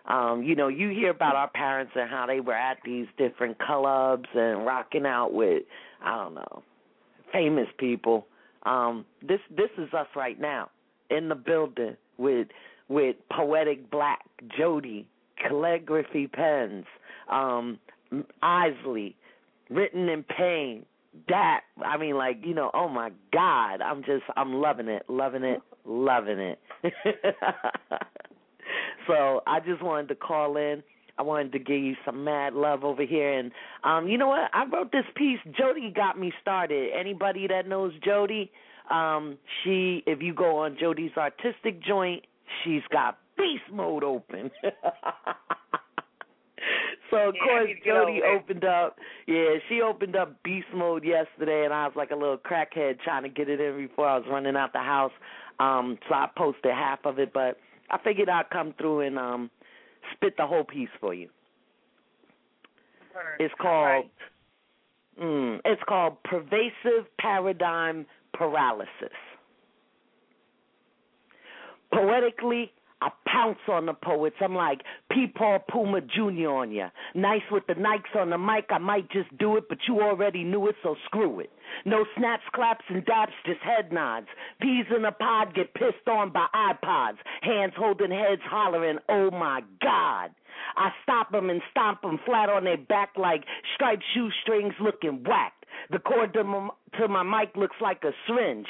Um, 0.07 0.43
you 0.43 0.57
know, 0.57 0.67
you 0.67 0.89
hear 0.91 1.11
about 1.11 1.37
our 1.37 1.49
parents 1.49 1.93
and 1.95 2.11
how 2.11 2.27
they 2.27 2.41
were 2.41 2.53
at 2.53 2.79
these 2.85 3.07
different 3.17 3.57
clubs 3.61 4.29
and 4.35 4.67
rocking 4.67 5.07
out 5.07 5.33
with, 5.33 5.63
I 6.03 6.17
don't 6.17 6.35
know, 6.35 6.63
famous 7.33 7.69
people. 7.79 8.27
Um, 8.65 9.05
this 9.23 9.39
this 9.57 9.71
is 9.79 9.95
us 9.95 10.09
right 10.17 10.39
now 10.41 10.71
in 11.11 11.29
the 11.29 11.37
building 11.37 11.97
with 12.19 12.49
with 12.89 13.15
poetic 13.31 13.89
black 13.91 14.25
Jody, 14.59 15.07
calligraphy 15.37 16.27
pens, 16.27 16.85
um, 17.31 17.79
Isley, 18.43 19.17
written 19.71 20.09
in 20.09 20.23
pain. 20.23 20.87
That 21.29 21.61
I 21.85 21.97
mean, 21.97 22.17
like 22.17 22.39
you 22.43 22.55
know, 22.55 22.71
oh 22.75 22.89
my 22.89 23.11
God, 23.33 23.81
I'm 23.81 24.03
just 24.03 24.25
I'm 24.37 24.55
loving 24.55 24.89
it, 24.89 25.05
loving 25.09 25.45
it, 25.45 25.61
loving 25.85 26.39
it. 26.39 26.59
So 29.07 29.43
I 29.47 29.61
just 29.61 29.83
wanted 29.83 30.09
to 30.09 30.15
call 30.15 30.57
in. 30.57 30.83
I 31.17 31.23
wanted 31.23 31.53
to 31.53 31.59
give 31.59 31.81
you 31.81 31.95
some 32.05 32.25
mad 32.25 32.55
love 32.55 32.83
over 32.83 33.05
here, 33.05 33.39
and 33.39 33.53
um, 33.85 34.09
you 34.09 34.19
know 34.19 34.27
what? 34.29 34.51
I 34.53 34.65
wrote 34.65 34.91
this 34.91 35.05
piece. 35.15 35.39
Jody 35.57 35.93
got 35.95 36.19
me 36.19 36.33
started. 36.43 36.91
Anybody 36.99 37.47
that 37.47 37.69
knows 37.69 37.93
Jody, 38.05 38.51
um, 38.91 39.39
she 39.63 40.03
if 40.07 40.21
you 40.21 40.35
go 40.35 40.59
on 40.59 40.77
Jody's 40.79 41.13
artistic 41.17 41.81
joint, 41.85 42.25
she's 42.65 42.83
got 42.91 43.19
beast 43.37 43.71
mode 43.73 44.05
open. 44.05 44.51
so 47.11 47.29
of 47.29 47.35
yeah, 47.35 47.45
course 47.45 47.71
Jody 47.85 48.21
opened 48.23 48.65
up. 48.65 48.99
Yeah, 49.27 49.57
she 49.69 49.81
opened 49.81 50.17
up 50.17 50.43
beast 50.43 50.67
mode 50.75 51.05
yesterday, 51.05 51.65
and 51.65 51.73
I 51.73 51.87
was 51.87 51.97
like 51.97 52.11
a 52.11 52.17
little 52.17 52.39
crackhead 52.39 53.01
trying 53.01 53.23
to 53.25 53.29
get 53.29 53.49
it 53.49 53.61
in 53.61 53.77
before 53.87 54.09
I 54.09 54.17
was 54.19 54.27
running 54.31 54.57
out 54.57 54.73
the 54.73 54.79
house. 54.81 55.13
Um, 55.61 55.99
so 56.09 56.15
I 56.15 56.29
posted 56.37 56.73
half 56.73 57.01
of 57.05 57.19
it, 57.19 57.33
but 57.33 57.59
I 57.91 57.99
figured 58.03 58.29
I'd 58.29 58.51
come 58.51 58.75
through 58.79 59.01
and 59.01 59.19
um 59.19 59.51
spit 60.13 60.37
the 60.37 60.47
whole 60.47 60.65
piece 60.65 60.89
for 61.01 61.15
you. 61.15 61.29
It's 63.39 63.55
called 63.61 64.07
mm, 65.21 65.61
it's 65.65 65.83
called 65.89 66.23
pervasive 66.25 67.07
paradigm 67.21 68.07
paralysis. 68.33 68.89
Poetically, 71.93 72.73
I 73.05 73.11
pounce 73.27 73.59
on 73.69 73.85
the 73.85 73.93
poets. 73.93 74.37
I'm 74.41 74.55
like 74.55 74.81
Peepaw 75.13 75.67
Puma 75.69 76.01
Jr. 76.01 76.49
on 76.49 76.73
ya. 76.73 76.89
Nice 77.15 77.43
with 77.51 77.67
the 77.67 77.75
Nikes 77.75 78.17
on 78.19 78.31
the 78.31 78.39
mic. 78.39 78.65
I 78.71 78.79
might 78.79 79.11
just 79.11 79.37
do 79.37 79.59
it, 79.59 79.65
but 79.69 79.77
you 79.87 80.01
already 80.01 80.43
knew 80.43 80.69
it, 80.69 80.77
so 80.83 80.97
screw 81.05 81.41
it. 81.41 81.51
No 81.85 82.07
snaps, 82.17 82.45
claps, 82.55 82.85
and 82.89 83.05
daps, 83.05 83.35
just 83.45 83.61
head 83.61 83.93
nods. 83.93 84.29
Peas 84.59 84.87
in 84.97 85.05
a 85.05 85.13
pod 85.13 85.55
get 85.55 85.75
pissed 85.75 86.09
on 86.09 86.33
by 86.33 86.47
iPods. 86.55 87.19
Hands 87.43 87.75
holding 87.77 88.11
heads 88.11 88.43
hollering, 88.47 88.99
oh 89.11 89.31
my 89.31 89.63
God. 89.83 90.31
I 90.77 90.91
stop 91.03 91.35
'em 91.35 91.51
and 91.51 91.61
stomp 91.71 92.05
'em 92.05 92.19
flat 92.25 92.49
on 92.49 92.65
their 92.65 92.79
back 92.79 93.11
like 93.19 93.45
striped 93.75 94.05
shoestrings 94.15 94.75
looking 94.81 95.23
whacked. 95.25 95.54
The 95.91 95.99
cord 95.99 96.33
to 96.35 96.45
my, 96.45 96.69
to 96.99 97.09
my 97.09 97.23
mic 97.23 97.57
looks 97.57 97.77
like 97.81 98.03
a 98.05 98.11
syringe. 98.27 98.67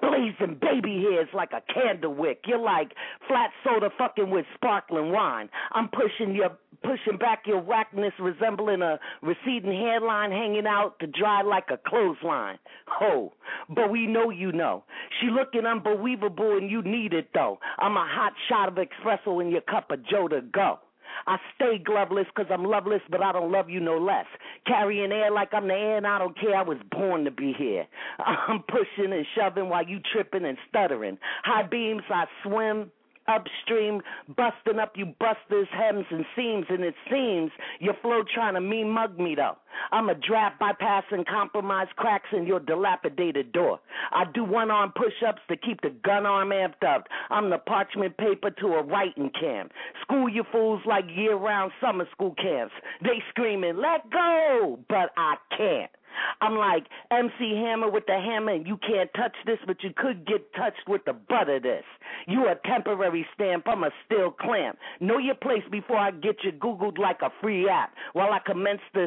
Blazing 0.00 0.58
baby 0.60 1.02
hairs 1.02 1.28
like 1.34 1.50
a 1.52 1.62
candle 1.72 2.14
wick. 2.14 2.42
You're 2.46 2.58
like 2.58 2.92
flat 3.28 3.50
soda 3.62 3.90
fucking 3.98 4.30
with 4.30 4.46
sparkling 4.54 5.12
wine. 5.12 5.48
I'm 5.72 5.88
pushing 5.88 6.34
your 6.34 6.50
pushing 6.82 7.18
back 7.18 7.44
your 7.46 7.60
whackness 7.60 8.12
resembling 8.20 8.82
a 8.82 8.98
receding 9.22 9.72
hairline 9.72 10.30
hanging 10.30 10.66
out 10.66 10.98
to 11.00 11.06
dry 11.06 11.42
like 11.42 11.64
a 11.70 11.78
clothesline. 11.88 12.58
Ho, 12.86 13.32
but 13.68 13.90
we 13.90 14.06
know 14.06 14.30
you 14.30 14.52
know. 14.52 14.84
She 15.20 15.28
looking 15.28 15.66
unbelievable 15.66 16.56
and 16.56 16.70
you 16.70 16.82
need 16.82 17.12
it 17.12 17.30
though. 17.32 17.58
I'm 17.78 17.96
a 17.96 18.06
hot 18.06 18.32
shot 18.48 18.68
of 18.68 18.74
espresso 18.74 19.42
in 19.42 19.50
your 19.50 19.62
cup 19.62 19.90
of 19.90 20.06
Joe 20.06 20.28
to 20.28 20.42
go. 20.42 20.78
I 21.26 21.36
stay 21.54 21.78
gloveless 21.78 22.26
because 22.34 22.50
I'm 22.52 22.64
loveless, 22.64 23.02
but 23.10 23.22
I 23.22 23.32
don't 23.32 23.52
love 23.52 23.70
you 23.70 23.80
no 23.80 23.98
less. 23.98 24.26
Carrying 24.66 25.12
air 25.12 25.30
like 25.30 25.52
I'm 25.52 25.68
the 25.68 25.74
air, 25.74 25.96
and 25.96 26.06
I 26.06 26.18
don't 26.18 26.38
care. 26.38 26.56
I 26.56 26.62
was 26.62 26.78
born 26.90 27.24
to 27.24 27.30
be 27.30 27.54
here. 27.56 27.86
I'm 28.18 28.62
pushing 28.62 29.12
and 29.12 29.26
shoving 29.34 29.68
while 29.68 29.86
you 29.86 30.00
tripping 30.12 30.44
and 30.44 30.58
stuttering. 30.68 31.18
High 31.44 31.66
beams, 31.66 32.02
I 32.10 32.24
swim 32.42 32.90
upstream, 33.28 34.02
busting 34.36 34.78
up 34.78 34.92
you 34.96 35.06
busters' 35.18 35.68
hems 35.72 36.04
and 36.10 36.24
seams, 36.36 36.66
and 36.68 36.84
it 36.84 36.94
seems 37.10 37.50
your 37.80 37.94
flow 38.02 38.22
trying 38.22 38.54
to 38.54 38.60
mean 38.60 38.90
mug 38.90 39.18
me 39.18 39.34
though. 39.34 39.56
I'm 39.92 40.08
a 40.08 40.14
draft 40.14 40.60
bypassing 40.60 41.26
compromise 41.26 41.88
cracks 41.96 42.28
in 42.32 42.46
your 42.46 42.60
dilapidated 42.60 43.52
door. 43.52 43.80
I 44.12 44.24
do 44.32 44.44
one 44.44 44.70
arm 44.70 44.92
push 44.94 45.14
ups 45.26 45.42
to 45.48 45.56
keep 45.56 45.80
the 45.82 45.90
gun 45.90 46.26
arm 46.26 46.50
amped 46.50 46.84
up. 46.86 47.06
I'm 47.30 47.50
the 47.50 47.58
parchment 47.58 48.16
paper 48.16 48.50
to 48.50 48.66
a 48.74 48.82
writing 48.82 49.30
camp. 49.38 49.72
School 50.02 50.28
you 50.28 50.44
fools 50.52 50.82
like 50.86 51.04
year 51.14 51.36
round 51.36 51.72
summer 51.80 52.06
school 52.12 52.34
camps. 52.34 52.74
They 53.02 53.22
screaming, 53.30 53.76
let 53.76 54.10
go, 54.10 54.78
but 54.88 55.10
I 55.16 55.36
can't. 55.56 55.90
I'm 56.40 56.56
like 56.56 56.86
MC 57.10 57.56
Hammer 57.56 57.90
with 57.90 58.06
the 58.06 58.14
hammer, 58.14 58.52
and 58.52 58.66
you 58.66 58.76
can't 58.76 59.10
touch 59.14 59.34
this, 59.46 59.58
but 59.66 59.82
you 59.82 59.90
could 59.96 60.26
get 60.26 60.52
touched 60.54 60.88
with 60.88 61.04
the 61.04 61.12
butt 61.12 61.48
of 61.48 61.62
this. 61.62 61.84
You 62.26 62.48
a 62.48 62.54
temporary 62.66 63.26
stamp, 63.34 63.64
I'm 63.66 63.84
a 63.84 63.90
steel 64.06 64.30
clamp. 64.30 64.78
Know 65.00 65.18
your 65.18 65.34
place 65.34 65.64
before 65.70 65.96
I 65.96 66.10
get 66.10 66.36
you 66.44 66.52
Googled 66.52 66.98
like 66.98 67.20
a 67.22 67.32
free 67.40 67.68
app. 67.68 67.94
While 68.12 68.32
I 68.32 68.38
commence 68.44 68.80
to 68.94 69.06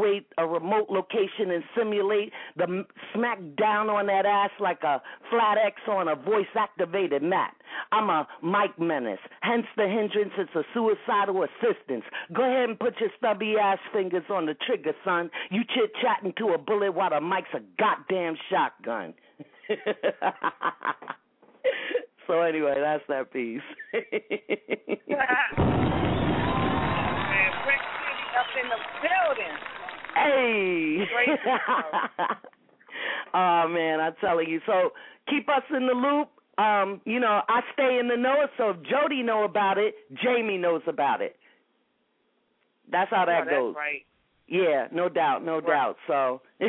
situate 0.00 0.26
a 0.38 0.46
remote 0.46 0.86
location 0.90 1.50
and 1.50 1.62
simulate 1.76 2.32
the 2.56 2.84
smack 3.14 3.38
down 3.56 3.88
on 3.88 4.06
that 4.06 4.26
ass 4.26 4.50
like 4.60 4.82
a 4.82 5.02
flat 5.30 5.58
X 5.64 5.76
on 5.88 6.08
a 6.08 6.14
voice 6.14 6.46
activated 6.56 7.22
map. 7.22 7.54
I'm 7.92 8.10
a 8.10 8.26
mic 8.42 8.78
menace, 8.78 9.20
hence 9.42 9.66
the 9.76 9.84
hindrance. 9.84 10.32
It's 10.38 10.54
a 10.54 10.62
suicidal 10.74 11.44
assistance. 11.44 12.04
Go 12.32 12.42
ahead 12.42 12.68
and 12.70 12.78
put 12.78 13.00
your 13.00 13.10
stubby 13.18 13.56
ass 13.60 13.78
fingers 13.92 14.24
on 14.30 14.46
the 14.46 14.54
trigger, 14.66 14.92
son. 15.04 15.30
You 15.50 15.62
chit 15.64 15.92
chatting 16.02 16.32
to 16.38 16.54
a 16.54 16.58
bullet 16.58 16.92
while 16.92 17.10
the 17.10 17.20
mic's 17.20 17.48
a 17.54 17.60
goddamn 17.78 18.36
shotgun. 18.50 19.14
so 22.26 22.40
anyway, 22.40 22.74
that's 22.80 23.04
that 23.08 23.32
piece. 23.32 23.60
Up 28.30 28.46
in 28.56 28.68
the 28.70 28.76
building. 29.02 29.79
Hey. 30.14 31.04
Oh 33.32 33.68
man, 33.68 34.00
I'm 34.00 34.14
telling 34.20 34.48
you. 34.48 34.60
So 34.66 34.90
keep 35.28 35.48
us 35.48 35.62
in 35.74 35.86
the 35.86 35.92
loop. 35.94 36.28
Um, 36.58 37.00
you 37.04 37.20
know, 37.20 37.42
I 37.48 37.60
stay 37.72 37.98
in 38.00 38.08
the 38.08 38.16
know, 38.16 38.34
so 38.58 38.70
if 38.70 38.76
Jody 38.82 39.22
know 39.22 39.44
about 39.44 39.78
it, 39.78 39.94
Jamie 40.22 40.58
knows 40.58 40.82
about 40.88 41.22
it. 41.22 41.36
That's 42.90 43.08
how 43.10 43.24
that 43.26 43.46
Oh, 43.46 43.50
goes. 43.50 43.74
right. 43.76 44.04
Yeah, 44.48 44.88
no 44.90 45.08
doubt, 45.08 45.44
no 45.44 45.60
doubt. 45.60 45.96
So, 46.08 46.42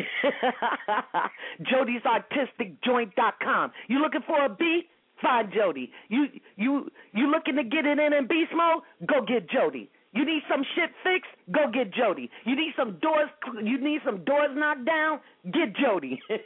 Jody's 1.63 2.01
Jody'sArtisticJoint.com. 2.03 3.72
You 3.88 3.99
looking 4.01 4.22
for 4.27 4.45
a 4.45 4.49
beat? 4.49 4.88
Find 5.19 5.51
Jody. 5.51 5.91
You 6.09 6.27
you 6.55 6.91
you 7.13 7.30
looking 7.31 7.55
to 7.55 7.63
get 7.63 7.85
it 7.88 7.97
in 7.99 8.13
in 8.13 8.27
beast 8.27 8.51
mode? 8.55 8.84
Go 9.07 9.22
get 9.26 9.49
Jody. 9.49 9.89
You 10.13 10.25
need 10.25 10.41
some 10.49 10.63
shit 10.75 10.89
fixed? 11.03 11.31
Go 11.51 11.69
get 11.71 11.93
Jody. 11.93 12.29
You 12.45 12.55
need 12.55 12.73
some 12.77 12.97
doors 13.01 13.29
you 13.63 13.79
need 13.79 14.01
some 14.05 14.23
doors 14.25 14.49
knocked 14.53 14.85
down? 14.85 15.21
Get 15.45 15.73
Jody. 15.75 16.21
you 16.29 16.38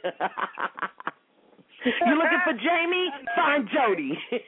looking 2.14 2.40
for 2.44 2.52
Jamie? 2.52 3.10
Find 3.34 3.68
Jody. 3.68 4.16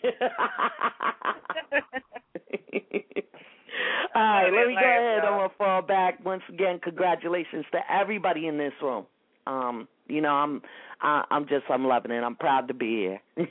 All 4.14 4.22
right, 4.22 4.50
let 4.50 4.68
me 4.68 4.74
go 4.74 4.80
ahead. 4.80 5.24
I'm 5.24 5.38
gonna 5.38 5.48
fall 5.58 5.82
back 5.82 6.24
once 6.24 6.42
again. 6.48 6.78
Congratulations 6.82 7.66
to 7.72 7.80
everybody 7.92 8.46
in 8.46 8.56
this 8.56 8.72
room. 8.80 9.04
Um, 9.46 9.86
you 10.08 10.20
know, 10.20 10.32
I'm, 10.32 10.62
I, 11.00 11.24
I'm 11.30 11.46
just, 11.48 11.64
I'm 11.70 11.86
loving 11.86 12.10
it. 12.12 12.22
I'm 12.22 12.36
proud 12.36 12.68
to 12.68 12.74
be 12.74 12.96
here. 12.96 13.20
Much 13.36 13.48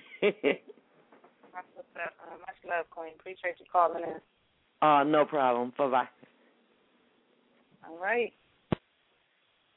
love, 2.67 2.89
Queen. 2.91 3.13
Appreciate 3.19 3.55
you 3.59 3.65
calling 3.71 4.03
in. 4.03 4.19
Uh, 4.81 5.03
no 5.03 5.25
problem. 5.25 5.73
Bye 5.77 5.89
bye. 5.89 6.09
All 7.87 7.97
right. 7.97 8.33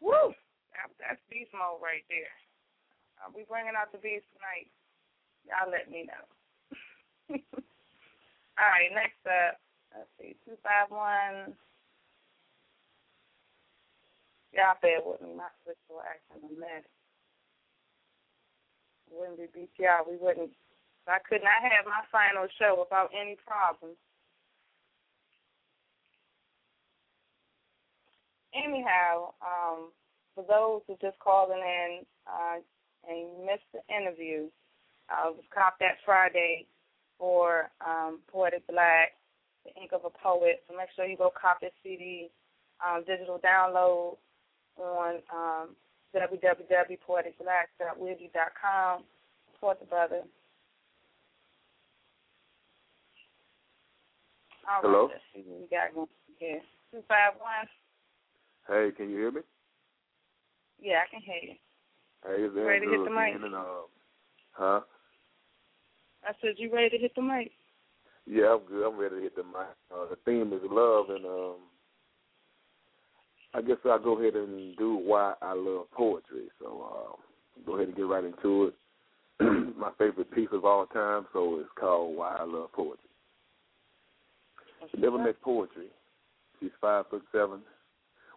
Woo! 0.01 0.35
That, 0.75 0.91
that's 0.99 1.21
beast 1.31 1.53
mode 1.53 1.81
right 1.83 2.05
there. 2.09 2.33
I'll 3.21 3.33
be 3.33 3.45
bringing 3.49 3.77
out 3.77 3.93
the 3.93 3.99
beast 3.99 4.25
tonight. 4.33 4.73
Y'all 5.45 5.71
let 5.71 5.91
me 5.91 6.09
know. 6.09 6.25
All 8.59 8.69
right, 8.69 8.93
next 8.93 9.21
up. 9.29 9.61
Let's 9.93 10.11
see, 10.17 10.37
251. 10.45 11.57
Y'all 14.53 14.81
bear 14.83 14.99
with 15.05 15.23
me. 15.23 15.37
My 15.37 15.53
sister 15.63 15.95
was 15.95 16.05
acting 16.07 16.49
a 16.49 16.53
mess. 16.59 16.87
Wouldn't 19.11 19.39
be 19.39 19.51
BTR. 19.51 20.07
We 20.07 20.17
wouldn't. 20.17 20.51
I 21.07 21.19
could 21.27 21.43
not 21.43 21.63
have 21.63 21.87
my 21.87 22.07
final 22.11 22.47
show 22.59 22.79
without 22.79 23.11
any 23.11 23.37
problems. 23.43 23.99
Anyhow, 28.55 29.33
um, 29.43 29.91
for 30.35 30.45
those 30.49 30.81
who 30.87 30.97
just 31.01 31.19
calling 31.19 31.61
in 31.61 32.07
uh, 32.27 32.59
and 33.09 33.47
missed 33.47 33.65
the 33.73 33.81
interview, 33.95 34.49
uh, 35.11 35.31
it 35.31 35.37
was 35.37 35.45
cop 35.53 35.79
that 35.81 35.97
Friday 36.05 36.67
for 37.19 37.71
um, 37.87 38.21
Poetic 38.33 38.67
Black, 38.67 39.13
The 39.65 39.75
Ink 39.81 39.93
of 39.93 40.05
a 40.05 40.11
Poet. 40.11 40.63
So 40.69 40.77
make 40.77 40.89
sure 40.95 41.07
you 41.07 41.17
go 41.17 41.31
cop 41.31 41.61
this 41.61 41.73
CD, 41.83 42.31
um, 42.85 43.05
digital 43.07 43.39
download 43.39 44.17
on 44.79 45.23
um, 45.35 45.77
www.poeticblack.wiki.com. 46.15 49.05
Support 49.55 49.81
the 49.81 49.87
brother. 49.87 50.23
All 54.69 54.83
right, 54.83 54.85
Hello? 54.85 55.03
what 55.03 55.13
we 55.35 55.43
got 55.71 55.95
going 55.95 56.07
here. 56.39 56.61
251. 56.93 57.67
Hey, 58.71 58.91
can 58.97 59.11
you 59.11 59.17
hear 59.17 59.33
me? 59.33 59.41
Yeah, 60.81 61.01
I 61.05 61.11
can 61.11 61.21
hear 61.23 61.35
you. 61.43 61.57
Hey, 62.25 62.45
it's 62.45 62.55
You 62.55 62.69
ready 62.69 62.87
to 62.87 62.93
hit 62.93 63.05
the 63.05 63.11
mic? 63.11 63.35
and, 63.35 63.55
uh, 63.55 63.65
huh? 64.53 64.81
I 66.23 66.33
said, 66.41 66.55
you 66.57 66.73
ready 66.73 66.91
to 66.91 66.99
hit 66.99 67.13
the 67.17 67.23
mic? 67.23 67.51
Yeah, 68.27 68.55
I'm 68.55 68.61
good. 68.69 68.87
I'm 68.87 68.97
ready 68.97 69.17
to 69.17 69.23
hit 69.23 69.35
the 69.35 69.43
mic. 69.43 69.75
Uh, 69.93 70.07
the 70.09 70.17
theme 70.25 70.53
is 70.53 70.61
love, 70.71 71.11
and 71.11 71.27
um, 71.27 71.57
I 73.55 73.61
guess 73.61 73.79
I'll 73.85 73.99
go 73.99 74.21
ahead 74.21 74.35
and 74.37 74.77
do 74.77 74.95
why 74.95 75.35
I 75.43 75.55
love 75.55 75.91
poetry. 75.91 76.47
So 76.61 77.17
uh, 77.19 77.63
go 77.67 77.75
ahead 77.75 77.89
and 77.89 77.97
get 77.97 78.03
right 78.03 78.23
into 78.23 78.67
it. 78.67 78.75
My 79.77 79.91
favorite 79.99 80.31
piece 80.31 80.51
of 80.53 80.65
all 80.65 80.87
time, 80.87 81.27
so 81.33 81.59
it's 81.59 81.69
called 81.77 82.17
Why 82.17 82.37
I 82.37 82.45
Love 82.45 82.71
Poetry. 82.73 83.09
She 84.93 85.01
never 85.01 85.19
met 85.19 85.43
poetry. 85.43 85.89
She's 86.61 86.71
five 86.81 87.07
foot 87.11 87.23
seven, 87.33 87.63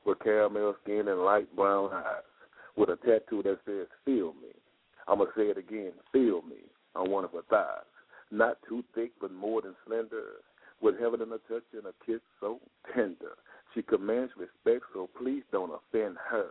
with 0.06 0.20
caramel 0.20 0.76
skin 0.84 1.08
and 1.08 1.22
light 1.22 1.54
brown 1.56 1.92
eyes, 1.94 2.24
with 2.76 2.90
a 2.90 2.98
tattoo 2.98 3.44
that 3.44 3.60
says 3.66 3.88
"Feel 4.06 4.34
me." 4.34 4.54
I'm 5.08 5.20
gonna 5.20 5.32
say 5.36 5.50
it 5.50 5.58
again, 5.58 5.94
"Feel 6.12 6.42
me" 6.44 6.64
on 6.96 7.10
one 7.10 7.24
of 7.24 7.32
her 7.32 7.42
thighs. 7.44 7.86
Not 8.32 8.62
too 8.64 8.84
thick, 8.96 9.12
but 9.20 9.32
more 9.32 9.62
than 9.62 9.76
slender, 9.86 10.42
with 10.82 11.00
heaven 11.00 11.22
in 11.22 11.32
a 11.32 11.38
touch 11.40 11.64
and 11.74 11.86
a 11.86 11.94
kiss 12.06 12.22
so 12.40 12.60
tender. 12.94 13.36
She 13.74 13.82
commands 13.82 14.36
respect, 14.38 14.86
so 14.94 15.08
please 15.18 15.44
don't 15.52 15.74
offend 15.74 16.18
her. 16.18 16.50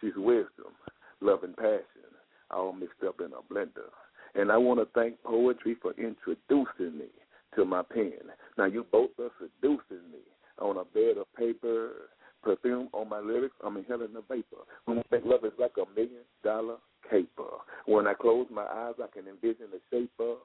She's 0.00 0.16
wisdom, 0.16 0.72
love, 1.20 1.44
and 1.44 1.56
passion, 1.56 2.10
all 2.50 2.72
mixed 2.72 3.02
up 3.06 3.20
in 3.20 3.32
a 3.32 3.42
blender. 3.52 3.90
And 4.34 4.52
I 4.52 4.56
want 4.56 4.80
to 4.80 4.86
thank 4.94 5.22
poetry 5.22 5.74
for 5.74 5.92
introducing 5.92 6.98
me 6.98 7.10
to 7.56 7.64
my 7.64 7.82
pen. 7.82 8.30
Now 8.56 8.66
you 8.66 8.84
both 8.90 9.10
are 9.18 9.30
seducing 9.38 10.10
me 10.12 10.20
on 10.58 10.76
a 10.76 10.84
bed 10.84 11.18
of 11.18 11.32
paper, 11.34 12.10
perfume 12.42 12.88
on 12.92 13.08
my 13.08 13.20
lyrics. 13.20 13.54
I'm 13.64 13.76
inhaling 13.76 14.12
the 14.12 14.22
vapor. 14.28 14.62
When 14.84 14.98
I 14.98 15.02
think 15.10 15.24
love 15.24 15.44
is 15.44 15.52
like 15.58 15.72
a 15.76 15.88
million 15.94 16.24
dollar 16.44 16.76
caper. 17.08 17.58
When 17.86 18.06
I 18.06 18.14
close 18.14 18.46
my 18.50 18.64
eyes, 18.64 18.94
I 19.02 19.06
can 19.12 19.28
envision 19.28 19.66
the 19.70 19.80
shape 19.90 20.12
of 20.18 20.38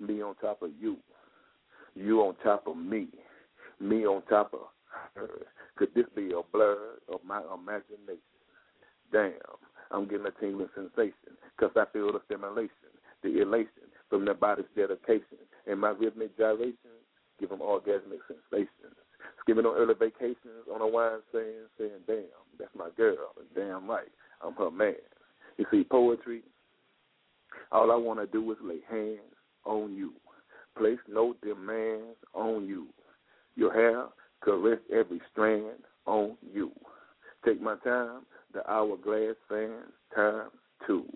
me 0.00 0.22
on 0.22 0.34
top 0.36 0.62
of 0.62 0.70
you, 0.80 0.96
you 1.94 2.20
on 2.20 2.34
top 2.42 2.66
of 2.66 2.76
me, 2.76 3.08
me 3.78 4.06
on 4.06 4.22
top 4.22 4.52
of 4.54 4.60
her. 5.14 5.28
Could 5.76 5.94
this 5.94 6.06
be 6.14 6.32
a 6.32 6.42
blur 6.52 6.98
of 7.12 7.20
my 7.24 7.42
imagination? 7.54 8.20
Damn, 9.12 9.32
I'm 9.90 10.08
getting 10.08 10.26
a 10.26 10.30
tingling 10.40 10.68
sensation 10.74 11.36
because 11.56 11.74
I 11.76 11.84
feel 11.92 12.12
the 12.12 12.20
stimulation, 12.26 12.90
the 13.22 13.42
elation 13.42 13.90
from 14.08 14.24
the 14.24 14.34
body's 14.34 14.66
dedication. 14.76 15.38
And 15.66 15.80
my 15.80 15.90
rhythmic 15.90 16.36
gyrations 16.36 17.04
give 17.38 17.50
them 17.50 17.60
orgasmic 17.60 18.20
sensations. 18.28 18.96
Skimming 19.40 19.66
on 19.66 19.76
early 19.76 19.94
vacations 19.94 20.68
on 20.72 20.80
a 20.80 20.86
wine 20.86 21.20
saying, 21.32 21.66
saying, 21.78 21.90
damn, 22.06 22.24
that's 22.58 22.74
my 22.76 22.88
girl. 22.96 23.32
Damn 23.54 23.88
right, 23.88 24.08
I'm 24.42 24.54
her 24.54 24.70
man. 24.70 24.94
You 25.56 25.66
see, 25.70 25.84
poetry, 25.84 26.42
all 27.72 27.90
I 27.90 27.96
want 27.96 28.20
to 28.20 28.26
do 28.26 28.50
is 28.52 28.58
lay 28.62 28.80
hands 28.88 29.20
on 29.64 29.94
you. 29.94 30.12
Place 30.76 30.98
no 31.08 31.34
demands 31.42 32.16
on 32.34 32.66
you. 32.66 32.86
Your 33.56 33.72
hair, 33.72 34.06
caress 34.42 34.78
every 34.92 35.20
strand 35.30 35.78
on 36.06 36.36
you. 36.52 36.70
Take 37.44 37.60
my 37.60 37.76
time, 37.76 38.22
the 38.52 38.68
hourglass 38.70 39.36
fans 39.48 39.92
time 40.14 40.48
two. 40.86 41.06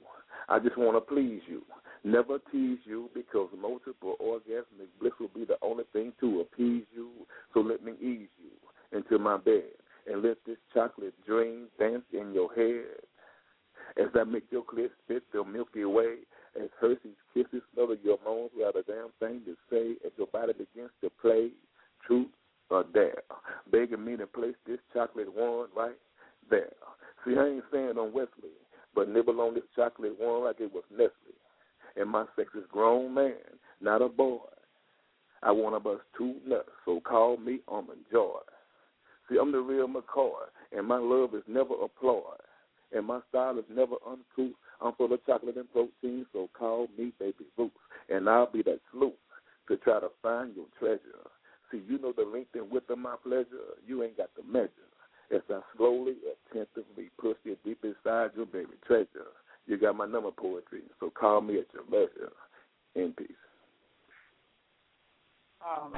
I 0.49 0.59
just 0.59 0.77
want 0.77 0.97
to 0.97 1.01
please 1.01 1.41
you. 1.49 1.63
Never 2.05 2.39
tease 2.53 2.81
you 2.85 3.09
because 3.15 3.49
multiple 3.59 4.17
orgasmic 4.21 4.89
bliss 5.01 5.15
will 5.19 5.31
be 5.35 5.47
the 5.47 5.57
only 5.63 5.85
thing 5.95 6.13
to 6.21 6.41
appease 6.41 6.85
you. 6.95 7.09
So 7.55 7.61
let 7.61 7.83
me 7.83 7.93
ease 7.93 8.29
you 8.39 8.99
into 8.99 9.19
my 9.19 9.39
bed 9.39 9.73
and 10.07 10.23
let 10.23 10.37
this 10.47 10.59
chocolate 10.75 11.15
dream 11.27 11.69
dance 11.79 12.05
in 12.13 12.35
your 12.35 12.53
head. 12.55 12.85
As 13.97 14.11
I 14.15 14.25
make 14.25 14.45
your 14.51 14.65
clit 14.65 14.91
spit 15.05 15.23
the 15.33 15.45
Milky 15.45 15.85
Way, 15.87 16.17
as 16.61 16.69
Hershey's 16.79 17.17
kisses 17.33 17.63
smother 17.73 17.97
your 18.03 18.19
moans 18.25 18.51
without 18.57 18.77
a 18.77 18.83
damn 18.83 19.09
thing 19.19 19.41
to 19.47 19.57
say, 19.71 19.93
as 20.07 20.13
your 20.19 20.27
body 20.27 20.53
begins 20.53 20.91
to 21.03 21.11
play 21.23 21.51
truth 22.07 22.29
or 22.71 22.85
dare, 22.93 23.23
begging 23.71 24.05
me 24.05 24.17
to 24.17 24.27
place 24.27 24.55
this 24.67 24.79
chocolate 24.93 25.35
one 25.35 25.69
right 25.75 25.97
there. 26.51 26.73
See, 27.25 27.35
I 27.39 27.47
ain't 27.47 27.65
saying 27.73 27.97
on 27.99 28.13
Wesley, 28.13 28.53
but 28.95 29.09
nibble 29.09 29.41
on 29.41 29.55
this 29.55 29.65
chocolate 29.75 30.19
one 30.19 30.45
like 30.45 30.61
it 30.61 30.73
was 30.73 30.85
Nestle. 30.91 31.11
And 31.97 32.11
my 32.11 32.25
sex 32.37 32.49
is 32.57 32.65
grown 32.71 33.15
man, 33.15 33.35
not 33.81 34.03
a 34.03 34.09
boy. 34.09 34.39
I 35.43 35.53
want 35.53 35.77
to 35.77 35.81
bust 35.81 36.03
two 36.17 36.37
nuts, 36.47 36.71
so 36.85 37.01
call 37.01 37.37
me 37.37 37.61
Almond 37.69 38.01
Joy. 38.11 38.41
See, 39.29 39.37
I'm 39.41 39.53
the 39.53 39.61
real 39.61 39.89
McCoy, 39.89 40.47
and 40.77 40.87
my 40.87 40.99
love 40.99 41.35
is 41.35 41.43
never 41.47 41.75
applaud, 41.83 42.41
and 42.93 43.07
my 43.07 43.21
style 43.29 43.59
is 43.59 43.65
never 43.71 43.97
uncouth. 44.07 44.57
I'm 44.81 44.95
full 44.95 45.13
of 45.13 45.25
chocolate 45.25 45.57
and 45.57 45.71
protein, 45.73 46.27
so 46.33 46.49
call 46.59 46.89
me 46.99 47.13
Baby 47.19 47.45
Ruth, 47.57 47.71
and 48.09 48.29
I'll 48.29 48.51
be 48.51 48.63
that 48.63 48.81
sleuth 48.91 49.13
to 49.69 49.77
try 49.79 50.01
to 50.01 50.09
find 50.23 50.55
your 50.57 50.67
treasure. 50.79 51.01
See, 51.71 51.83
you 51.89 51.99
know 51.99 52.13
the 52.13 52.25
length 52.25 52.55
and 52.55 52.71
width 52.71 52.91
of 52.91 52.99
my 52.99 53.17
pleasure. 53.23 53.77
You 53.87 54.03
ain't 54.03 54.17
got 54.17 54.31
the 54.37 54.43
measure. 54.43 54.71
As 55.35 55.41
I 55.51 55.61
slowly, 55.77 56.17
attentively 56.51 57.11
push 57.19 57.37
you 57.45 57.57
deep 57.65 57.83
inside 57.85 58.31
your 58.37 58.47
baby 58.47 58.75
treasure. 58.87 59.33
You 59.67 59.79
got 59.79 59.97
my 59.97 60.07
number, 60.07 60.31
poetry, 60.31 60.83
so 61.01 61.11
call 61.11 61.41
me 61.41 61.59
at 61.59 61.67
your 61.73 61.85
leisure. 61.91 62.33
In 62.95 63.13
peace. 63.13 63.29
Um, 65.65 65.93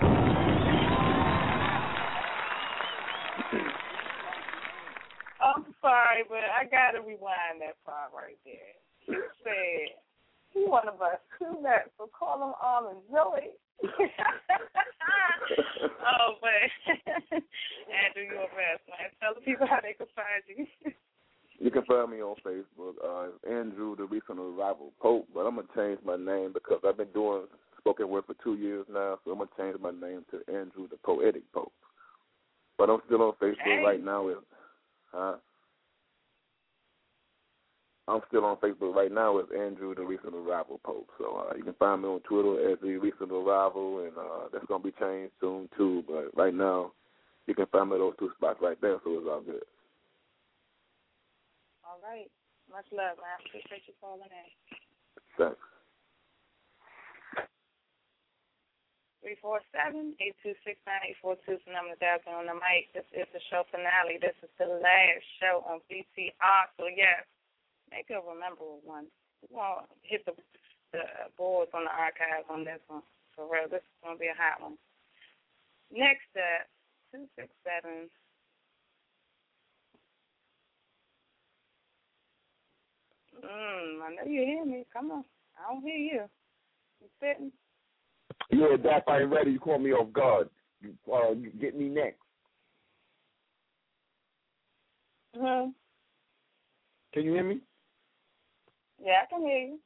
I'm 5.43 5.75
sorry, 5.83 6.23
but 6.29 6.39
I 6.39 6.65
gotta 6.71 7.01
rewind 7.01 7.61
that 7.61 7.77
part 7.85 8.13
right 8.17 8.39
there. 8.45 8.55
He 9.01 9.15
said 9.43 9.99
he 10.55 10.65
one 10.65 10.89
of 10.89 11.03
us 11.03 11.19
two 11.39 11.61
nuts, 11.61 11.91
so 11.99 12.09
call 12.17 12.43
him 12.43 12.55
and 12.89 13.03
Joey. 13.11 13.51
oh, 16.07 16.39
but 16.41 16.71
Andrew, 17.37 18.25
you're 18.25 18.43
a 18.43 18.55
best 18.55 18.87
man. 18.89 19.11
Tell 19.21 19.35
the 19.35 19.41
people 19.41 19.67
how 19.67 19.81
they 19.83 19.93
can 19.93 20.07
find 20.15 20.43
you. 20.47 20.67
You 21.59 21.71
can 21.71 21.85
find 21.85 22.11
me 22.11 22.19
on 22.23 22.37
Facebook, 22.45 22.95
uh, 23.03 23.51
Andrew, 23.51 23.97
the 23.97 24.05
recent 24.05 24.39
arrival 24.39 24.93
Pope, 25.01 25.27
but 25.35 25.47
I'm 25.47 25.57
gonna 25.57 25.69
change 25.75 25.99
my 26.05 26.17
name 26.17 26.53
because 26.53 26.81
I've 26.87 26.99
been 26.99 27.13
doing 27.15 27.45
spoken 27.79 28.09
word 28.09 28.25
for 28.27 28.35
two 28.43 28.57
years 28.57 28.85
now, 28.93 29.19
so 29.25 29.31
I'm 29.31 29.39
gonna 29.39 29.51
change 29.57 29.81
my 29.81 29.91
name 29.91 30.25
to 30.31 30.55
Andrew, 30.55 30.89
the 30.89 30.97
Poetic 31.05 31.51
Pope. 31.53 31.73
But 32.77 32.91
I'm 32.91 33.01
still 33.07 33.23
on 33.23 33.33
Facebook 33.41 33.57
Hey. 33.65 33.83
right 33.83 34.05
now 34.05 34.25
with, 34.27 34.39
huh? 35.13 35.37
I'm 38.09 38.21
still 38.29 38.45
on 38.45 38.57
Facebook 38.59 38.95
right 38.95 39.11
now 39.11 39.37
with 39.37 39.47
Andrew, 39.53 39.95
the 39.95 40.03
recent 40.03 40.35
arrival 40.35 40.79
Pope. 40.85 41.09
So 41.19 41.49
uh, 41.49 41.57
you 41.57 41.65
can 41.65 41.75
find 41.75 42.03
me 42.03 42.09
on 42.09 42.21
Twitter 42.21 42.71
as 42.71 42.79
the 42.81 42.99
recent 42.99 43.33
arrival, 43.33 44.01
and 44.01 44.17
uh, 44.17 44.49
that's 44.53 44.67
gonna 44.67 44.85
be 44.85 44.93
changed 45.01 45.33
soon 45.41 45.69
too. 45.77 46.05
But 46.07 46.37
right 46.37 46.55
now, 46.55 46.93
you 47.47 47.55
can 47.55 47.67
find 47.67 47.91
me 47.91 47.97
those 47.97 48.15
two 48.19 48.31
spots 48.37 48.59
right 48.61 48.81
there, 48.81 48.99
so 49.03 49.11
it's 49.13 49.27
all 49.29 49.41
good 49.41 49.63
right. 52.07 52.31
Much 52.71 52.87
love, 52.95 53.19
man. 53.19 53.39
Appreciate 53.47 53.87
you 53.87 53.95
calling 53.99 54.31
in. 54.31 54.49
Thanks. 55.39 55.63
347 59.27 60.15
826 60.47 60.79
is 61.51 61.59
the 61.67 61.75
number 61.75 61.99
that's 61.99 62.23
on 62.31 62.47
the 62.47 62.55
mic. 62.55 62.95
This 62.95 63.07
is 63.11 63.27
the 63.35 63.43
show 63.51 63.67
finale. 63.75 64.23
This 64.23 64.39
is 64.39 64.51
the 64.55 64.71
last 64.79 65.27
show 65.43 65.67
on 65.67 65.83
BTR. 65.91 66.63
So, 66.79 66.87
yes, 66.87 67.27
make 67.91 68.07
a 68.15 68.23
memorable 68.23 68.79
one. 68.87 69.11
We 69.43 69.51
going 69.51 69.83
to 69.83 69.91
hit 70.07 70.23
the, 70.31 70.39
the 70.95 71.03
boards 71.35 71.75
on 71.75 71.91
the 71.91 71.95
archives 71.95 72.47
on 72.47 72.63
this 72.63 72.79
one. 72.87 73.03
For 73.35 73.51
real, 73.51 73.67
this 73.67 73.83
is 73.83 73.99
going 73.99 74.15
to 74.15 74.23
be 74.23 74.31
a 74.31 74.39
hot 74.39 74.63
one. 74.63 74.79
Next 75.91 76.31
up, 76.39 76.71
267- 77.11 78.07
Mm, 83.45 84.03
I 84.03 84.15
know 84.15 84.31
you 84.31 84.41
hear 84.43 84.65
me. 84.65 84.85
Come 84.93 85.11
on. 85.11 85.25
I 85.59 85.73
don't 85.73 85.83
hear 85.83 85.97
you. 85.97 86.23
You 87.01 87.09
sitting? 87.21 87.53
Yeah, 88.51 88.77
Dap, 88.83 89.05
I 89.09 89.21
ain't 89.21 89.31
ready. 89.33 89.53
You 89.53 89.61
caught 89.61 89.81
me 89.81 89.93
off 89.93 90.13
guard. 90.13 90.49
You, 90.81 90.95
uh, 91.13 91.33
you 91.33 91.51
get 91.61 91.77
me 91.77 91.89
next. 91.89 92.21
hmm 95.35 95.71
Can 97.13 97.25
you 97.25 97.33
hear 97.33 97.45
me? 97.45 97.61
Yeah, 99.03 99.23
I 99.23 99.27
can 99.29 99.43
hear 99.43 99.59
you. 99.59 99.81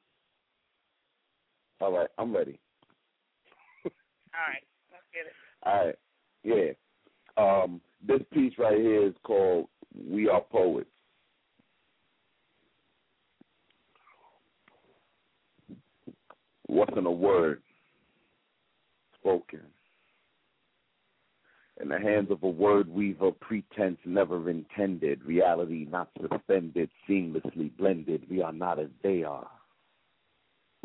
All 1.80 1.92
right, 1.92 2.08
I'm 2.18 2.34
ready. 2.34 2.58
All 3.84 3.90
right, 4.48 4.62
let's 4.90 5.04
get 5.12 5.26
it. 5.26 5.32
All 5.64 5.86
right, 5.86 5.96
yeah. 6.44 6.72
Um, 7.36 7.80
this 8.06 8.20
piece 8.32 8.52
right 8.58 8.76
here 8.78 9.06
is 9.06 9.14
called 9.22 9.68
"We 10.08 10.28
Are 10.28 10.42
Poets." 10.42 10.90
In 16.70 17.06
a 17.06 17.10
word 17.10 17.62
spoken? 19.18 19.62
In 21.80 21.88
the 21.88 21.98
hands 21.98 22.30
of 22.30 22.42
a 22.42 22.48
word 22.48 22.88
weaver, 22.88 23.30
pretense 23.32 23.98
never 24.04 24.50
intended, 24.50 25.24
reality 25.24 25.86
not 25.90 26.10
suspended, 26.20 26.90
seamlessly 27.08 27.74
blended. 27.76 28.26
We 28.30 28.42
are 28.42 28.52
not 28.52 28.78
as 28.78 28.90
they 29.02 29.24
are. 29.24 29.48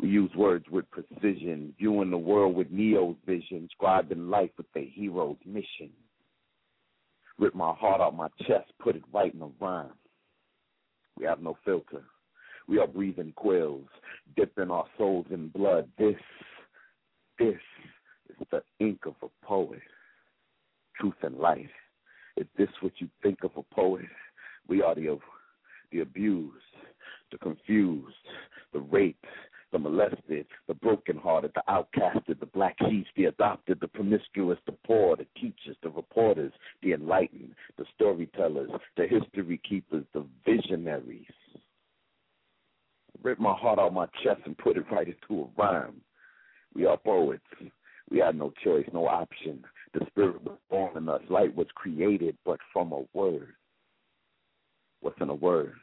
We 0.00 0.08
use 0.08 0.30
words 0.34 0.64
with 0.70 0.90
precision, 0.90 1.74
viewing 1.78 2.10
the 2.10 2.18
world 2.18 2.56
with 2.56 2.70
Neo's 2.70 3.16
vision, 3.26 3.68
scribing 3.78 4.30
life 4.30 4.50
with 4.56 4.72
the 4.74 4.90
hero's 4.92 5.36
mission. 5.44 5.90
Rip 7.38 7.54
my 7.54 7.72
heart 7.74 8.00
out 8.00 8.16
my 8.16 8.28
chest, 8.46 8.72
put 8.80 8.96
it 8.96 9.04
right 9.12 9.34
in 9.34 9.42
a 9.42 9.50
rhyme. 9.60 9.92
We 11.18 11.26
have 11.26 11.40
no 11.40 11.56
filter. 11.64 12.04
We 12.68 12.78
are 12.78 12.86
breathing 12.86 13.32
quills, 13.36 13.88
dipping 14.36 14.70
our 14.70 14.86
souls 14.98 15.26
in 15.30 15.48
blood. 15.48 15.88
This, 15.98 16.16
this 17.38 17.54
is 18.28 18.46
the 18.50 18.62
ink 18.80 19.00
of 19.06 19.14
a 19.22 19.46
poet. 19.46 19.80
Truth 21.00 21.14
and 21.22 21.36
light. 21.36 21.68
Is 22.36 22.46
this 22.58 22.68
what 22.80 22.92
you 22.98 23.08
think 23.22 23.44
of 23.44 23.52
a 23.56 23.74
poet? 23.74 24.06
We 24.68 24.82
are 24.82 24.94
the 24.94 25.18
the 25.92 26.00
abused, 26.00 26.54
the 27.30 27.38
confused, 27.38 28.14
the 28.72 28.80
raped, 28.80 29.24
the 29.72 29.78
molested, 29.78 30.46
the 30.68 30.74
brokenhearted, 30.74 31.52
the 31.54 31.62
outcasted, 31.68 32.40
the 32.40 32.46
black 32.46 32.76
sheep, 32.88 33.06
the 33.16 33.26
adopted, 33.26 33.78
the 33.80 33.88
promiscuous, 33.88 34.58
the 34.66 34.74
poor, 34.86 35.16
the 35.16 35.26
teachers, 35.40 35.76
the 35.82 35.88
reporters, 35.90 36.52
the 36.82 36.92
enlightened, 36.92 37.54
the 37.78 37.84
storytellers, 37.94 38.70
the 38.96 39.06
history 39.06 39.60
keepers, 39.68 40.04
the 40.12 40.24
visionaries. 40.44 41.26
Rip 43.22 43.38
my 43.38 43.54
heart 43.54 43.78
out 43.78 43.88
of 43.88 43.92
my 43.92 44.06
chest 44.22 44.40
and 44.44 44.56
put 44.58 44.76
it 44.76 44.84
right 44.90 45.08
into 45.08 45.42
a 45.42 45.62
rhyme. 45.62 46.00
We 46.74 46.86
are 46.86 46.96
poets. 46.96 47.42
We 48.10 48.18
had 48.18 48.36
no 48.36 48.52
choice, 48.62 48.86
no 48.92 49.06
option. 49.06 49.64
The 49.94 50.06
spirit 50.06 50.42
was 50.44 50.58
born 50.70 50.96
in 50.96 51.08
us. 51.08 51.22
Light 51.28 51.54
was 51.56 51.66
created, 51.74 52.36
but 52.44 52.60
from 52.72 52.92
a 52.92 53.04
word. 53.14 53.54
What's 55.00 55.20
in 55.20 55.30
a 55.30 55.34
word? 55.34 55.74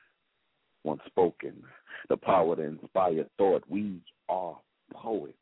Once 0.83 1.01
spoken. 1.05 1.63
The 2.09 2.17
power 2.17 2.55
to 2.55 2.61
inspire 2.61 3.25
thought. 3.37 3.63
We 3.69 4.01
are 4.29 4.57
poets. 4.93 5.37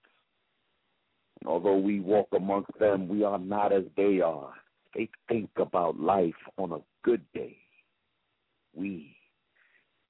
And 1.42 1.50
although 1.50 1.78
we 1.78 2.00
walk 2.00 2.28
amongst 2.34 2.78
them, 2.80 3.08
we 3.08 3.24
are 3.24 3.40
not 3.40 3.74
as 3.74 3.84
they 3.98 4.22
are. 4.22 4.54
They 4.96 5.10
think 5.28 5.50
about 5.58 6.00
life 6.00 6.34
on 6.58 6.72
a 6.72 6.80
good 7.04 7.22
day. 7.34 7.58
We, 8.76 9.16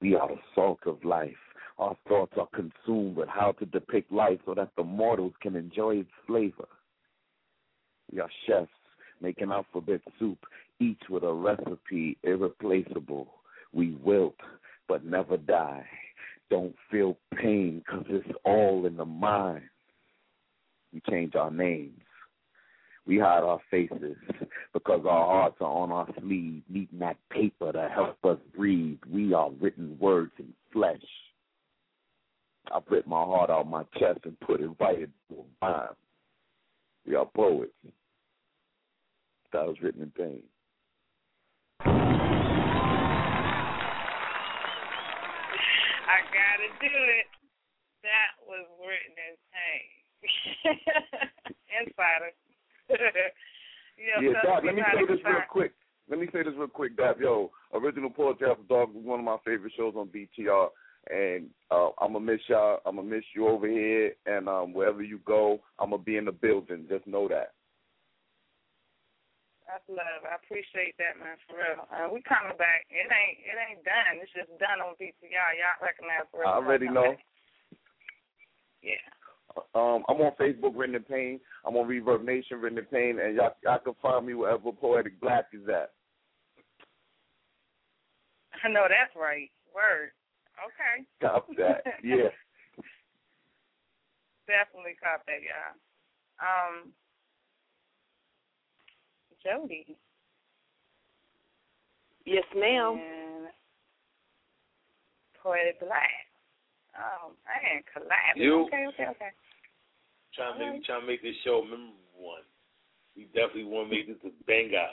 we 0.00 0.14
are 0.14 0.28
the 0.28 0.38
salt 0.54 0.80
of 0.86 1.04
life. 1.04 1.32
Our 1.82 1.96
thoughts 2.06 2.34
are 2.38 2.48
consumed 2.54 3.16
with 3.16 3.28
how 3.28 3.56
to 3.58 3.66
depict 3.66 4.12
life 4.12 4.38
so 4.46 4.54
that 4.54 4.70
the 4.76 4.84
mortals 4.84 5.32
can 5.42 5.56
enjoy 5.56 5.96
its 5.96 6.10
flavor. 6.28 6.68
We 8.12 8.20
are 8.20 8.30
chefs 8.46 8.70
making 9.20 9.50
alphabet 9.50 10.00
soup, 10.16 10.38
each 10.78 11.02
with 11.10 11.24
a 11.24 11.32
recipe 11.32 12.18
irreplaceable. 12.22 13.26
We 13.72 13.96
wilt 14.00 14.36
but 14.86 15.04
never 15.04 15.36
die. 15.36 15.84
Don't 16.50 16.76
feel 16.88 17.16
pain 17.34 17.82
because 17.84 18.06
it's 18.10 18.38
all 18.44 18.86
in 18.86 18.96
the 18.96 19.04
mind. 19.04 19.64
We 20.92 21.02
change 21.10 21.34
our 21.34 21.50
names. 21.50 21.98
We 23.08 23.18
hide 23.18 23.42
our 23.42 23.60
faces 23.72 24.16
because 24.72 25.00
our 25.04 25.26
hearts 25.26 25.56
are 25.60 25.66
on 25.66 25.90
our 25.90 26.06
sleeve, 26.20 26.62
needing 26.68 27.00
that 27.00 27.16
paper 27.28 27.72
to 27.72 27.88
help 27.92 28.24
us 28.24 28.38
breathe. 28.54 29.00
We 29.10 29.34
are 29.34 29.50
written 29.60 29.98
words 29.98 30.30
in 30.38 30.52
flesh. 30.72 31.02
I 32.70 32.78
ripped 32.88 33.08
my 33.08 33.22
heart 33.22 33.50
out 33.50 33.68
my 33.68 33.82
chest 33.98 34.20
and 34.24 34.38
put 34.40 34.60
it 34.60 34.70
right 34.78 34.98
into 34.98 35.40
a 35.40 35.44
rhyme. 35.66 35.88
We 37.06 37.16
are 37.16 37.26
poets. 37.26 37.72
That 39.52 39.66
was 39.66 39.76
written 39.82 40.02
in 40.02 40.10
pain. 40.12 40.42
I 41.84 41.90
gotta 46.32 46.68
do 46.80 46.86
it. 46.86 47.26
That 48.02 48.38
was 48.46 48.66
written 48.80 49.16
in 49.28 49.36
pain. 49.52 50.02
Insider. 51.80 52.32
yeah, 53.98 54.20
Yeah, 54.20 54.32
so 54.42 54.48
Dap, 54.48 54.64
let 54.64 54.74
me 54.74 54.82
say 54.94 55.04
this 55.06 55.20
real 55.24 55.42
quick. 55.50 55.72
Let 56.08 56.18
me 56.18 56.26
say 56.32 56.42
this 56.42 56.54
real 56.56 56.68
quick, 56.68 56.96
Dap. 56.96 57.20
Yo, 57.20 57.50
Original 57.74 58.10
Poetry 58.10 58.48
After 58.50 58.62
Dark 58.68 58.92
was 58.94 59.04
one 59.04 59.20
of 59.20 59.24
my 59.24 59.36
favorite 59.44 59.72
shows 59.76 59.94
on 59.96 60.08
BTR. 60.08 60.68
And 61.10 61.50
uh, 61.70 61.90
I'm 62.00 62.12
gonna 62.12 62.20
miss 62.24 62.40
y'all. 62.48 62.78
I'm 62.86 62.96
gonna 62.96 63.08
miss 63.08 63.24
you 63.34 63.48
over 63.48 63.66
here, 63.66 64.14
and 64.26 64.48
um, 64.48 64.72
wherever 64.72 65.02
you 65.02 65.18
go, 65.26 65.60
I'm 65.78 65.90
gonna 65.90 66.02
be 66.02 66.16
in 66.16 66.26
the 66.26 66.32
building. 66.32 66.86
Just 66.88 67.06
know 67.06 67.26
that. 67.28 67.52
That's 69.66 69.82
love. 69.88 70.22
I 70.22 70.36
appreciate 70.36 70.94
that, 70.98 71.18
man, 71.18 71.40
for 71.48 71.56
real. 71.56 71.88
Uh, 71.90 72.12
we 72.12 72.22
coming 72.22 72.56
back. 72.58 72.86
It 72.90 73.08
ain't 73.08 73.38
it 73.42 73.56
ain't 73.56 73.84
done. 73.84 74.22
It's 74.22 74.30
just 74.36 74.52
done 74.60 74.84
on 74.84 74.94
BTR. 74.94 75.26
Y'all 75.58 75.80
recognize 75.82 76.28
for 76.30 76.40
real. 76.40 76.48
I 76.48 76.60
already 76.60 76.88
know. 76.88 77.16
Yeah. 78.82 79.02
Um, 79.74 80.04
I'm 80.08 80.20
on 80.20 80.32
Facebook, 80.40 80.76
Written 80.76 80.96
in 80.96 81.02
Pain. 81.02 81.40
I'm 81.64 81.76
on 81.76 81.88
ReverbNation, 81.88 82.60
Written 82.60 82.78
in 82.78 82.84
Pain, 82.86 83.18
and 83.20 83.36
y'all, 83.36 83.54
y'all 83.62 83.78
can 83.78 83.94
find 84.00 84.26
me 84.26 84.34
wherever 84.34 84.72
Poetic 84.72 85.20
Black 85.20 85.46
is 85.52 85.68
at. 85.68 85.92
I 88.64 88.68
know 88.68 88.86
that's 88.88 89.14
right. 89.16 89.50
Word. 89.74 90.12
Okay. 90.62 91.04
Copy 91.20 91.54
that. 91.58 91.82
Yeah. 92.02 92.30
Definitely 94.46 94.96
cop 95.02 95.24
that, 95.26 95.40
y'all. 95.42 95.74
Um, 96.42 96.92
Jody. 99.42 99.96
Yes, 102.24 102.44
ma'am. 102.54 102.98
And 102.98 103.46
Poetic 105.42 105.80
Black. 105.80 106.30
Oh 106.94 107.32
man, 107.46 107.82
collapse. 107.92 108.36
You. 108.36 108.66
Okay, 108.66 108.84
okay, 108.88 109.06
okay. 109.10 109.32
Trying 110.34 110.58
to 110.58 110.72
make, 110.72 110.84
trying 110.84 111.00
to 111.00 111.06
make 111.06 111.22
this 111.22 111.34
show 111.44 111.60
a 111.60 111.64
memorable 111.64 111.96
one. 112.14 112.42
We 113.16 113.24
definitely 113.26 113.64
want 113.64 113.90
to 113.90 113.96
make 113.96 114.06
this 114.06 114.16
a 114.24 114.44
banger. 114.44 114.88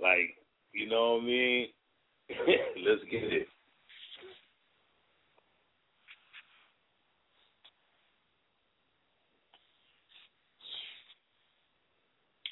Like, 0.00 0.36
you 0.72 0.88
know 0.88 1.14
what 1.14 1.22
I 1.22 1.26
mean? 1.26 1.68
Let's 2.28 3.02
get 3.10 3.22
it. 3.22 3.48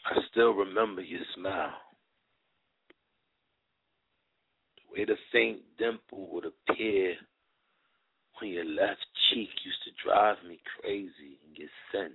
I 0.07 0.20
still 0.35 0.52
remember 0.52 1.01
your 1.01 1.20
smile. 1.36 1.73
The 4.77 5.01
way 5.01 5.05
the 5.05 5.16
faint 5.32 5.61
dimple 5.78 6.28
would 6.32 6.44
appear 6.44 7.15
on 8.43 8.48
your 8.48 8.65
left 8.65 9.06
cheek 9.31 9.48
used 9.65 9.78
to 9.85 10.05
drive 10.05 10.36
me 10.47 10.61
crazy 10.81 11.39
and 11.47 11.56
get 11.56 11.69
sent. 11.93 12.12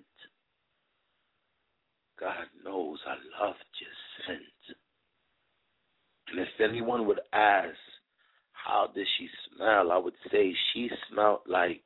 God 2.20 2.48
knows 2.66 3.00
I 3.08 3.16
loved 3.42 3.64
your 3.80 3.90
scent. 4.28 4.78
And 6.32 6.40
if 6.42 6.48
anyone 6.60 7.08
would 7.08 7.22
ask, 7.32 7.78
how 8.52 8.90
did 8.94 9.08
she 9.18 9.28
smell? 9.56 9.92
I 9.92 9.98
would 9.98 10.14
say 10.32 10.54
she 10.74 10.90
smelled 11.10 11.40
like 11.48 11.84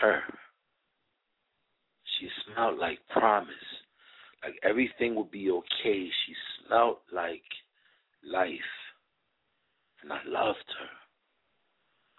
her. 0.00 0.20
She 2.20 2.28
smelled 2.44 2.78
like 2.78 2.98
promise. 3.10 3.54
Like 4.42 4.54
everything 4.62 5.14
would 5.16 5.30
be 5.30 5.50
okay. 5.50 6.08
She 6.08 6.34
smelled 6.66 6.98
like 7.12 7.42
life. 8.24 8.50
And 10.02 10.12
I 10.12 10.20
loved 10.26 10.58
her. 10.78 10.98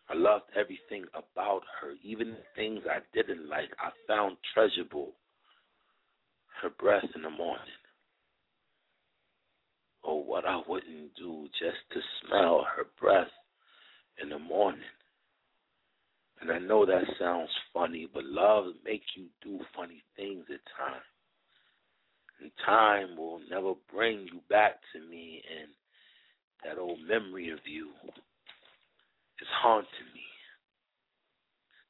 I 0.09 0.17
loved 0.17 0.45
everything 0.59 1.05
about 1.13 1.61
her, 1.79 1.93
even 2.03 2.35
things 2.55 2.81
I 2.89 2.99
didn't 3.13 3.47
like. 3.47 3.69
I 3.79 3.91
found 4.07 4.37
treasurable. 4.53 5.13
Her 6.61 6.69
breath 6.71 7.05
in 7.15 7.21
the 7.21 7.29
morning. 7.29 7.63
Oh, 10.03 10.15
what 10.15 10.45
I 10.45 10.61
wouldn't 10.67 11.15
do 11.15 11.47
just 11.59 11.77
to 11.93 11.99
smell 12.21 12.65
her 12.75 12.85
breath 12.99 13.31
in 14.21 14.29
the 14.29 14.39
morning. 14.39 14.81
And 16.41 16.51
I 16.51 16.59
know 16.59 16.85
that 16.85 17.03
sounds 17.19 17.49
funny, 17.73 18.07
but 18.11 18.23
love 18.23 18.73
makes 18.83 19.05
you 19.15 19.25
do 19.43 19.59
funny 19.75 20.01
things 20.15 20.45
at 20.49 20.59
times. 20.77 21.03
And 22.41 22.51
time 22.65 23.17
will 23.17 23.41
never 23.49 23.73
bring 23.93 24.27
you 24.31 24.41
back 24.49 24.75
to 24.93 24.99
me, 25.01 25.41
and 25.59 25.69
that 26.63 26.79
old 26.79 26.99
memory 27.01 27.49
of 27.49 27.59
you 27.65 27.89
is 29.41 29.47
haunting 29.61 29.89
me. 30.13 30.21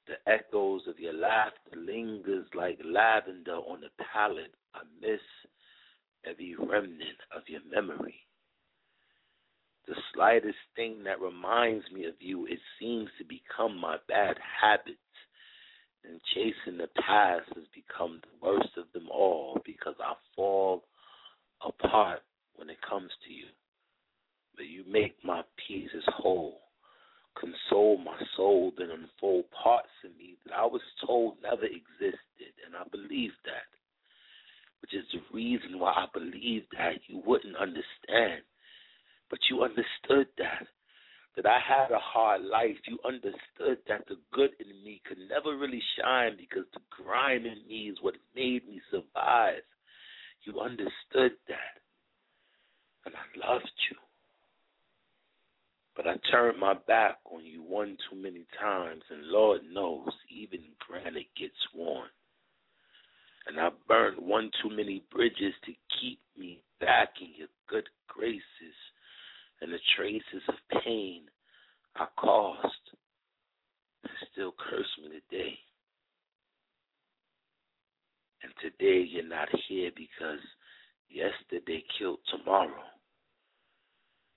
The 0.08 0.32
echoes 0.32 0.82
of 0.88 1.00
your 1.00 1.14
laughter 1.14 1.76
lingers 1.78 2.48
like 2.56 2.80
lavender 2.84 3.58
on 3.58 3.82
the 3.82 3.90
palate. 4.12 4.54
I 4.74 4.80
miss 5.00 5.22
every 6.26 6.56
remnant 6.56 7.20
of 7.36 7.44
your 7.48 7.62
memory. 7.72 8.16
The 9.88 9.96
slightest 10.14 10.58
thing 10.76 11.04
that 11.04 11.22
reminds 11.22 11.90
me 11.92 12.06
of 12.06 12.16
you, 12.20 12.46
it 12.46 12.60
seems 12.80 13.10
to 13.18 13.24
become 13.24 13.78
my 13.80 13.98
bad 14.08 14.38
habit. 14.62 14.98
And 16.06 16.22
chasing 16.34 16.78
the 16.78 16.88
past 16.96 17.48
has 17.56 17.66
become 17.76 18.22
the 18.24 18.48
worst 18.48 18.78
of 18.78 18.86
them 18.94 19.10
all 19.12 19.60
because 19.66 19.96
I 20.00 20.14
fall 20.36 20.84
apart 21.66 22.22
when 22.56 22.70
it 22.70 22.78
comes 22.88 23.12
to 23.28 23.34
you. 23.34 23.48
But 24.56 24.68
you 24.68 24.84
make 24.90 25.16
my 25.24 25.42
pieces 25.68 26.04
whole, 26.08 26.62
console 27.40 27.98
my 27.98 28.20
soul, 28.36 28.72
then 28.78 28.90
unfold 28.92 29.46
parts 29.52 29.90
of 30.06 30.16
me 30.18 30.38
that 30.46 30.56
I 30.56 30.66
was 30.66 30.82
told 31.06 31.36
never 31.42 31.66
existed, 31.66 32.54
and 32.66 32.76
I 32.76 32.88
believe 32.92 33.32
that. 33.46 33.68
Which 34.82 34.94
is 34.94 35.06
the 35.14 35.22
reason 35.36 35.80
why 35.80 35.92
I 35.92 36.06
believe 36.14 36.64
that 36.78 37.00
you 37.08 37.22
wouldn't 37.26 37.56
understand. 37.58 38.44
But 39.30 39.40
you 39.50 39.64
understood 39.64 40.28
that 40.38 40.68
that 41.42 41.50
I 41.50 41.60
had 41.66 41.92
a 41.92 42.00
hard 42.00 42.42
life, 42.42 42.76
you 42.86 43.00
understood 43.08 43.78
that 43.88 44.06
the 44.10 44.18
good 44.34 44.50
in 44.60 44.84
me 44.84 45.02
could 45.08 45.20
never 45.30 45.58
really 45.58 45.82
shine 45.98 46.36
because 46.38 46.66
the 46.74 46.82
grime 46.90 47.46
in 47.46 47.66
me 47.66 47.90
is 47.90 47.98
what 48.02 48.16
made 48.36 48.68
me 48.68 48.82
survive. 48.92 49.64
You 50.44 50.60
understood 50.60 51.40
that. 51.48 51.80
And 53.06 53.16
I 53.16 53.54
loved 53.54 53.72
you. 53.90 53.96
But 55.96 56.08
I 56.08 56.16
turned 56.30 56.60
my 56.60 56.74
back 56.88 57.20
on 57.24 57.46
you 57.46 57.64
one 57.64 57.98
too 58.10 58.18
many 58.22 58.46
times, 58.60 59.04
and 59.10 59.24
Lord 59.28 59.62
knows, 59.72 60.10
even 60.30 60.60
granite 60.86 61.28
gets 61.40 61.56
worn. 61.74 62.10
And 63.48 63.58
I 63.62 63.70
burned 63.88 64.18
one 64.20 64.52
too 64.62 64.70
many 64.70 65.04
bridges 65.10 65.54
to 65.66 65.72
keep 66.02 66.20
me 66.38 66.62
back 66.82 67.10
in 67.22 67.30
your 67.38 67.48
good 67.70 67.88
graces 68.10 68.44
and 69.62 69.72
the 69.74 69.80
traces 69.96 70.44
of 70.48 70.82
pain 70.84 71.24
I 71.96 72.06
caused 72.18 72.66
still 74.32 74.54
curse 74.58 74.88
me 75.02 75.20
today. 75.30 75.54
And 78.42 78.54
today 78.62 79.06
you're 79.10 79.28
not 79.28 79.50
here 79.68 79.92
because 79.96 80.40
yesterday 81.10 81.84
killed 81.98 82.20
tomorrow. 82.30 82.84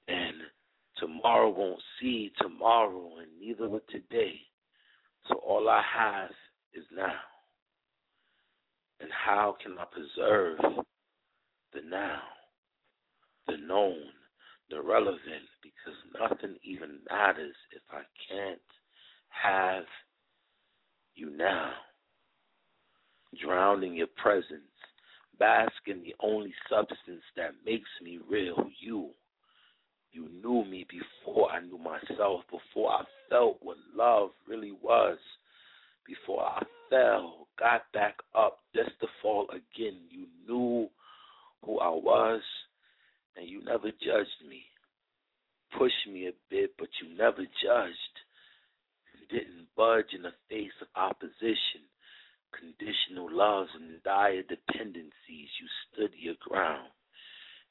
And 0.08 0.34
tomorrow 0.98 1.50
won't 1.50 1.80
see 2.00 2.32
tomorrow, 2.40 3.12
and 3.20 3.28
neither 3.40 3.68
will 3.68 3.82
today. 3.90 4.40
So 5.28 5.36
all 5.36 5.68
I 5.68 5.82
have 5.96 6.30
is 6.74 6.84
now. 6.94 7.14
And 9.00 9.10
how 9.12 9.56
can 9.62 9.76
I 9.78 9.84
preserve 9.84 10.58
the 11.72 11.80
now, 11.88 12.22
the 13.46 13.56
known, 13.56 14.02
the 14.70 14.80
relevant? 14.80 15.48
Because 15.62 15.98
nothing 16.18 16.56
even 16.62 16.98
matters 17.10 17.54
if 17.72 17.82
I 17.90 18.02
can't 18.28 18.60
have 19.28 19.84
you 21.14 21.30
now. 21.36 21.72
Drown 23.42 23.82
in 23.82 23.94
your 23.94 24.08
presence, 24.22 24.62
bask 25.38 25.72
in 25.86 26.02
the 26.02 26.14
only 26.20 26.52
substance 26.68 27.22
that 27.36 27.52
makes 27.64 27.88
me 28.02 28.18
real, 28.28 28.68
you. 28.80 29.10
You 30.12 30.28
knew 30.42 30.64
me 30.64 30.86
before 30.90 31.50
I 31.50 31.60
knew 31.60 31.78
myself, 31.78 32.42
before 32.50 32.90
I 32.90 33.04
felt 33.30 33.56
what 33.62 33.78
love 33.96 34.30
really 34.46 34.72
was, 34.82 35.16
before 36.06 36.42
I 36.42 36.62
fell, 36.90 37.46
got 37.58 37.90
back 37.94 38.16
up 38.34 38.58
just 38.74 38.90
to 39.00 39.06
fall 39.22 39.46
again. 39.50 39.98
You 40.10 40.26
knew 40.46 40.88
who 41.64 41.78
I 41.78 41.88
was, 41.88 42.42
and 43.36 43.48
you 43.48 43.62
never 43.64 43.90
judged 43.90 44.42
me. 44.48 44.64
Pushed 45.78 46.06
me 46.12 46.28
a 46.28 46.32
bit, 46.50 46.72
but 46.78 46.88
you 47.00 47.16
never 47.16 47.42
judged. 47.42 48.16
You 49.14 49.38
didn't 49.38 49.68
budge 49.76 50.12
in 50.14 50.22
the 50.22 50.34
face 50.48 50.76
of 50.80 50.88
opposition, 50.96 51.88
conditional 52.52 53.28
loves 53.30 53.70
and 53.74 54.02
dire 54.02 54.42
dependencies. 54.42 55.48
You 55.60 55.68
stood 55.88 56.10
your 56.18 56.34
ground 56.46 56.90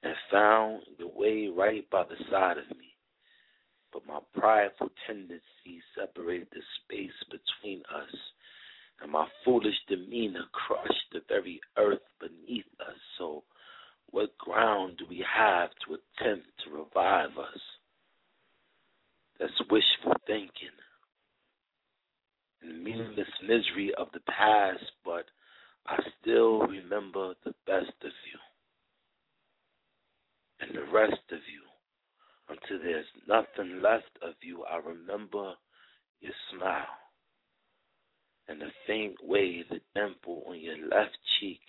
and 0.03 0.15
found 0.31 0.81
the 0.97 1.07
way 1.07 1.47
right 1.55 1.87
by 1.89 2.03
the 2.03 2.17
side 2.31 2.57
of 2.57 2.77
me. 2.77 2.95
But 3.93 4.07
my 4.07 4.19
prideful 4.33 4.89
tendencies 5.05 5.83
separated 5.95 6.47
the 6.51 6.61
space 6.81 7.11
between 7.29 7.83
us, 7.93 8.15
and 9.01 9.11
my 9.11 9.27
foolish 9.43 9.75
demeanor 9.87 10.45
crushed 10.53 11.11
the 11.11 11.21
very 11.27 11.59
earth 11.77 11.99
beneath 12.19 12.65
us. 12.79 12.95
So, 13.17 13.43
what 14.11 14.37
ground 14.37 14.97
do 14.97 15.05
we 15.09 15.25
have 15.35 15.69
to 15.87 15.95
attempt 15.95 16.47
to 16.63 16.71
revive 16.71 17.37
us? 17.37 17.61
That's 19.39 19.59
wishful 19.69 20.13
thinking 20.27 20.75
and 22.61 22.71
the 22.71 22.83
meaningless 22.83 23.27
misery 23.41 23.91
of 23.97 24.07
the 24.13 24.19
past, 24.21 24.83
but 25.03 25.25
I 25.87 25.97
still 26.21 26.59
remember 26.59 27.33
the 27.43 27.53
best 27.65 27.93
of 28.03 28.11
you 28.29 28.39
and 30.59 30.75
the 30.75 30.91
rest 30.91 31.13
of 31.31 31.39
you. 31.51 31.61
Until 32.49 32.83
there's 32.83 33.05
nothing 33.27 33.81
left 33.81 34.11
of 34.21 34.33
you, 34.41 34.63
I 34.65 34.77
remember 34.77 35.53
your 36.19 36.33
smile 36.53 36.85
and 38.47 38.61
the 38.61 38.71
faint 38.85 39.15
way 39.23 39.63
the 39.69 39.79
dimple 39.95 40.43
on 40.47 40.59
your 40.59 40.77
left 40.77 41.17
cheek 41.39 41.61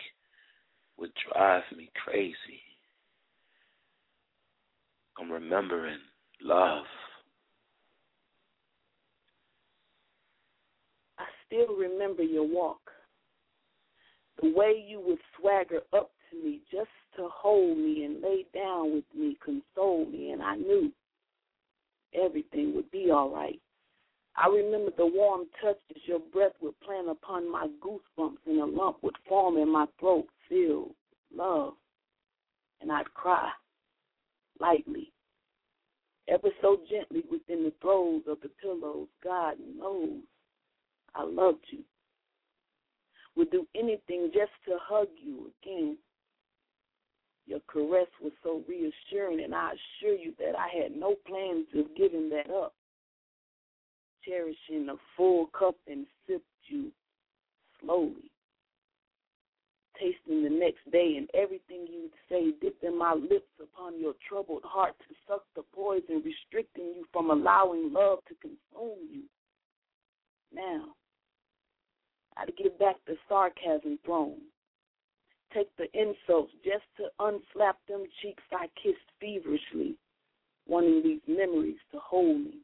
would 0.97 1.11
drive 1.31 1.63
me 1.75 1.89
crazy. 2.03 2.61
I'm 5.19 5.31
remembering 5.31 5.99
love. 6.41 6.85
I 11.19 11.25
still 11.45 11.75
remember 11.75 12.23
your 12.23 12.47
walk. 12.47 12.79
The 14.41 14.51
way 14.51 14.83
you 14.85 14.99
would 15.05 15.19
swagger 15.39 15.81
up 15.93 16.11
to 16.31 16.43
me 16.43 16.61
just 16.71 16.89
to 17.17 17.29
hold 17.31 17.77
me 17.77 18.05
and 18.05 18.21
lay 18.21 18.45
down 18.53 18.93
with 18.93 19.03
me, 19.15 19.37
console 19.43 20.05
me, 20.05 20.31
and 20.31 20.41
I 20.41 20.55
knew 20.55 20.91
everything 22.13 22.75
would 22.75 22.89
be 22.91 23.11
all 23.11 23.29
right. 23.29 23.59
I 24.35 24.47
remember 24.47 24.91
the 24.97 25.05
warm 25.05 25.45
touches 25.61 26.01
your 26.05 26.19
breath 26.19 26.53
would 26.61 26.79
plant 26.81 27.07
upon 27.07 27.51
my 27.51 27.67
goosebumps, 27.85 28.37
and 28.47 28.61
a 28.61 28.65
lump 28.65 28.97
would 29.03 29.15
form 29.29 29.57
in 29.57 29.71
my 29.71 29.85
throat, 29.99 30.25
with 30.49 30.87
love, 31.35 31.73
and 32.81 32.91
I'd 32.91 33.13
cry 33.13 33.49
lightly, 34.59 35.11
ever 36.27 36.49
so 36.61 36.79
gently 36.89 37.23
within 37.29 37.63
the 37.63 37.73
throes 37.81 38.21
of 38.27 38.37
the 38.41 38.49
pillows. 38.61 39.07
God 39.23 39.55
knows 39.77 40.21
I 41.15 41.23
loved 41.23 41.65
you. 41.69 41.79
Would 43.35 43.51
do 43.51 43.67
anything 43.75 44.29
just 44.33 44.51
to 44.67 44.77
hug 44.81 45.07
you 45.17 45.51
again. 45.63 45.97
Your 47.45 47.59
caress 47.67 48.07
was 48.21 48.31
so 48.43 48.63
reassuring, 48.67 49.43
and 49.43 49.53
I 49.53 49.71
assure 49.71 50.15
you 50.15 50.33
that 50.39 50.57
I 50.57 50.69
had 50.81 50.95
no 50.95 51.15
plans 51.27 51.67
of 51.75 51.95
giving 51.97 52.29
that 52.29 52.49
up. 52.49 52.73
Cherishing 54.23 54.87
a 54.89 54.95
full 55.17 55.47
cup 55.47 55.75
and 55.87 56.05
sipped 56.27 56.45
you 56.67 56.91
slowly. 57.81 58.31
Tasting 60.03 60.43
the 60.43 60.49
next 60.49 60.91
day 60.91 61.15
and 61.17 61.29
everything 61.33 61.87
you'd 61.89 62.11
say, 62.27 62.51
dipping 62.59 62.97
my 62.97 63.13
lips 63.13 63.47
upon 63.61 63.97
your 63.97 64.13
troubled 64.27 64.63
heart 64.65 64.95
to 65.07 65.15
suck 65.25 65.43
the 65.55 65.63
poison, 65.73 66.21
restricting 66.25 66.87
you 66.93 67.05
from 67.13 67.29
allowing 67.29 67.93
love 67.93 68.19
to 68.27 68.35
consume 68.41 69.07
you. 69.09 69.23
Now, 70.53 70.87
I'd 72.35 72.51
give 72.57 72.77
back 72.77 72.97
the 73.07 73.15
sarcasm 73.29 73.97
thrown 74.05 74.41
take 75.53 75.69
the 75.77 75.87
insults 75.93 76.51
just 76.63 76.83
to 76.97 77.03
unslap 77.19 77.75
them 77.87 78.03
cheeks 78.21 78.43
I 78.51 78.67
kissed 78.81 78.97
feverishly, 79.19 79.95
wanting 80.67 81.01
these 81.03 81.21
memories 81.27 81.77
to 81.91 81.99
hold 81.99 82.41
me. 82.41 82.57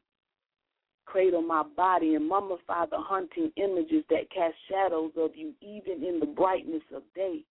Cradle 1.10 1.42
my 1.42 1.64
body 1.76 2.14
and 2.14 2.30
mummify 2.30 2.88
the 2.88 2.96
haunting 2.96 3.50
images 3.56 4.04
that 4.10 4.30
cast 4.32 4.54
shadows 4.68 5.10
of 5.16 5.32
you 5.34 5.52
even 5.60 6.04
in 6.04 6.20
the 6.20 6.26
brightness 6.26 6.84
of 6.94 7.02
day. 7.16 7.42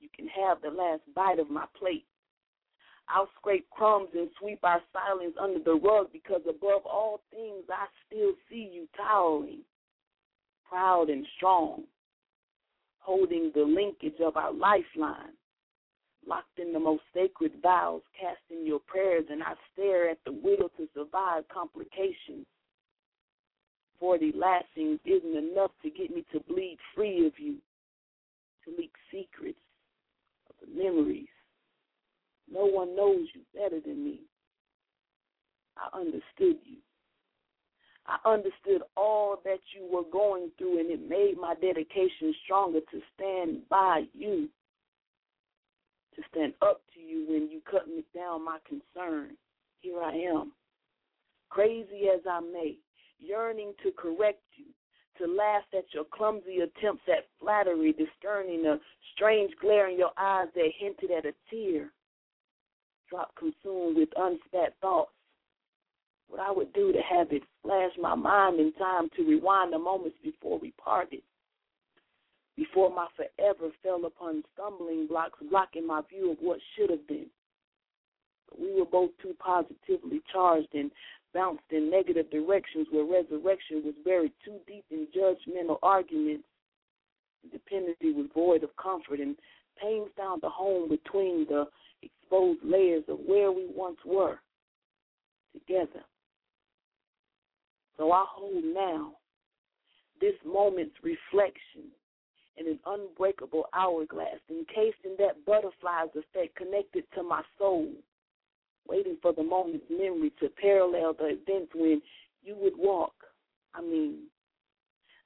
You 0.00 0.08
can 0.16 0.26
have 0.26 0.60
the 0.62 0.70
last 0.70 1.02
bite 1.14 1.38
of 1.38 1.48
my 1.48 1.64
plate. 1.78 2.04
I'll 3.08 3.28
scrape 3.38 3.70
crumbs 3.70 4.08
and 4.14 4.28
sweep 4.40 4.58
our 4.64 4.82
silence 4.92 5.34
under 5.40 5.60
the 5.60 5.74
rug 5.74 6.08
because 6.12 6.40
above 6.48 6.84
all 6.84 7.20
things 7.30 7.62
I 7.70 7.86
still 8.06 8.32
see 8.50 8.68
you 8.72 8.88
towering, 8.96 9.60
proud 10.68 11.08
and 11.08 11.24
strong, 11.36 11.84
holding 12.98 13.52
the 13.54 13.62
linkage 13.62 14.20
of 14.20 14.36
our 14.36 14.52
lifeline, 14.52 15.34
locked 16.26 16.58
in 16.58 16.72
the 16.72 16.80
most 16.80 17.02
sacred 17.14 17.52
vows, 17.62 18.02
casting 18.18 18.66
your 18.66 18.80
prayers, 18.80 19.24
and 19.30 19.42
I 19.42 19.54
stare 19.72 20.10
at 20.10 20.18
the 20.24 20.32
will 20.32 20.70
to 20.76 20.88
survive 20.94 21.44
complications. 21.48 22.46
Forty 23.98 24.32
lashings 24.32 25.00
isn't 25.04 25.36
enough 25.36 25.70
to 25.82 25.90
get 25.90 26.14
me 26.14 26.24
to 26.32 26.40
bleed 26.40 26.78
free 26.94 27.26
of 27.26 27.32
you, 27.38 27.56
to 28.64 28.70
leak 28.76 28.92
secrets 29.10 29.58
of 30.50 30.56
the 30.60 30.82
memories. 30.82 31.28
No 32.50 32.66
one 32.66 32.94
knows 32.94 33.26
you 33.34 33.40
better 33.54 33.80
than 33.80 34.04
me. 34.04 34.20
I 35.76 35.98
understood 35.98 36.58
you. 36.64 36.78
I 38.06 38.18
understood 38.28 38.82
all 38.96 39.40
that 39.44 39.58
you 39.74 39.88
were 39.90 40.08
going 40.12 40.50
through, 40.56 40.78
and 40.78 40.90
it 40.90 41.08
made 41.08 41.36
my 41.40 41.54
dedication 41.54 42.32
stronger 42.44 42.80
to 42.92 43.00
stand 43.14 43.68
by 43.68 44.04
you, 44.14 44.48
to 46.16 46.22
stand 46.30 46.54
up 46.62 46.80
to 46.94 47.00
you 47.00 47.26
when 47.28 47.48
you 47.50 47.60
cut 47.70 47.86
me 47.86 48.04
down 48.14 48.44
my 48.44 48.58
concern. 48.66 49.36
Here 49.80 50.02
I 50.02 50.12
am, 50.12 50.52
crazy 51.50 52.08
as 52.12 52.20
I 52.28 52.40
may, 52.40 52.76
yearning 53.20 53.72
to 53.84 53.92
correct 53.92 54.42
you, 54.56 54.64
to 55.18 55.32
laugh 55.32 55.62
at 55.76 55.84
your 55.92 56.04
clumsy 56.04 56.58
attempts 56.58 57.04
at 57.08 57.26
flattery, 57.40 57.92
discerning 57.94 58.66
a 58.66 58.78
strange 59.14 59.52
glare 59.60 59.88
in 59.88 59.98
your 59.98 60.10
eyes 60.18 60.48
that 60.54 60.70
hinted 60.78 61.10
at 61.10 61.26
a 61.26 61.32
tear, 61.50 61.90
drop 63.08 63.34
consumed 63.36 63.96
with 63.96 64.08
unspat 64.16 64.70
thoughts. 64.80 65.12
What 66.28 66.40
I 66.40 66.50
would 66.50 66.72
do 66.72 66.92
to 66.92 67.00
have 67.02 67.30
it 67.30 67.42
flash 67.62 67.92
my 68.00 68.14
mind 68.14 68.58
in 68.58 68.72
time 68.72 69.08
to 69.16 69.22
rewind 69.22 69.72
the 69.72 69.78
moments 69.78 70.16
before 70.24 70.58
we 70.58 70.72
parted, 70.72 71.22
before 72.56 72.90
my 72.94 73.06
forever 73.16 73.70
fell 73.82 74.04
upon 74.06 74.42
stumbling 74.54 75.06
blocks, 75.06 75.38
blocking 75.50 75.86
my 75.86 76.00
view 76.08 76.32
of 76.32 76.38
what 76.40 76.58
should 76.74 76.90
have 76.90 77.06
been. 77.06 77.26
We 78.58 78.72
were 78.74 78.86
both 78.86 79.10
too 79.20 79.34
positively 79.38 80.22
charged 80.32 80.74
and 80.74 80.90
bounced 81.34 81.64
in 81.70 81.90
negative 81.90 82.30
directions 82.30 82.86
where 82.90 83.04
resurrection 83.04 83.82
was 83.84 83.94
buried 84.04 84.32
too 84.44 84.58
deep 84.66 84.84
in 84.90 85.06
judgmental 85.14 85.78
arguments. 85.82 86.44
Dependency 87.52 88.12
was 88.12 88.26
void 88.34 88.64
of 88.64 88.70
comfort 88.76 89.20
and 89.20 89.36
pains 89.80 90.08
found 90.16 90.42
a 90.44 90.48
home 90.48 90.88
between 90.88 91.46
the 91.48 91.66
exposed 92.02 92.60
layers 92.64 93.04
of 93.08 93.18
where 93.26 93.52
we 93.52 93.66
once 93.74 93.98
were 94.04 94.38
together. 95.52 96.02
So 97.98 98.12
I 98.12 98.24
hold 98.28 98.64
now 98.64 99.12
this 100.20 100.34
moment's 100.44 100.96
reflection 101.02 101.90
in 102.56 102.66
an 102.66 102.78
unbreakable 102.86 103.66
hourglass, 103.72 104.40
encased 104.50 105.04
in 105.04 105.14
that 105.18 105.44
butterfly's 105.44 106.08
effect 106.14 106.56
connected 106.56 107.04
to 107.14 107.22
my 107.22 107.42
soul, 107.58 107.88
waiting 108.88 109.16
for 109.20 109.32
the 109.32 109.42
moment's 109.42 109.86
memory 109.90 110.32
to 110.40 110.48
parallel 110.60 111.14
the 111.14 111.36
events 111.40 111.72
when 111.74 112.00
you 112.42 112.56
would 112.56 112.76
walk. 112.76 113.14
I 113.74 113.82
mean, 113.82 114.24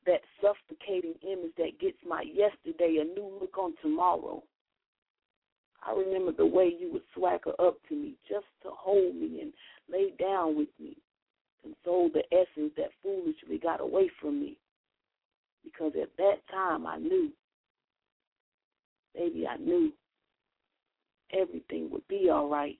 that 0.07 0.20
suffocating 0.40 1.15
image 1.23 1.52
that 1.59 1.78
gets 1.81 1.98
my 2.07 2.23
yesterday 2.23 2.98
a 3.01 3.05
new 3.05 3.39
look 3.40 3.57
on 3.59 3.74
tomorrow. 3.82 4.43
I 5.86 5.93
remember 5.93 6.32
the 6.32 6.47
way 6.47 6.73
you 6.78 6.93
would 6.93 7.02
swagger 7.15 7.52
up 7.59 7.77
to 7.89 7.94
me 7.94 8.15
just 8.28 8.47
to 8.62 8.70
hold 8.70 9.15
me 9.15 9.40
and 9.40 9.52
lay 9.90 10.11
down 10.19 10.57
with 10.57 10.69
me 10.78 10.97
console 11.62 12.11
the 12.12 12.23
essence 12.32 12.73
that 12.77 12.90
foolishly 13.02 13.59
got 13.59 13.81
away 13.81 14.11
from 14.20 14.40
me. 14.40 14.57
Because 15.65 15.93
at 16.01 16.11
that 16.19 16.37
time 16.51 16.87
I 16.87 16.99
knew, 16.99 17.31
baby, 19.15 19.47
I 19.47 19.57
knew 19.57 19.93
everything 21.32 21.91
would 21.91 22.07
be 22.09 22.28
all 22.31 22.49
right. 22.49 22.78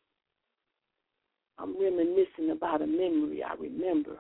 I'm 1.59 1.81
reminiscing 1.81 2.51
about 2.51 2.83
a 2.83 2.87
memory 2.87 3.43
I 3.43 3.55
remember 3.55 4.19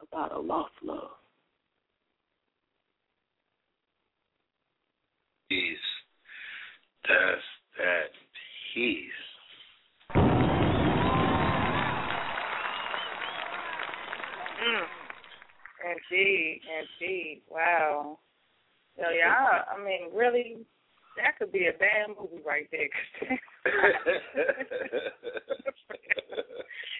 about 0.00 0.32
a 0.32 0.38
lost 0.38 0.72
love. 0.82 1.10
Peace. 5.48 5.76
That's 7.06 7.42
that 7.78 8.10
peace. 8.74 9.10
Mm. 14.60 14.97
Indeed, 15.88 16.60
indeed. 16.68 17.42
Wow. 17.48 18.18
So 18.96 19.08
yeah, 19.14 19.64
I 19.70 19.78
mean, 19.80 20.12
really, 20.12 20.66
that 21.16 21.38
could 21.38 21.52
be 21.52 21.70
a 21.70 21.76
bad 21.78 22.12
movie 22.12 22.42
right 22.44 22.68
there. 22.70 22.90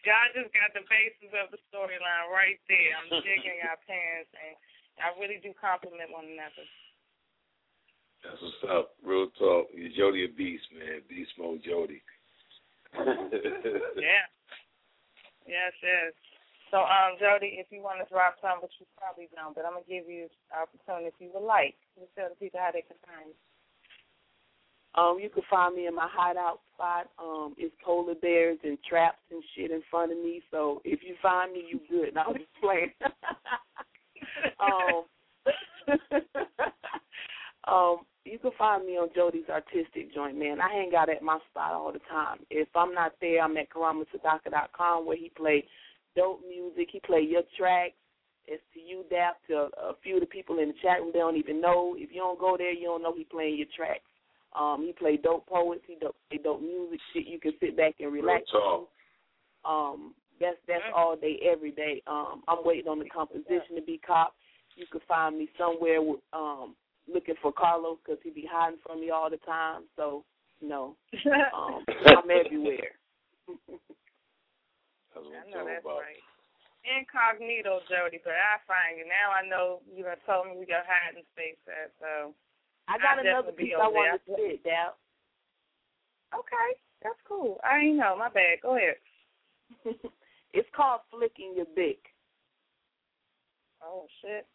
Y'all 0.06 0.32
just 0.32 0.54
got 0.54 0.72
the 0.72 0.86
basis 0.88 1.34
of 1.36 1.50
the 1.52 1.60
storyline 1.68 2.30
right 2.32 2.56
there. 2.70 2.96
I'm 2.96 3.10
digging 3.20 3.60
our 3.66 3.76
parents, 3.84 4.30
and 4.32 4.54
I 5.02 5.12
really 5.20 5.42
do 5.42 5.52
compliment 5.58 6.14
one 6.14 6.30
another. 6.32 6.64
That's 8.22 8.40
what's 8.42 8.62
up. 8.70 8.94
Real 9.04 9.28
talk. 9.38 9.68
You 9.74 9.90
Jody 9.94 10.24
a 10.24 10.30
beast, 10.32 10.64
man. 10.74 11.02
Beast 11.08 11.30
mode 11.38 11.62
Jody. 11.62 12.02
yeah. 12.94 14.24
Yes, 15.46 15.72
yes. 15.82 16.14
So, 16.70 16.84
um, 16.84 17.16
Jody, 17.16 17.56
if 17.56 17.66
you 17.70 17.80
want 17.80 18.04
to 18.04 18.08
drop 18.12 18.36
some, 18.40 18.60
which 18.60 18.76
you 18.78 18.86
probably 18.96 19.28
don't, 19.32 19.54
but 19.56 19.64
I'm 19.64 19.72
gonna 19.72 19.88
give 19.88 20.08
you 20.08 20.28
an 20.52 20.56
opportunity 20.60 21.08
if 21.08 21.16
you 21.18 21.30
would 21.32 21.46
like 21.46 21.76
to 21.96 22.04
tell 22.12 22.28
the 22.28 22.36
people 22.36 22.60
how 22.60 22.72
they 22.72 22.84
can 22.84 23.00
find 23.04 23.32
you. 23.32 23.38
Um, 24.94 25.18
you 25.20 25.30
can 25.30 25.42
find 25.48 25.76
me 25.76 25.86
in 25.86 25.94
my 25.94 26.08
hideout 26.10 26.60
spot. 26.74 27.08
Um, 27.18 27.54
it's 27.56 27.74
polar 27.84 28.14
bears 28.14 28.58
and 28.64 28.78
traps 28.88 29.22
and 29.30 29.42
shit 29.54 29.70
in 29.70 29.82
front 29.90 30.12
of 30.12 30.18
me. 30.18 30.42
So 30.50 30.82
if 30.84 31.00
you 31.02 31.14
find 31.22 31.52
me, 31.52 31.64
you 31.68 31.80
good. 31.88 32.16
I'm 32.16 32.34
just 32.34 32.52
playing. 32.60 32.92
um, 34.60 35.04
um, 37.68 37.96
you 38.24 38.38
can 38.38 38.50
find 38.58 38.84
me 38.84 38.92
on 38.92 39.08
Jody's 39.14 39.48
Artistic 39.48 40.12
Joint, 40.14 40.38
man. 40.38 40.60
I 40.60 40.68
hang 40.68 40.92
out 40.96 41.08
at 41.08 41.22
my 41.22 41.38
spot 41.50 41.72
all 41.72 41.92
the 41.92 42.00
time. 42.10 42.38
If 42.50 42.68
I'm 42.74 42.92
not 42.92 43.12
there, 43.20 43.42
I'm 43.42 43.56
at 43.56 43.70
KaramaSadaka.com 43.70 45.06
where 45.06 45.16
he 45.16 45.30
play 45.36 45.64
dope 46.18 46.40
music. 46.46 46.88
He 46.92 47.00
play 47.00 47.20
your 47.20 47.42
tracks. 47.56 47.94
It's 48.46 48.62
to 48.74 48.80
you, 48.80 49.04
Dap, 49.10 49.36
to 49.48 49.68
a 49.78 49.92
few 50.02 50.14
of 50.14 50.20
the 50.20 50.26
people 50.26 50.58
in 50.58 50.68
the 50.68 50.74
chat 50.82 51.00
room. 51.00 51.10
They 51.12 51.20
don't 51.20 51.36
even 51.36 51.60
know. 51.60 51.94
If 51.96 52.10
you 52.12 52.20
don't 52.20 52.40
go 52.40 52.56
there, 52.56 52.72
you 52.72 52.86
don't 52.86 53.02
know 53.02 53.14
he 53.14 53.24
playing 53.24 53.58
your 53.58 53.66
tracks. 53.76 54.08
Um, 54.58 54.84
he 54.86 54.92
play 54.92 55.18
dope 55.18 55.46
poets. 55.46 55.82
He 55.86 55.96
dope, 56.00 56.16
play 56.30 56.40
dope 56.42 56.62
music. 56.62 56.98
Shit, 57.12 57.26
you 57.26 57.38
can 57.38 57.52
sit 57.60 57.76
back 57.76 57.94
and 58.00 58.12
relax. 58.12 58.44
Um, 59.64 60.14
that's 60.40 60.56
that's 60.66 60.82
all 60.96 61.16
day, 61.16 61.38
every 61.44 61.72
day. 61.72 62.02
Um, 62.06 62.42
I'm 62.48 62.64
waiting 62.64 62.88
on 62.88 62.98
the 62.98 63.08
composition 63.10 63.76
to 63.76 63.82
be 63.82 64.00
caught. 64.04 64.32
You 64.76 64.86
can 64.90 65.00
find 65.06 65.36
me 65.36 65.48
somewhere 65.58 66.00
with, 66.00 66.20
um, 66.32 66.74
looking 67.12 67.34
for 67.42 67.52
Carlos 67.52 67.98
because 68.02 68.20
he 68.22 68.30
be 68.30 68.48
hiding 68.50 68.78
from 68.86 69.00
me 69.00 69.10
all 69.10 69.28
the 69.28 69.38
time. 69.38 69.82
So, 69.96 70.24
you 70.60 70.68
know, 70.68 70.96
um, 71.54 71.84
I'm 72.06 72.30
everywhere. 72.30 72.92
That's 75.26 75.26
what 75.26 75.34
I 75.34 75.44
I'm 75.44 75.50
know 75.50 75.64
that's 75.66 75.84
about. 75.84 76.04
right. 76.06 76.22
Incognito, 76.86 77.82
Jody, 77.90 78.22
but 78.22 78.38
I 78.38 78.62
find 78.64 78.96
you 78.96 79.04
now. 79.04 79.34
I 79.34 79.42
know 79.44 79.82
you 79.90 80.06
have 80.06 80.22
told 80.24 80.46
me 80.46 80.56
we 80.56 80.64
got 80.64 80.86
hiding 80.86 81.26
space 81.34 81.58
at, 81.68 81.90
so 81.98 82.32
I 82.86 82.96
got 82.96 83.18
I'll 83.18 83.26
another 83.26 83.52
piece 83.52 83.74
I 83.74 83.82
there. 83.82 83.92
want 83.92 84.14
to 84.14 84.32
spit, 84.32 84.62
Dap. 84.64 84.96
Okay, 86.32 86.68
that's 87.02 87.18
cool. 87.26 87.58
I 87.66 87.90
ain't 87.90 87.98
know. 87.98 88.14
My 88.16 88.30
bad. 88.30 88.62
Go 88.62 88.76
ahead. 88.78 88.96
it's 90.54 90.68
called 90.72 91.02
Flicking 91.10 91.52
Your 91.56 91.68
Dick. 91.74 91.98
Oh 93.82 94.06
shit. 94.22 94.46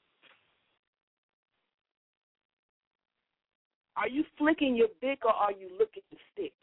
Are 3.96 4.08
you 4.08 4.24
flicking 4.38 4.76
your 4.76 4.88
dick 5.02 5.20
or 5.24 5.34
are 5.34 5.52
you 5.52 5.70
looking 5.78 6.04
to 6.12 6.18
stick? 6.34 6.54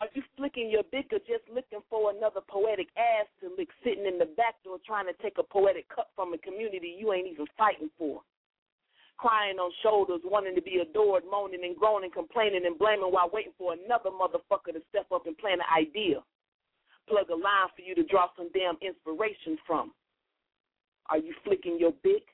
Are 0.00 0.08
you 0.14 0.22
flicking 0.36 0.70
your 0.70 0.84
or 0.88 1.20
just 1.28 1.44
looking 1.52 1.84
for 1.90 2.10
another 2.16 2.40
poetic 2.48 2.88
ass 2.96 3.28
to 3.40 3.52
lick 3.58 3.68
sitting 3.84 4.06
in 4.06 4.16
the 4.18 4.24
back 4.24 4.56
door 4.64 4.78
trying 4.86 5.06
to 5.06 5.12
take 5.20 5.36
a 5.36 5.42
poetic 5.42 5.88
cup 5.88 6.08
from 6.16 6.32
a 6.32 6.38
community 6.38 6.96
you 6.96 7.12
ain't 7.12 7.28
even 7.28 7.46
fighting 7.58 7.90
for? 7.98 8.22
Crying 9.18 9.58
on 9.58 9.70
shoulders, 9.82 10.20
wanting 10.24 10.54
to 10.54 10.62
be 10.62 10.80
adored, 10.80 11.24
moaning 11.30 11.64
and 11.64 11.76
groaning, 11.76 12.10
complaining 12.10 12.64
and 12.64 12.78
blaming 12.78 13.12
while 13.12 13.28
waiting 13.32 13.52
for 13.58 13.74
another 13.74 14.08
motherfucker 14.08 14.72
to 14.72 14.80
step 14.88 15.06
up 15.12 15.26
and 15.26 15.36
plant 15.36 15.60
an 15.60 15.68
idea. 15.68 16.24
Plug 17.08 17.28
a 17.28 17.36
line 17.36 17.68
for 17.76 17.82
you 17.82 17.94
to 17.94 18.04
draw 18.04 18.28
some 18.36 18.48
damn 18.54 18.80
inspiration 18.80 19.58
from. 19.66 19.92
Are 21.10 21.18
you 21.18 21.34
flicking 21.44 21.76
your 21.78 21.92
dick? 22.02 22.24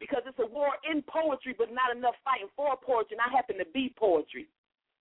Because 0.00 0.22
it's 0.24 0.38
a 0.38 0.46
war 0.46 0.72
in 0.90 1.02
poetry, 1.02 1.54
but 1.58 1.68
not 1.68 1.94
enough 1.94 2.16
fighting 2.24 2.48
for 2.56 2.72
poetry, 2.80 3.18
and 3.20 3.20
I 3.20 3.28
happen 3.36 3.58
to 3.58 3.68
be 3.74 3.92
poetry 3.98 4.48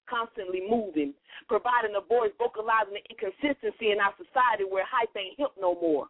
constantly 0.10 0.66
moving, 0.66 1.14
providing 1.48 1.94
a 1.94 2.02
voice, 2.02 2.34
vocalizing 2.42 2.98
the 2.98 3.06
inconsistency 3.08 3.94
in 3.94 4.02
our 4.02 4.12
society 4.18 4.66
where 4.66 4.84
hype 4.84 5.14
ain't 5.16 5.38
hip 5.38 5.54
no 5.62 5.78
more. 5.78 6.10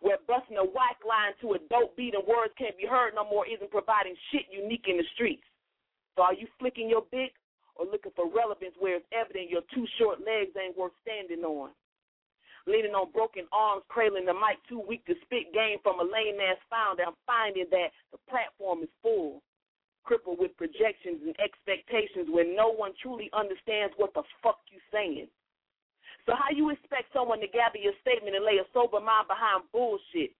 Where 0.00 0.16
busting 0.24 0.56
a 0.56 0.64
whack 0.64 1.04
line 1.04 1.36
to 1.44 1.54
a 1.54 1.60
dope 1.68 1.92
beat 1.94 2.16
and 2.16 2.24
words 2.24 2.56
can't 2.56 2.76
be 2.80 2.88
heard 2.88 3.12
no 3.12 3.28
more 3.28 3.44
isn't 3.44 3.70
providing 3.70 4.16
shit 4.32 4.48
unique 4.48 4.88
in 4.88 4.96
the 4.96 5.04
streets. 5.12 5.44
So 6.16 6.24
are 6.24 6.34
you 6.34 6.48
flicking 6.58 6.88
your 6.88 7.04
big 7.12 7.36
or 7.76 7.84
looking 7.84 8.12
for 8.16 8.24
relevance 8.24 8.72
where 8.80 8.96
it's 8.96 9.12
evident 9.12 9.52
your 9.52 9.62
two 9.76 9.84
short 10.00 10.24
legs 10.24 10.56
ain't 10.56 10.76
worth 10.76 10.96
standing 11.04 11.44
on? 11.44 11.70
Leaning 12.66 12.96
on 12.96 13.12
broken 13.12 13.44
arms, 13.52 13.84
cradling 13.88 14.24
the 14.24 14.32
mic, 14.32 14.56
too 14.68 14.80
weak 14.80 15.04
to 15.04 15.14
spit 15.24 15.52
game 15.52 15.76
from 15.84 16.00
a 16.00 16.04
lame 16.04 16.40
ass 16.40 16.60
founder. 16.68 17.04
I'm 17.04 17.20
finding 17.28 17.68
that 17.70 17.92
the 18.12 18.18
platform 18.28 18.82
is 18.82 18.92
full 19.04 19.44
crippled 20.04 20.38
with 20.38 20.56
projections 20.56 21.20
and 21.24 21.34
expectations 21.38 22.28
when 22.28 22.56
no 22.56 22.72
one 22.72 22.92
truly 23.00 23.30
understands 23.32 23.94
what 23.96 24.14
the 24.14 24.22
fuck 24.42 24.58
you're 24.70 24.90
saying. 24.92 25.28
So 26.26 26.36
how 26.36 26.52
you 26.52 26.70
expect 26.70 27.12
someone 27.12 27.40
to 27.40 27.48
gather 27.48 27.78
your 27.78 27.96
statement 28.00 28.36
and 28.36 28.44
lay 28.44 28.60
a 28.60 28.66
sober 28.72 29.00
mind 29.00 29.28
behind 29.28 29.64
bullshit? 29.72 30.36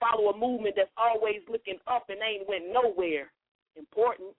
Follow 0.00 0.32
a 0.32 0.36
movement 0.36 0.74
that's 0.76 0.94
always 0.96 1.44
looking 1.48 1.78
up 1.86 2.08
and 2.08 2.18
ain't 2.24 2.48
went 2.48 2.72
nowhere. 2.72 3.30
Important. 3.76 4.34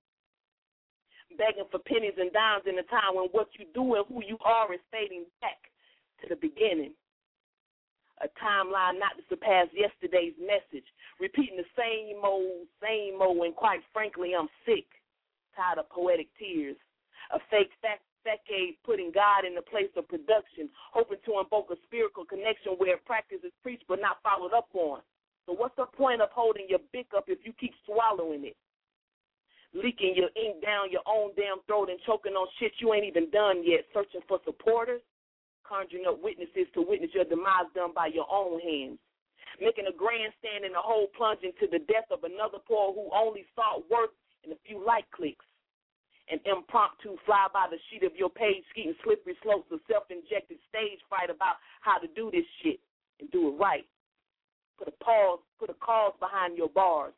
Begging 1.38 1.70
for 1.72 1.80
pennies 1.80 2.18
and 2.20 2.34
dimes 2.34 2.68
in 2.68 2.76
a 2.80 2.84
time 2.92 3.16
when 3.16 3.32
what 3.32 3.48
you 3.56 3.66
do 3.74 3.96
and 3.96 4.06
who 4.10 4.20
you 4.26 4.38
are 4.44 4.74
is 4.74 4.84
fading 4.92 5.24
back 5.40 5.72
to 6.22 6.28
the 6.28 6.36
beginning. 6.36 6.92
A 8.22 8.30
timeline 8.38 9.02
not 9.02 9.18
to 9.18 9.24
surpass 9.30 9.68
yesterday's 9.74 10.38
message 10.38 10.86
repeating 11.20 11.58
the 11.58 11.70
same 11.74 12.22
old, 12.24 12.70
same 12.82 13.22
old, 13.22 13.46
and 13.46 13.56
quite 13.56 13.82
frankly, 13.94 14.34
I'm 14.38 14.50
sick, 14.66 14.86
tired 15.56 15.80
of 15.80 15.90
poetic 15.90 16.28
tears. 16.38 16.78
A 17.34 17.40
fake 17.50 17.72
fac- 17.82 18.06
facade 18.24 18.78
putting 18.86 19.12
God 19.12 19.46
in 19.46 19.56
the 19.56 19.62
place 19.62 19.90
of 19.98 20.08
production, 20.08 20.70
hoping 20.94 21.18
to 21.26 21.40
invoke 21.42 21.70
a 21.72 21.78
spiritual 21.86 22.26
connection 22.26 22.74
where 22.78 22.98
practice 23.06 23.42
is 23.44 23.54
preached 23.64 23.86
but 23.88 24.02
not 24.02 24.22
followed 24.24 24.54
up 24.54 24.70
on. 24.74 25.02
So 25.46 25.54
what's 25.54 25.76
the 25.76 25.86
point 25.86 26.22
of 26.22 26.30
holding 26.32 26.70
your 26.70 26.80
Bic 26.94 27.08
up 27.18 27.26
if 27.28 27.40
you 27.44 27.54
keep 27.60 27.74
swallowing 27.86 28.46
it? 28.46 28.56
Leaking 29.74 30.14
your 30.16 30.30
ink 30.36 30.62
down 30.62 30.92
your 30.92 31.02
own 31.08 31.32
damn 31.36 31.64
throat 31.66 31.90
and 31.90 32.00
choking 32.06 32.34
on 32.34 32.48
shit 32.60 32.74
you 32.80 32.94
ain't 32.94 33.06
even 33.06 33.30
done 33.32 33.64
yet, 33.66 33.88
searching 33.94 34.22
for 34.28 34.40
supporters, 34.46 35.02
conjuring 35.72 36.04
up 36.04 36.20
witnesses 36.20 36.68
to 36.76 36.84
witness 36.84 37.16
your 37.16 37.24
demise 37.24 37.72
done 37.72 37.96
by 37.96 38.12
your 38.12 38.28
own 38.28 38.60
hands 38.60 39.00
making 39.62 39.86
a 39.86 39.94
grandstand 39.94 40.66
in 40.66 40.74
the 40.74 40.82
hole 40.82 41.08
plunging 41.14 41.54
to 41.62 41.70
the 41.70 41.80
death 41.86 42.10
of 42.10 42.26
another 42.26 42.58
poor 42.66 42.94
who 42.94 43.10
only 43.14 43.46
sought 43.54 43.86
worth 43.90 44.14
in 44.44 44.52
a 44.52 44.60
few 44.66 44.82
light 44.82 45.06
clicks. 45.14 45.46
An 46.30 46.40
impromptu 46.46 47.18
fly 47.26 47.48
by 47.54 47.68
the 47.70 47.78
sheet 47.90 48.04
of 48.04 48.16
your 48.16 48.30
page, 48.30 48.64
skeeting 48.72 48.96
slippery 49.04 49.38
slopes 49.44 49.70
of 49.72 49.80
self 49.92 50.10
injected 50.10 50.58
stage 50.70 51.00
fright 51.10 51.30
about 51.30 51.60
how 51.82 51.98
to 51.98 52.08
do 52.16 52.32
this 52.32 52.48
shit 52.64 52.80
and 53.20 53.30
do 53.32 53.50
it 53.50 53.60
right. 53.60 53.86
Put 54.78 54.88
a 54.88 54.96
pause, 55.04 55.40
put 55.60 55.70
a 55.70 55.78
cause 55.78 56.14
behind 56.20 56.58
your 56.58 56.70
bars. 56.70 57.14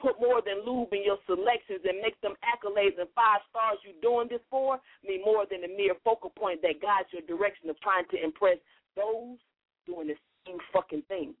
Put 0.00 0.20
more 0.20 0.42
than 0.44 0.66
lube 0.66 0.92
in 0.92 1.04
your 1.04 1.18
selections 1.24 1.80
and 1.86 2.02
make 2.02 2.20
them 2.20 2.34
accolades 2.44 2.98
and 2.98 3.08
five 3.14 3.40
stars 3.48 3.78
you 3.86 3.94
doing 4.02 4.28
this 4.28 4.42
for 4.50 4.80
mean 5.06 5.22
more 5.24 5.46
than 5.48 5.64
a 5.64 5.70
mere 5.70 5.94
focal 6.02 6.30
point 6.30 6.60
that 6.62 6.82
guides 6.82 7.08
your 7.12 7.22
direction 7.24 7.70
of 7.70 7.80
trying 7.80 8.04
to 8.10 8.18
impress 8.22 8.58
those 8.96 9.38
doing 9.86 10.08
the 10.08 10.18
same 10.44 10.58
fucking 10.72 11.02
thing. 11.08 11.34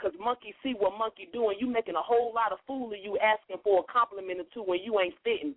Cause 0.00 0.12
monkey 0.18 0.54
see 0.62 0.72
what 0.72 0.96
monkey 0.96 1.28
doing. 1.32 1.58
You 1.60 1.68
making 1.68 1.94
a 1.94 2.02
whole 2.02 2.32
lot 2.34 2.52
of 2.52 2.58
fool 2.66 2.92
of 2.92 2.98
you 2.98 3.18
asking 3.20 3.60
for 3.62 3.84
a 3.84 3.92
compliment 3.92 4.40
or 4.40 4.48
two 4.52 4.64
when 4.64 4.80
you 4.80 4.98
ain't 4.98 5.14
fitting. 5.22 5.54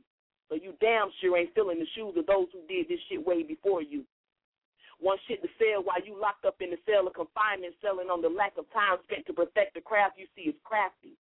So 0.50 0.56
you 0.56 0.76
damn 0.84 1.10
sure 1.20 1.38
ain't 1.38 1.56
filling 1.56 1.80
the 1.80 1.88
shoes 1.96 2.14
of 2.20 2.28
those 2.28 2.52
who 2.52 2.60
did 2.68 2.92
this 2.92 3.00
shit 3.10 3.24
way 3.26 3.44
before 3.44 3.82
you. 3.82 4.04
One 5.00 5.18
shit 5.28 5.42
to 5.42 5.50
sell 5.58 5.84
while 5.84 6.04
you 6.04 6.20
locked 6.20 6.46
up 6.46 6.60
in 6.60 6.70
the 6.70 6.80
cell 6.86 7.08
of 7.08 7.16
confinement, 7.16 7.76
selling 7.82 8.08
on 8.12 8.22
the 8.22 8.30
lack 8.30 8.56
of 8.60 8.68
time 8.72 9.00
spent 9.08 9.26
to 9.28 9.34
perfect 9.34 9.74
the 9.74 9.82
craft 9.82 10.20
you 10.20 10.28
see 10.36 10.52
is 10.52 10.56
crafty. 10.64 11.16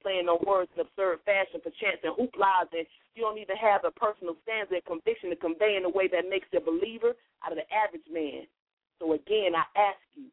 Playing 0.00 0.32
on 0.32 0.40
words 0.48 0.72
in 0.72 0.80
absurd 0.80 1.20
fashion 1.28 1.60
for 1.60 1.68
chance 1.76 2.00
and 2.00 2.16
hooplas, 2.16 2.72
and 2.72 2.88
you 3.12 3.20
don't 3.20 3.36
even 3.36 3.56
have 3.60 3.84
a 3.84 3.92
personal 3.92 4.32
stance 4.42 4.72
and 4.72 4.80
conviction 4.88 5.28
to 5.28 5.36
convey 5.36 5.76
in 5.76 5.84
a 5.84 5.92
way 5.92 6.08
that 6.08 6.24
makes 6.24 6.48
a 6.56 6.60
believer 6.60 7.12
out 7.44 7.52
of 7.52 7.60
the 7.60 7.68
average 7.68 8.08
man. 8.08 8.48
So 8.96 9.12
again, 9.12 9.52
I 9.52 9.68
ask 9.76 10.00
you, 10.16 10.32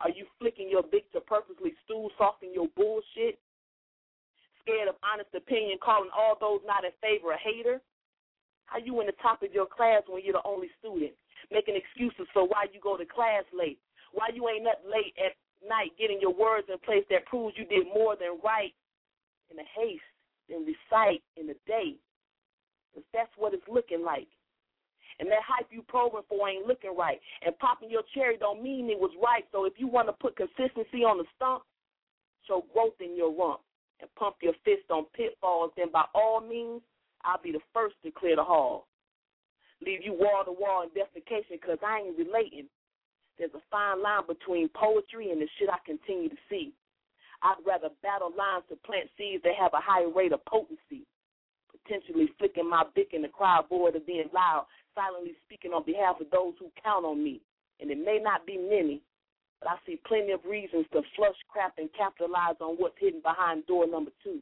are 0.00 0.08
you 0.08 0.24
flicking 0.40 0.72
your 0.72 0.82
dick 0.88 1.10
to 1.12 1.20
purposely 1.20 1.76
stool 1.84 2.08
soften 2.16 2.52
your 2.52 2.68
bullshit? 2.76 3.36
Scared 4.64 4.88
of 4.88 4.96
honest 5.04 5.28
opinion, 5.36 5.76
calling 5.84 6.08
all 6.08 6.40
those 6.40 6.64
not 6.64 6.88
in 6.88 6.96
favor 7.04 7.36
a 7.36 7.38
hater? 7.38 7.84
How 8.64 8.80
you 8.80 8.96
in 9.04 9.06
the 9.06 9.20
top 9.20 9.44
of 9.44 9.52
your 9.52 9.68
class 9.68 10.02
when 10.08 10.24
you're 10.24 10.40
the 10.40 10.48
only 10.48 10.72
student? 10.80 11.12
Making 11.52 11.76
excuses 11.76 12.24
for 12.32 12.48
why 12.48 12.72
you 12.72 12.80
go 12.80 12.96
to 12.96 13.04
class 13.04 13.44
late. 13.52 13.78
Why 14.16 14.32
you 14.32 14.48
ain't 14.48 14.66
up 14.66 14.80
late 14.88 15.12
at 15.20 15.36
night 15.68 15.92
getting 16.00 16.20
your 16.20 16.32
words 16.32 16.68
in 16.72 16.80
place 16.80 17.04
that 17.10 17.28
proves 17.28 17.56
you 17.56 17.64
did 17.68 17.84
more 17.92 18.16
than 18.16 18.40
write 18.42 18.72
in 19.50 19.58
a 19.58 19.66
haste 19.76 20.02
and 20.50 20.66
recite 20.66 21.22
in 21.36 21.48
a 21.50 21.58
day. 21.66 21.96
Because 22.92 23.06
that's 23.12 23.32
what 23.36 23.54
it's 23.54 23.68
looking 23.68 24.04
like. 24.04 24.28
And 25.20 25.30
that 25.30 25.46
hype 25.46 25.68
you 25.70 25.82
probing 25.86 26.26
for 26.28 26.48
ain't 26.48 26.66
looking 26.66 26.96
right. 26.96 27.20
And 27.44 27.56
popping 27.58 27.90
your 27.90 28.02
cherry 28.14 28.36
don't 28.36 28.62
mean 28.62 28.90
it 28.90 28.98
was 28.98 29.12
right. 29.22 29.44
So 29.52 29.64
if 29.64 29.74
you 29.78 29.86
want 29.86 30.08
to 30.08 30.12
put 30.12 30.36
consistency 30.36 31.04
on 31.06 31.18
the 31.18 31.24
stump, 31.36 31.62
show 32.46 32.64
growth 32.72 32.98
in 33.00 33.16
your 33.16 33.32
rump 33.32 33.60
and 34.00 34.10
pump 34.16 34.36
your 34.42 34.54
fist 34.64 34.90
on 34.90 35.06
pitfalls, 35.14 35.70
then 35.76 35.90
by 35.92 36.04
all 36.14 36.40
means, 36.40 36.82
I'll 37.24 37.40
be 37.42 37.52
the 37.52 37.62
first 37.72 37.94
to 38.04 38.10
clear 38.10 38.36
the 38.36 38.44
hall. 38.44 38.86
Leave 39.84 40.00
you 40.04 40.12
wall 40.12 40.44
to 40.44 40.52
wall 40.52 40.82
in 40.82 40.90
defecation 40.90 41.60
because 41.60 41.78
I 41.84 42.00
ain't 42.00 42.18
relating. 42.18 42.66
There's 43.38 43.54
a 43.54 43.62
fine 43.70 44.02
line 44.02 44.22
between 44.26 44.68
poetry 44.68 45.30
and 45.30 45.40
the 45.40 45.48
shit 45.58 45.68
I 45.70 45.78
continue 45.86 46.28
to 46.28 46.36
see. 46.50 46.72
I'd 47.44 47.60
rather 47.66 47.92
battle 48.02 48.32
lines 48.32 48.64
to 48.70 48.76
plant 48.88 49.12
seeds 49.18 49.44
that 49.44 49.54
have 49.60 49.76
a 49.76 49.84
higher 49.84 50.08
rate 50.08 50.32
of 50.32 50.44
potency. 50.46 51.04
Potentially 51.68 52.32
flicking 52.38 52.68
my 52.68 52.84
Bic 52.96 53.12
in 53.12 53.20
the 53.20 53.28
crowd 53.28 53.68
void 53.68 53.94
of 53.94 54.06
being 54.06 54.30
loud, 54.32 54.64
silently 54.94 55.36
speaking 55.44 55.72
on 55.72 55.84
behalf 55.84 56.16
of 56.20 56.30
those 56.32 56.54
who 56.58 56.72
count 56.82 57.04
on 57.04 57.22
me. 57.22 57.42
And 57.80 57.90
it 57.90 57.98
may 57.98 58.18
not 58.22 58.46
be 58.46 58.56
many, 58.56 59.02
but 59.60 59.68
I 59.68 59.76
see 59.84 60.00
plenty 60.06 60.32
of 60.32 60.40
reasons 60.48 60.86
to 60.92 61.02
flush 61.14 61.36
crap 61.52 61.74
and 61.76 61.92
capitalize 61.92 62.56
on 62.60 62.76
what's 62.76 62.96
hidden 62.98 63.20
behind 63.20 63.66
door 63.66 63.86
number 63.86 64.10
two. 64.24 64.40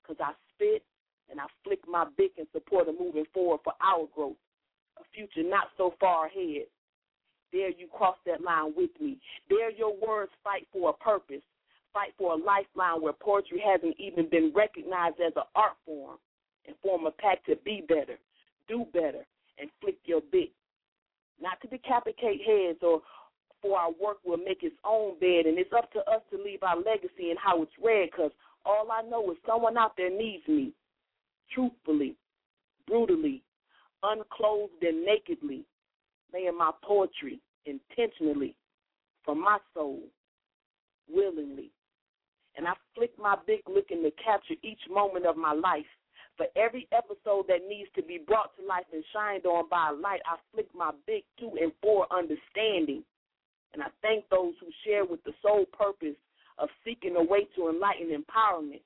Because 0.00 0.16
I 0.24 0.32
spit 0.54 0.82
and 1.30 1.38
I 1.38 1.44
flick 1.64 1.80
my 1.86 2.06
Bic 2.16 2.32
in 2.38 2.46
support 2.52 2.88
of 2.88 2.98
moving 2.98 3.26
forward 3.34 3.60
for 3.62 3.74
our 3.84 4.08
growth, 4.14 4.40
a 4.98 5.04
future 5.14 5.46
not 5.46 5.68
so 5.76 5.92
far 6.00 6.26
ahead. 6.26 6.64
Dare 7.52 7.70
you 7.70 7.88
cross 7.92 8.16
that 8.24 8.40
line 8.40 8.72
with 8.74 8.90
me. 8.98 9.18
Dare 9.50 9.70
your 9.70 9.94
words 10.00 10.32
fight 10.42 10.66
for 10.72 10.88
a 10.88 11.04
purpose, 11.04 11.42
fight 11.92 12.14
for 12.18 12.32
a 12.32 12.36
lifeline 12.36 13.02
where 13.02 13.12
poetry 13.12 13.62
hasn't 13.64 13.96
even 13.98 14.28
been 14.28 14.52
recognized 14.54 15.20
as 15.20 15.32
an 15.36 15.42
art 15.54 15.76
form, 15.84 16.18
and 16.66 16.76
form 16.82 17.06
a 17.06 17.10
pact 17.10 17.46
to 17.46 17.56
be 17.64 17.82
better, 17.88 18.18
do 18.68 18.86
better, 18.92 19.26
and 19.58 19.68
flick 19.80 19.96
your 20.04 20.20
bit. 20.30 20.50
Not 21.40 21.60
to 21.62 21.68
decapitate 21.68 22.40
heads 22.46 22.78
or 22.82 23.02
for 23.60 23.78
our 23.78 23.90
work 24.00 24.18
will 24.24 24.38
make 24.38 24.62
its 24.62 24.76
own 24.84 25.18
bed, 25.20 25.46
and 25.46 25.58
it's 25.58 25.72
up 25.72 25.92
to 25.92 26.00
us 26.00 26.22
to 26.30 26.42
leave 26.42 26.62
our 26.62 26.76
legacy 26.76 27.30
and 27.30 27.38
how 27.38 27.62
it's 27.62 27.72
read, 27.82 28.10
because 28.10 28.32
all 28.64 28.88
I 28.92 29.02
know 29.02 29.30
is 29.30 29.36
someone 29.46 29.76
out 29.76 29.96
there 29.96 30.10
needs 30.10 30.46
me, 30.48 30.72
truthfully, 31.52 32.16
brutally, 32.86 33.42
unclothed 34.02 34.82
and 34.82 35.04
nakedly, 35.04 35.64
laying 36.32 36.56
my 36.56 36.70
poetry 36.82 37.40
intentionally 37.66 38.54
from 39.24 39.40
my 39.40 39.58
soul, 39.74 40.00
willingly. 41.08 41.70
And 42.56 42.68
I 42.68 42.72
flick 42.94 43.10
my 43.18 43.36
big 43.46 43.60
looking 43.66 44.02
to 44.02 44.10
capture 44.22 44.54
each 44.62 44.80
moment 44.90 45.26
of 45.26 45.36
my 45.36 45.52
life. 45.52 45.86
For 46.36 46.46
every 46.56 46.88
episode 46.92 47.44
that 47.48 47.68
needs 47.68 47.88
to 47.94 48.02
be 48.02 48.18
brought 48.26 48.56
to 48.56 48.66
life 48.66 48.86
and 48.92 49.04
shined 49.12 49.46
on 49.46 49.68
by 49.68 49.90
a 49.90 49.92
light, 49.92 50.20
I 50.26 50.36
flick 50.52 50.68
my 50.74 50.90
big 51.06 51.24
to 51.40 51.50
and 51.60 51.72
for 51.82 52.06
understanding. 52.12 53.04
And 53.74 53.82
I 53.82 53.88
thank 54.00 54.28
those 54.28 54.54
who 54.60 54.66
share 54.84 55.04
with 55.04 55.22
the 55.24 55.32
sole 55.42 55.66
purpose 55.72 56.16
of 56.58 56.68
seeking 56.84 57.16
a 57.16 57.22
way 57.22 57.46
to 57.56 57.68
enlighten 57.68 58.08
empowerment. 58.08 58.82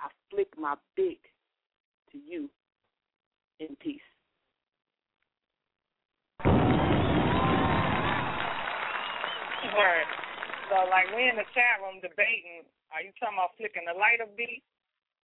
I 0.00 0.08
flick 0.30 0.48
my 0.58 0.74
big 0.96 1.18
to 2.12 2.18
you 2.18 2.48
in 3.60 3.76
peace. 3.80 4.00
So, 10.68 10.74
like, 10.88 11.12
we 11.14 11.28
in 11.28 11.36
the 11.36 11.44
chat 11.52 11.80
room 11.84 12.00
debating. 12.00 12.64
Are 12.92 13.02
you 13.02 13.12
talking 13.20 13.36
about 13.36 13.50
flicking 13.58 13.84
the 13.84 13.92
lighter 13.96 14.26
beat, 14.36 14.62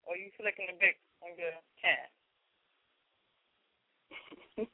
or 0.04 0.16
you 0.16 0.30
flicking 0.36 0.66
the 0.68 0.74
big 0.76 0.96
on 1.22 1.30
your 1.38 1.52
cat? 1.80 2.10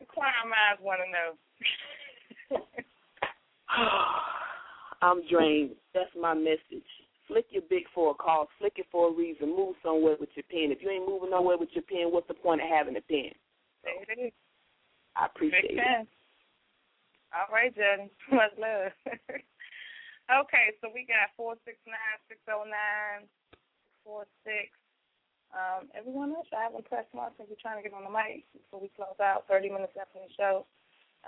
the 0.00 0.06
clown 0.06 0.48
minds 0.48 0.80
want 0.80 1.00
to 1.04 1.10
know. 1.12 1.36
I'm 5.02 5.20
drained. 5.28 5.76
That's 5.94 6.10
my 6.18 6.32
message. 6.34 6.86
Flick 7.28 7.46
your 7.50 7.62
big 7.68 7.84
for 7.94 8.12
a 8.12 8.14
cause. 8.14 8.48
Flick 8.58 8.74
it 8.76 8.86
for 8.90 9.10
a 9.10 9.12
reason. 9.12 9.50
Move 9.50 9.76
somewhere 9.82 10.16
with 10.18 10.30
your 10.34 10.44
pen. 10.50 10.72
If 10.72 10.80
you 10.80 10.88
ain't 10.90 11.06
moving 11.08 11.30
nowhere 11.30 11.58
with 11.58 11.68
your 11.72 11.82
pen, 11.82 12.10
what's 12.12 12.28
the 12.28 12.34
point 12.34 12.62
of 12.62 12.68
having 12.68 12.96
a 12.96 13.02
pen? 13.02 13.32
Is. 14.18 14.32
I 15.16 15.26
appreciate 15.26 15.78
it. 15.78 16.08
All 17.36 17.52
right, 17.52 17.68
Jordan. 17.76 18.08
Much 18.32 18.56
love. 18.56 18.96
okay, 20.40 20.66
so 20.80 20.88
we 20.88 21.04
got 21.04 21.36
four 21.36 21.60
six 21.68 21.76
nine 21.84 22.16
six 22.32 22.40
zero 22.48 22.64
nine 22.64 23.28
four 24.00 24.24
six. 24.40 24.72
Um, 25.52 25.92
everyone 25.92 26.32
else, 26.32 26.48
I 26.56 26.64
haven't 26.64 26.88
pressed 26.88 27.12
one 27.12 27.28
since 27.36 27.52
we're 27.52 27.60
trying 27.60 27.76
to 27.76 27.84
get 27.84 27.92
on 27.92 28.08
the 28.08 28.12
mic 28.12 28.48
before 28.56 28.80
we 28.80 28.88
close 28.96 29.20
out. 29.20 29.44
Thirty 29.52 29.68
minutes 29.68 29.92
after 30.00 30.16
the 30.16 30.32
show. 30.32 30.64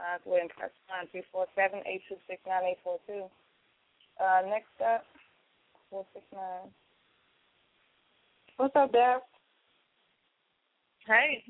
Uh, 0.00 0.16
go 0.24 0.32
ahead 0.32 0.48
and 0.48 0.56
press 0.56 0.72
one 0.88 1.04
three 1.12 1.28
four 1.28 1.44
seven 1.52 1.84
eight 1.84 2.00
two 2.08 2.16
six 2.24 2.40
nine 2.48 2.64
eight 2.64 2.80
four 2.80 2.96
two. 3.04 3.28
Uh, 4.16 4.48
next 4.48 4.72
up, 4.80 5.04
four 5.92 6.08
six 6.16 6.24
nine. 6.32 6.72
What's 8.56 8.74
up, 8.74 8.96
Dap? 8.96 9.28
Hey. 11.04 11.44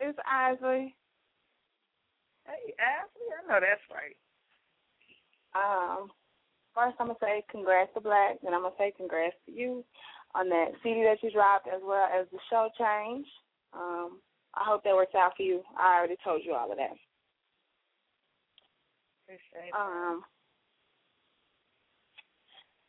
It's 0.00 0.18
Isley. 0.30 0.94
Hey, 2.48 2.72
Ashley, 2.80 3.28
I 3.28 3.44
know 3.44 3.60
that's 3.60 3.84
right. 3.92 4.16
Um, 5.52 6.08
first 6.74 6.96
I'm 6.98 7.08
gonna 7.08 7.18
say 7.20 7.44
congrats 7.50 7.92
to 7.94 8.00
Black, 8.00 8.40
then 8.42 8.54
I'm 8.54 8.62
gonna 8.62 8.74
say 8.78 8.92
congrats 8.96 9.36
to 9.46 9.52
you 9.52 9.84
on 10.34 10.48
that 10.48 10.72
CD 10.82 11.04
that 11.04 11.22
you 11.22 11.30
dropped 11.30 11.68
as 11.68 11.82
well 11.84 12.08
as 12.08 12.26
the 12.32 12.38
show 12.48 12.68
change. 12.78 13.26
Um, 13.74 14.20
I 14.54 14.64
hope 14.64 14.82
that 14.84 14.94
works 14.94 15.14
out 15.14 15.36
for 15.36 15.42
you. 15.42 15.62
I 15.78 15.98
already 15.98 16.16
told 16.24 16.40
you 16.44 16.54
all 16.54 16.70
of 16.72 16.78
that. 16.78 16.96
Appreciate 19.24 19.74
Um, 19.74 20.24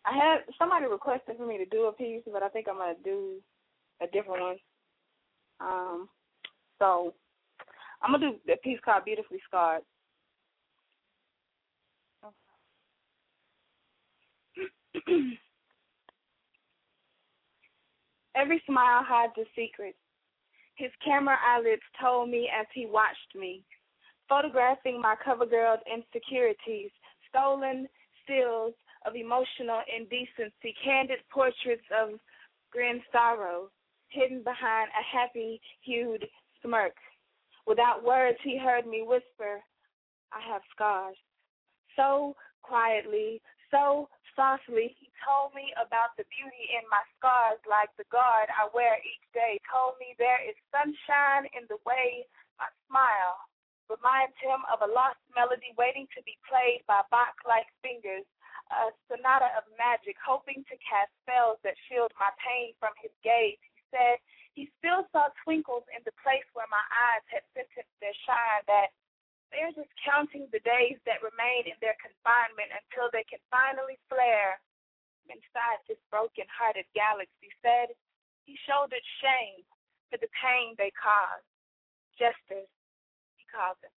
I 0.06 0.16
had 0.16 0.38
somebody 0.58 0.86
requested 0.86 1.36
for 1.38 1.46
me 1.46 1.58
to 1.58 1.66
do 1.66 1.86
a 1.86 1.92
piece, 1.92 2.24
but 2.32 2.44
I 2.44 2.50
think 2.50 2.68
I'm 2.70 2.78
gonna 2.78 2.96
do 3.04 3.42
a 4.02 4.08
different 4.08 4.42
one. 4.42 4.58
Um, 5.60 6.10
so 6.80 7.14
I'm 8.02 8.12
gonna 8.12 8.32
do 8.32 8.54
a 8.54 8.58
piece 8.58 8.80
called 8.84 9.06
"Beautifully 9.06 9.40
Scarred." 9.48 9.84
Every 18.36 18.62
smile 18.66 19.04
hides 19.04 19.34
a 19.38 19.46
secret. 19.56 19.96
His 20.76 20.92
camera 21.04 21.38
eyelids 21.46 21.82
told 22.00 22.30
me 22.30 22.50
as 22.58 22.66
he 22.74 22.86
watched 22.86 23.36
me, 23.36 23.64
photographing 24.30 25.02
my 25.02 25.16
cover 25.24 25.46
girl's 25.46 25.82
insecurities, 25.92 26.92
stolen 27.28 27.90
stills 28.24 28.74
of 29.06 29.16
emotional 29.16 29.82
indecency, 29.94 30.74
candid 30.84 31.20
portraits 31.32 31.84
of 31.92 32.20
grim 32.72 33.02
sorrow, 33.12 33.70
hidden 34.10 34.42
behind 34.44 34.90
a 34.90 35.04
happy 35.04 35.60
hued 35.82 36.26
smirk. 36.62 36.96
Without 37.70 38.02
words, 38.02 38.42
he 38.42 38.58
heard 38.58 38.90
me 38.90 39.06
whisper, 39.06 39.62
I 40.34 40.42
have 40.42 40.66
scars. 40.74 41.14
So 41.94 42.34
quietly, 42.66 43.46
so 43.70 44.10
softly, 44.34 44.98
he 44.98 45.14
told 45.22 45.54
me 45.54 45.70
about 45.78 46.18
the 46.18 46.26
beauty 46.34 46.66
in 46.74 46.82
my 46.90 47.06
scars, 47.14 47.62
like 47.70 47.94
the 47.94 48.10
guard 48.10 48.50
I 48.50 48.74
wear 48.74 48.98
each 49.06 49.22
day. 49.38 49.62
Told 49.70 50.02
me 50.02 50.18
there 50.18 50.42
is 50.42 50.58
sunshine 50.74 51.46
in 51.54 51.70
the 51.70 51.78
way 51.86 52.26
I 52.58 52.74
smile. 52.90 53.38
Reminds 53.86 54.34
him 54.42 54.66
of 54.74 54.82
a 54.82 54.90
lost 54.90 55.22
melody 55.38 55.70
waiting 55.78 56.10
to 56.18 56.26
be 56.26 56.42
played 56.50 56.82
by 56.90 57.06
Bach 57.14 57.38
like 57.46 57.70
fingers. 57.86 58.26
A 58.74 58.90
sonata 59.06 59.54
of 59.54 59.70
magic, 59.78 60.18
hoping 60.26 60.66
to 60.66 60.76
cast 60.82 61.14
spells 61.22 61.62
that 61.62 61.78
shield 61.86 62.10
my 62.18 62.34
pain 62.42 62.74
from 62.82 62.98
his 62.98 63.14
gaze. 63.22 63.62
He 63.62 63.82
said 63.94 64.18
he 64.58 64.68
still 64.82 65.06
saw 65.14 65.30
twinkles 65.46 65.86
in 65.94 66.02
the 66.04 66.16
place 66.20 66.46
where 66.54 66.70
my 66.70 66.84
eyes 66.92 67.26
had 67.30 67.46
sentenced 67.54 67.96
their 68.02 68.16
shine, 68.26 68.64
that 68.68 68.92
they're 69.50 69.74
just 69.74 69.92
counting 70.02 70.46
the 70.54 70.62
days 70.62 70.98
that 71.10 71.26
remain 71.26 71.66
in 71.70 71.78
their 71.82 71.98
confinement 71.98 72.70
until 72.70 73.10
they 73.10 73.26
can 73.26 73.42
finally 73.50 73.98
flare 74.10 74.62
inside 75.30 75.80
this 75.86 76.02
broken 76.10 76.46
hearted 76.50 76.86
galaxy. 76.94 77.50
Said 77.62 77.94
he 78.46 78.58
shouldered 78.66 79.06
shame 79.22 79.66
for 80.10 80.18
the 80.22 80.30
pain 80.38 80.74
they 80.78 80.94
caused. 80.98 81.46
Jesters, 82.18 82.70
he 83.38 83.44
called 83.50 83.78
them. 83.82 83.94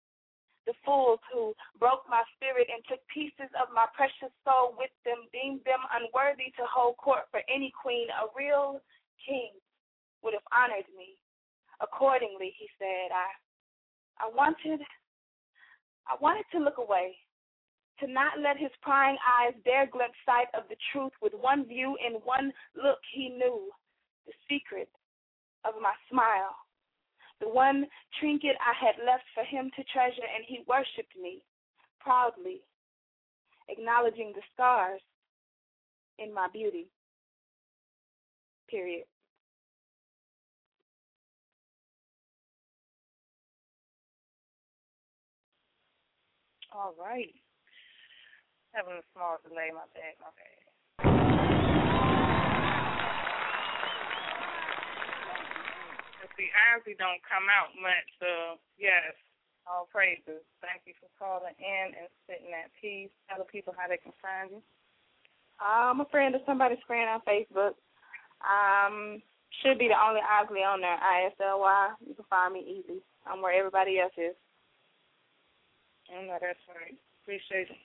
The 0.68 0.76
fools 0.84 1.18
who 1.32 1.56
broke 1.80 2.04
my 2.06 2.22
spirit 2.36 2.68
and 2.70 2.84
took 2.86 3.02
pieces 3.08 3.50
of 3.58 3.72
my 3.74 3.90
precious 3.96 4.30
soul 4.44 4.76
with 4.76 4.92
them, 5.02 5.26
deemed 5.34 5.64
them 5.64 5.82
unworthy 5.90 6.52
to 6.60 6.64
hold 6.68 7.00
court 7.00 7.26
for 7.32 7.42
any 7.48 7.72
queen. 7.74 8.06
A 8.12 8.28
real 8.36 8.78
king 9.24 9.50
would 10.22 10.34
have 10.34 10.46
honored 10.52 10.88
me. 10.96 11.16
Accordingly, 11.80 12.52
he 12.58 12.68
said, 12.78 13.10
I 13.12 13.28
I 14.20 14.28
wanted 14.34 14.80
I 16.06 16.16
wanted 16.20 16.44
to 16.52 16.58
look 16.58 16.78
away, 16.78 17.16
to 18.00 18.06
not 18.06 18.40
let 18.40 18.56
his 18.58 18.70
prying 18.82 19.16
eyes 19.24 19.54
dare 19.64 19.86
glimpse 19.86 20.18
sight 20.26 20.48
of 20.54 20.64
the 20.68 20.76
truth 20.92 21.12
with 21.22 21.32
one 21.34 21.64
view 21.66 21.96
in 22.04 22.14
one 22.24 22.52
look 22.74 22.98
he 23.12 23.28
knew 23.28 23.70
the 24.26 24.32
secret 24.48 24.88
of 25.64 25.74
my 25.80 25.92
smile, 26.10 26.56
the 27.40 27.48
one 27.48 27.86
trinket 28.18 28.56
I 28.60 28.74
had 28.74 28.96
left 29.04 29.24
for 29.34 29.44
him 29.44 29.70
to 29.76 29.84
treasure, 29.84 30.28
and 30.34 30.44
he 30.46 30.64
worshipped 30.66 31.16
me 31.20 31.42
proudly, 32.00 32.62
acknowledging 33.68 34.32
the 34.34 34.42
scars 34.52 35.00
in 36.18 36.32
my 36.34 36.48
beauty. 36.52 36.86
Period. 38.68 39.04
All 46.72 46.94
right. 46.94 47.34
Having 48.72 49.02
a 49.02 49.06
small 49.12 49.38
delay, 49.42 49.74
my 49.74 49.86
bad, 49.90 50.14
my 50.22 50.30
bad. 50.30 50.60
See, 56.38 56.48
honestly 56.56 56.96
don't 56.96 57.20
come 57.28 57.52
out 57.52 57.68
much, 57.76 58.08
so 58.16 58.56
yes, 58.80 59.12
all 59.68 59.84
praises. 59.92 60.40
Thank 60.64 60.88
you 60.88 60.96
for 60.96 61.12
calling 61.20 61.52
in 61.60 61.86
and 61.92 62.08
sitting 62.24 62.54
at 62.56 62.72
peace. 62.80 63.12
Tell 63.28 63.36
the 63.36 63.44
people 63.44 63.76
how 63.76 63.92
they 63.92 64.00
can 64.00 64.16
find 64.24 64.48
you. 64.48 64.62
I'm 65.60 66.00
a 66.00 66.08
friend 66.08 66.32
of 66.32 66.40
somebody's 66.46 66.80
friend 66.86 67.12
on 67.12 67.20
Facebook. 67.28 67.76
Um, 68.40 69.20
should 69.60 69.76
be 69.76 69.92
the 69.92 70.00
only 70.00 70.24
Osley 70.24 70.64
on 70.64 70.80
there, 70.80 70.96
ISLY. 70.96 72.08
You 72.08 72.14
can 72.14 72.24
find 72.30 72.54
me 72.54 72.64
easy. 72.64 73.04
I'm 73.26 73.42
where 73.42 73.52
everybody 73.52 74.00
else 74.00 74.16
is. 74.16 74.32
I 76.10 76.26
know 76.26 76.38
that's 76.40 76.58
right. 76.68 76.96
Appreciate 77.22 77.70
it. 77.70 77.76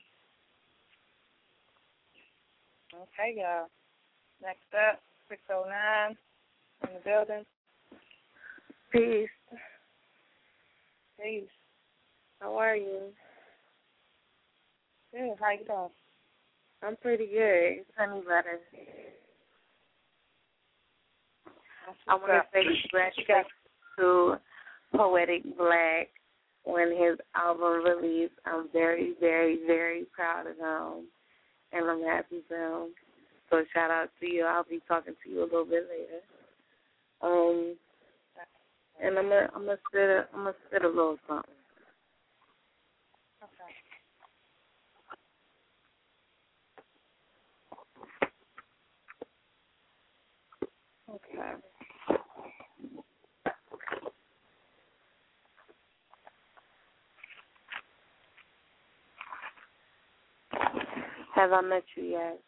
Okay, 2.94 3.36
y'all. 3.38 3.68
Next 4.42 4.66
up, 4.74 5.00
609 5.30 6.18
in 6.84 6.90
the 6.94 7.02
building. 7.04 7.46
Peace. 8.92 9.30
Peace. 11.22 11.50
How 12.40 12.58
are 12.58 12.76
you? 12.76 13.12
Good. 15.12 15.36
How 15.40 15.52
you 15.52 15.66
doing? 15.66 15.90
I'm 16.84 16.96
pretty 16.98 17.28
good. 17.28 17.86
Honey 17.98 18.22
butter. 18.22 18.60
I 22.08 22.16
want 22.16 22.32
to 22.32 22.42
say 22.54 22.64
congratulations 22.82 23.48
to 23.98 24.36
Poetic 24.96 25.44
Black 25.58 26.10
when 26.66 26.92
his 26.92 27.18
album 27.36 27.84
released. 27.86 28.34
I'm 28.46 28.70
very, 28.74 29.14
very, 29.20 29.60
very 29.68 30.06
proud 30.16 30.48
of 30.48 30.58
him, 30.58 31.06
and 31.74 31.90
I'm 31.90 32.04
happy 32.04 32.42
for 32.48 32.58
him. 32.58 32.90
So 33.50 33.64
shout 33.74 33.92
out 33.92 34.10
to 34.22 34.28
you. 34.28 34.46
I'll 34.46 34.64
be 34.64 34.82
talking 34.88 35.16
to 35.24 35.30
you 35.30 35.42
a 35.42 35.46
little 35.46 35.66
bit 35.66 35.88
later. 35.90 36.22
Um, 37.22 37.76
and 39.02 39.18
I'm 39.18 39.26
gonna 39.30 39.50
I'm 39.56 39.66
gonna 39.66 39.78
spit 39.90 40.02
a 40.10 40.28
I'm 40.34 40.42
gonna 40.46 40.56
spit 40.68 40.84
a 40.84 40.88
little 40.88 41.18
something. 41.28 41.52
Okay. 51.10 51.16
Okay. 51.16 51.75
Have 61.36 61.52
I 61.52 61.60
met 61.60 61.84
you 61.96 62.04
yet? 62.04 62.40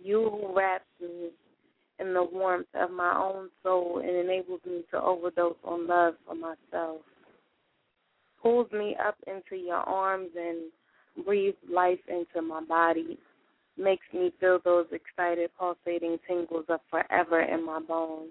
You 0.00 0.30
who 0.30 0.56
wraps 0.56 0.84
me 1.00 1.30
in 1.98 2.14
the 2.14 2.22
warmth 2.22 2.68
of 2.74 2.92
my 2.92 3.16
own 3.16 3.50
soul 3.64 3.98
and 3.98 4.16
enables 4.16 4.60
me 4.64 4.84
to 4.92 5.02
overdose 5.02 5.56
on 5.64 5.88
love 5.88 6.14
for 6.24 6.36
myself. 6.36 7.00
Pulls 8.40 8.70
me 8.70 8.96
up 9.04 9.16
into 9.26 9.60
your 9.60 9.76
arms 9.76 10.30
and 10.36 10.70
breathes 11.24 11.56
life 11.68 11.98
into 12.08 12.46
my 12.46 12.62
body. 12.62 13.18
Makes 13.76 14.06
me 14.14 14.32
feel 14.38 14.60
those 14.64 14.86
excited, 14.92 15.50
pulsating 15.58 16.18
tingles 16.28 16.66
of 16.68 16.78
forever 16.90 17.40
in 17.40 17.66
my 17.66 17.80
bones. 17.80 18.30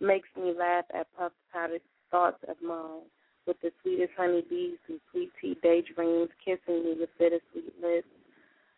Makes 0.00 0.28
me 0.36 0.54
laugh 0.58 0.86
at 0.98 1.06
puff 1.18 1.32
pouted 1.52 1.82
thoughts 2.10 2.42
of 2.48 2.56
mine 2.62 3.02
with 3.46 3.56
the 3.62 3.70
sweetest 3.82 4.12
honeybees 4.16 4.78
and 4.88 5.00
sweet 5.10 5.30
tea 5.40 5.56
daydreams 5.62 6.28
kissing 6.44 6.84
me 6.84 6.96
with 6.98 7.10
bittersweet 7.18 7.74
lips 7.82 8.08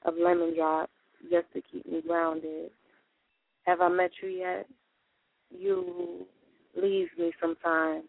of 0.05 0.15
lemon 0.23 0.55
drops 0.55 0.93
just 1.31 1.47
to 1.55 1.63
keep 1.71 1.87
me 1.91 2.03
grounded. 2.07 2.71
Have 3.65 3.81
I 3.81 3.89
met 3.89 4.11
you 4.23 4.29
yet? 4.29 4.67
You 5.51 6.27
leave 6.81 7.09
me 7.19 7.33
sometimes, 7.41 8.05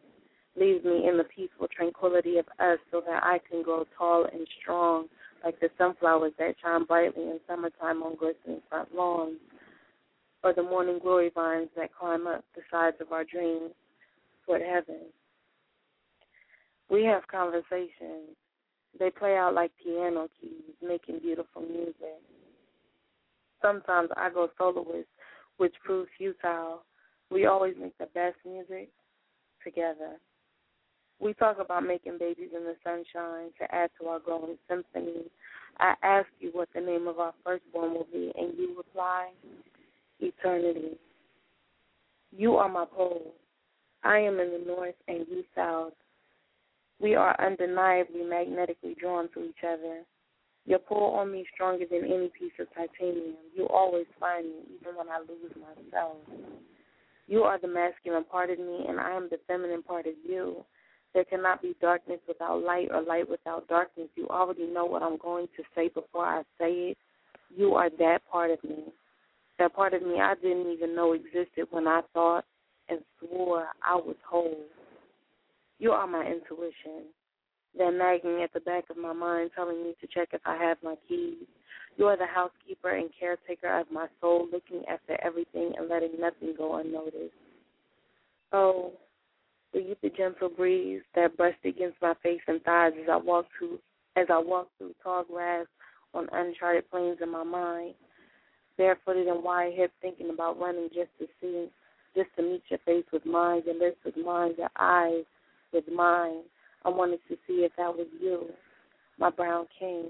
leave 0.57 0.83
me 0.85 1.07
in 1.07 1.17
the 1.17 1.25
peaceful 1.25 1.67
tranquility 1.75 2.37
of 2.37 2.45
us 2.59 2.79
so 2.91 3.01
that 3.05 3.23
I 3.23 3.39
can 3.49 3.61
grow 3.61 3.85
tall 3.97 4.25
and 4.31 4.47
strong 4.61 5.07
like 5.43 5.59
the 5.59 5.69
sunflowers 5.77 6.33
that 6.39 6.55
shine 6.63 6.85
brightly 6.85 7.23
in 7.23 7.39
summertime 7.47 8.01
on 8.01 8.15
glistening 8.15 8.61
front 8.69 8.95
lawns, 8.95 9.37
or 10.43 10.53
the 10.53 10.63
morning 10.63 10.99
glory 11.01 11.31
vines 11.33 11.69
that 11.75 11.93
climb 11.93 12.27
up 12.27 12.43
the 12.55 12.61
sides 12.71 12.97
of 13.01 13.11
our 13.11 13.23
dreams 13.25 13.71
toward 14.45 14.61
heaven. 14.61 15.01
We 16.89 17.03
have 17.05 17.27
conversations. 17.27 18.35
They 18.99 19.09
play 19.09 19.35
out 19.35 19.53
like 19.53 19.71
piano 19.83 20.27
keys, 20.39 20.75
making 20.81 21.19
beautiful 21.19 21.61
music. 21.61 22.21
Sometimes 23.61 24.09
I 24.15 24.29
go 24.29 24.49
soloist, 24.57 25.07
which 25.57 25.73
proves 25.83 26.09
futile. 26.17 26.83
We 27.31 27.45
always 27.45 27.75
make 27.79 27.97
the 27.97 28.07
best 28.13 28.35
music 28.45 28.89
together. 29.63 30.17
We 31.19 31.33
talk 31.33 31.57
about 31.59 31.85
making 31.85 32.17
babies 32.19 32.49
in 32.55 32.63
the 32.63 32.75
sunshine 32.83 33.51
to 33.59 33.73
add 33.73 33.89
to 33.99 34.07
our 34.07 34.19
growing 34.19 34.57
symphony. 34.69 35.23
I 35.79 35.93
ask 36.03 36.27
you 36.39 36.49
what 36.51 36.69
the 36.75 36.81
name 36.81 37.07
of 37.07 37.19
our 37.19 37.33
firstborn 37.43 37.93
will 37.93 38.07
be, 38.11 38.31
and 38.37 38.57
you 38.57 38.75
reply, 38.77 39.29
Eternity. 40.19 40.97
You 42.35 42.55
are 42.57 42.69
my 42.69 42.85
pole. 42.85 43.33
I 44.03 44.17
am 44.19 44.39
in 44.39 44.51
the 44.51 44.63
north 44.65 44.95
and 45.07 45.25
you 45.29 45.43
south. 45.55 45.93
We 47.03 47.15
are 47.15 47.35
undeniably 47.45 48.23
magnetically 48.23 48.95
drawn 48.97 49.27
to 49.33 49.43
each 49.43 49.61
other. 49.67 50.03
Your 50.65 50.79
pull 50.79 51.15
on 51.15 51.33
me 51.33 51.41
is 51.41 51.47
stronger 51.53 51.83
than 51.91 52.05
any 52.05 52.29
piece 52.29 52.53
of 52.61 52.67
titanium. 52.73 53.35
You 53.53 53.67
always 53.67 54.05
find 54.17 54.45
me, 54.45 54.77
even 54.79 54.95
when 54.95 55.09
I 55.09 55.19
lose 55.19 55.51
myself. 55.59 56.15
You 57.27 57.41
are 57.43 57.59
the 57.59 57.67
masculine 57.67 58.23
part 58.23 58.51
of 58.51 58.57
me, 58.57 58.85
and 58.87 59.01
I 59.01 59.11
am 59.11 59.27
the 59.29 59.37
feminine 59.47 59.83
part 59.83 60.07
of 60.07 60.13
you. 60.25 60.63
There 61.13 61.25
cannot 61.25 61.61
be 61.61 61.75
darkness 61.81 62.19
without 62.25 62.63
light 62.63 62.87
or 62.89 63.01
light 63.01 63.29
without 63.29 63.67
darkness. 63.67 64.07
You 64.15 64.29
already 64.29 64.67
know 64.67 64.85
what 64.85 65.03
I'm 65.03 65.17
going 65.17 65.47
to 65.57 65.63
say 65.75 65.89
before 65.89 66.25
I 66.25 66.43
say 66.57 66.91
it. 66.91 66.97
You 67.53 67.73
are 67.73 67.89
that 67.99 68.19
part 68.31 68.49
of 68.49 68.63
me. 68.63 68.85
That 69.59 69.75
part 69.75 69.93
of 69.93 70.03
me 70.03 70.21
I 70.21 70.35
didn't 70.41 70.71
even 70.71 70.95
know 70.95 71.11
existed 71.11 71.67
when 71.69 71.85
I 71.85 71.99
thought 72.13 72.45
and 72.87 72.99
swore 73.19 73.67
I 73.83 73.95
was 73.95 74.15
whole. 74.25 74.57
You 75.83 75.91
are 75.91 76.07
my 76.07 76.25
intuition. 76.25 77.11
That 77.77 77.93
nagging 77.93 78.41
at 78.41 78.53
the 78.53 78.61
back 78.61 78.85
of 78.89 78.95
my 78.95 79.11
mind 79.11 79.51
telling 79.53 79.83
me 79.83 79.93
to 79.99 80.07
check 80.07 80.29
if 80.31 80.39
I 80.45 80.55
have 80.55 80.77
my 80.81 80.95
keys. 81.09 81.45
You 81.97 82.05
are 82.05 82.15
the 82.15 82.25
housekeeper 82.25 82.91
and 82.91 83.09
caretaker 83.19 83.81
of 83.81 83.91
my 83.91 84.07
soul, 84.21 84.47
looking 84.49 84.83
after 84.89 85.21
everything 85.21 85.73
and 85.77 85.89
letting 85.89 86.13
nothing 86.17 86.55
go 86.57 86.77
unnoticed. 86.77 87.35
Oh, 88.53 88.93
you 89.73 89.97
the 90.01 90.09
gentle 90.11 90.47
breeze 90.47 91.01
that 91.15 91.35
brushed 91.35 91.65
against 91.65 92.01
my 92.01 92.13
face 92.23 92.39
and 92.47 92.63
thighs 92.63 92.93
as 93.01 93.09
I 93.11 93.17
walked 93.17 93.49
through 93.59 93.79
as 94.15 94.27
I 94.29 94.39
walked 94.39 94.77
through 94.77 94.95
tall 95.03 95.25
grass 95.25 95.65
on 96.13 96.29
uncharted 96.31 96.89
plains 96.89 97.17
in 97.21 97.29
my 97.29 97.43
mind, 97.43 97.95
barefooted 98.77 99.27
and 99.27 99.43
wide 99.43 99.73
hipped, 99.75 99.95
thinking 100.01 100.29
about 100.29 100.57
running 100.57 100.87
just 100.93 101.09
to 101.19 101.27
see, 101.41 101.67
just 102.15 102.29
to 102.37 102.41
meet 102.41 102.63
your 102.69 102.79
face 102.85 103.05
with 103.11 103.25
mine, 103.25 103.63
your 103.65 103.75
lips 103.75 103.97
with 104.05 104.15
mine, 104.15 104.53
your 104.57 104.69
eyes 104.79 105.25
with 105.73 105.85
mine. 105.93 106.41
I 106.85 106.89
wanted 106.89 107.19
to 107.29 107.35
see 107.47 107.63
if 107.63 107.71
that 107.77 107.95
was 107.95 108.07
you, 108.19 108.49
my 109.17 109.29
brown 109.29 109.65
king. 109.79 110.05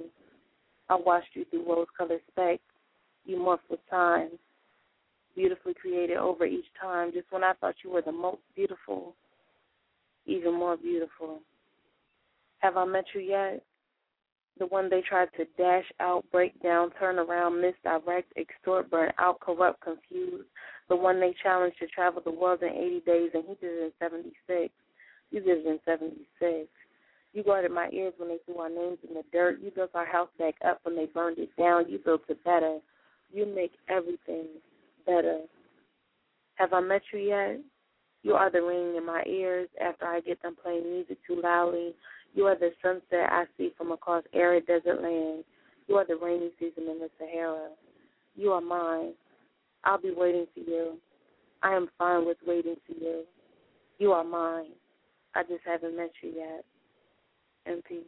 I 0.89 0.95
watched 0.95 1.29
you 1.33 1.45
through 1.49 1.67
rose-colored 1.67 2.21
specks. 2.31 2.61
You 3.25 3.37
morphed 3.37 3.69
with 3.69 3.79
time, 3.89 4.31
beautifully 5.35 5.73
created 5.73 6.17
over 6.17 6.45
each 6.45 6.65
time. 6.81 7.11
Just 7.13 7.31
when 7.31 7.43
I 7.43 7.53
thought 7.53 7.75
you 7.83 7.91
were 7.91 8.01
the 8.01 8.11
most 8.11 8.41
beautiful, 8.55 9.15
even 10.25 10.53
more 10.53 10.75
beautiful. 10.77 11.39
Have 12.59 12.77
I 12.77 12.85
met 12.85 13.05
you 13.13 13.21
yet? 13.21 13.63
The 14.59 14.67
one 14.67 14.89
they 14.89 15.01
tried 15.01 15.29
to 15.37 15.45
dash 15.57 15.85
out, 15.99 16.25
break 16.31 16.61
down, 16.61 16.91
turn 16.99 17.17
around, 17.17 17.61
misdirect, 17.61 18.31
extort, 18.37 18.89
burn 18.91 19.11
out, 19.17 19.39
corrupt, 19.39 19.81
confuse. 19.81 20.45
The 20.89 20.95
one 20.95 21.19
they 21.19 21.33
challenged 21.41 21.79
to 21.79 21.87
travel 21.87 22.21
the 22.23 22.31
world 22.31 22.61
in 22.61 22.69
80 22.69 22.99
days, 23.05 23.31
and 23.33 23.43
he 23.47 23.55
did 23.55 23.77
it 23.79 23.83
in 23.85 23.91
76. 23.99 24.73
You 25.33 25.41
it 25.45 25.65
in 25.65 25.79
76. 25.83 26.69
You 27.33 27.43
guarded 27.43 27.71
my 27.71 27.89
ears 27.91 28.13
when 28.17 28.29
they 28.29 28.37
threw 28.45 28.59
our 28.59 28.69
names 28.69 28.99
in 29.07 29.15
the 29.15 29.23
dirt. 29.31 29.59
You 29.63 29.71
built 29.71 29.89
our 29.95 30.05
house 30.05 30.29
back 30.37 30.53
up 30.63 30.79
when 30.83 30.95
they 30.95 31.07
burned 31.07 31.39
it 31.39 31.49
down. 31.57 31.89
You 31.89 31.97
built 31.97 32.21
it 32.29 32.43
better. 32.43 32.77
You 33.33 33.47
make 33.47 33.71
everything 33.89 34.45
better. 35.07 35.41
Have 36.55 36.71
I 36.71 36.81
met 36.81 37.01
you 37.11 37.19
yet? 37.19 37.61
You 38.21 38.33
are 38.33 38.51
the 38.51 38.61
ring 38.61 38.95
in 38.95 39.03
my 39.03 39.23
ears 39.27 39.69
after 39.83 40.05
I 40.05 40.19
get 40.19 40.39
them 40.43 40.55
playing 40.61 40.83
music 40.83 41.17
too 41.25 41.41
loudly. 41.41 41.95
You 42.35 42.45
are 42.45 42.55
the 42.55 42.69
sunset 42.83 43.31
I 43.31 43.45
see 43.57 43.73
from 43.75 43.91
across 43.91 44.23
arid 44.33 44.67
desert 44.67 45.01
lands. 45.01 45.45
You 45.87 45.95
are 45.95 46.05
the 46.05 46.15
rainy 46.15 46.51
season 46.59 46.83
in 46.83 46.99
the 46.99 47.09
Sahara. 47.17 47.69
You 48.35 48.51
are 48.51 48.61
mine. 48.61 49.13
I'll 49.83 49.99
be 49.99 50.13
waiting 50.15 50.45
for 50.53 50.59
you. 50.59 50.97
I 51.63 51.73
am 51.73 51.89
fine 51.97 52.23
with 52.27 52.37
waiting 52.45 52.75
for 52.85 52.93
you. 52.93 53.23
You 53.97 54.11
are 54.11 54.23
mine. 54.23 54.73
I 55.35 55.43
just 55.43 55.63
haven't 55.65 55.95
met 55.95 56.11
you 56.21 56.33
yet. 56.35 56.65
In 57.65 57.81
peace. 57.81 58.03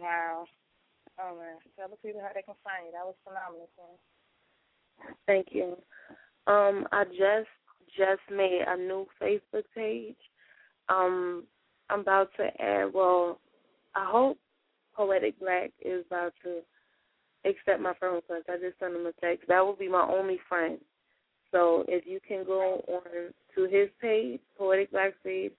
Wow. 0.00 0.44
Oh 1.20 1.36
man, 1.36 1.56
tell 1.76 1.88
the 1.88 1.96
people 1.96 2.20
how 2.20 2.30
they 2.32 2.42
can 2.42 2.54
find 2.62 2.86
you. 2.86 2.92
That 2.92 3.04
was 3.04 3.14
phenomenal. 3.24 3.68
Thank 5.26 5.48
you. 5.50 5.76
Um, 6.46 6.86
I 6.92 7.04
just 7.04 7.48
just 7.96 8.20
made 8.30 8.62
a 8.66 8.76
new 8.76 9.06
Facebook 9.20 9.64
page. 9.74 10.16
Um, 10.88 11.44
I'm 11.90 12.00
about 12.00 12.30
to 12.36 12.44
add. 12.62 12.92
Well, 12.94 13.40
I 13.94 14.08
hope 14.08 14.38
Poetic 14.98 15.38
Black 15.38 15.70
is 15.80 16.04
about 16.08 16.32
to 16.42 16.58
accept 17.48 17.80
my 17.80 17.94
friend 17.94 18.16
request. 18.16 18.46
I 18.48 18.56
just 18.58 18.80
sent 18.80 18.96
him 18.96 19.06
a 19.06 19.12
text. 19.24 19.46
That 19.46 19.64
will 19.64 19.76
be 19.76 19.88
my 19.88 20.02
only 20.02 20.40
friend. 20.48 20.78
So 21.52 21.84
if 21.86 22.04
you 22.04 22.18
can 22.26 22.44
go 22.44 22.82
on 22.88 23.32
to 23.54 23.62
his 23.64 23.88
page, 24.02 24.40
Poetic 24.58 24.90
Black 24.90 25.14
page, 25.24 25.52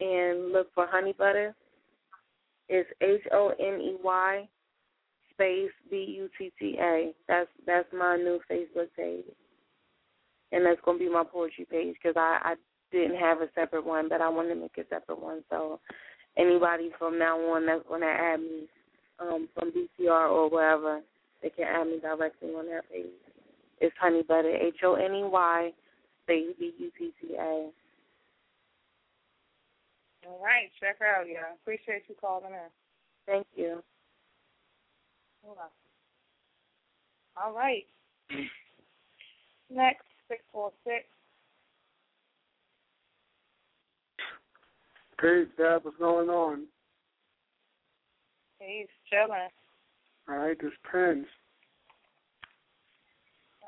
and 0.00 0.52
look 0.52 0.66
for 0.74 0.86
Honey 0.88 1.14
Butter. 1.16 1.54
It's 2.68 2.90
H 3.00 3.22
O 3.32 3.52
N 3.60 3.80
E 3.80 3.96
Y 4.02 4.48
space 5.30 5.70
B 5.88 6.16
U 6.18 6.28
T 6.36 6.52
T 6.58 6.76
A. 6.80 7.12
That's 7.28 7.48
that's 7.64 7.88
my 7.96 8.16
new 8.16 8.40
Facebook 8.50 8.88
page, 8.96 9.24
and 10.50 10.66
that's 10.66 10.80
gonna 10.84 10.98
be 10.98 11.08
my 11.08 11.24
poetry 11.24 11.66
page 11.70 11.94
because 12.02 12.16
I 12.16 12.38
I 12.42 12.54
didn't 12.90 13.18
have 13.18 13.40
a 13.40 13.48
separate 13.54 13.86
one, 13.86 14.08
but 14.08 14.20
I 14.20 14.28
want 14.28 14.48
to 14.48 14.54
make 14.54 14.76
a 14.76 14.88
separate 14.88 15.20
one. 15.20 15.42
So 15.50 15.80
anybody 16.36 16.90
from 16.98 17.18
now 17.18 17.38
on 17.38 17.66
that's 17.66 17.84
gonna 17.88 18.06
add 18.06 18.40
me 18.40 18.68
um, 19.18 19.48
from 19.54 19.72
BCR 19.72 20.30
or 20.30 20.48
wherever, 20.50 21.00
they 21.42 21.50
can 21.50 21.64
add 21.64 21.86
me 21.86 21.98
directly 22.00 22.50
on 22.50 22.66
that 22.66 22.88
page. 22.90 23.06
It's 23.80 23.94
Honey 24.00 24.22
Butter 24.22 24.54
H 24.56 24.76
O 24.84 24.94
N 24.94 25.14
E 25.14 25.24
Y 25.24 25.72
B 26.26 26.54
U 26.58 26.90
T 26.98 27.12
T 27.20 27.34
A. 27.34 27.70
All 30.24 30.40
right, 30.42 30.70
check 30.78 30.98
her 31.00 31.06
out, 31.06 31.26
yeah. 31.28 31.52
Appreciate 31.60 32.04
you 32.08 32.14
calling 32.20 32.52
in. 32.52 32.70
Thank 33.26 33.46
you. 33.56 33.82
All 37.36 37.52
right. 37.52 37.84
Next, 39.70 40.04
six 40.28 40.42
four 40.52 40.70
six. 40.84 41.06
Peace, 45.22 45.46
Dap. 45.56 45.84
What's 45.84 45.96
going 45.98 46.28
on? 46.28 46.64
He's 48.58 48.88
chilling. 49.08 49.48
All 50.28 50.36
right, 50.36 50.60
this 50.60 50.72
Prince. 50.82 51.28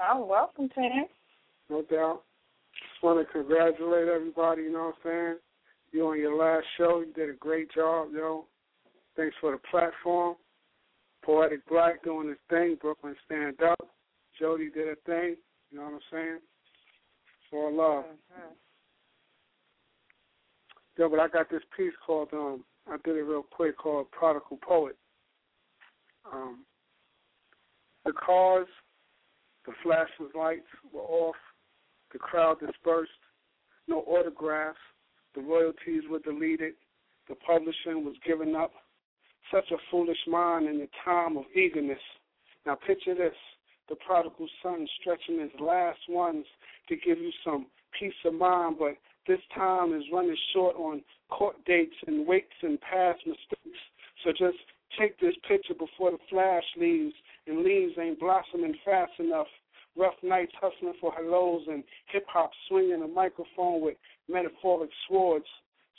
Oh, 0.03 0.27
welcome, 0.27 0.69
Tim. 0.75 1.05
No 1.71 1.83
doubt. 1.83 2.23
Just 2.73 3.05
want 3.05 3.25
to 3.25 3.33
congratulate 3.33 4.09
everybody, 4.09 4.63
you 4.63 4.73
know 4.73 4.93
what 4.93 5.11
I'm 5.11 5.11
saying? 5.11 5.37
You 5.93 6.09
on 6.09 6.19
your 6.19 6.37
last 6.37 6.67
show, 6.77 7.05
you 7.07 7.13
did 7.13 7.31
a 7.31 7.39
great 7.39 7.73
job, 7.73 8.09
yo. 8.13 8.47
Thanks 9.17 9.37
for 9.41 9.53
the 9.53 9.59
platform. 9.71 10.35
Poetic 11.25 11.65
Black 11.69 12.03
doing 12.03 12.29
his 12.29 12.39
thing, 12.51 12.77
Brooklyn 12.81 13.15
Stand 13.27 13.63
Up. 13.63 13.79
Jody 14.41 14.71
did 14.71 14.89
a 14.89 14.97
thing, 15.07 15.37
you 15.71 15.79
know 15.79 15.85
what 15.85 15.93
I'm 15.95 16.01
saying? 16.11 16.39
It's 16.39 17.53
all 17.53 17.73
love. 17.73 18.05
Mm-hmm. 18.07 18.55
Yo, 20.97 21.09
but 21.09 21.19
I 21.19 21.29
got 21.29 21.51
this 21.51 21.63
piece 21.77 21.93
called 22.07 22.29
um 22.33 22.65
I 22.89 22.97
did 23.05 23.17
it 23.17 23.23
real 23.23 23.43
quick 23.43 23.77
called 23.79 24.11
Prodigal 24.13 24.59
Poet. 24.67 24.97
Um 26.33 26.65
the 28.05 28.13
cars, 28.13 28.69
the 29.67 29.73
flashing 29.83 30.29
lights 30.39 30.67
were 30.93 31.01
off, 31.01 31.37
the 32.13 32.19
crowd 32.19 32.61
dispersed, 32.61 33.11
no 33.89 34.01
autographs, 34.01 34.79
the 35.35 35.41
royalties 35.41 36.03
were 36.11 36.19
deleted, 36.19 36.75
the 37.29 37.35
publishing 37.35 38.05
was 38.05 38.15
given 38.27 38.55
up. 38.55 38.73
Such 39.53 39.71
a 39.73 39.77
foolish 39.91 40.19
mind 40.27 40.69
in 40.69 40.79
the 40.79 40.89
time 41.05 41.37
of 41.37 41.45
eagerness. 41.55 41.99
Now 42.67 42.77
picture 42.87 43.15
this 43.15 43.35
the 43.89 43.97
prodigal 43.97 44.49
son 44.63 44.87
stretching 45.01 45.41
his 45.41 45.61
last 45.61 46.01
ones 46.09 46.47
to 46.89 46.97
give 46.97 47.19
you 47.19 47.31
some 47.45 47.67
peace 47.99 48.15
of 48.25 48.35
mind, 48.35 48.77
but 48.79 48.97
this 49.27 49.41
time 49.55 49.95
is 49.95 50.03
running 50.13 50.37
short 50.53 50.77
on 50.77 51.03
court 51.31 51.57
dates 51.67 51.97
and 52.07 52.27
waits 52.27 52.53
and 52.63 52.81
past 52.81 53.21
mistakes. 53.27 53.79
So 54.23 54.31
just 54.31 54.59
take 54.99 55.19
this 55.19 55.35
picture 55.49 55.75
before 55.75 56.11
the 56.11 56.19
flash 56.31 56.65
leaves 56.79 57.15
and 57.47 57.63
leaves 57.63 57.93
ain't 58.01 58.21
blossoming 58.21 58.75
fast 58.85 59.13
enough. 59.19 59.47
Rough 59.97 60.15
nights 60.23 60.53
hustling 60.61 60.95
for 61.01 61.13
hellos 61.13 61.63
and 61.69 61.85
hip 62.13 62.25
hop 62.29 62.51
swinging 62.69 63.03
a 63.03 63.09
microphone 63.09 63.81
with 63.81 63.97
metaphoric 64.29 64.91
swords. 65.07 65.45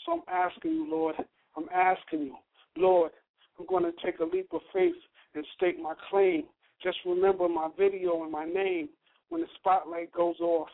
So 0.05 0.13
I'm 0.13 0.21
asking 0.27 0.71
you, 0.71 0.91
Lord, 0.91 1.15
I'm 1.55 1.69
asking 1.73 2.23
you, 2.23 2.35
Lord, 2.77 3.11
I'm 3.57 3.65
going 3.65 3.83
to 3.83 3.93
take 4.03 4.19
a 4.19 4.25
leap 4.25 4.49
of 4.51 4.61
faith 4.73 4.95
and 5.33 5.45
state 5.55 5.79
my 5.81 5.93
claim. 6.09 6.43
Just 6.83 6.97
remember 7.05 7.47
my 7.47 7.69
video 7.77 8.23
and 8.23 8.31
my 8.31 8.45
name 8.45 8.89
when 9.29 9.41
the 9.41 9.47
spotlight 9.55 10.11
goes 10.11 10.39
off, 10.39 10.67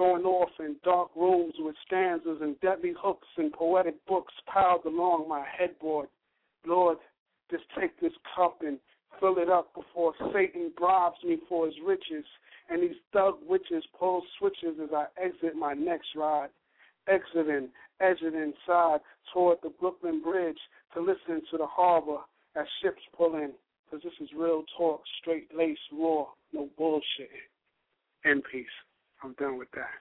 going 0.00 0.24
off 0.24 0.48
in 0.60 0.76
dark 0.82 1.10
rooms 1.14 1.52
with 1.58 1.76
stanzas 1.86 2.38
and 2.40 2.58
deadly 2.60 2.94
hooks 2.98 3.28
and 3.36 3.52
poetic 3.52 3.94
books 4.06 4.32
piled 4.46 4.82
along 4.86 5.28
my 5.28 5.44
headboard. 5.58 6.08
Lord, 6.66 6.96
just 7.50 7.64
take 7.78 8.00
this 8.00 8.14
cup 8.34 8.62
and 8.62 8.78
fill 9.20 9.36
it 9.36 9.50
up 9.50 9.74
before 9.74 10.14
Satan 10.32 10.72
bribes 10.78 11.22
me 11.22 11.36
for 11.46 11.66
his 11.66 11.74
riches 11.86 12.24
and 12.70 12.82
these 12.82 12.96
thug 13.12 13.34
witches 13.46 13.84
pull 13.98 14.22
switches 14.38 14.78
as 14.82 14.88
I 14.90 15.04
exit 15.22 15.54
my 15.54 15.74
next 15.74 16.08
ride. 16.16 16.48
Exiting, 17.06 17.68
edging 18.00 18.34
inside 18.34 19.00
toward 19.34 19.58
the 19.62 19.68
Brooklyn 19.80 20.22
Bridge 20.22 20.58
to 20.94 21.00
listen 21.00 21.42
to 21.50 21.58
the 21.58 21.66
harbor 21.66 22.20
as 22.56 22.64
ships 22.82 23.02
pull 23.14 23.34
in. 23.34 23.52
Because 23.84 24.02
this 24.02 24.26
is 24.26 24.32
real 24.34 24.64
talk, 24.78 25.02
straight 25.20 25.48
lace, 25.54 25.76
raw, 25.92 26.24
no 26.54 26.70
bullshit. 26.78 27.28
In 28.24 28.40
peace. 28.50 28.66
I'm 29.22 29.34
done 29.34 29.58
with 29.58 29.70
that. 29.72 30.00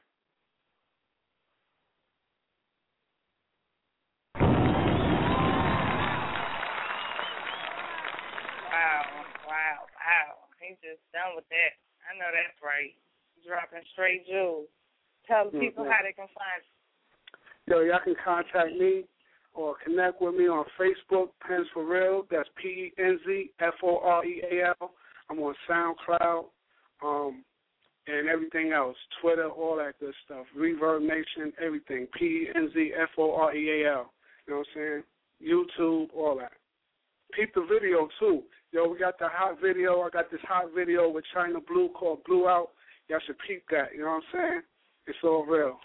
Wow, 8.72 9.04
wow, 9.48 9.80
wow. 10.00 10.30
He's 10.62 10.78
just 10.82 11.04
done 11.12 11.36
with 11.36 11.44
that. 11.50 11.76
I 12.08 12.16
know 12.18 12.32
that's 12.32 12.62
right. 12.64 12.96
Dropping 13.46 13.84
straight 13.94 14.28
jewels. 14.28 14.68
Tell 15.28 15.46
the 15.52 15.60
people 15.60 15.84
how 15.84 16.00
they 16.04 16.14
can 16.14 16.28
find 16.34 16.64
you. 16.64 17.76
Yo, 17.76 17.82
y'all 17.82 18.00
can 18.04 18.16
contact 18.24 18.74
me 18.78 19.06
or 19.54 19.76
connect 19.84 20.22
with 20.22 20.36
me 20.36 20.48
on 20.48 20.66
Facebook, 20.80 21.30
Penz 21.46 21.68
for 21.74 21.86
Real. 21.86 22.26
That's 22.32 22.50
P 22.56 22.68
E 22.68 22.94
N 22.98 23.20
Z 23.26 23.52
F 23.60 23.74
O 23.84 24.00
R 24.00 24.26
E 24.26 24.42
A 24.52 24.68
L. 24.82 24.92
I'm 25.30 25.40
on 25.40 25.56
SoundCloud, 25.70 26.46
um, 27.04 27.44
and 28.10 28.28
everything 28.28 28.72
else, 28.72 28.98
Twitter, 29.22 29.48
all 29.50 29.78
that 29.78 30.00
good 30.00 30.14
stuff. 30.26 30.46
ReverbNation, 30.58 31.54
everything. 31.64 32.08
P 32.18 32.48
N 32.56 32.72
Z 32.74 32.92
F 33.00 33.10
O 33.18 33.36
R 33.36 33.56
E 33.56 33.84
A 33.84 33.92
L. 33.92 34.14
You 34.48 34.54
know 34.54 34.60
what 34.60 34.68
I'm 34.76 35.04
saying? 35.42 35.64
YouTube, 35.80 36.08
all 36.16 36.38
that. 36.38 36.52
Peep 37.34 37.54
the 37.54 37.66
video 37.72 38.08
too. 38.20 38.44
Yo, 38.72 38.88
we 38.88 38.98
got 38.98 39.20
the 39.20 39.28
hot 39.30 39.58
video. 39.62 40.02
I 40.02 40.10
got 40.10 40.32
this 40.32 40.42
hot 40.44 40.66
video 40.76 41.10
with 41.10 41.24
China 41.34 41.60
Blue 41.68 41.90
called 41.90 42.24
Blue 42.26 42.48
Out. 42.48 42.70
Y'all 43.08 43.20
should 43.26 43.38
peep 43.48 43.64
that. 43.72 43.94
You 43.94 44.02
know 44.02 44.20
what 44.20 44.24
I'm 44.40 44.50
saying? 44.50 44.62
It's 45.08 45.18
all 45.24 45.46
real. 45.46 45.78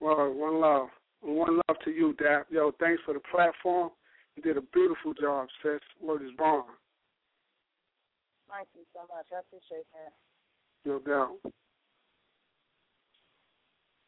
Well, 0.00 0.32
one 0.32 0.60
love. 0.60 0.88
One 1.20 1.60
love 1.68 1.76
to 1.84 1.90
you, 1.90 2.14
Dap. 2.14 2.46
Yo, 2.50 2.72
thanks 2.78 3.02
for 3.04 3.14
the 3.14 3.20
platform. 3.20 3.90
You 4.36 4.42
did 4.42 4.56
a 4.56 4.62
beautiful 4.72 5.14
job, 5.14 5.48
sis. 5.62 5.80
Word 6.00 6.22
is 6.22 6.30
born. 6.36 6.64
Thank 8.48 8.68
you 8.74 8.84
so 8.94 9.00
much. 9.12 9.26
I 9.34 9.40
appreciate 9.40 9.86
that. 9.92 10.12
No 10.88 10.98
doubt. 10.98 11.36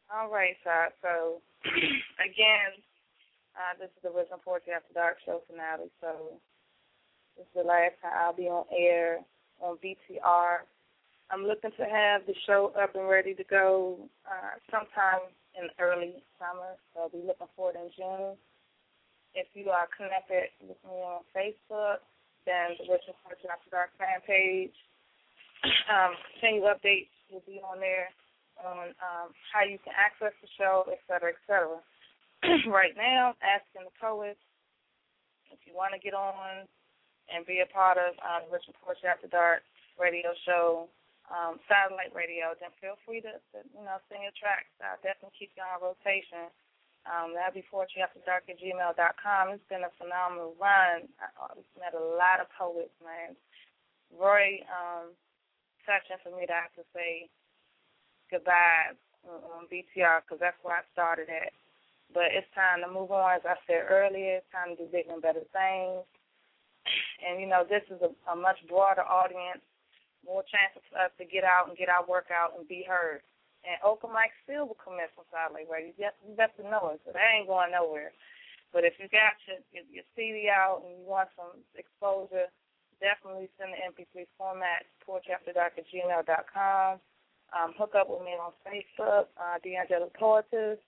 All 0.09 0.33
right, 0.33 0.57
so, 0.63 0.71
so 1.01 1.41
again, 2.17 2.73
uh, 3.53 3.77
this 3.77 3.93
is 3.93 4.01
the 4.01 4.11
Wisdom 4.11 4.39
Poetry 4.43 4.73
After 4.73 4.93
Dark 4.93 5.17
show 5.23 5.43
finale. 5.45 5.93
So 6.01 6.41
this 7.37 7.45
is 7.45 7.53
the 7.53 7.61
last 7.61 8.01
time 8.01 8.17
I'll 8.17 8.33
be 8.33 8.49
on 8.49 8.65
air 8.73 9.19
on 9.61 9.77
BTR 9.77 10.65
I'm 11.31 11.47
looking 11.47 11.71
to 11.79 11.85
have 11.87 12.27
the 12.27 12.35
show 12.45 12.73
up 12.75 12.93
and 12.93 13.07
ready 13.07 13.33
to 13.33 13.43
go 13.45 14.09
uh, 14.27 14.59
sometime 14.67 15.31
in 15.55 15.71
early 15.79 16.19
summer. 16.35 16.75
So 16.91 17.07
I'll 17.07 17.09
be 17.09 17.23
looking 17.23 17.47
for 17.55 17.71
it 17.71 17.79
in 17.79 17.87
June. 17.95 18.35
If 19.33 19.47
you 19.53 19.71
are 19.71 19.87
connected 19.95 20.51
with 20.59 20.75
me 20.83 20.99
on 20.99 21.23
Facebook, 21.31 22.03
then 22.43 22.75
the 22.83 22.99
Poetry 23.23 23.47
After 23.47 23.69
Dark 23.71 23.95
fan 23.95 24.19
page. 24.27 24.75
Um, 25.91 26.15
continue 26.33 26.65
updates 26.65 27.11
will 27.29 27.43
be 27.45 27.59
on 27.61 27.83
there 27.83 28.09
on 28.63 28.95
um, 29.03 29.29
how 29.51 29.61
you 29.61 29.77
can 29.81 29.93
access 29.93 30.33
the 30.39 30.49
show, 30.57 30.87
et 30.89 31.03
cetera, 31.05 31.35
et 31.35 31.41
cetera. 31.45 31.77
right 32.71 32.95
now, 32.97 33.35
asking 33.43 33.85
the 33.85 33.95
poets 33.99 34.41
if 35.51 35.59
you 35.67 35.75
want 35.75 35.93
to 35.93 36.01
get 36.01 36.15
on 36.15 36.65
and 37.29 37.45
be 37.45 37.61
a 37.61 37.69
part 37.69 37.99
of 37.99 38.17
uh, 38.23 38.41
the 38.49 38.73
Poetry 38.81 39.07
After 39.07 39.29
Dark 39.29 39.61
radio 39.99 40.33
show, 40.47 40.89
um, 41.29 41.61
satellite 41.69 42.11
radio, 42.11 42.57
then 42.59 42.73
feel 42.81 42.99
free 43.05 43.21
to, 43.23 43.39
to 43.53 43.57
you 43.71 43.83
know 43.85 44.01
sing 44.09 44.25
your 44.25 44.35
tracks. 44.35 44.71
I'll 44.81 44.99
definitely 44.99 45.37
keep 45.37 45.53
you 45.55 45.63
on 45.63 45.79
rotation. 45.79 46.49
Um, 47.07 47.33
that'll 47.33 47.55
be 47.55 47.65
Poetry 47.65 48.03
After 48.03 48.21
Dark 48.25 48.45
at 48.49 48.61
gmail.com. 48.61 49.43
It's 49.53 49.69
been 49.71 49.87
a 49.87 49.93
phenomenal 49.97 50.53
run. 50.59 51.07
I've 51.17 51.65
met 51.79 51.97
a 51.97 52.03
lot 52.03 52.43
of 52.43 52.51
poets, 52.51 52.93
man. 53.01 53.37
Roy 54.11 54.59
um, 54.67 55.15
touching 55.85 56.19
for 56.21 56.31
me 56.35 56.45
to 56.45 56.55
have 56.55 56.73
to 56.77 56.83
say 56.93 57.29
goodbye 58.31 58.95
um, 59.27 59.41
on 59.59 59.71
BTR 59.71 60.23
because 60.23 60.39
that's 60.39 60.57
where 60.63 60.79
I 60.79 60.85
started 60.93 61.29
at. 61.29 61.53
But 62.13 62.35
it's 62.35 62.47
time 62.51 62.83
to 62.83 62.89
move 62.91 63.11
on. 63.11 63.39
As 63.39 63.45
I 63.47 63.55
said 63.67 63.87
earlier, 63.87 64.43
it's 64.43 64.51
time 64.51 64.75
to 64.75 64.79
do 64.79 64.91
bigger 64.91 65.15
and 65.15 65.23
better 65.23 65.45
things. 65.55 66.03
And, 67.23 67.39
you 67.39 67.47
know, 67.47 67.63
this 67.63 67.85
is 67.87 68.01
a, 68.03 68.11
a 68.27 68.35
much 68.35 68.59
broader 68.67 69.05
audience, 69.05 69.63
more 70.25 70.43
chances 70.49 70.83
for 70.91 70.99
us 70.99 71.13
to 71.21 71.25
get 71.25 71.45
out 71.45 71.69
and 71.69 71.77
get 71.77 71.87
our 71.87 72.03
work 72.03 72.33
out 72.33 72.57
and 72.57 72.67
be 72.67 72.83
heard. 72.83 73.23
And 73.61 73.77
open 73.85 74.09
mic 74.09 74.33
still 74.43 74.65
will 74.65 74.81
commence 74.81 75.13
on 75.15 75.29
Satellite 75.29 75.69
Radio. 75.69 75.93
You, 75.93 76.09
you 76.25 76.33
best 76.33 76.57
to 76.57 76.65
know 76.65 76.97
it, 76.97 76.99
so 77.05 77.13
that 77.13 77.21
ain't 77.21 77.45
going 77.47 77.71
nowhere. 77.71 78.11
But 78.73 78.83
if 78.83 78.97
you 78.97 79.05
got 79.11 79.37
your, 79.45 79.61
your 79.69 80.07
CD 80.17 80.49
out 80.49 80.81
and 80.81 80.97
you 80.97 81.05
want 81.05 81.29
some 81.37 81.61
exposure, 81.77 82.49
definitely 83.01 83.49
send 83.57 83.73
the 83.73 83.81
MP3 83.81 84.29
format 84.37 84.85
to 84.85 84.93
poetryafterdark 85.03 85.73
at 85.75 85.89
gmail.com. 85.89 87.01
Um, 87.51 87.75
hook 87.75 87.99
up 87.99 88.07
with 88.07 88.23
me 88.23 88.31
on 88.39 88.55
Facebook, 88.63 89.27
uh, 89.35 89.59
Danyeil 89.59 90.07
Poetess. 90.15 90.79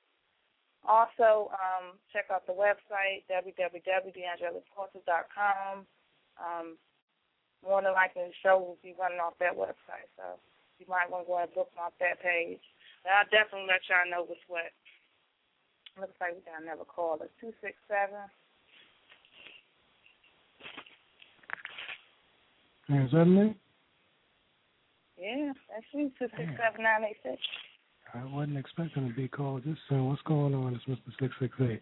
Also, 0.86 1.50
um, 1.52 2.00
check 2.12 2.26
out 2.32 2.46
the 2.48 2.54
website, 2.54 3.24
www.danyeilpoetess.com. 3.28 5.86
Um, 6.40 6.78
more 7.64 7.82
than 7.82 7.94
likely, 7.94 8.24
the 8.28 8.34
show 8.44 8.60
will 8.60 8.78
be 8.84 8.94
running 9.00 9.20
off 9.20 9.40
that 9.40 9.56
website, 9.56 10.10
so 10.20 10.36
you 10.80 10.86
might 10.88 11.10
want 11.10 11.24
to 11.24 11.28
go 11.32 11.38
and 11.40 11.54
bookmark 11.56 11.94
that 12.00 12.20
page. 12.20 12.60
But 13.04 13.14
I'll 13.16 13.32
definitely 13.32 13.68
let 13.72 13.88
y'all 13.88 14.12
know 14.12 14.24
what's 14.28 14.44
what. 14.48 14.72
Looks 15.96 16.20
like 16.20 16.36
we 16.36 16.42
got 16.44 16.64
another 16.64 16.84
caller, 16.84 17.30
267. 17.40 18.12
Is 22.90 23.12
that 23.12 23.26
me? 23.26 23.56
Yeah, 25.18 25.54
that's 25.70 25.86
you, 25.94 26.12
267 26.20 26.86
I 28.14 28.26
wasn't 28.26 28.58
expecting 28.58 29.08
to 29.08 29.14
be 29.16 29.28
called 29.28 29.64
this 29.66 29.78
soon. 29.88 30.08
What's 30.08 30.22
going 30.24 30.54
on? 30.54 30.76
It's 30.76 30.84
Mr. 30.86 31.06
668. 31.20 31.82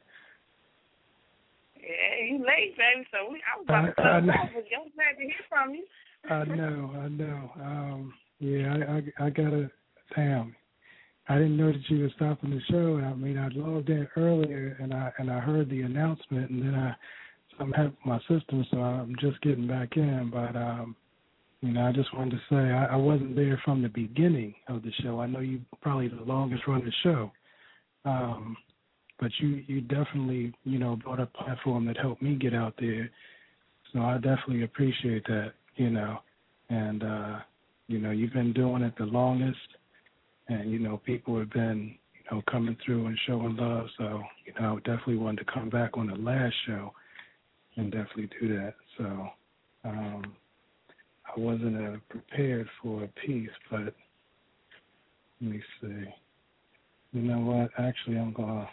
Yeah, 1.75 2.25
you 2.25 2.37
late, 2.45 2.77
baby. 2.77 3.07
So 3.11 3.31
we, 3.31 3.41
I 3.41 3.57
was 3.57 3.65
about 3.65 3.95
to 3.95 4.01
I- 4.01 4.17
I 4.17 4.19
close 4.21 4.27
know. 4.27 4.33
off, 4.33 4.49
but 4.53 4.63
I'm 4.77 4.91
glad 4.93 5.17
to 5.17 5.23
hear 5.23 5.45
from 5.49 5.73
you. 5.73 5.85
I 6.29 6.43
know, 6.45 6.91
I 6.95 7.07
know. 7.07 7.51
Um, 7.59 8.13
yeah, 8.39 8.75
I, 9.19 9.23
I, 9.23 9.25
I 9.25 9.29
got 9.31 9.53
a 9.53 9.71
Damn, 10.15 10.53
I 11.29 11.35
didn't 11.35 11.55
know 11.57 11.71
that 11.71 11.89
you 11.89 12.01
were 12.01 12.09
stopping 12.15 12.49
the 12.51 12.61
show. 12.69 12.97
I 13.03 13.13
mean, 13.13 13.37
I 13.37 13.47
logged 13.49 13.89
in 13.89 14.07
earlier 14.17 14.77
and 14.81 14.93
I 14.93 15.11
and 15.17 15.31
I 15.31 15.39
heard 15.39 15.69
the 15.69 15.81
announcement, 15.81 16.49
and 16.51 16.61
then 16.61 16.75
I 16.75 16.93
I'm 17.59 17.71
having 17.71 17.97
my 18.05 18.19
system, 18.19 18.65
so 18.71 18.77
I'm 18.77 19.15
just 19.19 19.41
getting 19.41 19.67
back 19.67 19.97
in. 19.97 20.29
But 20.31 20.55
um, 20.55 20.95
you 21.61 21.73
know, 21.73 21.87
I 21.87 21.91
just 21.91 22.15
wanted 22.15 22.31
to 22.31 22.41
say 22.49 22.71
I, 22.71 22.85
I 22.93 22.95
wasn't 22.95 23.35
there 23.35 23.61
from 23.63 23.81
the 23.81 23.89
beginning 23.89 24.55
of 24.67 24.83
the 24.83 24.91
show. 25.03 25.19
I 25.19 25.27
know 25.27 25.39
you 25.39 25.61
probably 25.81 26.07
the 26.07 26.21
longest 26.21 26.63
running 26.67 26.91
show. 27.03 27.31
Um, 28.05 28.57
but 29.19 29.29
you 29.39 29.63
you 29.67 29.81
definitely 29.81 30.53
you 30.63 30.79
know 30.79 30.95
brought 30.95 31.19
a 31.19 31.27
platform 31.27 31.85
that 31.85 31.97
helped 31.97 32.21
me 32.21 32.35
get 32.35 32.53
out 32.53 32.73
there. 32.79 33.09
So 33.93 33.99
I 33.99 34.15
definitely 34.15 34.63
appreciate 34.63 35.25
that, 35.27 35.53
you 35.75 35.89
know. 35.89 36.19
And 36.69 37.03
uh, 37.03 37.39
you 37.87 37.99
know, 37.99 38.11
you've 38.11 38.33
been 38.33 38.53
doing 38.53 38.81
it 38.83 38.93
the 38.97 39.05
longest 39.05 39.57
and 40.47 40.71
you 40.71 40.79
know, 40.79 40.97
people 40.97 41.37
have 41.39 41.49
been, 41.51 41.95
you 42.13 42.35
know, 42.35 42.41
coming 42.49 42.77
through 42.85 43.07
and 43.07 43.17
showing 43.25 43.55
love. 43.55 43.87
So, 43.97 44.21
you 44.45 44.53
know, 44.59 44.77
I 44.77 44.79
definitely 44.79 45.17
wanted 45.17 45.45
to 45.45 45.53
come 45.53 45.69
back 45.69 45.97
on 45.97 46.07
the 46.07 46.15
last 46.15 46.55
show 46.65 46.93
and 47.81 47.91
definitely 47.91 48.29
do 48.39 48.47
that. 48.55 48.73
So 48.97 49.29
um 49.83 50.35
I 51.25 51.39
wasn't 51.39 51.77
uh, 51.77 51.97
prepared 52.09 52.67
for 52.81 53.03
a 53.03 53.07
piece, 53.25 53.49
but 53.69 53.93
let 55.39 55.51
me 55.51 55.61
see. 55.79 56.05
You 57.13 57.21
know 57.21 57.39
what? 57.39 57.69
Actually, 57.77 58.17
I'm 58.17 58.33
gonna 58.33 58.69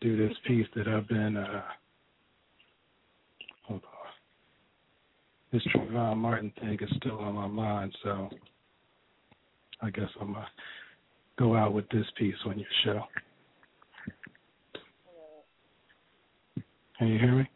do 0.00 0.16
this 0.16 0.36
piece 0.46 0.66
that 0.76 0.88
I've 0.88 1.08
been. 1.08 1.36
uh 1.36 1.62
Hold 3.66 3.82
on. 3.84 3.90
This 5.52 5.62
Trayvon 5.74 6.16
Martin 6.18 6.52
thing 6.60 6.78
is 6.80 6.96
still 6.96 7.18
on 7.18 7.34
my 7.34 7.46
mind, 7.46 7.96
so 8.02 8.28
I 9.82 9.90
guess 9.90 10.08
I'm 10.20 10.32
gonna 10.32 10.46
go 11.38 11.56
out 11.56 11.72
with 11.72 11.88
this 11.90 12.06
piece 12.18 12.34
on 12.46 12.58
your 12.58 12.68
show. 12.84 13.02
Can 16.98 17.08
you 17.08 17.18
hear 17.18 17.32
me? 17.32 17.48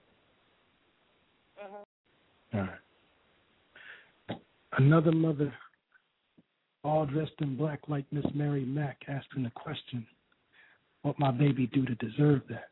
Another 4.79 5.13
mother, 5.13 5.53
all 6.85 7.07
dressed 7.07 7.33
in 7.41 7.57
black 7.57 7.81
like 7.89 8.05
Miss 8.13 8.27
Mary 8.35 8.65
Mack, 8.65 9.03
asking 9.09 9.43
the 9.43 9.51
question, 9.51 10.07
what 11.03 11.19
my 11.19 11.31
baby 11.31 11.67
do 11.67 11.85
to 11.85 11.95
deserve 11.97 12.43
that? 12.49 12.71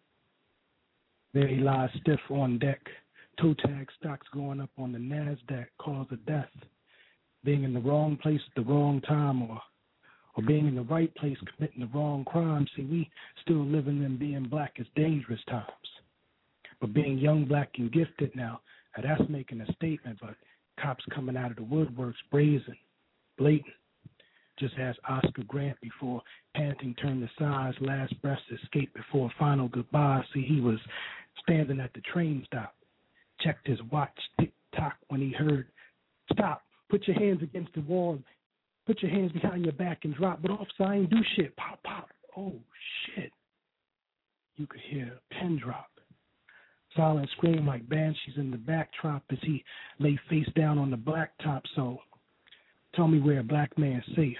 There 1.34 1.48
he 1.48 1.56
lies 1.56 1.90
stiff 2.00 2.20
on 2.30 2.58
deck, 2.58 2.80
toe 3.40 3.54
tag 3.54 3.88
stocks 3.98 4.26
going 4.32 4.60
up 4.60 4.70
on 4.78 4.92
the 4.92 4.98
NASDAQ, 4.98 5.66
cause 5.78 6.06
of 6.10 6.24
death. 6.26 6.48
Being 7.44 7.64
in 7.64 7.74
the 7.74 7.80
wrong 7.80 8.16
place 8.16 8.40
at 8.48 8.54
the 8.54 8.68
wrong 8.68 9.00
time 9.02 9.42
or 9.42 9.60
or 10.36 10.42
being 10.42 10.66
in 10.66 10.74
the 10.74 10.82
right 10.82 11.14
place 11.14 11.36
committing 11.54 11.80
the 11.80 11.98
wrong 11.98 12.24
crime. 12.24 12.66
See, 12.76 12.82
we 12.84 13.10
still 13.42 13.64
living 13.64 14.02
in 14.02 14.18
being 14.18 14.44
black 14.44 14.74
is 14.76 14.86
dangerous 14.94 15.40
times. 15.48 15.66
But 16.80 16.92
being 16.92 17.18
young, 17.18 17.46
black, 17.46 17.70
and 17.78 17.90
gifted 17.90 18.36
now, 18.36 18.60
now 18.96 19.02
that's 19.16 19.30
making 19.30 19.60
a 19.60 19.72
statement, 19.74 20.18
but 20.20 20.34
cops 20.80 21.04
coming 21.14 21.36
out 21.36 21.50
of 21.50 21.56
the 21.56 21.62
woodworks 21.62 22.14
brazen, 22.30 22.76
blatant. 23.38 23.74
Just 24.58 24.74
as 24.78 24.94
Oscar 25.06 25.42
Grant 25.46 25.78
before 25.82 26.22
panting 26.54 26.94
turned 26.94 27.28
size, 27.38 27.74
last 27.80 28.14
breath 28.22 28.38
escaped 28.62 28.94
before 28.94 29.30
final 29.38 29.68
goodbye. 29.68 30.22
See, 30.32 30.42
he 30.42 30.62
was 30.62 30.78
standing 31.42 31.78
at 31.78 31.92
the 31.92 32.00
train 32.12 32.42
stop, 32.46 32.74
checked 33.40 33.66
his 33.66 33.78
watch, 33.92 34.18
tick 34.40 34.52
tock, 34.74 34.94
when 35.08 35.20
he 35.20 35.30
heard, 35.30 35.66
Stop, 36.32 36.62
put 36.90 37.06
your 37.06 37.18
hands 37.18 37.42
against 37.42 37.72
the 37.74 37.82
wall, 37.82 38.18
put 38.86 39.02
your 39.02 39.10
hands 39.10 39.32
behind 39.32 39.64
your 39.64 39.74
back 39.74 40.00
and 40.04 40.14
drop. 40.14 40.40
But 40.42 40.50
officer, 40.50 40.84
I 40.84 40.96
ain't 40.96 41.10
do 41.10 41.20
shit. 41.36 41.54
Pop, 41.56 41.82
pop. 41.84 42.08
Oh, 42.36 42.54
shit. 43.04 43.32
You 44.56 44.66
could 44.66 44.80
hear 44.88 45.12
a 45.18 45.34
pin 45.34 45.60
drop. 45.62 45.90
Silent 46.96 47.28
scream 47.36 47.66
like 47.66 47.88
banshees 47.88 48.36
in 48.36 48.50
the 48.50 48.56
backdrop 48.56 49.22
as 49.30 49.38
he 49.42 49.62
lay 49.98 50.18
face 50.30 50.48
down 50.56 50.78
on 50.78 50.90
the 50.90 50.96
blacktop. 50.96 51.62
So 51.74 51.98
tell 52.94 53.06
me 53.06 53.20
where 53.20 53.40
a 53.40 53.44
black 53.44 53.76
man's 53.76 54.04
safe. 54.16 54.36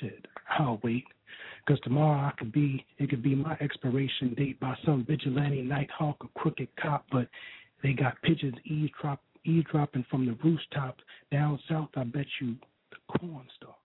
Shit, 0.00 0.26
I'll 0.58 0.80
wait. 0.84 1.04
Because 1.66 1.80
tomorrow 1.82 2.18
I 2.18 2.32
could 2.38 2.52
be, 2.52 2.84
it 2.98 3.10
could 3.10 3.22
be 3.22 3.34
my 3.34 3.56
expiration 3.60 4.34
date 4.34 4.58
by 4.60 4.76
some 4.84 5.04
vigilante 5.04 5.62
night 5.62 5.90
hawk 5.90 6.16
or 6.20 6.28
crooked 6.34 6.68
cop, 6.80 7.06
but 7.12 7.28
they 7.82 7.92
got 7.92 8.20
pigeons 8.22 8.56
eavesdrop, 8.64 9.20
eavesdropping 9.44 10.06
from 10.10 10.26
the 10.26 10.36
rooftops. 10.44 11.02
Down 11.30 11.58
south, 11.68 11.90
I 11.96 12.04
bet 12.04 12.26
you 12.40 12.56
the 12.90 13.18
corn 13.18 13.46
stalks. 13.56 13.79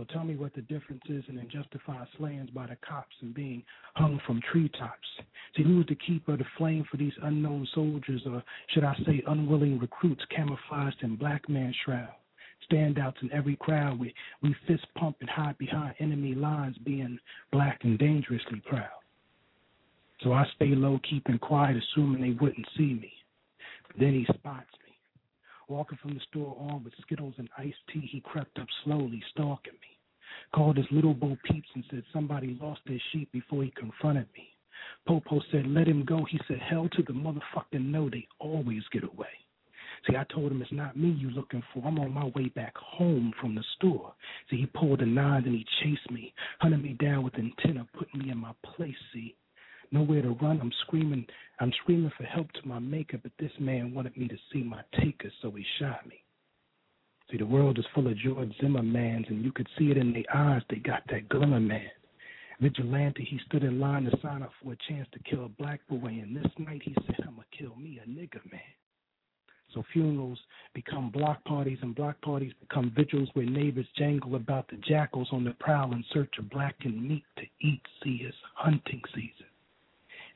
So 0.00 0.06
tell 0.14 0.24
me 0.24 0.34
what 0.34 0.54
the 0.54 0.62
difference 0.62 1.02
is 1.10 1.22
in 1.28 1.36
unjustified 1.36 2.06
slayings 2.16 2.48
by 2.48 2.66
the 2.66 2.76
cops 2.76 3.14
and 3.20 3.34
being 3.34 3.62
hung 3.96 4.18
from 4.26 4.40
treetops. 4.50 5.06
See, 5.54 5.62
who's 5.62 5.84
the 5.88 5.94
keeper 5.94 6.32
of 6.32 6.38
the 6.38 6.46
flame 6.56 6.86
for 6.90 6.96
these 6.96 7.12
unknown 7.22 7.68
soldiers, 7.74 8.22
or 8.24 8.42
should 8.70 8.82
I 8.82 8.94
say 9.04 9.22
unwilling 9.26 9.78
recruits 9.78 10.22
camouflaged 10.34 11.02
in 11.02 11.16
black 11.16 11.46
man 11.50 11.74
shroud? 11.84 12.14
Standouts 12.70 13.20
in 13.20 13.30
every 13.30 13.56
crowd, 13.56 14.00
we, 14.00 14.14
we 14.42 14.56
fist 14.66 14.86
pump 14.96 15.16
and 15.20 15.28
hide 15.28 15.58
behind 15.58 15.94
enemy 15.98 16.34
lines, 16.34 16.78
being 16.78 17.18
black 17.52 17.80
and 17.82 17.98
dangerously 17.98 18.62
proud. 18.64 18.88
So 20.22 20.32
I 20.32 20.46
stay 20.56 20.68
low, 20.68 20.98
keeping 21.10 21.38
quiet, 21.38 21.76
assuming 21.76 22.22
they 22.22 22.38
wouldn't 22.40 22.66
see 22.74 22.94
me. 22.94 23.12
But 23.86 24.00
then 24.00 24.14
he 24.14 24.24
spots 24.32 24.70
me. 24.82 24.89
Walking 25.70 25.98
from 26.02 26.14
the 26.14 26.20
store 26.28 26.56
on 26.58 26.82
with 26.82 26.94
Skittles 27.02 27.34
and 27.38 27.48
iced 27.56 27.78
tea, 27.92 28.04
he 28.10 28.20
crept 28.20 28.58
up 28.58 28.66
slowly, 28.82 29.22
stalking 29.30 29.74
me. 29.74 29.98
Called 30.52 30.76
his 30.76 30.86
little 30.90 31.14
Bo 31.14 31.38
Peeps 31.44 31.68
and 31.76 31.84
said 31.88 32.02
somebody 32.12 32.58
lost 32.60 32.80
their 32.88 33.00
sheep 33.12 33.30
before 33.30 33.62
he 33.62 33.72
confronted 33.76 34.26
me. 34.36 34.48
Popo 35.06 35.40
said, 35.52 35.68
let 35.68 35.86
him 35.86 36.04
go. 36.04 36.26
He 36.28 36.40
said, 36.48 36.58
hell 36.58 36.88
to 36.96 37.04
the 37.04 37.12
motherfucking 37.12 37.88
no, 37.88 38.10
they 38.10 38.26
always 38.40 38.82
get 38.92 39.04
away. 39.04 39.28
See, 40.08 40.16
I 40.16 40.24
told 40.34 40.50
him 40.50 40.60
it's 40.60 40.72
not 40.72 40.96
me 40.96 41.10
you 41.10 41.30
looking 41.30 41.62
for. 41.72 41.86
I'm 41.86 42.00
on 42.00 42.12
my 42.12 42.32
way 42.34 42.48
back 42.48 42.76
home 42.76 43.32
from 43.40 43.54
the 43.54 43.62
store. 43.76 44.12
See, 44.50 44.56
he 44.56 44.66
pulled 44.66 45.02
a 45.02 45.06
nine 45.06 45.44
and 45.44 45.54
he 45.54 45.64
chased 45.84 46.10
me, 46.10 46.34
hunted 46.60 46.82
me 46.82 46.94
down 46.94 47.22
with 47.22 47.34
intent 47.34 47.78
of 47.78 47.86
putting 47.92 48.18
me 48.18 48.32
in 48.32 48.38
my 48.38 48.52
place. 48.74 48.96
See, 49.14 49.36
nowhere 49.90 50.22
to 50.22 50.30
run. 50.40 50.60
I'm 50.60 50.72
screaming. 50.86 51.26
I'm 51.58 51.72
screaming 51.82 52.10
for 52.16 52.24
help 52.24 52.50
to 52.52 52.68
my 52.68 52.78
maker, 52.78 53.18
but 53.22 53.32
this 53.38 53.52
man 53.58 53.94
wanted 53.94 54.16
me 54.16 54.28
to 54.28 54.36
see 54.52 54.62
my 54.62 54.82
taker, 55.00 55.30
so 55.42 55.50
he 55.50 55.64
shot 55.78 56.06
me. 56.06 56.22
See, 57.30 57.36
the 57.36 57.46
world 57.46 57.78
is 57.78 57.84
full 57.94 58.08
of 58.08 58.16
George 58.16 58.52
Zimmermans, 58.60 59.28
and 59.28 59.44
you 59.44 59.52
could 59.52 59.68
see 59.78 59.90
it 59.90 59.96
in 59.96 60.12
their 60.12 60.24
eyes. 60.34 60.62
They 60.68 60.76
got 60.76 61.02
that 61.10 61.28
glimmer, 61.28 61.60
man. 61.60 61.90
Vigilante, 62.60 63.24
he 63.24 63.38
stood 63.46 63.62
in 63.62 63.78
line 63.78 64.04
to 64.04 64.18
sign 64.20 64.42
up 64.42 64.50
for 64.62 64.72
a 64.72 64.76
chance 64.88 65.08
to 65.12 65.18
kill 65.30 65.44
a 65.44 65.48
black 65.48 65.80
boy, 65.88 66.08
and 66.08 66.36
this 66.36 66.52
night 66.58 66.82
he 66.82 66.94
said, 67.06 67.24
"I'ma 67.26 67.42
kill 67.56 67.74
me 67.76 67.98
a 67.98 68.06
nigger 68.08 68.44
man." 68.50 68.60
So 69.72 69.82
funerals 69.92 70.40
become 70.74 71.10
block 71.10 71.44
parties, 71.44 71.78
and 71.82 71.94
block 71.94 72.20
parties 72.22 72.52
become 72.54 72.90
vigils 72.90 73.30
where 73.34 73.46
neighbors 73.46 73.86
jangle 73.96 74.34
about 74.34 74.66
the 74.68 74.76
jackals 74.78 75.28
on 75.32 75.44
the 75.44 75.52
prowl 75.52 75.92
in 75.92 76.04
search 76.12 76.36
of 76.38 76.50
blackened 76.50 77.00
meat 77.08 77.24
to 77.36 77.46
eat. 77.60 77.86
See, 78.02 78.16
it's 78.24 78.36
hunting 78.54 79.02
season. 79.14 79.49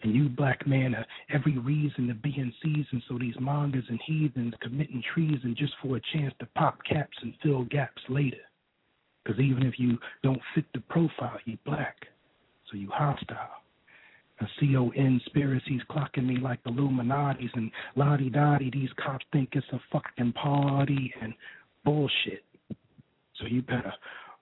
And 0.05 0.15
you, 0.15 0.29
black 0.29 0.67
man, 0.67 0.93
have 0.93 1.07
every 1.33 1.57
reason 1.57 2.07
to 2.09 2.15
be 2.15 2.35
in 2.37 2.53
season. 2.63 3.03
So 3.09 3.19
these 3.19 3.35
mongers 3.41 3.85
and 3.89 3.99
heathens 4.07 4.53
committing 4.61 5.03
treason 5.15 5.57
just 5.59 5.73
for 5.83 5.97
a 5.97 6.01
chance 6.13 6.35
to 6.41 6.47
pop 6.55 6.79
caps 6.85 7.17
and 7.23 7.33
fill 7.43 7.65
gaps 7.65 8.03
later. 8.11 8.37
Because 9.25 9.41
even 9.41 9.63
if 9.65 9.79
you 9.79 9.99
don't 10.23 10.41
fit 10.55 10.67
the 10.75 10.81
profile, 10.81 11.39
you 11.47 11.57
black. 11.65 11.97
So 12.71 12.77
you 12.77 12.91
hostile. 12.93 13.63
A 14.41 14.47
C-O-N 14.61 15.21
conspiracies 15.25 15.81
clocking 15.91 16.27
me 16.27 16.37
like 16.37 16.59
Illuminati's 16.67 17.51
and 17.55 17.71
lottie 17.97 18.29
dottie. 18.29 18.71
These 18.71 18.91
cops 19.03 19.25
think 19.33 19.51
it's 19.53 19.67
a 19.73 19.81
fucking 19.91 20.35
party 20.35 21.15
and 21.23 21.33
bullshit. 21.83 22.45
So 23.41 23.47
you 23.49 23.63
better 23.63 23.95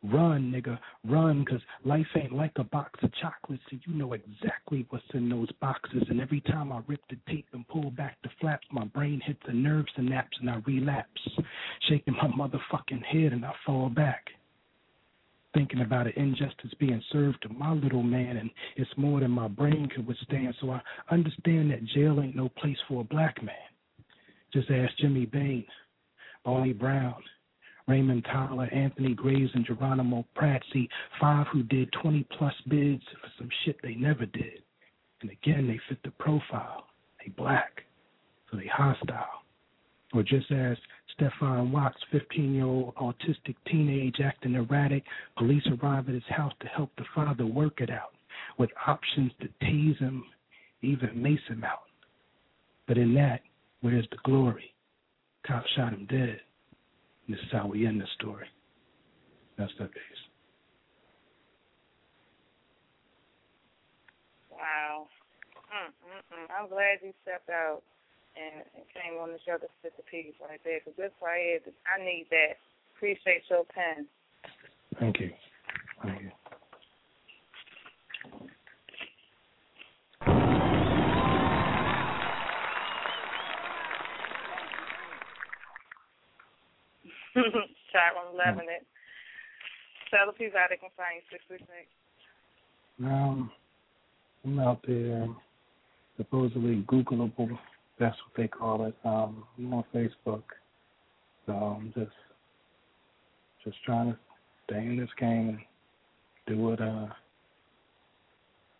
run, 0.02 0.50
nigga, 0.50 0.78
run, 1.04 1.44
'cause 1.44 1.60
life 1.84 2.08
ain't 2.16 2.32
like 2.32 2.58
a 2.58 2.64
box 2.64 3.02
of 3.02 3.12
chocolates, 3.14 3.62
so 3.70 3.78
you 3.86 3.94
know 3.94 4.12
exactly 4.12 4.86
what's 4.90 5.08
in 5.14 5.28
those 5.28 5.50
boxes. 5.52 6.08
And 6.08 6.20
every 6.20 6.40
time 6.40 6.72
I 6.72 6.82
rip 6.86 7.06
the 7.08 7.16
tape 7.28 7.46
and 7.52 7.66
pull 7.68 7.90
back 7.90 8.20
the 8.22 8.28
flaps, 8.40 8.66
my 8.72 8.84
brain 8.84 9.20
hits 9.20 9.42
a 9.46 9.52
nerve 9.52 9.86
synapse 9.94 10.36
and 10.38 10.50
I 10.50 10.56
relapse, 10.66 11.38
shaking 11.80 12.14
my 12.14 12.28
motherfucking 12.28 13.02
head 13.04 13.32
and 13.32 13.44
I 13.44 13.52
fall 13.64 13.88
back 13.88 14.32
thinking 15.54 15.82
about 15.82 16.06
an 16.06 16.14
injustice 16.16 16.72
being 16.78 17.02
served 17.10 17.42
to 17.42 17.48
my 17.50 17.72
little 17.72 18.02
man, 18.02 18.38
and 18.38 18.50
it's 18.76 18.96
more 18.96 19.20
than 19.20 19.30
my 19.30 19.48
brain 19.48 19.86
could 19.88 20.06
withstand. 20.06 20.54
So 20.60 20.70
I 20.70 20.80
understand 21.10 21.70
that 21.70 21.84
jail 21.84 22.20
ain't 22.22 22.36
no 22.36 22.48
place 22.48 22.78
for 22.88 23.02
a 23.02 23.04
black 23.04 23.42
man. 23.42 23.54
Just 24.52 24.70
ask 24.70 24.96
Jimmy 24.96 25.26
Bain, 25.26 25.66
Barney 26.44 26.72
Brown, 26.72 27.22
Raymond 27.88 28.24
Towler, 28.24 28.68
Anthony 28.72 29.14
Graves, 29.14 29.50
and 29.54 29.66
Geronimo 29.66 30.24
Pratt. 30.34 30.62
See, 30.72 30.88
five 31.20 31.46
who 31.52 31.62
did 31.64 31.92
20 32.00 32.26
plus 32.38 32.54
bids 32.68 33.02
for 33.20 33.28
some 33.38 33.48
shit 33.64 33.76
they 33.82 33.94
never 33.94 34.26
did. 34.26 34.62
And 35.20 35.30
again, 35.30 35.66
they 35.66 35.80
fit 35.88 36.02
the 36.04 36.10
profile. 36.12 36.86
They 37.18 37.30
black, 37.36 37.82
so 38.50 38.56
they 38.56 38.66
hostile. 38.66 39.42
Or 40.12 40.22
just 40.22 40.50
as 40.50 40.76
Stephon 41.18 41.70
Watts, 41.70 41.98
15 42.10 42.54
year 42.54 42.64
old 42.64 42.94
autistic 42.96 43.56
teenage 43.70 44.16
acting 44.22 44.54
erratic. 44.54 45.04
Police 45.36 45.66
arrive 45.66 46.08
at 46.08 46.14
his 46.14 46.22
house 46.28 46.52
to 46.60 46.66
help 46.68 46.90
the 46.96 47.04
father 47.14 47.46
work 47.46 47.80
it 47.80 47.90
out, 47.90 48.12
with 48.58 48.70
options 48.86 49.32
to 49.40 49.48
tease 49.66 49.98
him, 49.98 50.24
even 50.82 51.22
mace 51.22 51.40
him 51.48 51.64
out. 51.64 51.84
But 52.86 52.98
in 52.98 53.14
that, 53.14 53.40
where's 53.80 54.06
the 54.10 54.18
glory? 54.24 54.74
Cop 55.46 55.64
shot 55.76 55.92
him 55.92 56.06
dead. 56.10 56.40
And 57.26 57.36
this 57.36 57.40
is 57.44 57.52
how 57.52 57.66
we 57.66 57.86
end 57.86 58.00
the 58.00 58.06
story. 58.18 58.46
That's 59.56 59.72
the 59.78 59.86
case. 59.86 60.22
Wow. 64.50 65.06
Mm-mm-mm. 65.72 66.46
I'm 66.50 66.68
glad 66.68 66.98
you 67.02 67.12
stepped 67.22 67.50
out 67.50 67.82
and, 68.36 68.64
and 68.74 68.84
came 68.92 69.20
on 69.20 69.30
the 69.30 69.38
show 69.46 69.58
to 69.58 69.66
spit 69.80 69.94
the 69.96 70.02
piece 70.04 70.34
right 70.40 70.60
there. 70.64 70.80
Because 70.84 70.96
this 70.96 71.12
right 71.22 71.60
here, 71.64 71.74
I 71.86 72.02
need 72.02 72.26
that. 72.30 72.58
Appreciate 72.96 73.42
your 73.50 73.64
pen. 73.64 74.06
Thank 74.98 75.20
you. 75.20 75.30
Thank 76.02 76.22
you. 76.22 76.30
Chat 87.92 88.12
room 88.14 88.36
loving 88.36 88.68
it. 88.68 88.86
Tell 90.10 90.26
the 90.26 90.32
people 90.32 90.58
how 90.58 90.66
they 90.68 90.76
can 90.76 90.90
find 90.96 91.16
you, 91.16 91.24
six 91.30 91.44
six 91.48 91.60
six. 91.60 91.88
Um, 93.00 93.50
I'm 94.44 94.58
out 94.58 94.84
there 94.86 95.28
supposedly 96.16 96.84
Googleable 96.86 97.58
that's 97.98 98.16
what 98.26 98.34
they 98.36 98.48
call 98.48 98.86
it. 98.86 98.94
Um, 99.04 99.44
I'm 99.58 99.74
on 99.74 99.84
Facebook, 99.94 100.42
so 101.46 101.52
I'm 101.52 101.92
just 101.94 102.10
just 103.64 103.76
trying 103.84 104.12
to 104.12 104.18
stay 104.66 104.78
in 104.78 104.96
this 104.98 105.10
game 105.18 105.48
and 105.50 105.58
do 106.46 106.58
what 106.58 106.80
uh 106.80 107.06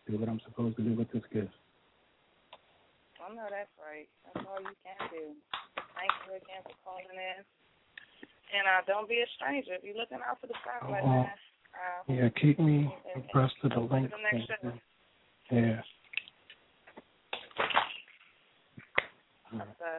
do 0.09 0.17
what 0.17 0.27
I'm 0.27 0.41
supposed 0.43 0.75
to 0.77 0.83
do 0.83 0.93
with 0.93 1.11
this 1.11 1.23
gift. 1.31 1.53
I 3.23 3.33
know 3.33 3.47
that's 3.49 3.71
right. 3.79 4.09
That's 4.27 4.45
all 4.45 4.59
you 4.59 4.75
can 4.83 4.99
do. 5.07 5.31
Thank 5.95 6.11
you 6.27 6.35
again 6.35 6.61
for 6.67 6.75
calling 6.83 7.07
in. 7.15 7.45
And 8.53 8.69
uh, 8.69 8.85
don't 8.85 9.09
be 9.09 9.25
a 9.25 9.29
stranger. 9.33 9.73
If 9.73 9.83
you're 9.83 9.97
looking 9.97 10.21
out 10.21 10.37
for 10.37 10.45
the 10.45 10.53
spotlight, 10.61 11.03
uh, 11.03 11.25
man. 11.25 11.33
Uh, 11.73 12.05
yeah, 12.05 12.29
keep 12.37 12.61
me 12.61 12.85
abreast 13.17 13.57
of 13.65 13.73
the 13.73 13.81
link. 13.81 14.13
The. 14.13 14.77
Yeah. 15.49 15.81
So, 19.53 19.89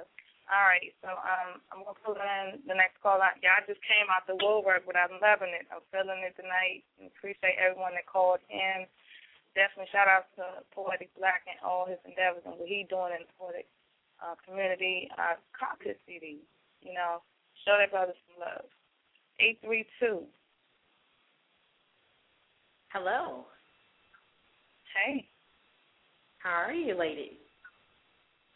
all 0.51 0.67
right, 0.67 0.91
so 1.03 1.15
um, 1.15 1.63
I'm 1.71 1.83
gonna 1.83 1.99
pull 2.03 2.19
in 2.19 2.63
the 2.67 2.75
next 2.79 2.99
call 3.03 3.19
out. 3.19 3.39
Y'all 3.43 3.63
just 3.67 3.83
came 3.83 4.07
out 4.11 4.27
the 4.27 4.39
woodwork, 4.39 4.87
but 4.87 4.95
I'm 4.95 5.19
loving 5.19 5.55
it. 5.55 5.67
I'm 5.71 5.83
feeling 5.91 6.23
it 6.23 6.35
tonight. 6.39 6.87
And 6.99 7.11
appreciate 7.11 7.59
everyone 7.59 7.99
that 7.99 8.07
called 8.07 8.43
in. 8.51 8.87
Definitely 9.55 9.91
shout 9.95 10.11
out 10.11 10.31
to 10.39 10.67
Poetic 10.75 11.11
Black 11.15 11.47
and 11.47 11.59
all 11.63 11.87
his 11.87 12.03
endeavors 12.03 12.43
and 12.47 12.59
what 12.59 12.71
he's 12.71 12.91
doing 12.91 13.15
in 13.15 13.27
the 13.27 13.35
poetic 13.39 13.67
uh, 14.19 14.35
community. 14.43 15.07
Uh, 15.15 15.39
cop 15.55 15.79
his 15.83 15.99
CD, 16.07 16.43
you 16.83 16.95
know, 16.95 17.23
show 17.65 17.77
their 17.79 17.89
brothers 17.89 18.17
some 18.29 18.41
love. 18.41 18.65
Eight 19.41 19.59
three 19.65 19.87
two. 20.01 20.23
Hello. 22.93 23.47
Hey. 24.95 25.27
How 26.39 26.65
are 26.67 26.73
you, 26.73 26.97
ladies? 26.97 27.41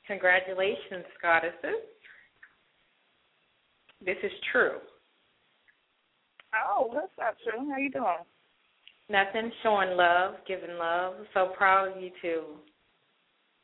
Congratulations, 0.06 1.04
goddesses. 1.20 1.82
This 4.04 4.16
is 4.22 4.32
true. 4.52 4.78
Oh, 6.54 6.90
that's 6.94 7.12
not 7.18 7.34
true. 7.42 7.68
How 7.70 7.78
you 7.78 7.90
doing? 7.90 8.24
Nothing. 9.10 9.50
Showing 9.62 9.96
love, 9.96 10.34
giving 10.46 10.76
love. 10.78 11.14
So 11.34 11.52
proud 11.56 11.96
of 11.96 12.02
you 12.02 12.10
too. 12.22 12.44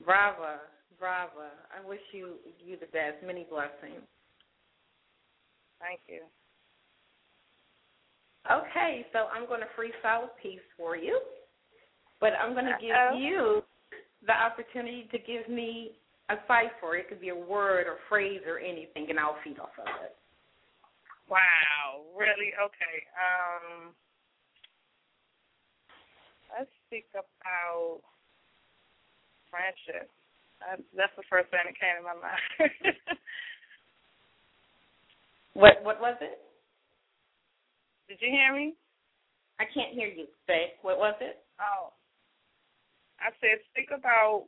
Brava, 0.04 0.58
brava. 0.98 1.50
I 1.70 1.86
wish 1.86 2.00
you 2.12 2.34
you 2.64 2.76
the 2.80 2.86
best. 2.86 3.24
Many 3.24 3.46
blessings. 3.48 4.02
Thank 5.84 6.00
you. 6.08 6.24
Okay, 8.48 9.04
so 9.12 9.28
I'm 9.32 9.46
going 9.46 9.60
to 9.60 9.68
freestyle 9.76 10.24
a 10.24 10.32
piece 10.40 10.64
for 10.76 10.96
you, 10.96 11.20
but 12.20 12.32
I'm 12.40 12.52
going 12.52 12.66
to 12.66 12.76
give 12.80 12.92
Uh-oh. 12.92 13.16
you 13.16 13.62
the 14.26 14.32
opportunity 14.32 15.08
to 15.12 15.18
give 15.18 15.48
me 15.48 15.92
a 16.28 16.36
cipher. 16.48 16.96
It 16.96 17.08
could 17.08 17.20
be 17.20 17.28
a 17.28 17.36
word 17.36 17.86
or 17.86 17.96
phrase 18.08 18.40
or 18.46 18.58
anything, 18.58 19.08
and 19.08 19.18
I'll 19.18 19.36
feed 19.44 19.58
off 19.58 19.76
of 19.80 19.88
it. 20.04 20.16
Wow, 21.28 22.04
really? 22.16 22.52
Okay. 22.56 22.96
Um, 23.16 23.92
let's 26.52 26.70
speak 26.86 27.04
about 27.12 28.00
friendship. 29.48 30.08
Uh, 30.60 30.76
that's 30.96 31.12
the 31.16 31.24
first 31.28 31.48
thing 31.50 31.60
that 31.64 31.76
came 31.80 31.96
to 31.96 32.04
my 32.04 32.16
mind. 32.24 32.96
What 35.54 35.82
what 35.82 36.00
was 36.00 36.16
it? 36.20 36.38
Did 38.08 38.18
you 38.20 38.30
hear 38.30 38.54
me? 38.54 38.74
I 39.60 39.64
can't 39.74 39.94
hear 39.94 40.08
you. 40.08 40.26
Say 40.46 40.74
what 40.82 40.98
was 40.98 41.14
it? 41.20 41.42
Oh, 41.60 41.92
I 43.20 43.30
said 43.40 43.62
speak 43.70 43.90
about 43.94 44.46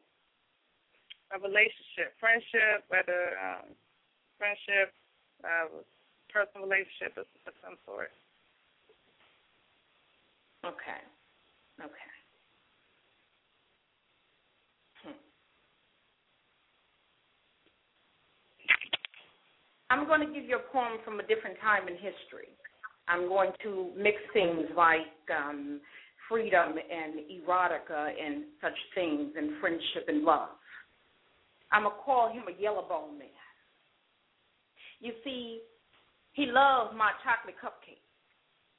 a 1.34 1.38
relationship, 1.40 2.14
friendship, 2.20 2.86
whether 2.88 3.34
um, 3.38 3.74
friendship, 4.38 4.94
a 5.44 5.70
personal 6.32 6.68
relationship 6.68 7.18
of, 7.18 7.26
of 7.46 7.54
some 7.64 7.76
sort. 7.86 8.10
Okay. 10.66 11.02
Okay. 11.80 12.10
Hmm. 15.04 15.18
I'm 19.96 20.06
going 20.06 20.20
to 20.20 20.28
give 20.28 20.44
you 20.44 20.60
a 20.60 20.72
poem 20.72 21.00
from 21.06 21.20
a 21.20 21.26
different 21.26 21.56
time 21.64 21.88
in 21.88 21.94
history. 21.94 22.52
I'm 23.08 23.28
going 23.32 23.52
to 23.62 23.92
mix 23.96 24.20
things 24.34 24.68
like 24.76 25.08
um, 25.32 25.80
freedom 26.28 26.76
and 26.76 27.24
erotica 27.32 28.12
and 28.12 28.44
such 28.60 28.76
things 28.94 29.32
and 29.38 29.56
friendship 29.58 30.04
and 30.08 30.22
love. 30.22 30.52
I'm 31.72 31.84
going 31.84 31.96
to 31.96 32.02
call 32.04 32.28
him 32.28 32.44
a 32.44 32.60
yellow 32.60 32.84
bone 32.86 33.16
man. 33.16 33.40
You 35.00 35.12
see, 35.24 35.64
he 36.34 36.44
loved 36.44 36.94
my 36.94 37.12
chocolate 37.24 37.56
cupcake. 37.56 38.04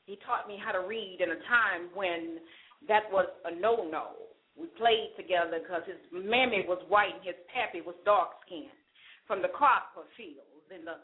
He 0.06 0.20
taught 0.22 0.48
me 0.48 0.62
how 0.64 0.72
to 0.72 0.86
read 0.88 1.18
in 1.20 1.32
a 1.34 1.42
time 1.50 1.90
when 1.96 2.46
that 2.88 3.10
was 3.12 3.26
a 3.44 3.60
no 3.60 3.90
no. 3.90 4.30
We 4.54 4.68
played 4.78 5.18
together 5.18 5.66
because 5.66 5.82
his 5.90 5.98
mammy 6.14 6.66
was 6.68 6.78
white 6.90 7.18
and 7.18 7.26
his 7.26 7.42
pappy 7.50 7.82
was 7.82 7.96
dark 8.06 8.38
skinned 8.46 8.70
from 9.26 9.42
the 9.42 9.50
copper 9.50 10.06
fields 10.16 10.57
and 10.74 10.86
the 10.86 10.98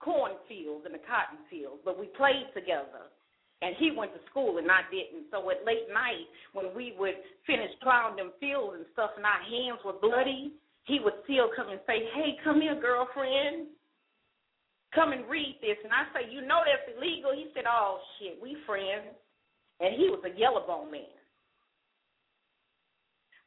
cornfields 0.00 0.84
and 0.84 0.94
the 0.94 1.04
cotton 1.04 1.42
fields. 1.48 1.80
But 1.84 1.98
we 1.98 2.06
played 2.14 2.48
together. 2.54 3.10
And 3.64 3.72
he 3.80 3.88
went 3.90 4.12
to 4.12 4.20
school 4.28 4.58
and 4.58 4.68
I 4.68 4.84
didn't. 4.92 5.32
So 5.32 5.40
at 5.48 5.64
late 5.64 5.88
night, 5.88 6.28
when 6.52 6.76
we 6.76 6.92
would 7.00 7.16
finish 7.48 7.72
plowing 7.80 8.16
them 8.16 8.36
fields 8.36 8.76
and 8.76 8.86
stuff 8.92 9.16
and 9.16 9.24
our 9.24 9.40
hands 9.40 9.80
were 9.80 9.96
bloody, 9.96 10.52
he 10.84 11.00
would 11.00 11.24
still 11.24 11.48
come 11.56 11.72
and 11.72 11.80
say, 11.88 12.04
Hey, 12.12 12.36
come 12.44 12.60
here, 12.60 12.76
girlfriend. 12.76 13.72
Come 14.94 15.12
and 15.12 15.24
read 15.24 15.56
this. 15.64 15.80
And 15.82 15.92
I 15.92 16.04
say, 16.12 16.28
You 16.28 16.44
know 16.44 16.60
that's 16.68 16.84
illegal? 16.92 17.32
He 17.32 17.48
said, 17.56 17.64
Oh, 17.64 17.98
shit, 18.20 18.36
we 18.36 18.60
friends. 18.68 19.16
And 19.80 19.96
he 19.96 20.12
was 20.12 20.20
a 20.24 20.32
yellow 20.36 20.64
bone 20.66 20.92
man. 20.92 21.16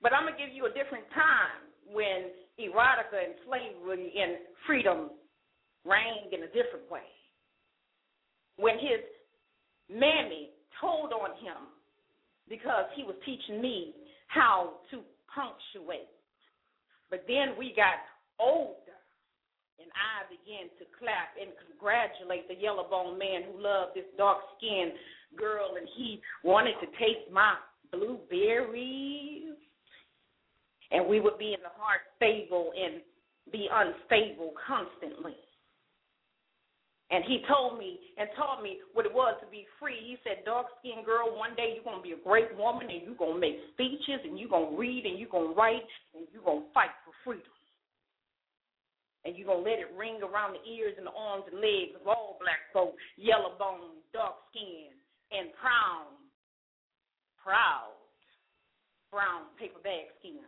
But 0.01 0.13
I'm 0.13 0.25
to 0.25 0.33
give 0.33 0.53
you 0.53 0.65
a 0.65 0.73
different 0.73 1.05
time 1.13 1.69
when 1.91 2.33
erotica 2.57 3.17
and 3.17 3.35
slavery 3.45 4.13
and 4.15 4.41
freedom 4.65 5.11
reigned 5.89 6.33
in 6.33 6.43
a 6.43 6.51
different 6.53 6.85
way. 6.91 7.09
When 8.57 8.75
his 8.75 9.01
mammy 9.89 10.51
told 10.79 11.11
on 11.11 11.31
him 11.41 11.73
because 12.47 12.85
he 12.95 13.03
was 13.03 13.15
teaching 13.25 13.61
me 13.61 13.93
how 14.27 14.81
to 14.91 15.01
punctuate. 15.33 16.09
But 17.09 17.25
then 17.27 17.57
we 17.57 17.73
got 17.75 17.97
older, 18.39 18.97
and 19.81 19.89
I 19.93 20.25
began 20.29 20.69
to 20.77 20.85
clap 20.97 21.33
and 21.39 21.49
congratulate 21.69 22.47
the 22.47 22.57
yellow 22.57 22.85
bone 22.89 23.17
man 23.17 23.49
who 23.49 23.61
loved 23.61 23.95
this 23.95 24.09
dark 24.17 24.37
skinned 24.57 24.93
girl, 25.37 25.77
and 25.77 25.87
he 25.97 26.21
wanted 26.43 26.73
to 26.81 26.87
taste 26.97 27.29
my 27.31 27.53
blueberries. 27.91 29.57
And 30.91 31.07
we 31.07 31.19
would 31.19 31.37
be 31.37 31.53
in 31.53 31.61
the 31.61 31.73
heart 31.77 32.01
stable 32.17 32.71
and 32.73 33.01
be 33.51 33.69
unstable 33.71 34.53
constantly. 34.65 35.37
And 37.09 37.25
he 37.25 37.41
told 37.49 37.81
me 37.81 37.97
and 38.21 38.29
taught 38.37 38.61
me 38.61 38.77
what 38.93 39.05
it 39.05 39.13
was 39.13 39.33
to 39.41 39.49
be 39.49 39.65
free. 39.81 39.97
He 39.97 40.17
said, 40.21 40.45
Dark 40.45 40.69
skinned 40.77 41.05
girl, 41.09 41.33
one 41.33 41.57
day 41.57 41.73
you're 41.73 41.83
going 41.83 41.97
to 41.97 42.05
be 42.05 42.13
a 42.13 42.21
great 42.21 42.53
woman 42.53 42.85
and 42.85 43.01
you're 43.01 43.17
going 43.17 43.41
to 43.41 43.41
make 43.41 43.57
speeches 43.73 44.21
and 44.21 44.37
you're 44.37 44.51
going 44.51 44.73
to 44.73 44.77
read 44.77 45.09
and 45.09 45.17
you're 45.17 45.31
going 45.33 45.49
to 45.49 45.57
write 45.57 45.89
and 46.13 46.29
you're 46.29 46.45
going 46.45 46.69
to 46.69 46.73
fight 46.73 46.93
for 47.01 47.09
freedom. 47.25 47.49
And 49.25 49.33
you're 49.33 49.49
going 49.49 49.65
to 49.65 49.69
let 49.69 49.81
it 49.81 49.89
ring 49.97 50.21
around 50.21 50.53
the 50.53 50.63
ears 50.69 50.93
and 51.01 51.09
the 51.09 51.15
arms 51.17 51.49
and 51.49 51.57
legs 51.57 51.97
of 51.97 52.05
all 52.05 52.37
black 52.37 52.69
folk, 52.69 52.93
yellow 53.17 53.57
bone, 53.57 54.05
dark 54.13 54.37
skin, 54.53 54.93
and 55.33 55.49
proud, 55.57 56.13
proud, 57.41 57.97
brown 59.09 59.49
paper 59.57 59.81
bag 59.81 60.13
skin. 60.21 60.45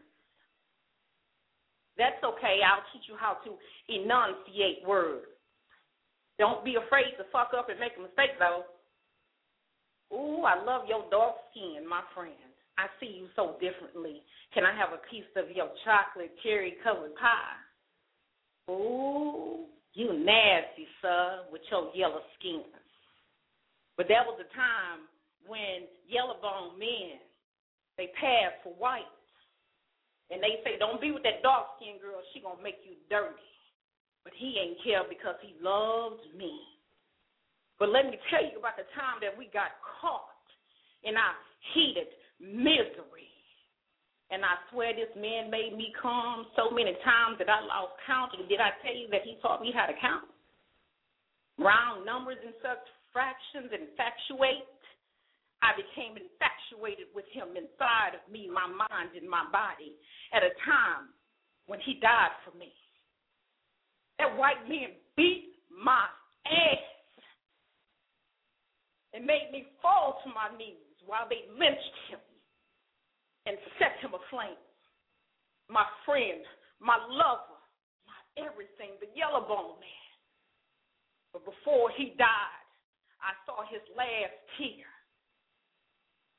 That's 1.97 2.21
okay. 2.21 2.61
I'll 2.61 2.85
teach 2.93 3.09
you 3.09 3.17
how 3.17 3.41
to 3.49 3.57
enunciate 3.89 4.85
words. 4.85 5.30
Don't 6.41 6.65
be 6.65 6.73
afraid 6.73 7.13
to 7.21 7.29
fuck 7.29 7.53
up 7.53 7.69
and 7.69 7.77
make 7.77 7.93
a 7.93 8.01
mistake, 8.01 8.33
though. 8.41 8.65
Ooh, 10.09 10.41
I 10.41 10.57
love 10.57 10.89
your 10.89 11.05
dark 11.13 11.37
skin, 11.53 11.85
my 11.85 12.01
friend. 12.17 12.33
I 12.81 12.89
see 12.97 13.13
you 13.13 13.29
so 13.37 13.61
differently. 13.61 14.25
Can 14.49 14.65
I 14.65 14.73
have 14.73 14.89
a 14.89 15.05
piece 15.05 15.29
of 15.37 15.53
your 15.53 15.69
chocolate 15.85 16.33
cherry 16.41 16.81
covered 16.81 17.13
pie? 17.13 18.73
Ooh, 18.73 19.69
you 19.93 20.17
nasty, 20.17 20.89
sir, 21.05 21.45
with 21.53 21.61
your 21.69 21.93
yellow 21.93 22.25
skin. 22.41 22.65
But 23.93 24.09
that 24.09 24.25
was 24.25 24.41
a 24.41 24.49
time 24.57 25.05
when 25.45 25.85
yellow 26.09 26.41
bone 26.41 26.73
men 26.81 27.21
they 28.01 28.09
passed 28.17 28.65
for 28.65 28.73
white. 28.81 29.05
And 30.33 30.41
they 30.41 30.57
say, 30.65 30.81
Don't 30.81 30.97
be 30.97 31.13
with 31.13 31.21
that 31.21 31.45
dark 31.45 31.77
skinned 31.77 32.01
girl, 32.01 32.17
she 32.33 32.41
gonna 32.41 32.63
make 32.65 32.81
you 32.81 32.97
dirty. 33.13 33.50
But 34.23 34.33
he 34.37 34.57
ain't 34.61 34.77
care 34.83 35.01
because 35.07 35.35
he 35.41 35.57
loved 35.61 36.21
me. 36.37 36.61
But 37.81 37.89
let 37.89 38.05
me 38.05 38.17
tell 38.29 38.45
you 38.45 38.61
about 38.61 38.77
the 38.77 38.85
time 38.93 39.17
that 39.25 39.33
we 39.33 39.49
got 39.49 39.73
caught 39.81 40.29
in 41.01 41.17
our 41.17 41.33
heated 41.73 42.13
misery. 42.37 43.29
And 44.29 44.45
I 44.45 44.55
swear 44.71 44.93
this 44.95 45.11
man 45.17 45.51
made 45.51 45.75
me 45.75 45.91
come 45.99 46.47
so 46.55 46.71
many 46.71 46.95
times 47.03 47.35
that 47.41 47.51
I 47.51 47.59
lost 47.65 47.97
count. 48.07 48.31
And 48.37 48.47
did 48.47 48.63
I 48.63 48.71
tell 48.79 48.95
you 48.95 49.09
that 49.11 49.27
he 49.27 49.35
taught 49.41 49.59
me 49.59 49.73
how 49.75 49.89
to 49.89 49.97
count? 49.99 50.29
Round 51.59 52.05
numbers 52.05 52.39
and 52.39 52.55
such 52.63 52.79
fractions 53.11 53.75
infatuate. 53.75 54.69
I 55.61 55.77
became 55.77 56.17
infatuated 56.17 57.11
with 57.13 57.27
him 57.29 57.53
inside 57.53 58.17
of 58.17 58.23
me, 58.31 58.49
my 58.49 58.65
mind, 58.65 59.13
and 59.13 59.29
my 59.29 59.45
body 59.53 59.93
at 60.33 60.41
a 60.41 60.53
time 60.65 61.13
when 61.67 61.77
he 61.85 62.01
died 62.01 62.33
for 62.41 62.55
me. 62.57 62.73
That 64.21 64.37
white 64.37 64.69
man 64.69 64.93
beat 65.17 65.57
my 65.73 66.05
ass 66.45 66.85
and 69.17 69.25
made 69.25 69.49
me 69.51 69.65
fall 69.81 70.21
to 70.21 70.29
my 70.29 70.55
knees 70.55 70.93
while 71.09 71.25
they 71.25 71.49
lynched 71.57 71.97
him 72.05 72.21
and 73.49 73.57
set 73.81 73.97
him 73.97 74.13
aflame. 74.13 74.61
My 75.73 75.89
friend, 76.05 76.45
my 76.77 77.01
lover, 77.09 77.57
my 78.05 78.45
everything, 78.45 78.93
the 79.01 79.09
yellow 79.17 79.41
bone 79.41 79.81
man. 79.81 80.09
But 81.33 81.41
before 81.41 81.89
he 81.97 82.13
died, 82.13 82.67
I 83.25 83.33
saw 83.49 83.65
his 83.65 83.81
last 83.97 84.37
tear. 84.53 84.85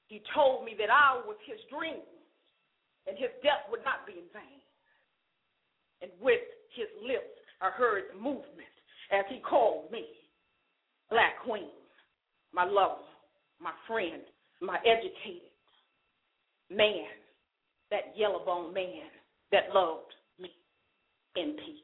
He 0.07 0.23
told 0.31 0.63
me 0.63 0.79
that 0.79 0.87
I 0.87 1.19
was 1.27 1.37
his 1.51 1.59
dream 1.67 2.07
and 3.11 3.19
his 3.19 3.35
death 3.43 3.67
would 3.75 3.83
not 3.83 4.07
be 4.07 4.23
in 4.23 4.31
vain. 4.31 4.63
And 5.99 6.15
with 6.23 6.47
his 6.79 6.87
lips, 7.03 7.42
I 7.63 7.71
heard 7.71 8.03
the 8.13 8.19
movement 8.19 8.75
as 9.13 9.25
he 9.31 9.39
called 9.39 9.93
me 9.93 10.05
Black 11.11 11.39
Queen, 11.45 11.71
my 12.53 12.65
lover, 12.65 12.97
my 13.61 13.71
friend, 13.87 14.23
my 14.61 14.79
educated 14.79 15.49
man, 16.69 17.07
that 17.93 18.15
yellow 18.17 18.45
bone 18.45 18.75
man 18.75 19.05
that 19.53 19.73
loved 19.73 20.13
me 20.41 20.51
in 21.37 21.53
peace. 21.53 21.79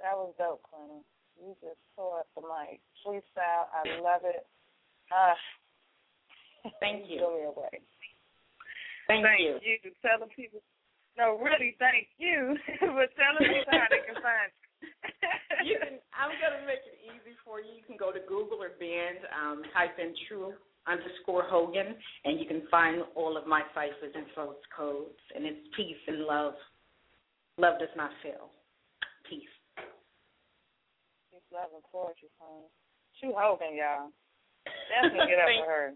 That 0.00 0.16
was 0.16 0.34
dope, 0.36 0.62
Clinton. 0.68 1.04
You 1.42 1.58
just 1.58 1.82
tore 1.98 2.22
up 2.22 2.30
the 2.38 2.42
mic. 2.46 2.78
Freestyle, 3.02 3.66
I 3.74 3.82
love 3.98 4.22
it. 4.22 4.46
Uh, 5.10 6.70
thank 6.78 7.10
you. 7.10 7.18
Blow 7.26 7.34
me 7.34 7.44
away. 7.50 7.82
Thank, 9.10 9.26
thank 9.26 9.42
you. 9.42 9.58
you. 9.58 9.90
Telling 9.98 10.30
people, 10.30 10.62
no, 11.18 11.34
really, 11.42 11.74
thank 11.82 12.06
you 12.16 12.54
for 12.78 13.10
telling 13.18 13.42
people 13.42 13.74
how 13.74 13.90
they 13.90 14.06
can 14.06 14.22
find 14.22 14.54
you 15.66 15.78
can. 15.78 15.98
I'm 16.14 16.34
gonna 16.42 16.66
make 16.66 16.82
it 16.86 16.98
easy 17.06 17.34
for 17.44 17.62
you. 17.62 17.70
You 17.70 17.84
can 17.86 17.98
go 17.98 18.10
to 18.10 18.18
Google 18.26 18.62
or 18.62 18.74
Band, 18.78 19.22
um, 19.30 19.62
type 19.74 19.98
in 19.98 20.14
True 20.26 20.54
underscore 20.86 21.44
Hogan, 21.46 21.94
and 22.24 22.40
you 22.40 22.46
can 22.46 22.62
find 22.70 23.02
all 23.14 23.36
of 23.36 23.46
my 23.46 23.62
ciphers 23.74 24.10
and 24.14 24.26
folks 24.34 24.66
codes. 24.76 25.18
And 25.34 25.46
it's 25.46 25.62
peace 25.76 26.02
and 26.08 26.26
love. 26.26 26.54
Love 27.58 27.78
does 27.78 27.94
not 27.96 28.10
fail. 28.22 28.50
Peace. 29.28 29.54
Peace, 31.52 31.60
love, 31.60 31.70
and 31.74 31.84
poetry, 31.92 32.28
honey. 32.40 32.68
True 33.20 33.34
Hogan, 33.36 33.76
y'all. 33.76 34.08
Definitely 34.88 35.28
get 35.28 35.38
up 35.44 35.52
for 35.60 35.68
her. 35.68 35.92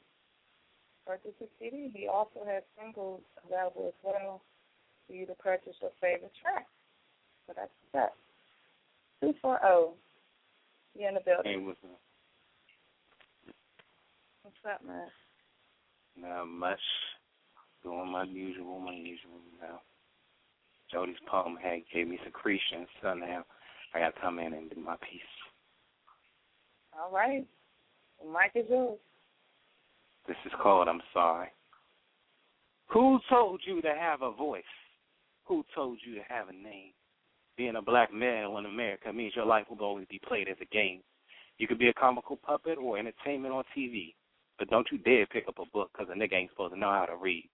purchase 1.05 1.33
a 1.41 1.45
CD. 1.59 1.89
He 1.93 2.07
also 2.07 2.45
has 2.45 2.63
singles 2.79 3.21
available 3.45 3.87
as 3.87 3.93
well 4.03 4.41
for 5.07 5.13
you 5.13 5.25
to 5.25 5.33
purchase 5.35 5.75
your 5.81 5.91
favorite 5.99 6.31
track. 6.41 6.67
So 7.47 7.53
that's 7.55 7.71
that. 7.93 8.13
240. 9.21 9.95
You 10.95 11.07
in 11.07 11.15
the 11.15 11.21
building. 11.21 11.51
Hey, 11.51 11.57
what's 11.57 11.83
up? 11.83 11.99
What's 14.43 14.75
up, 14.75 14.85
man? 14.85 15.07
Not 16.15 16.45
much. 16.45 16.79
Doing 17.83 18.11
my 18.11 18.23
usual, 18.23 18.79
my 18.79 18.93
usual 18.93 19.39
now. 19.61 19.81
Jody's 20.91 21.19
palm 21.29 21.57
had 21.61 21.81
gave 21.93 22.07
me 22.07 22.17
secretion, 22.23 22.87
so 23.01 23.13
now 23.13 23.45
I 23.97 23.99
got 23.99 24.15
to 24.15 24.21
come 24.21 24.37
in 24.37 24.53
and 24.53 24.69
do 24.69 24.79
my 24.79 24.95
piece. 24.97 25.21
All 26.93 27.11
right. 27.11 27.45
Mike 28.31 28.51
is 28.53 28.65
yours. 28.69 28.99
This 30.27 30.37
is 30.45 30.51
called 30.61 30.87
I'm 30.87 31.01
Sorry. 31.13 31.47
Who 32.93 33.19
told 33.29 33.61
you 33.65 33.81
to 33.81 33.93
have 33.99 34.21
a 34.21 34.31
voice? 34.31 34.63
Who 35.45 35.63
told 35.73 35.97
you 36.05 36.15
to 36.15 36.21
have 36.29 36.49
a 36.49 36.53
name? 36.53 36.91
Being 37.57 37.75
a 37.75 37.81
black 37.81 38.13
male 38.13 38.57
in 38.57 38.65
America 38.65 39.11
means 39.11 39.33
your 39.35 39.45
life 39.45 39.65
will 39.69 39.83
always 39.83 40.05
be 40.09 40.21
played 40.27 40.47
as 40.47 40.57
a 40.61 40.73
game. 40.73 41.01
You 41.57 41.67
could 41.67 41.79
be 41.79 41.89
a 41.89 41.93
comical 41.93 42.37
puppet 42.37 42.77
or 42.77 42.99
entertainment 42.99 43.53
on 43.53 43.63
TV, 43.75 44.13
but 44.59 44.69
don't 44.69 44.87
you 44.91 44.99
dare 44.99 45.25
pick 45.25 45.47
up 45.47 45.57
a 45.57 45.65
book 45.73 45.89
because 45.91 46.13
a 46.13 46.17
nigga 46.17 46.33
ain't 46.33 46.51
supposed 46.51 46.73
to 46.73 46.79
know 46.79 46.91
how 46.91 47.05
to 47.05 47.15
read. 47.15 47.49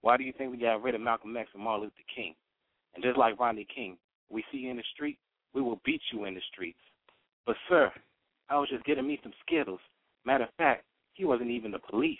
Why 0.00 0.16
do 0.16 0.24
you 0.24 0.32
think 0.38 0.52
we 0.52 0.58
got 0.58 0.82
rid 0.82 0.94
of 0.94 1.02
Malcolm 1.02 1.36
X 1.36 1.50
and 1.52 1.62
Martin 1.62 1.84
Luther 1.84 1.94
King? 2.14 2.34
And 2.94 3.04
just 3.04 3.18
like 3.18 3.38
Rodney 3.38 3.66
King, 3.72 3.98
we 4.30 4.42
see 4.50 4.58
you 4.58 4.70
in 4.70 4.78
the 4.78 4.84
street, 4.94 5.18
we 5.54 5.62
will 5.62 5.80
beat 5.84 6.02
you 6.12 6.24
in 6.24 6.34
the 6.34 6.40
streets. 6.52 6.78
But 7.46 7.56
sir, 7.68 7.90
I 8.48 8.58
was 8.58 8.68
just 8.68 8.84
getting 8.84 9.06
me 9.06 9.18
some 9.22 9.32
Skittles. 9.44 9.80
Matter 10.24 10.44
of 10.44 10.54
fact, 10.58 10.84
he 11.14 11.24
wasn't 11.24 11.50
even 11.50 11.70
the 11.70 11.78
police. 11.78 12.18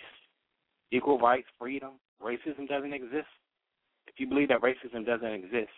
Equal 0.91 1.19
rights, 1.19 1.47
freedom, 1.59 1.93
racism 2.21 2.67
doesn't 2.67 2.93
exist. 2.93 3.27
If 4.07 4.15
you 4.17 4.27
believe 4.27 4.47
that 4.47 4.61
racism 4.61 5.05
doesn't 5.05 5.27
exist, 5.27 5.71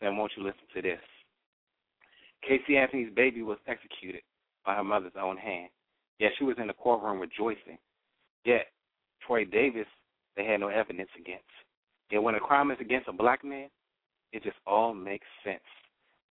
then 0.00 0.16
won't 0.16 0.32
you 0.36 0.44
listen 0.44 0.62
to 0.74 0.82
this? 0.82 1.00
Casey 2.46 2.76
Anthony's 2.76 3.12
baby 3.14 3.42
was 3.42 3.58
executed 3.66 4.22
by 4.64 4.74
her 4.74 4.84
mother's 4.84 5.12
own 5.20 5.36
hand. 5.36 5.68
Yet 6.18 6.32
she 6.38 6.44
was 6.44 6.56
in 6.58 6.68
the 6.68 6.72
courtroom 6.74 7.18
rejoicing. 7.18 7.78
Yet 8.44 8.66
Troy 9.26 9.44
Davis, 9.44 9.86
they 10.36 10.44
had 10.44 10.60
no 10.60 10.68
evidence 10.68 11.10
against. 11.18 11.44
Yet 12.10 12.22
when 12.22 12.34
a 12.34 12.40
crime 12.40 12.70
is 12.70 12.78
against 12.80 13.08
a 13.08 13.12
black 13.12 13.44
man, 13.44 13.68
it 14.32 14.42
just 14.42 14.56
all 14.66 14.94
makes 14.94 15.26
sense. 15.44 15.60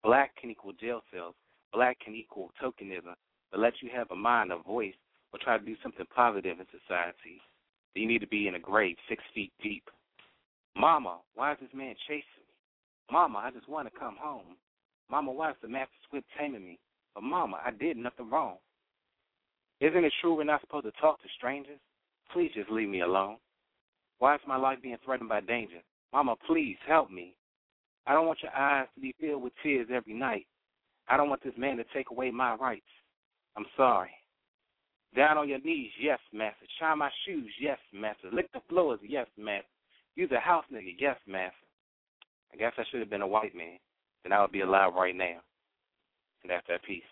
Black 0.04 0.36
can 0.36 0.50
equal 0.50 0.74
jail 0.74 1.02
cells. 1.14 1.36
Black 1.72 2.00
can 2.00 2.14
equal 2.14 2.52
tokenism, 2.62 3.16
but 3.52 3.60
let 3.60 3.74
you 3.82 3.90
have 3.96 4.12
a 4.12 4.16
mind, 4.16 4.52
a 4.52 4.58
voice, 4.58 4.94
or 5.32 5.40
try 5.40 5.58
to 5.58 5.66
do 5.66 5.76
something 5.82 6.06
positive 6.16 6.60
in 6.60 6.66
society. 6.68 7.42
You 7.96 8.08
need 8.08 8.20
to 8.20 8.28
be 8.28 8.48
in 8.48 8.56
a 8.56 8.60
grave 8.60 8.98
six 9.10 9.24
feet 9.34 9.52
deep. 9.62 9.84
Mama, 10.76 11.18
why 11.36 11.54
is 11.54 11.58
this 11.62 11.70
man 11.74 11.96
chasing 12.08 12.24
me? 12.38 12.54
Mama, 13.12 13.40
I 13.40 13.52
just 13.52 13.70
want 13.70 13.92
to 13.92 14.00
come 14.00 14.18
home. 14.20 14.58
Mama, 15.10 15.32
why 15.32 15.52
is 15.52 15.56
the 15.62 15.68
master 15.68 15.94
squid 16.08 16.24
taming 16.38 16.64
me? 16.64 16.80
But 17.14 17.24
Mama, 17.24 17.60
I 17.66 17.72
did 17.72 17.98
nothing 17.98 18.30
wrong. 18.30 18.58
Isn't 19.80 20.06
it 20.06 20.14
true 20.22 20.36
we're 20.36 20.44
not 20.44 20.62
supposed 20.62 20.86
to 20.86 20.92
talk 20.94 21.22
to 21.22 21.28
strangers? 21.38 21.80
Please 22.32 22.52
just 22.56 22.72
leave 22.72 22.90
me 22.90 23.02
alone. 23.02 23.38
Why 24.20 24.36
is 24.36 24.42
my 24.48 24.56
life 24.56 24.80
being 24.82 24.98
threatened 25.04 25.30
by 25.30 25.42
danger? 25.42 25.80
Mama, 26.12 26.36
please 26.48 26.78
help 26.88 27.12
me. 27.12 27.36
I 28.06 28.14
don't 28.14 28.28
want 28.28 28.44
your 28.44 28.56
eyes 28.56 28.88
to 28.96 29.02
be 29.02 29.16
filled 29.20 29.44
with 29.44 29.54
tears 29.62 29.88
every 29.94 30.14
night. 30.14 30.46
I 31.08 31.18
don't 31.18 31.30
want 31.30 31.44
this 31.44 31.54
man 31.58 31.78
to 31.78 31.86
take 31.94 32.10
away 32.12 32.32
my 32.32 32.56
rights. 32.56 32.86
I'm 33.56 33.66
sorry. 33.78 34.12
Down 35.16 35.38
on 35.38 35.48
your 35.48 35.60
knees, 35.60 35.92
yes, 36.02 36.20
master. 36.32 36.66
Shine 36.80 36.98
my 36.98 37.12
shoes, 37.26 37.52
yes, 37.62 37.78
master. 37.94 38.30
Lick 38.32 38.52
the 38.52 38.62
floors, 38.68 39.00
yes, 39.08 39.28
master. 39.38 39.68
Use 40.16 40.32
a 40.32 40.40
house 40.40 40.66
nigga, 40.74 40.96
yes, 40.98 41.18
master. 41.28 41.56
I 42.52 42.58
guess 42.58 42.74
I 42.78 42.84
should 42.90 43.00
have 43.00 43.10
been 43.10 43.22
a 43.22 43.28
white 43.28 43.56
man. 43.56 43.78
Then 44.24 44.34
I 44.34 44.42
would 44.42 44.52
be 44.52 44.62
alive 44.62 44.94
right 44.96 45.16
now. 45.16 45.40
And 46.42 46.50
that's 46.50 46.66
that 46.68 46.84
peace. 46.84 47.04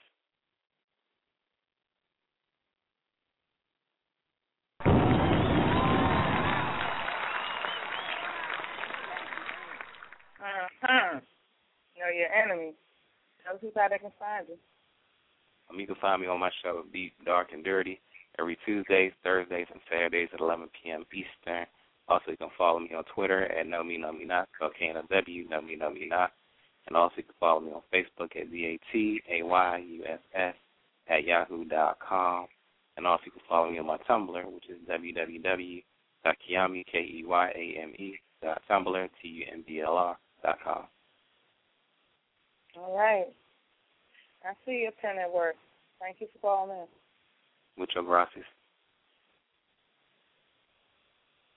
Uh-huh. 10.42 11.20
Know 11.98 12.10
your 12.10 12.34
enemy. 12.34 12.74
Tell 13.46 13.58
people 13.58 13.82
how 13.82 13.90
they 13.90 14.00
can 14.00 14.12
find 14.18 14.48
you. 14.50 14.58
Um, 15.70 15.80
you 15.80 15.86
can 15.86 15.96
find 16.02 16.22
me 16.22 16.28
on 16.28 16.40
my 16.40 16.50
show, 16.64 16.84
Deep, 16.92 17.14
Dark, 17.26 17.50
and 17.54 17.64
Dirty, 17.64 18.02
every 18.40 18.58
Tuesdays, 18.66 19.12
Thursdays, 19.24 19.68
and 19.72 19.80
Saturdays 19.90 20.30
at 20.34 20.40
11 20.40 20.70
p.m. 20.82 21.06
Eastern. 21.14 21.66
Also, 22.08 22.32
you 22.32 22.38
can 22.38 22.50
follow 22.58 22.80
me 22.80 22.94
on 22.96 23.04
Twitter 23.14 23.46
at 23.46 23.68
Know 23.68 23.84
Me 23.84 23.98
Know 23.98 24.12
Me 24.12 24.26
Not, 24.26 24.50
spelled 24.56 24.74
K-N-O-W, 24.78 25.48
Know 25.48 25.62
Me 25.62 25.76
Know 25.76 25.92
Me 25.92 26.08
Not. 26.08 26.32
And 26.88 26.98
also, 26.98 27.14
you 27.18 27.24
can 27.24 27.36
follow 27.40 27.60
me 27.60 27.72
on 27.72 27.82
Facebook 27.94 28.36
at 28.36 28.50
Z-A-T-A-Y-U-S-S 28.50 28.96
at 31.08 31.24
yahoo 31.24 31.66
dot 31.66 32.00
com. 32.00 32.48
And 32.98 33.06
also, 33.06 33.26
you 33.28 33.32
can 33.32 33.42
follow 33.48 33.70
me 33.72 33.78
on 33.78 33.86
my 33.86 33.98
Tumblr, 34.10 34.52
which 34.52 34.70
is 34.70 34.78
www.keyame, 34.90 35.84
K-E-Y-A-M-E, 36.92 38.20
dot 38.42 38.62
Tumblr, 38.70 39.10
T-U-M-B-L-R 39.22 40.18
com. 40.64 40.88
All 42.78 42.98
right. 42.98 43.28
I 44.44 44.54
see 44.66 44.82
your 44.84 44.92
pen 45.02 45.18
at 45.20 45.32
work. 45.32 45.56
Thank 46.00 46.18
you 46.20 46.28
for 46.34 46.40
calling 46.40 46.78
in. 46.78 46.88
Muchas 47.78 48.04
gracias. 48.06 48.46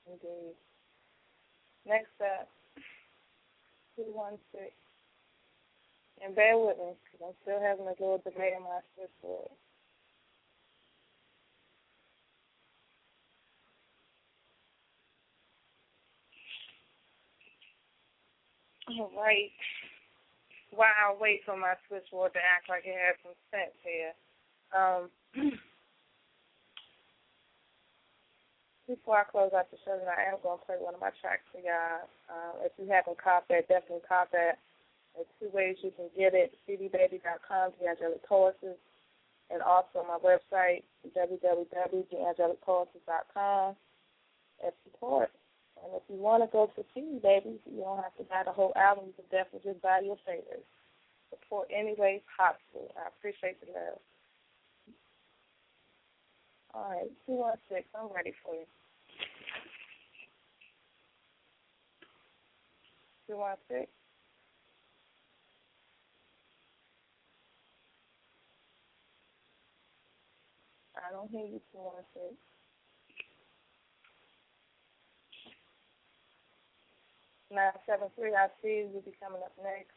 Indeed. 0.06 0.54
Next 1.86 2.12
up, 2.20 2.48
216. 3.96 4.70
And 6.24 6.34
bear 6.34 6.56
with 6.58 6.78
me, 6.78 6.92
because 7.04 7.26
I'm 7.26 7.36
still 7.42 7.60
having 7.60 7.86
a 7.86 7.90
little 7.90 8.22
delay 8.22 8.52
in 8.56 8.62
my 8.62 8.80
switchboard. 8.94 9.50
All 18.88 19.10
right. 19.16 19.50
While 20.70 20.90
I 20.90 21.14
wait 21.18 21.42
for 21.46 21.56
my 21.56 21.74
switchboard 21.88 22.34
to 22.34 22.40
act 22.42 22.68
like 22.68 22.84
it 22.84 22.98
has 22.98 23.16
some 23.22 23.32
sense 23.50 23.72
here, 23.80 24.12
um, 24.74 25.08
before 28.88 29.20
I 29.20 29.24
close 29.24 29.52
out 29.56 29.70
the 29.70 29.78
show, 29.84 30.00
I 30.04 30.22
am 30.34 30.40
going 30.42 30.58
to 30.58 30.64
play 30.66 30.76
one 30.78 30.94
of 30.94 31.00
my 31.00 31.10
tracks 31.22 31.46
for 31.52 31.60
y'all. 31.62 32.08
Uh, 32.28 32.64
if 32.66 32.72
you 32.76 32.88
haven't 32.90 33.22
caught 33.22 33.46
that, 33.48 33.68
definitely 33.68 34.02
caught 34.08 34.32
that. 34.32 34.58
There's 35.14 35.28
two 35.38 35.50
ways 35.54 35.76
you 35.80 35.92
can 35.94 36.10
get 36.18 36.34
it, 36.34 36.58
cdbaby.com, 36.68 37.70
The 37.80 37.88
Angelic 37.88 38.22
Poetess, 38.26 38.76
and 39.50 39.62
also 39.62 40.02
my 40.02 40.18
website, 40.18 40.82
www.theangelicpoetess.com, 41.06 43.76
and 44.64 44.72
support. 44.84 45.30
And 45.84 45.92
if 45.94 46.02
you 46.08 46.16
want 46.16 46.42
to 46.42 46.48
go 46.50 46.72
to 46.74 46.82
see 46.94 47.20
baby, 47.22 47.60
you 47.68 47.84
don't 47.84 48.02
have 48.02 48.16
to 48.16 48.24
buy 48.24 48.42
the 48.44 48.52
whole 48.52 48.72
album. 48.74 49.12
You 49.12 49.14
can 49.20 49.28
definitely 49.30 49.70
just 49.72 49.82
buy 49.82 50.00
your 50.00 50.16
favorites. 50.24 50.64
Support 51.28 51.68
any 51.68 51.94
way 51.98 52.22
possible. 52.36 52.88
I 52.96 53.08
appreciate 53.08 53.60
the 53.60 53.68
love. 53.72 54.00
All 56.74 56.90
right, 56.90 57.10
two 57.26 57.34
one 57.34 57.58
six. 57.68 57.84
I'm 57.94 58.08
ready 58.14 58.32
for 58.44 58.54
you. 58.54 58.66
Two 63.28 63.36
one 63.36 63.56
six. 63.68 63.88
I 70.96 71.12
don't 71.12 71.30
hear 71.30 71.44
you. 71.46 71.60
Two 71.72 71.78
one 71.78 72.04
six. 72.14 72.34
973, 77.50 78.34
I 78.34 78.48
see 78.62 78.88
you'll 78.90 79.02
be 79.02 79.14
coming 79.20 79.42
up 79.44 79.52
next. 79.62 79.94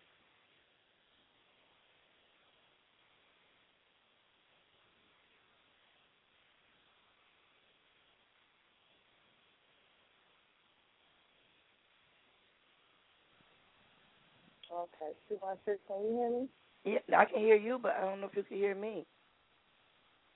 Okay, 14.67 15.15
216, 15.31 15.79
can 15.87 16.03
you 16.03 16.11
hear 16.11 16.31
me? 16.31 16.43
Yeah, 16.83 17.03
I 17.17 17.25
can 17.25 17.39
hear 17.39 17.55
you, 17.55 17.79
but 17.79 17.95
I 17.95 18.01
don't 18.03 18.19
know 18.19 18.27
if 18.27 18.35
you 18.35 18.43
can 18.43 18.57
hear 18.57 18.75
me. 18.75 19.05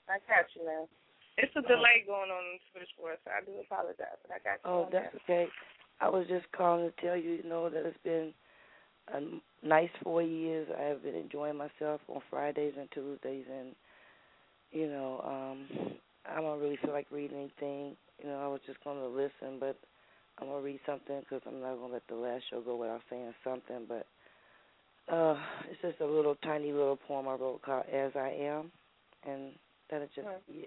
I 0.08 0.20
got 0.28 0.48
you 0.56 0.66
now. 0.66 0.88
It's 1.38 1.56
a 1.56 1.62
delay 1.64 2.04
going 2.08 2.32
on 2.32 2.44
in 2.52 2.60
the 2.60 2.64
switchboard, 2.72 3.20
so 3.24 3.32
I 3.32 3.44
do 3.44 3.56
apologize, 3.64 4.20
but 4.24 4.36
I 4.36 4.40
got 4.44 4.60
you. 4.60 4.68
Oh, 4.68 4.88
that's 4.92 5.16
okay. 5.24 5.48
I 6.02 6.10
was 6.10 6.28
just 6.28 6.46
calling 6.52 6.90
to 6.92 7.02
tell 7.06 7.16
you, 7.16 7.32
you 7.44 7.50
know, 7.50 7.70
that 7.70 7.86
it's 7.86 7.98
been 8.04 8.34
a 9.14 9.68
nice 9.68 9.90
four 10.04 10.22
years. 10.22 10.68
I 10.78 10.84
have 10.84 11.04
been 11.04 11.16
enjoying 11.16 11.58
myself 11.58 12.02
on 12.08 12.22
Fridays 12.30 12.74
and 12.78 12.90
Tuesdays, 12.92 13.46
and 13.52 13.76
you 14.72 14.88
know, 14.88 15.22
um, 15.26 15.94
I 16.26 16.42
don't 16.42 16.60
really 16.60 16.78
feel 16.82 16.94
like 16.94 17.08
reading 17.12 17.38
anything. 17.38 17.96
You 18.22 18.30
know, 18.30 18.40
I 18.40 18.48
was 18.48 18.62
just 18.66 18.84
going 18.84 18.98
to 19.00 19.08
listen, 19.08 19.60
but 19.60 19.78
I'm 20.40 20.48
gonna 20.48 20.62
read 20.62 20.80
something 20.86 21.20
because 21.20 21.42
I'm 21.46 21.62
not 21.62 21.76
gonna 21.76 21.94
let 21.94 22.08
the 22.08 22.16
last 22.16 22.44
show 22.50 22.62
go 22.62 22.76
without 22.76 23.02
saying 23.10 23.34
something. 23.44 23.86
But 23.88 24.06
uh, 25.14 25.36
it's 25.70 25.82
just 25.82 26.00
a 26.02 26.06
little 26.06 26.36
tiny 26.44 26.72
little 26.72 26.98
poem 27.08 27.28
I 27.28 27.34
wrote 27.34 27.62
called 27.62 27.86
"As 27.92 28.12
I 28.16 28.30
Am," 28.30 28.72
and 29.28 29.52
that'll 29.90 30.08
just 30.08 30.28
yeah, 30.52 30.66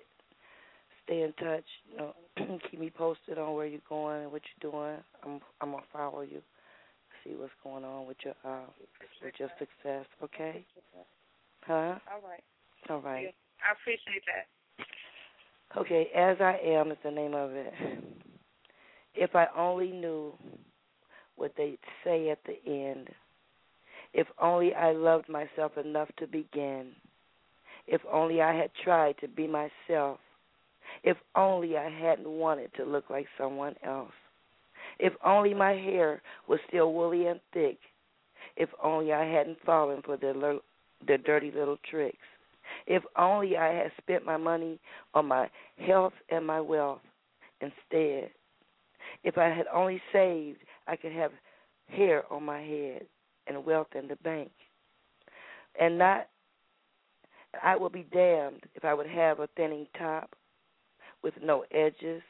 stay 1.04 1.22
in 1.22 1.32
touch. 1.34 1.64
You 1.90 1.96
know, 1.98 2.14
keep 2.70 2.80
me 2.80 2.90
posted 2.90 3.38
on 3.38 3.54
where 3.54 3.66
you're 3.66 3.80
going 3.88 4.22
and 4.22 4.32
what 4.32 4.42
you're 4.60 4.70
doing. 4.70 4.98
I'm 5.24 5.40
I'm 5.60 5.70
gonna 5.72 5.82
follow 5.92 6.22
you, 6.22 6.40
see 7.22 7.34
what's 7.36 7.52
going 7.62 7.84
on 7.84 8.06
with 8.06 8.16
your 8.24 8.34
uh 8.44 8.66
with 9.22 9.34
your 9.38 9.50
success. 9.58 10.06
Okay? 10.22 10.64
Huh? 11.62 11.98
All 12.12 12.20
right. 12.28 12.44
All 12.90 13.00
right. 13.00 13.22
Yeah, 13.24 13.30
I 13.66 13.72
appreciate 13.72 14.22
that. 14.26 14.46
Okay, 15.80 16.08
As 16.14 16.36
I 16.40 16.58
Am 16.62 16.92
is 16.92 16.98
the 17.02 17.10
name 17.10 17.34
of 17.34 17.50
it. 17.52 17.72
If 19.14 19.34
I 19.34 19.46
only 19.56 19.90
knew 19.90 20.34
what 21.36 21.52
they'd 21.56 21.78
say 22.04 22.30
at 22.30 22.38
the 22.44 22.58
end. 22.70 23.08
If 24.12 24.26
only 24.40 24.74
I 24.74 24.92
loved 24.92 25.28
myself 25.28 25.76
enough 25.76 26.08
to 26.18 26.26
begin. 26.26 26.92
If 27.86 28.00
only 28.10 28.40
I 28.40 28.54
had 28.54 28.70
tried 28.82 29.16
to 29.18 29.28
be 29.28 29.46
myself. 29.46 30.20
If 31.04 31.18
only 31.36 31.76
I 31.76 31.90
hadn't 31.90 32.28
wanted 32.28 32.72
to 32.74 32.84
look 32.84 33.10
like 33.10 33.26
someone 33.36 33.74
else. 33.84 34.12
If 34.98 35.12
only 35.24 35.52
my 35.52 35.72
hair 35.72 36.22
was 36.48 36.60
still 36.66 36.94
woolly 36.94 37.26
and 37.26 37.40
thick. 37.52 37.78
If 38.56 38.70
only 38.82 39.12
I 39.12 39.26
hadn't 39.26 39.58
fallen 39.66 40.00
for 40.02 40.16
their, 40.16 40.34
dirty 41.18 41.50
little 41.50 41.76
tricks. 41.88 42.16
If 42.86 43.02
only 43.18 43.56
I 43.58 43.74
had 43.74 43.92
spent 44.00 44.24
my 44.24 44.38
money 44.38 44.80
on 45.12 45.26
my 45.26 45.50
health 45.76 46.14
and 46.30 46.46
my 46.46 46.60
wealth 46.60 47.02
instead. 47.60 48.30
If 49.22 49.36
I 49.36 49.48
had 49.48 49.66
only 49.72 50.00
saved, 50.10 50.60
I 50.86 50.96
could 50.96 51.12
have 51.12 51.32
hair 51.88 52.24
on 52.32 52.44
my 52.44 52.62
head 52.62 53.02
and 53.46 53.64
wealth 53.66 53.88
in 53.94 54.08
the 54.08 54.16
bank. 54.16 54.50
And 55.78 55.98
not, 55.98 56.28
I 57.62 57.76
would 57.76 57.92
be 57.92 58.06
damned 58.10 58.62
if 58.74 58.84
I 58.86 58.94
would 58.94 59.06
have 59.06 59.40
a 59.40 59.48
thinning 59.48 59.86
top 59.98 60.34
with 61.24 61.34
no 61.42 61.64
edges. 61.72 62.22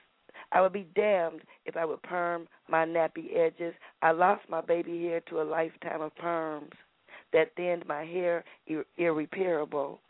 I 0.53 0.63
would 0.63 0.73
be 0.73 0.89
damned 0.95 1.43
if 1.67 1.77
I 1.77 1.85
would 1.85 2.03
perm 2.03 2.49
my 2.69 2.87
nappy 2.87 3.37
edges. 3.37 3.75
I 4.01 4.13
lost 4.13 4.49
my 4.49 4.61
baby 4.61 5.03
hair 5.03 5.21
to 5.29 5.43
a 5.43 5.45
lifetime 5.45 6.01
of 6.01 6.15
perms 6.15 6.73
that 7.33 7.55
thinned 7.57 7.85
my 7.87 8.05
hair 8.05 8.45
ir- 8.67 8.87
irreparable. 8.97 10.01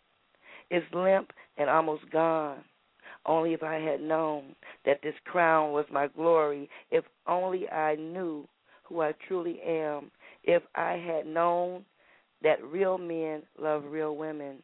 It's 0.70 0.86
limp 0.94 1.32
and 1.56 1.68
almost 1.68 2.08
gone. 2.10 2.62
Only 3.26 3.54
if 3.54 3.62
I 3.62 3.76
had 3.76 4.02
known 4.02 4.54
that 4.84 5.00
this 5.02 5.14
crown 5.24 5.72
was 5.72 5.86
my 5.90 6.08
glory, 6.08 6.68
if 6.90 7.04
only 7.26 7.68
I 7.70 7.94
knew 7.96 8.46
who 8.82 9.00
I 9.00 9.12
truly 9.26 9.60
am, 9.62 10.10
if 10.42 10.62
I 10.74 10.92
had 10.92 11.26
known 11.26 11.86
that 12.42 12.62
real 12.62 12.98
men 12.98 13.42
love 13.58 13.84
real 13.86 14.16
women 14.16 14.62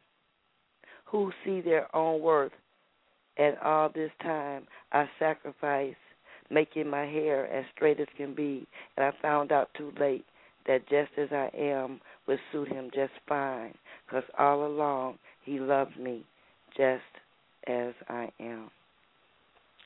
who 1.05 1.31
see 1.43 1.59
their 1.59 1.93
own 1.95 2.21
worth. 2.21 2.51
And 3.41 3.57
all 3.57 3.89
this 3.89 4.11
time, 4.21 4.67
I 4.91 5.09
sacrificed 5.17 5.97
making 6.51 6.87
my 6.87 7.05
hair 7.05 7.47
as 7.51 7.65
straight 7.75 7.99
as 7.99 8.05
can 8.15 8.35
be, 8.35 8.67
and 8.95 9.03
I 9.03 9.11
found 9.19 9.51
out 9.51 9.69
too 9.75 9.91
late 9.99 10.25
that 10.67 10.87
just 10.87 11.09
as 11.17 11.29
I 11.31 11.49
am 11.57 12.01
would 12.27 12.37
suit 12.51 12.67
him 12.67 12.91
just 12.93 13.13
fine, 13.27 13.73
because 14.05 14.25
all 14.37 14.67
along 14.67 15.17
he 15.43 15.59
loved 15.59 15.97
me 15.97 16.23
just 16.77 17.01
as 17.65 17.95
I 18.09 18.29
am. 18.39 18.69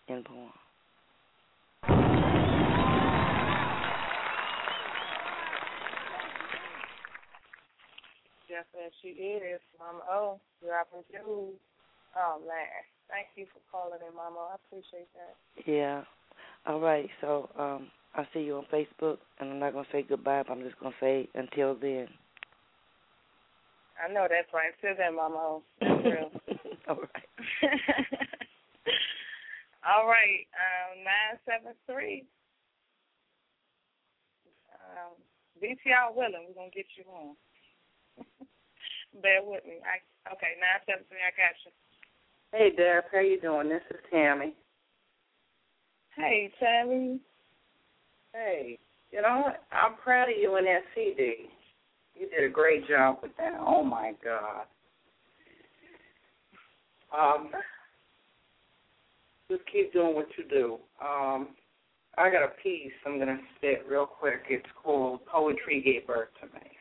In 0.09 0.22
poem. 0.25 0.51
Just 8.50 8.67
as 8.85 8.92
she 9.01 9.08
is, 9.08 9.61
Mama 9.80 10.01
O, 10.11 10.40
dropping 10.61 11.06
jewels. 11.09 11.53
Oh 12.17 12.42
man, 12.45 12.94
thank 13.09 13.27
you 13.35 13.45
for 13.53 13.59
calling 13.72 14.00
in, 14.08 14.16
Mama. 14.16 14.51
I 14.51 14.56
appreciate 14.56 15.08
that. 15.14 15.35
Yeah. 15.66 16.03
All 16.66 16.80
right. 16.80 17.09
So 17.22 17.50
um, 17.58 17.88
I'll 18.16 18.27
see 18.34 18.42
you 18.42 18.58
on 18.58 18.66
Facebook, 18.72 19.17
and 19.40 19.51
I'm 19.51 19.59
not 19.59 19.74
gonna 19.74 19.88
say 19.92 20.03
goodbye, 20.03 20.43
but 20.48 20.53
I'm 20.53 20.64
just 20.64 20.80
gonna 20.80 20.95
say 21.00 21.30
until 21.35 21.75
then. 21.75 22.08
I 23.95 24.11
know 24.11 24.27
that's 24.30 24.51
right. 24.53 24.74
Till 24.82 24.95
then, 24.98 25.16
Mama. 25.16 25.59
That's 25.80 26.06
real. 26.06 26.32
All 26.88 26.98
right. 26.98 27.30
All 29.85 30.08
right. 30.08 30.48
Um, 30.58 31.03
nine 31.03 31.38
seven 31.45 31.74
three. 31.85 32.25
Um, 34.95 35.16
BTR 35.61 36.14
willing, 36.16 36.45
we're 36.48 36.58
gonna 36.58 36.74
get 36.75 36.85
you 36.98 37.06
on. 37.09 37.35
Bear 39.22 39.42
with 39.43 39.64
me. 39.66 39.80
I 39.85 40.01
okay, 40.34 40.58
nine 40.59 40.82
seven 40.85 41.06
three, 41.08 41.24
I 41.24 41.32
got 41.38 41.56
you. 41.64 41.72
Hey, 42.58 42.69
Deb, 42.69 43.03
how 43.11 43.19
you 43.19 43.38
doing? 43.42 43.67
This 43.67 43.82
is 43.90 43.98
Tammy. 44.09 44.53
Hey, 46.16 46.50
Tammy. 46.58 47.19
Hey, 48.34 48.80
you 49.11 49.22
know 49.22 49.42
what? 49.43 49.64
I'm 49.74 49.98
proud 50.01 50.30
of 50.30 50.38
you 50.40 50.56
in 50.56 50.64
that 50.64 50.84
CD. 50.95 51.50
You 52.16 52.30
did 52.30 52.45
a 52.45 52.50
great 52.50 52.88
job 52.88 53.17
with 53.22 53.35
that. 53.35 53.56
Oh 53.59 53.84
my 53.84 54.14
God. 54.24 54.67
Um, 57.14 57.50
just 59.51 59.64
keep 59.69 59.92
doing 59.92 60.16
what 60.16 60.27
you 60.38 60.45
do. 60.50 60.77
Um, 61.06 61.50
I 62.17 62.30
got 62.30 62.43
a 62.43 62.53
piece 62.64 62.93
I'm 63.06 63.19
gonna 63.19 63.38
spit 63.58 63.84
real 63.85 64.06
quick. 64.06 64.43
It's 64.50 64.66
called 64.82 65.25
"Poetry 65.25 65.82
Gave 65.82 66.08
Birth 66.08 66.30
to 66.40 66.45
Me." 66.58 66.72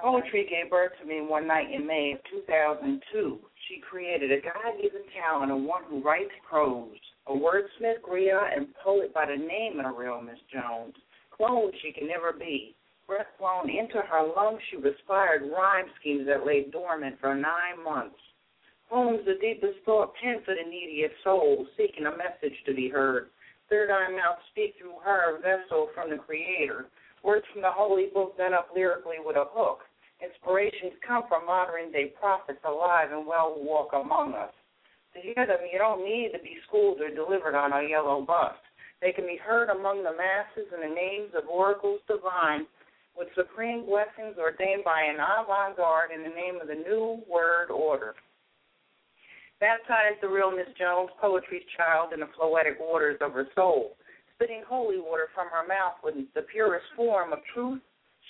Poetry 0.00 0.46
gave 0.48 0.70
birth 0.70 0.92
to 1.00 1.06
me 1.06 1.20
one 1.20 1.46
night 1.46 1.70
in 1.70 1.86
May 1.86 2.12
of 2.12 2.18
2002. 2.48 3.38
She 3.68 3.78
created 3.80 4.30
a 4.30 4.40
God-given 4.40 5.02
talent 5.20 5.50
of 5.50 5.62
one 5.62 5.84
who 5.84 6.02
writes 6.02 6.32
prose, 6.48 6.98
a 7.26 7.32
wordsmith, 7.32 8.02
griot, 8.02 8.56
and 8.56 8.74
poet 8.84 9.14
by 9.14 9.26
the 9.26 9.36
name 9.36 9.80
of 9.80 9.86
the 9.86 9.92
real 9.92 10.20
Miss 10.20 10.38
Jones. 10.52 10.94
Clone 11.30 11.72
she 11.80 11.92
can 11.92 12.06
never 12.06 12.32
be. 12.32 12.74
Breath 13.06 13.26
blown 13.38 13.70
into 13.70 14.00
her 14.00 14.32
lungs, 14.36 14.60
she 14.70 14.76
respired 14.76 15.50
rhyme 15.50 15.86
schemes 16.00 16.26
that 16.26 16.46
lay 16.46 16.64
dormant 16.64 17.18
for 17.20 17.34
nine 17.34 17.82
months. 17.82 18.20
Poems 18.90 19.24
the 19.24 19.34
deepest 19.40 19.78
thought 19.84 20.14
pent 20.22 20.44
for 20.44 20.54
the 20.54 20.68
neediest 20.68 21.14
soul, 21.24 21.66
seeking 21.76 22.06
a 22.06 22.16
message 22.16 22.56
to 22.66 22.74
be 22.74 22.88
heard. 22.88 23.30
Third 23.70 23.90
eye 23.90 24.10
mouth 24.10 24.38
speak 24.50 24.74
through 24.78 24.98
her, 25.04 25.40
vessel 25.40 25.88
from 25.94 26.10
the 26.10 26.16
Creator. 26.16 26.86
Words 27.22 27.46
from 27.52 27.62
the 27.62 27.72
holy 27.72 28.06
book 28.12 28.36
done 28.36 28.52
up 28.52 28.68
lyrically 28.74 29.16
with 29.24 29.36
a 29.36 29.46
hook. 29.48 29.80
Inspirations 30.22 30.92
come 31.06 31.24
from 31.28 31.46
modern 31.46 31.92
day 31.92 32.12
prophets 32.18 32.60
alive 32.64 33.12
and 33.12 33.26
well 33.26 33.54
walk 33.58 33.90
among 33.92 34.34
us. 34.34 34.52
To 35.14 35.20
hear 35.20 35.46
them, 35.46 35.62
you 35.70 35.78
don't 35.78 36.04
need 36.04 36.30
to 36.32 36.42
be 36.42 36.56
schooled 36.66 37.00
or 37.00 37.14
delivered 37.14 37.54
on 37.54 37.72
a 37.72 37.88
yellow 37.88 38.22
bus. 38.22 38.54
They 39.00 39.12
can 39.12 39.26
be 39.26 39.36
heard 39.36 39.70
among 39.70 40.02
the 40.02 40.16
masses 40.16 40.72
in 40.74 40.80
the 40.80 40.94
names 40.94 41.30
of 41.36 41.48
oracles 41.48 42.00
divine, 42.08 42.66
with 43.16 43.28
supreme 43.36 43.86
blessings 43.86 44.38
ordained 44.38 44.82
by 44.82 45.02
an 45.02 45.16
avant 45.16 45.76
garde 45.76 46.10
in 46.10 46.22
the 46.22 46.34
name 46.34 46.58
of 46.60 46.66
the 46.66 46.74
New 46.74 47.22
Word 47.30 47.70
Order. 47.70 48.14
Baptize 49.60 50.18
the 50.20 50.28
real 50.28 50.50
Miss 50.50 50.66
Jones, 50.78 51.10
poetry's 51.20 51.62
child, 51.76 52.12
in 52.12 52.20
the 52.20 52.30
poetic 52.38 52.78
waters 52.80 53.18
of 53.20 53.32
her 53.32 53.46
soul 53.54 53.96
spitting 54.34 54.62
holy 54.68 54.98
water 54.98 55.28
from 55.34 55.48
her 55.48 55.66
mouth 55.66 55.94
with 56.02 56.14
the 56.34 56.42
purest 56.42 56.86
form 56.96 57.32
of 57.32 57.38
truth, 57.54 57.80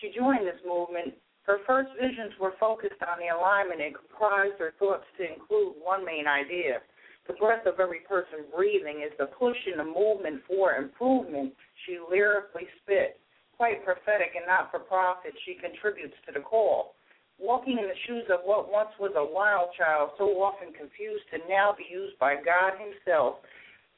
she 0.01 0.13
joined 0.17 0.47
this 0.47 0.61
movement 0.67 1.15
Her 1.45 1.59
first 1.67 1.91
visions 2.01 2.33
were 2.41 2.57
focused 2.59 3.01
on 3.05 3.21
the 3.21 3.29
alignment 3.29 3.81
and 3.81 3.95
comprised 3.95 4.59
her 4.59 4.73
thoughts 4.79 5.05
to 5.19 5.29
include 5.29 5.77
one 5.81 6.05
main 6.05 6.27
idea. 6.27 6.81
The 7.27 7.35
breath 7.35 7.67
of 7.67 7.81
every 7.81 8.01
person 8.01 8.49
breathing 8.55 9.01
is 9.05 9.13
the 9.19 9.27
push 9.27 9.57
and 9.67 9.79
the 9.81 9.85
movement 9.85 10.43
for 10.49 10.77
improvement 10.77 11.53
she 11.85 11.99
lyrically 11.99 12.69
spit. 12.83 13.21
Quite 13.57 13.85
prophetic 13.85 14.33
and 14.37 14.47
not 14.47 14.71
for 14.71 14.81
profit, 14.81 15.33
she 15.45 15.55
contributes 15.55 16.17
to 16.27 16.33
the 16.33 16.41
call. 16.41 16.97
Walking 17.39 17.79
in 17.79 17.89
the 17.89 18.03
shoes 18.07 18.25
of 18.31 18.41
what 18.45 18.71
once 18.71 18.91
was 18.99 19.13
a 19.17 19.25
wild 19.25 19.69
child, 19.77 20.11
so 20.17 20.25
often 20.41 20.73
confused 20.73 21.25
to 21.31 21.39
now 21.49 21.75
be 21.77 21.85
used 21.91 22.19
by 22.19 22.37
God 22.37 22.73
Himself, 22.81 23.37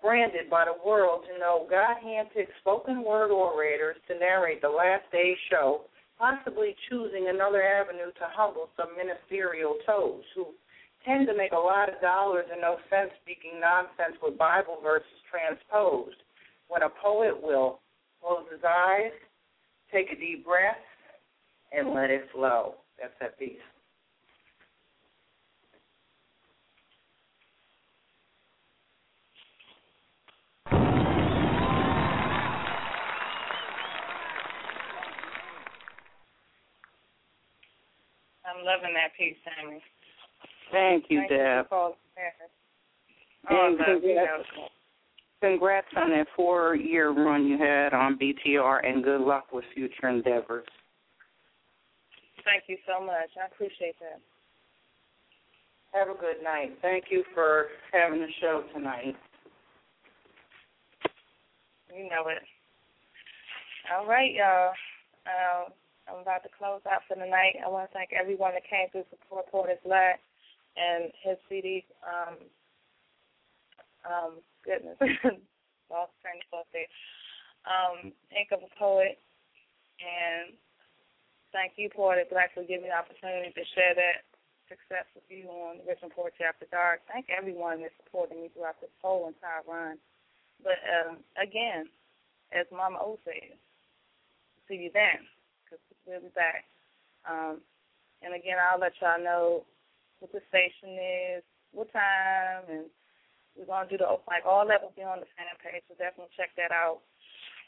branded 0.02 0.50
by 0.50 0.64
the 0.64 0.78
world 0.84 1.24
to 1.26 1.38
know 1.38 1.66
God 1.70 1.96
handpicked 2.02 2.54
spoken 2.60 3.04
word 3.04 3.30
orators 3.30 3.96
to 4.08 4.18
narrate 4.18 4.62
the 4.62 4.68
last 4.68 5.04
day's 5.12 5.38
show, 5.50 5.82
possibly 6.18 6.74
choosing 6.88 7.28
another 7.28 7.62
avenue 7.62 8.12
to 8.12 8.26
humble 8.32 8.68
some 8.76 8.96
ministerial 8.96 9.76
toes 9.86 10.24
who 10.34 10.46
tend 11.04 11.26
to 11.28 11.36
make 11.36 11.52
a 11.52 11.56
lot 11.56 11.88
of 11.88 12.00
dollars 12.00 12.46
and 12.50 12.60
no 12.60 12.76
sense 12.90 13.10
speaking 13.22 13.60
nonsense 13.60 14.18
with 14.22 14.36
Bible 14.38 14.78
verses 14.82 15.20
transposed. 15.30 16.16
When 16.68 16.82
a 16.82 16.90
poet 16.90 17.40
will 17.40 17.80
close 18.20 18.44
his 18.50 18.64
eyes, 18.66 19.12
take 19.92 20.10
a 20.10 20.16
deep 20.16 20.44
breath, 20.44 20.82
and 21.72 21.94
let 21.94 22.10
it 22.10 22.26
flow. 22.32 22.74
That's 22.98 23.14
that 23.20 23.38
piece. 23.38 23.62
I'm 38.56 38.64
loving 38.64 38.94
that 38.94 39.12
piece, 39.16 39.36
Sammy. 39.44 39.82
Thank 40.72 41.04
you, 41.08 41.20
Thank 41.20 41.30
Deb. 41.30 41.66
You. 41.70 41.92
And 43.48 43.78
congrats, 43.78 44.48
congrats 45.40 45.86
on 45.96 46.10
that 46.10 46.26
four 46.34 46.74
year 46.74 47.10
run 47.10 47.46
you 47.46 47.58
had 47.58 47.92
on 47.92 48.18
BTR 48.18 48.86
and 48.86 49.04
good 49.04 49.20
luck 49.20 49.52
with 49.52 49.64
future 49.74 50.08
endeavors. 50.08 50.66
Thank 52.44 52.64
you 52.68 52.76
so 52.86 53.04
much. 53.04 53.30
I 53.40 53.46
appreciate 53.52 53.94
that. 54.00 54.20
Have 55.92 56.08
a 56.08 56.18
good 56.18 56.42
night. 56.42 56.76
Thank 56.82 57.04
you 57.10 57.24
for 57.34 57.66
having 57.92 58.20
the 58.20 58.28
show 58.40 58.64
tonight. 58.74 59.16
You 61.94 62.04
know 62.04 62.28
it. 62.28 62.42
All 63.92 64.06
right, 64.06 64.32
y'all. 64.34 64.72
Uh, 65.26 65.70
I'm 66.06 66.22
about 66.22 66.42
to 66.46 66.52
close 66.54 66.82
out 66.86 67.02
for 67.10 67.18
the 67.18 67.26
night. 67.26 67.58
I 67.58 67.68
want 67.68 67.90
to 67.90 67.94
thank 67.94 68.14
everyone 68.14 68.54
that 68.54 68.66
came 68.70 68.86
through 68.90 69.10
support 69.10 69.50
Poetic 69.50 69.82
Black 69.82 70.22
and 70.78 71.10
his 71.22 71.38
CD. 71.48 71.84
Um, 72.06 72.34
um, 74.06 74.32
goodness, 74.62 74.94
lost 75.90 76.14
train 76.22 76.38
of 76.38 76.48
thought 76.50 76.70
there. 76.70 76.86
Um, 77.66 78.14
Ink 78.30 78.54
of 78.54 78.62
a 78.62 78.70
Poet, 78.78 79.18
and 79.98 80.54
thank 81.50 81.74
you, 81.74 81.90
Poetic 81.90 82.30
Black, 82.30 82.54
for 82.54 82.62
giving 82.62 82.86
me 82.86 82.94
the 82.94 82.98
opportunity 83.00 83.50
to 83.50 83.64
share 83.74 83.98
that 83.98 84.22
success 84.70 85.06
with 85.14 85.26
you 85.26 85.50
on 85.50 85.82
Richmond 85.82 86.14
Poetry 86.14 86.46
After 86.46 86.70
Dark. 86.70 87.02
Thank 87.10 87.26
everyone 87.30 87.82
that 87.82 87.94
supported 87.98 88.38
me 88.38 88.50
throughout 88.54 88.78
this 88.78 88.94
whole 89.02 89.26
entire 89.26 89.66
run. 89.66 89.98
But 90.62 90.78
um, 90.86 91.18
again, 91.34 91.90
as 92.54 92.66
Mama 92.70 92.98
O 93.02 93.18
said, 93.26 93.58
see 94.68 94.86
you 94.86 94.90
then, 94.94 95.26
because 95.66 95.82
we'll 96.06 96.22
be 96.22 96.30
back. 96.38 96.62
Um, 97.26 97.58
and 98.22 98.30
again, 98.32 98.62
I'll 98.62 98.78
let 98.78 98.94
y'all 99.02 99.18
know 99.18 99.66
what 100.22 100.30
the 100.30 100.38
station 100.48 100.94
is, 100.94 101.42
what 101.74 101.90
time, 101.92 102.70
and 102.70 102.86
we're 103.58 103.66
going 103.66 103.84
to 103.84 103.92
do 103.92 103.98
the 103.98 104.08
open 104.08 104.24
mic. 104.30 104.46
All 104.46 104.64
that 104.70 104.80
will 104.80 104.94
be 104.94 105.02
on 105.02 105.18
the 105.20 105.26
fan 105.34 105.50
page, 105.58 105.82
so 105.90 105.98
definitely 105.98 106.30
check 106.38 106.54
that 106.56 106.70
out. 106.70 107.02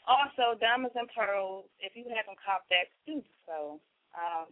Also, 0.07 0.55
Diamonds 0.57 0.95
and 0.95 1.11
Pearls, 1.11 1.67
if 1.83 1.91
you 1.93 2.07
haven't 2.07 2.39
copped 2.39 2.71
that, 2.71 2.87
do 3.05 3.21
so. 3.45 3.83
Um, 4.15 4.47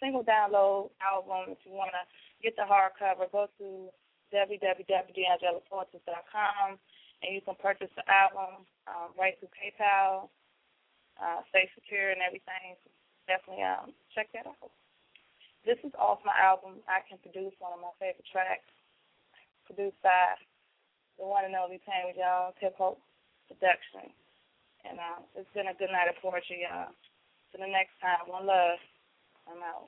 single 0.00 0.24
download 0.24 0.88
album, 1.02 1.50
if 1.52 1.58
you 1.66 1.74
want 1.74 1.90
to 1.92 2.00
get 2.40 2.56
the 2.56 2.64
hardcover, 2.64 3.28
go 3.30 3.50
to 3.58 3.90
www.theangelicpoetess.com 4.32 6.78
and 7.22 7.34
you 7.34 7.40
can 7.40 7.54
purchase 7.62 7.90
the 7.94 8.02
album 8.10 8.66
um, 8.88 9.14
right 9.14 9.38
through 9.38 9.54
PayPal, 9.54 10.28
uh, 11.20 11.44
stay 11.50 11.68
secure 11.74 12.12
and 12.12 12.22
everything. 12.22 12.76
So 12.84 12.88
definitely 13.28 13.64
um, 13.64 13.92
check 14.14 14.32
that 14.32 14.48
out. 14.48 14.72
This 15.62 15.78
is 15.86 15.94
off 15.94 16.26
my 16.26 16.34
album, 16.34 16.82
I 16.90 17.06
Can 17.06 17.22
Produce, 17.22 17.54
one 17.62 17.70
of 17.70 17.78
my 17.78 17.94
favorite 18.02 18.26
tracks, 18.26 18.66
produced 19.62 19.98
by 20.02 20.34
the 21.18 21.26
one 21.26 21.46
and 21.46 21.54
only 21.54 21.78
Tammy 21.86 22.18
Jones, 22.18 22.58
Hip 22.58 22.74
Hop 22.82 22.98
Production. 23.46 24.10
And 24.82 24.98
uh, 24.98 25.22
it's 25.38 25.50
been 25.54 25.70
a 25.70 25.78
good 25.78 25.94
night 25.94 26.10
of 26.10 26.18
poetry, 26.18 26.66
y'all. 26.66 26.90
Till 27.54 27.62
the 27.62 27.70
next 27.70 27.94
time, 28.02 28.26
one 28.26 28.50
love. 28.50 28.82
I'm 29.46 29.62
out. 29.62 29.86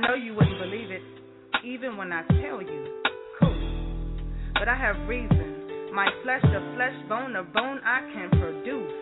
Know 0.00 0.14
you 0.14 0.34
wouldn't 0.34 0.58
believe 0.58 0.90
it, 0.90 1.02
even 1.64 1.96
when 1.96 2.12
I 2.12 2.22
tell 2.40 2.60
you. 2.62 3.02
Cool. 3.40 3.56
But 4.54 4.68
I 4.68 4.76
have 4.76 4.96
reason. 5.08 5.92
My 5.94 6.08
flesh 6.22 6.42
to 6.42 6.60
flesh, 6.76 6.94
bone 7.08 7.32
to 7.34 7.42
bone, 7.42 7.80
I 7.84 8.00
can 8.14 8.30
produce. 8.30 8.92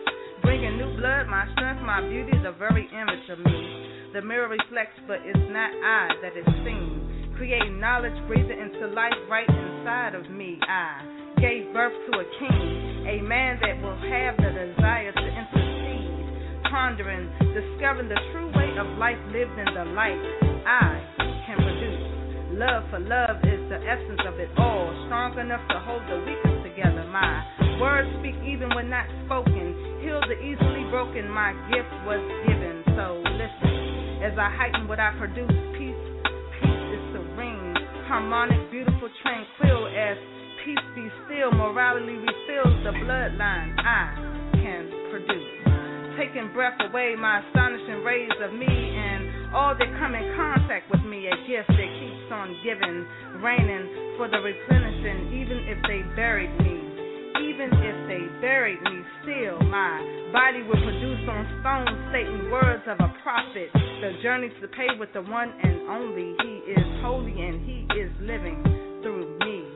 Bringing 0.41 0.77
new 0.77 0.97
blood, 0.97 1.27
my 1.27 1.47
strength, 1.53 1.81
my 1.83 2.01
beauty, 2.01 2.33
the 2.43 2.51
very 2.57 2.89
image 2.91 3.29
of 3.29 3.39
me. 3.39 4.11
The 4.13 4.21
mirror 4.21 4.49
reflects, 4.49 4.97
but 5.07 5.19
it's 5.23 5.47
not 5.53 5.71
I 5.71 6.09
that 6.21 6.35
is 6.35 6.47
seen. 6.65 7.33
Creating 7.37 7.79
knowledge, 7.79 8.15
breathing 8.27 8.59
into 8.59 8.87
life 8.93 9.13
right 9.29 9.47
inside 9.47 10.15
of 10.15 10.29
me. 10.31 10.59
I 10.67 11.35
gave 11.39 11.71
birth 11.73 11.93
to 12.11 12.19
a 12.19 12.25
king, 12.39 13.07
a 13.07 13.21
man 13.21 13.59
that 13.61 13.79
will 13.81 13.95
have 13.95 14.35
the 14.37 14.51
desire 14.51 15.11
to 15.13 15.27
intercede. 15.27 15.78
Pondering, 16.69 17.33
discovering 17.49 18.09
the 18.09 18.19
true 18.29 18.53
way 18.53 18.77
of 18.77 18.85
life 19.01 19.17
lived 19.33 19.57
in 19.57 19.65
the 19.73 19.89
light 19.97 20.21
I 20.69 21.01
can 21.49 21.57
produce. 21.57 22.05
Love 22.61 22.85
for 22.93 23.01
love 23.01 23.41
is 23.41 23.57
the 23.73 23.81
essence 23.81 24.21
of 24.29 24.37
it 24.37 24.53
all, 24.53 24.93
strong 25.09 25.33
enough 25.41 25.65
to 25.65 25.81
hold 25.81 26.05
the 26.05 26.21
weakest 26.29 26.61
together. 26.61 27.09
My 27.09 27.41
words 27.81 28.05
speak 28.21 28.37
even 28.45 28.69
when 28.77 28.85
not 28.85 29.09
spoken, 29.25 29.97
heal 30.05 30.21
the 30.29 30.37
easily 30.37 30.85
broken. 30.93 31.25
My 31.33 31.57
gift 31.73 31.89
was 32.05 32.21
given, 32.45 32.85
so 32.93 33.17
listen 33.17 34.21
as 34.21 34.37
I 34.37 34.53
heighten 34.53 34.85
what 34.85 35.01
I 35.01 35.09
produce. 35.17 35.49
Peace, 35.73 36.03
peace 36.61 36.85
is 36.93 37.03
serene, 37.17 37.73
harmonic, 38.05 38.69
beautiful, 38.69 39.09
tranquil. 39.25 39.89
As 39.89 40.21
peace 40.61 40.85
be 40.93 41.09
still, 41.25 41.49
morality 41.49 42.13
refills 42.13 42.77
the 42.85 42.93
bloodline 42.93 43.73
I 43.81 44.13
can 44.53 44.85
produce 45.09 45.68
taking 46.19 46.51
breath 46.51 46.75
away, 46.81 47.15
my 47.15 47.39
astonishing 47.47 48.03
rays 48.03 48.35
of 48.43 48.51
me 48.51 48.67
and 48.67 49.55
all 49.55 49.71
that 49.71 49.87
come 50.03 50.13
in 50.13 50.35
contact 50.35 50.91
with 50.91 50.99
me, 51.07 51.31
a 51.31 51.35
gift 51.47 51.71
that 51.71 51.91
keeps 51.95 52.27
on 52.35 52.59
giving, 52.59 53.07
raining 53.39 54.17
for 54.19 54.27
the 54.27 54.35
replenishing, 54.35 55.31
even 55.31 55.63
if 55.71 55.79
they 55.87 56.03
buried 56.19 56.51
me. 56.59 56.75
Even 57.39 57.71
if 57.71 57.97
they 58.11 58.27
buried 58.41 58.81
me, 58.83 58.99
still 59.23 59.63
my 59.71 59.95
body 60.33 60.61
will 60.63 60.81
produce 60.83 61.23
on 61.29 61.47
stone, 61.63 61.87
stating 62.11 62.51
words 62.51 62.83
of 62.85 62.99
a 62.99 63.09
prophet. 63.23 63.71
The 63.73 64.19
journey 64.21 64.51
to 64.59 64.67
pay 64.67 64.99
with 64.99 65.13
the 65.13 65.21
one 65.21 65.53
and 65.63 65.87
only. 65.87 66.35
He 66.43 66.71
is 66.71 66.85
holy 67.01 67.31
and 67.31 67.63
he 67.63 67.87
is 67.95 68.11
living 68.19 68.61
through 69.01 69.39
me. 69.39 69.71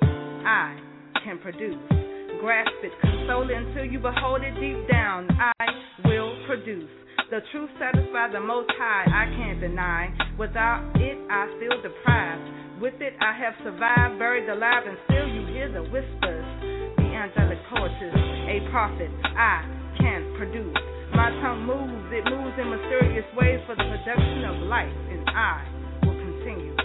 I 0.46 0.78
can 1.24 1.40
produce 1.40 2.03
grasp 2.44 2.76
it, 2.84 2.92
console 3.00 3.48
it 3.48 3.56
until 3.56 3.88
you 3.88 4.04
behold 4.04 4.44
it 4.44 4.52
deep 4.60 4.76
down. 4.92 5.32
I 5.40 5.64
will 6.04 6.36
produce. 6.44 6.92
The 7.32 7.40
truth 7.56 7.72
satisfies 7.80 8.36
the 8.36 8.44
most 8.44 8.68
high, 8.76 9.08
I 9.08 9.32
can't 9.32 9.64
deny. 9.64 10.12
Without 10.36 10.84
it, 11.00 11.16
I 11.32 11.48
feel 11.56 11.80
deprived. 11.80 12.84
With 12.84 13.00
it, 13.00 13.16
I 13.24 13.32
have 13.32 13.56
survived, 13.64 14.20
buried 14.20 14.52
alive, 14.52 14.84
and 14.84 15.00
still 15.08 15.24
you 15.24 15.48
hear 15.56 15.72
the 15.72 15.88
whispers. 15.88 16.48
The 17.00 17.08
angelic 17.16 17.64
poetess, 17.72 18.12
a 18.12 18.60
prophet, 18.76 19.08
I 19.24 19.64
can 20.04 20.36
produce. 20.36 20.76
My 21.16 21.32
tongue 21.40 21.64
moves, 21.64 22.12
it 22.12 22.28
moves 22.28 22.60
in 22.60 22.68
mysterious 22.68 23.26
ways 23.40 23.64
for 23.64 23.80
the 23.80 23.88
production 23.88 24.44
of 24.52 24.68
life, 24.68 24.92
and 24.92 25.24
I 25.32 25.64
will 26.04 26.20
continue. 26.20 26.83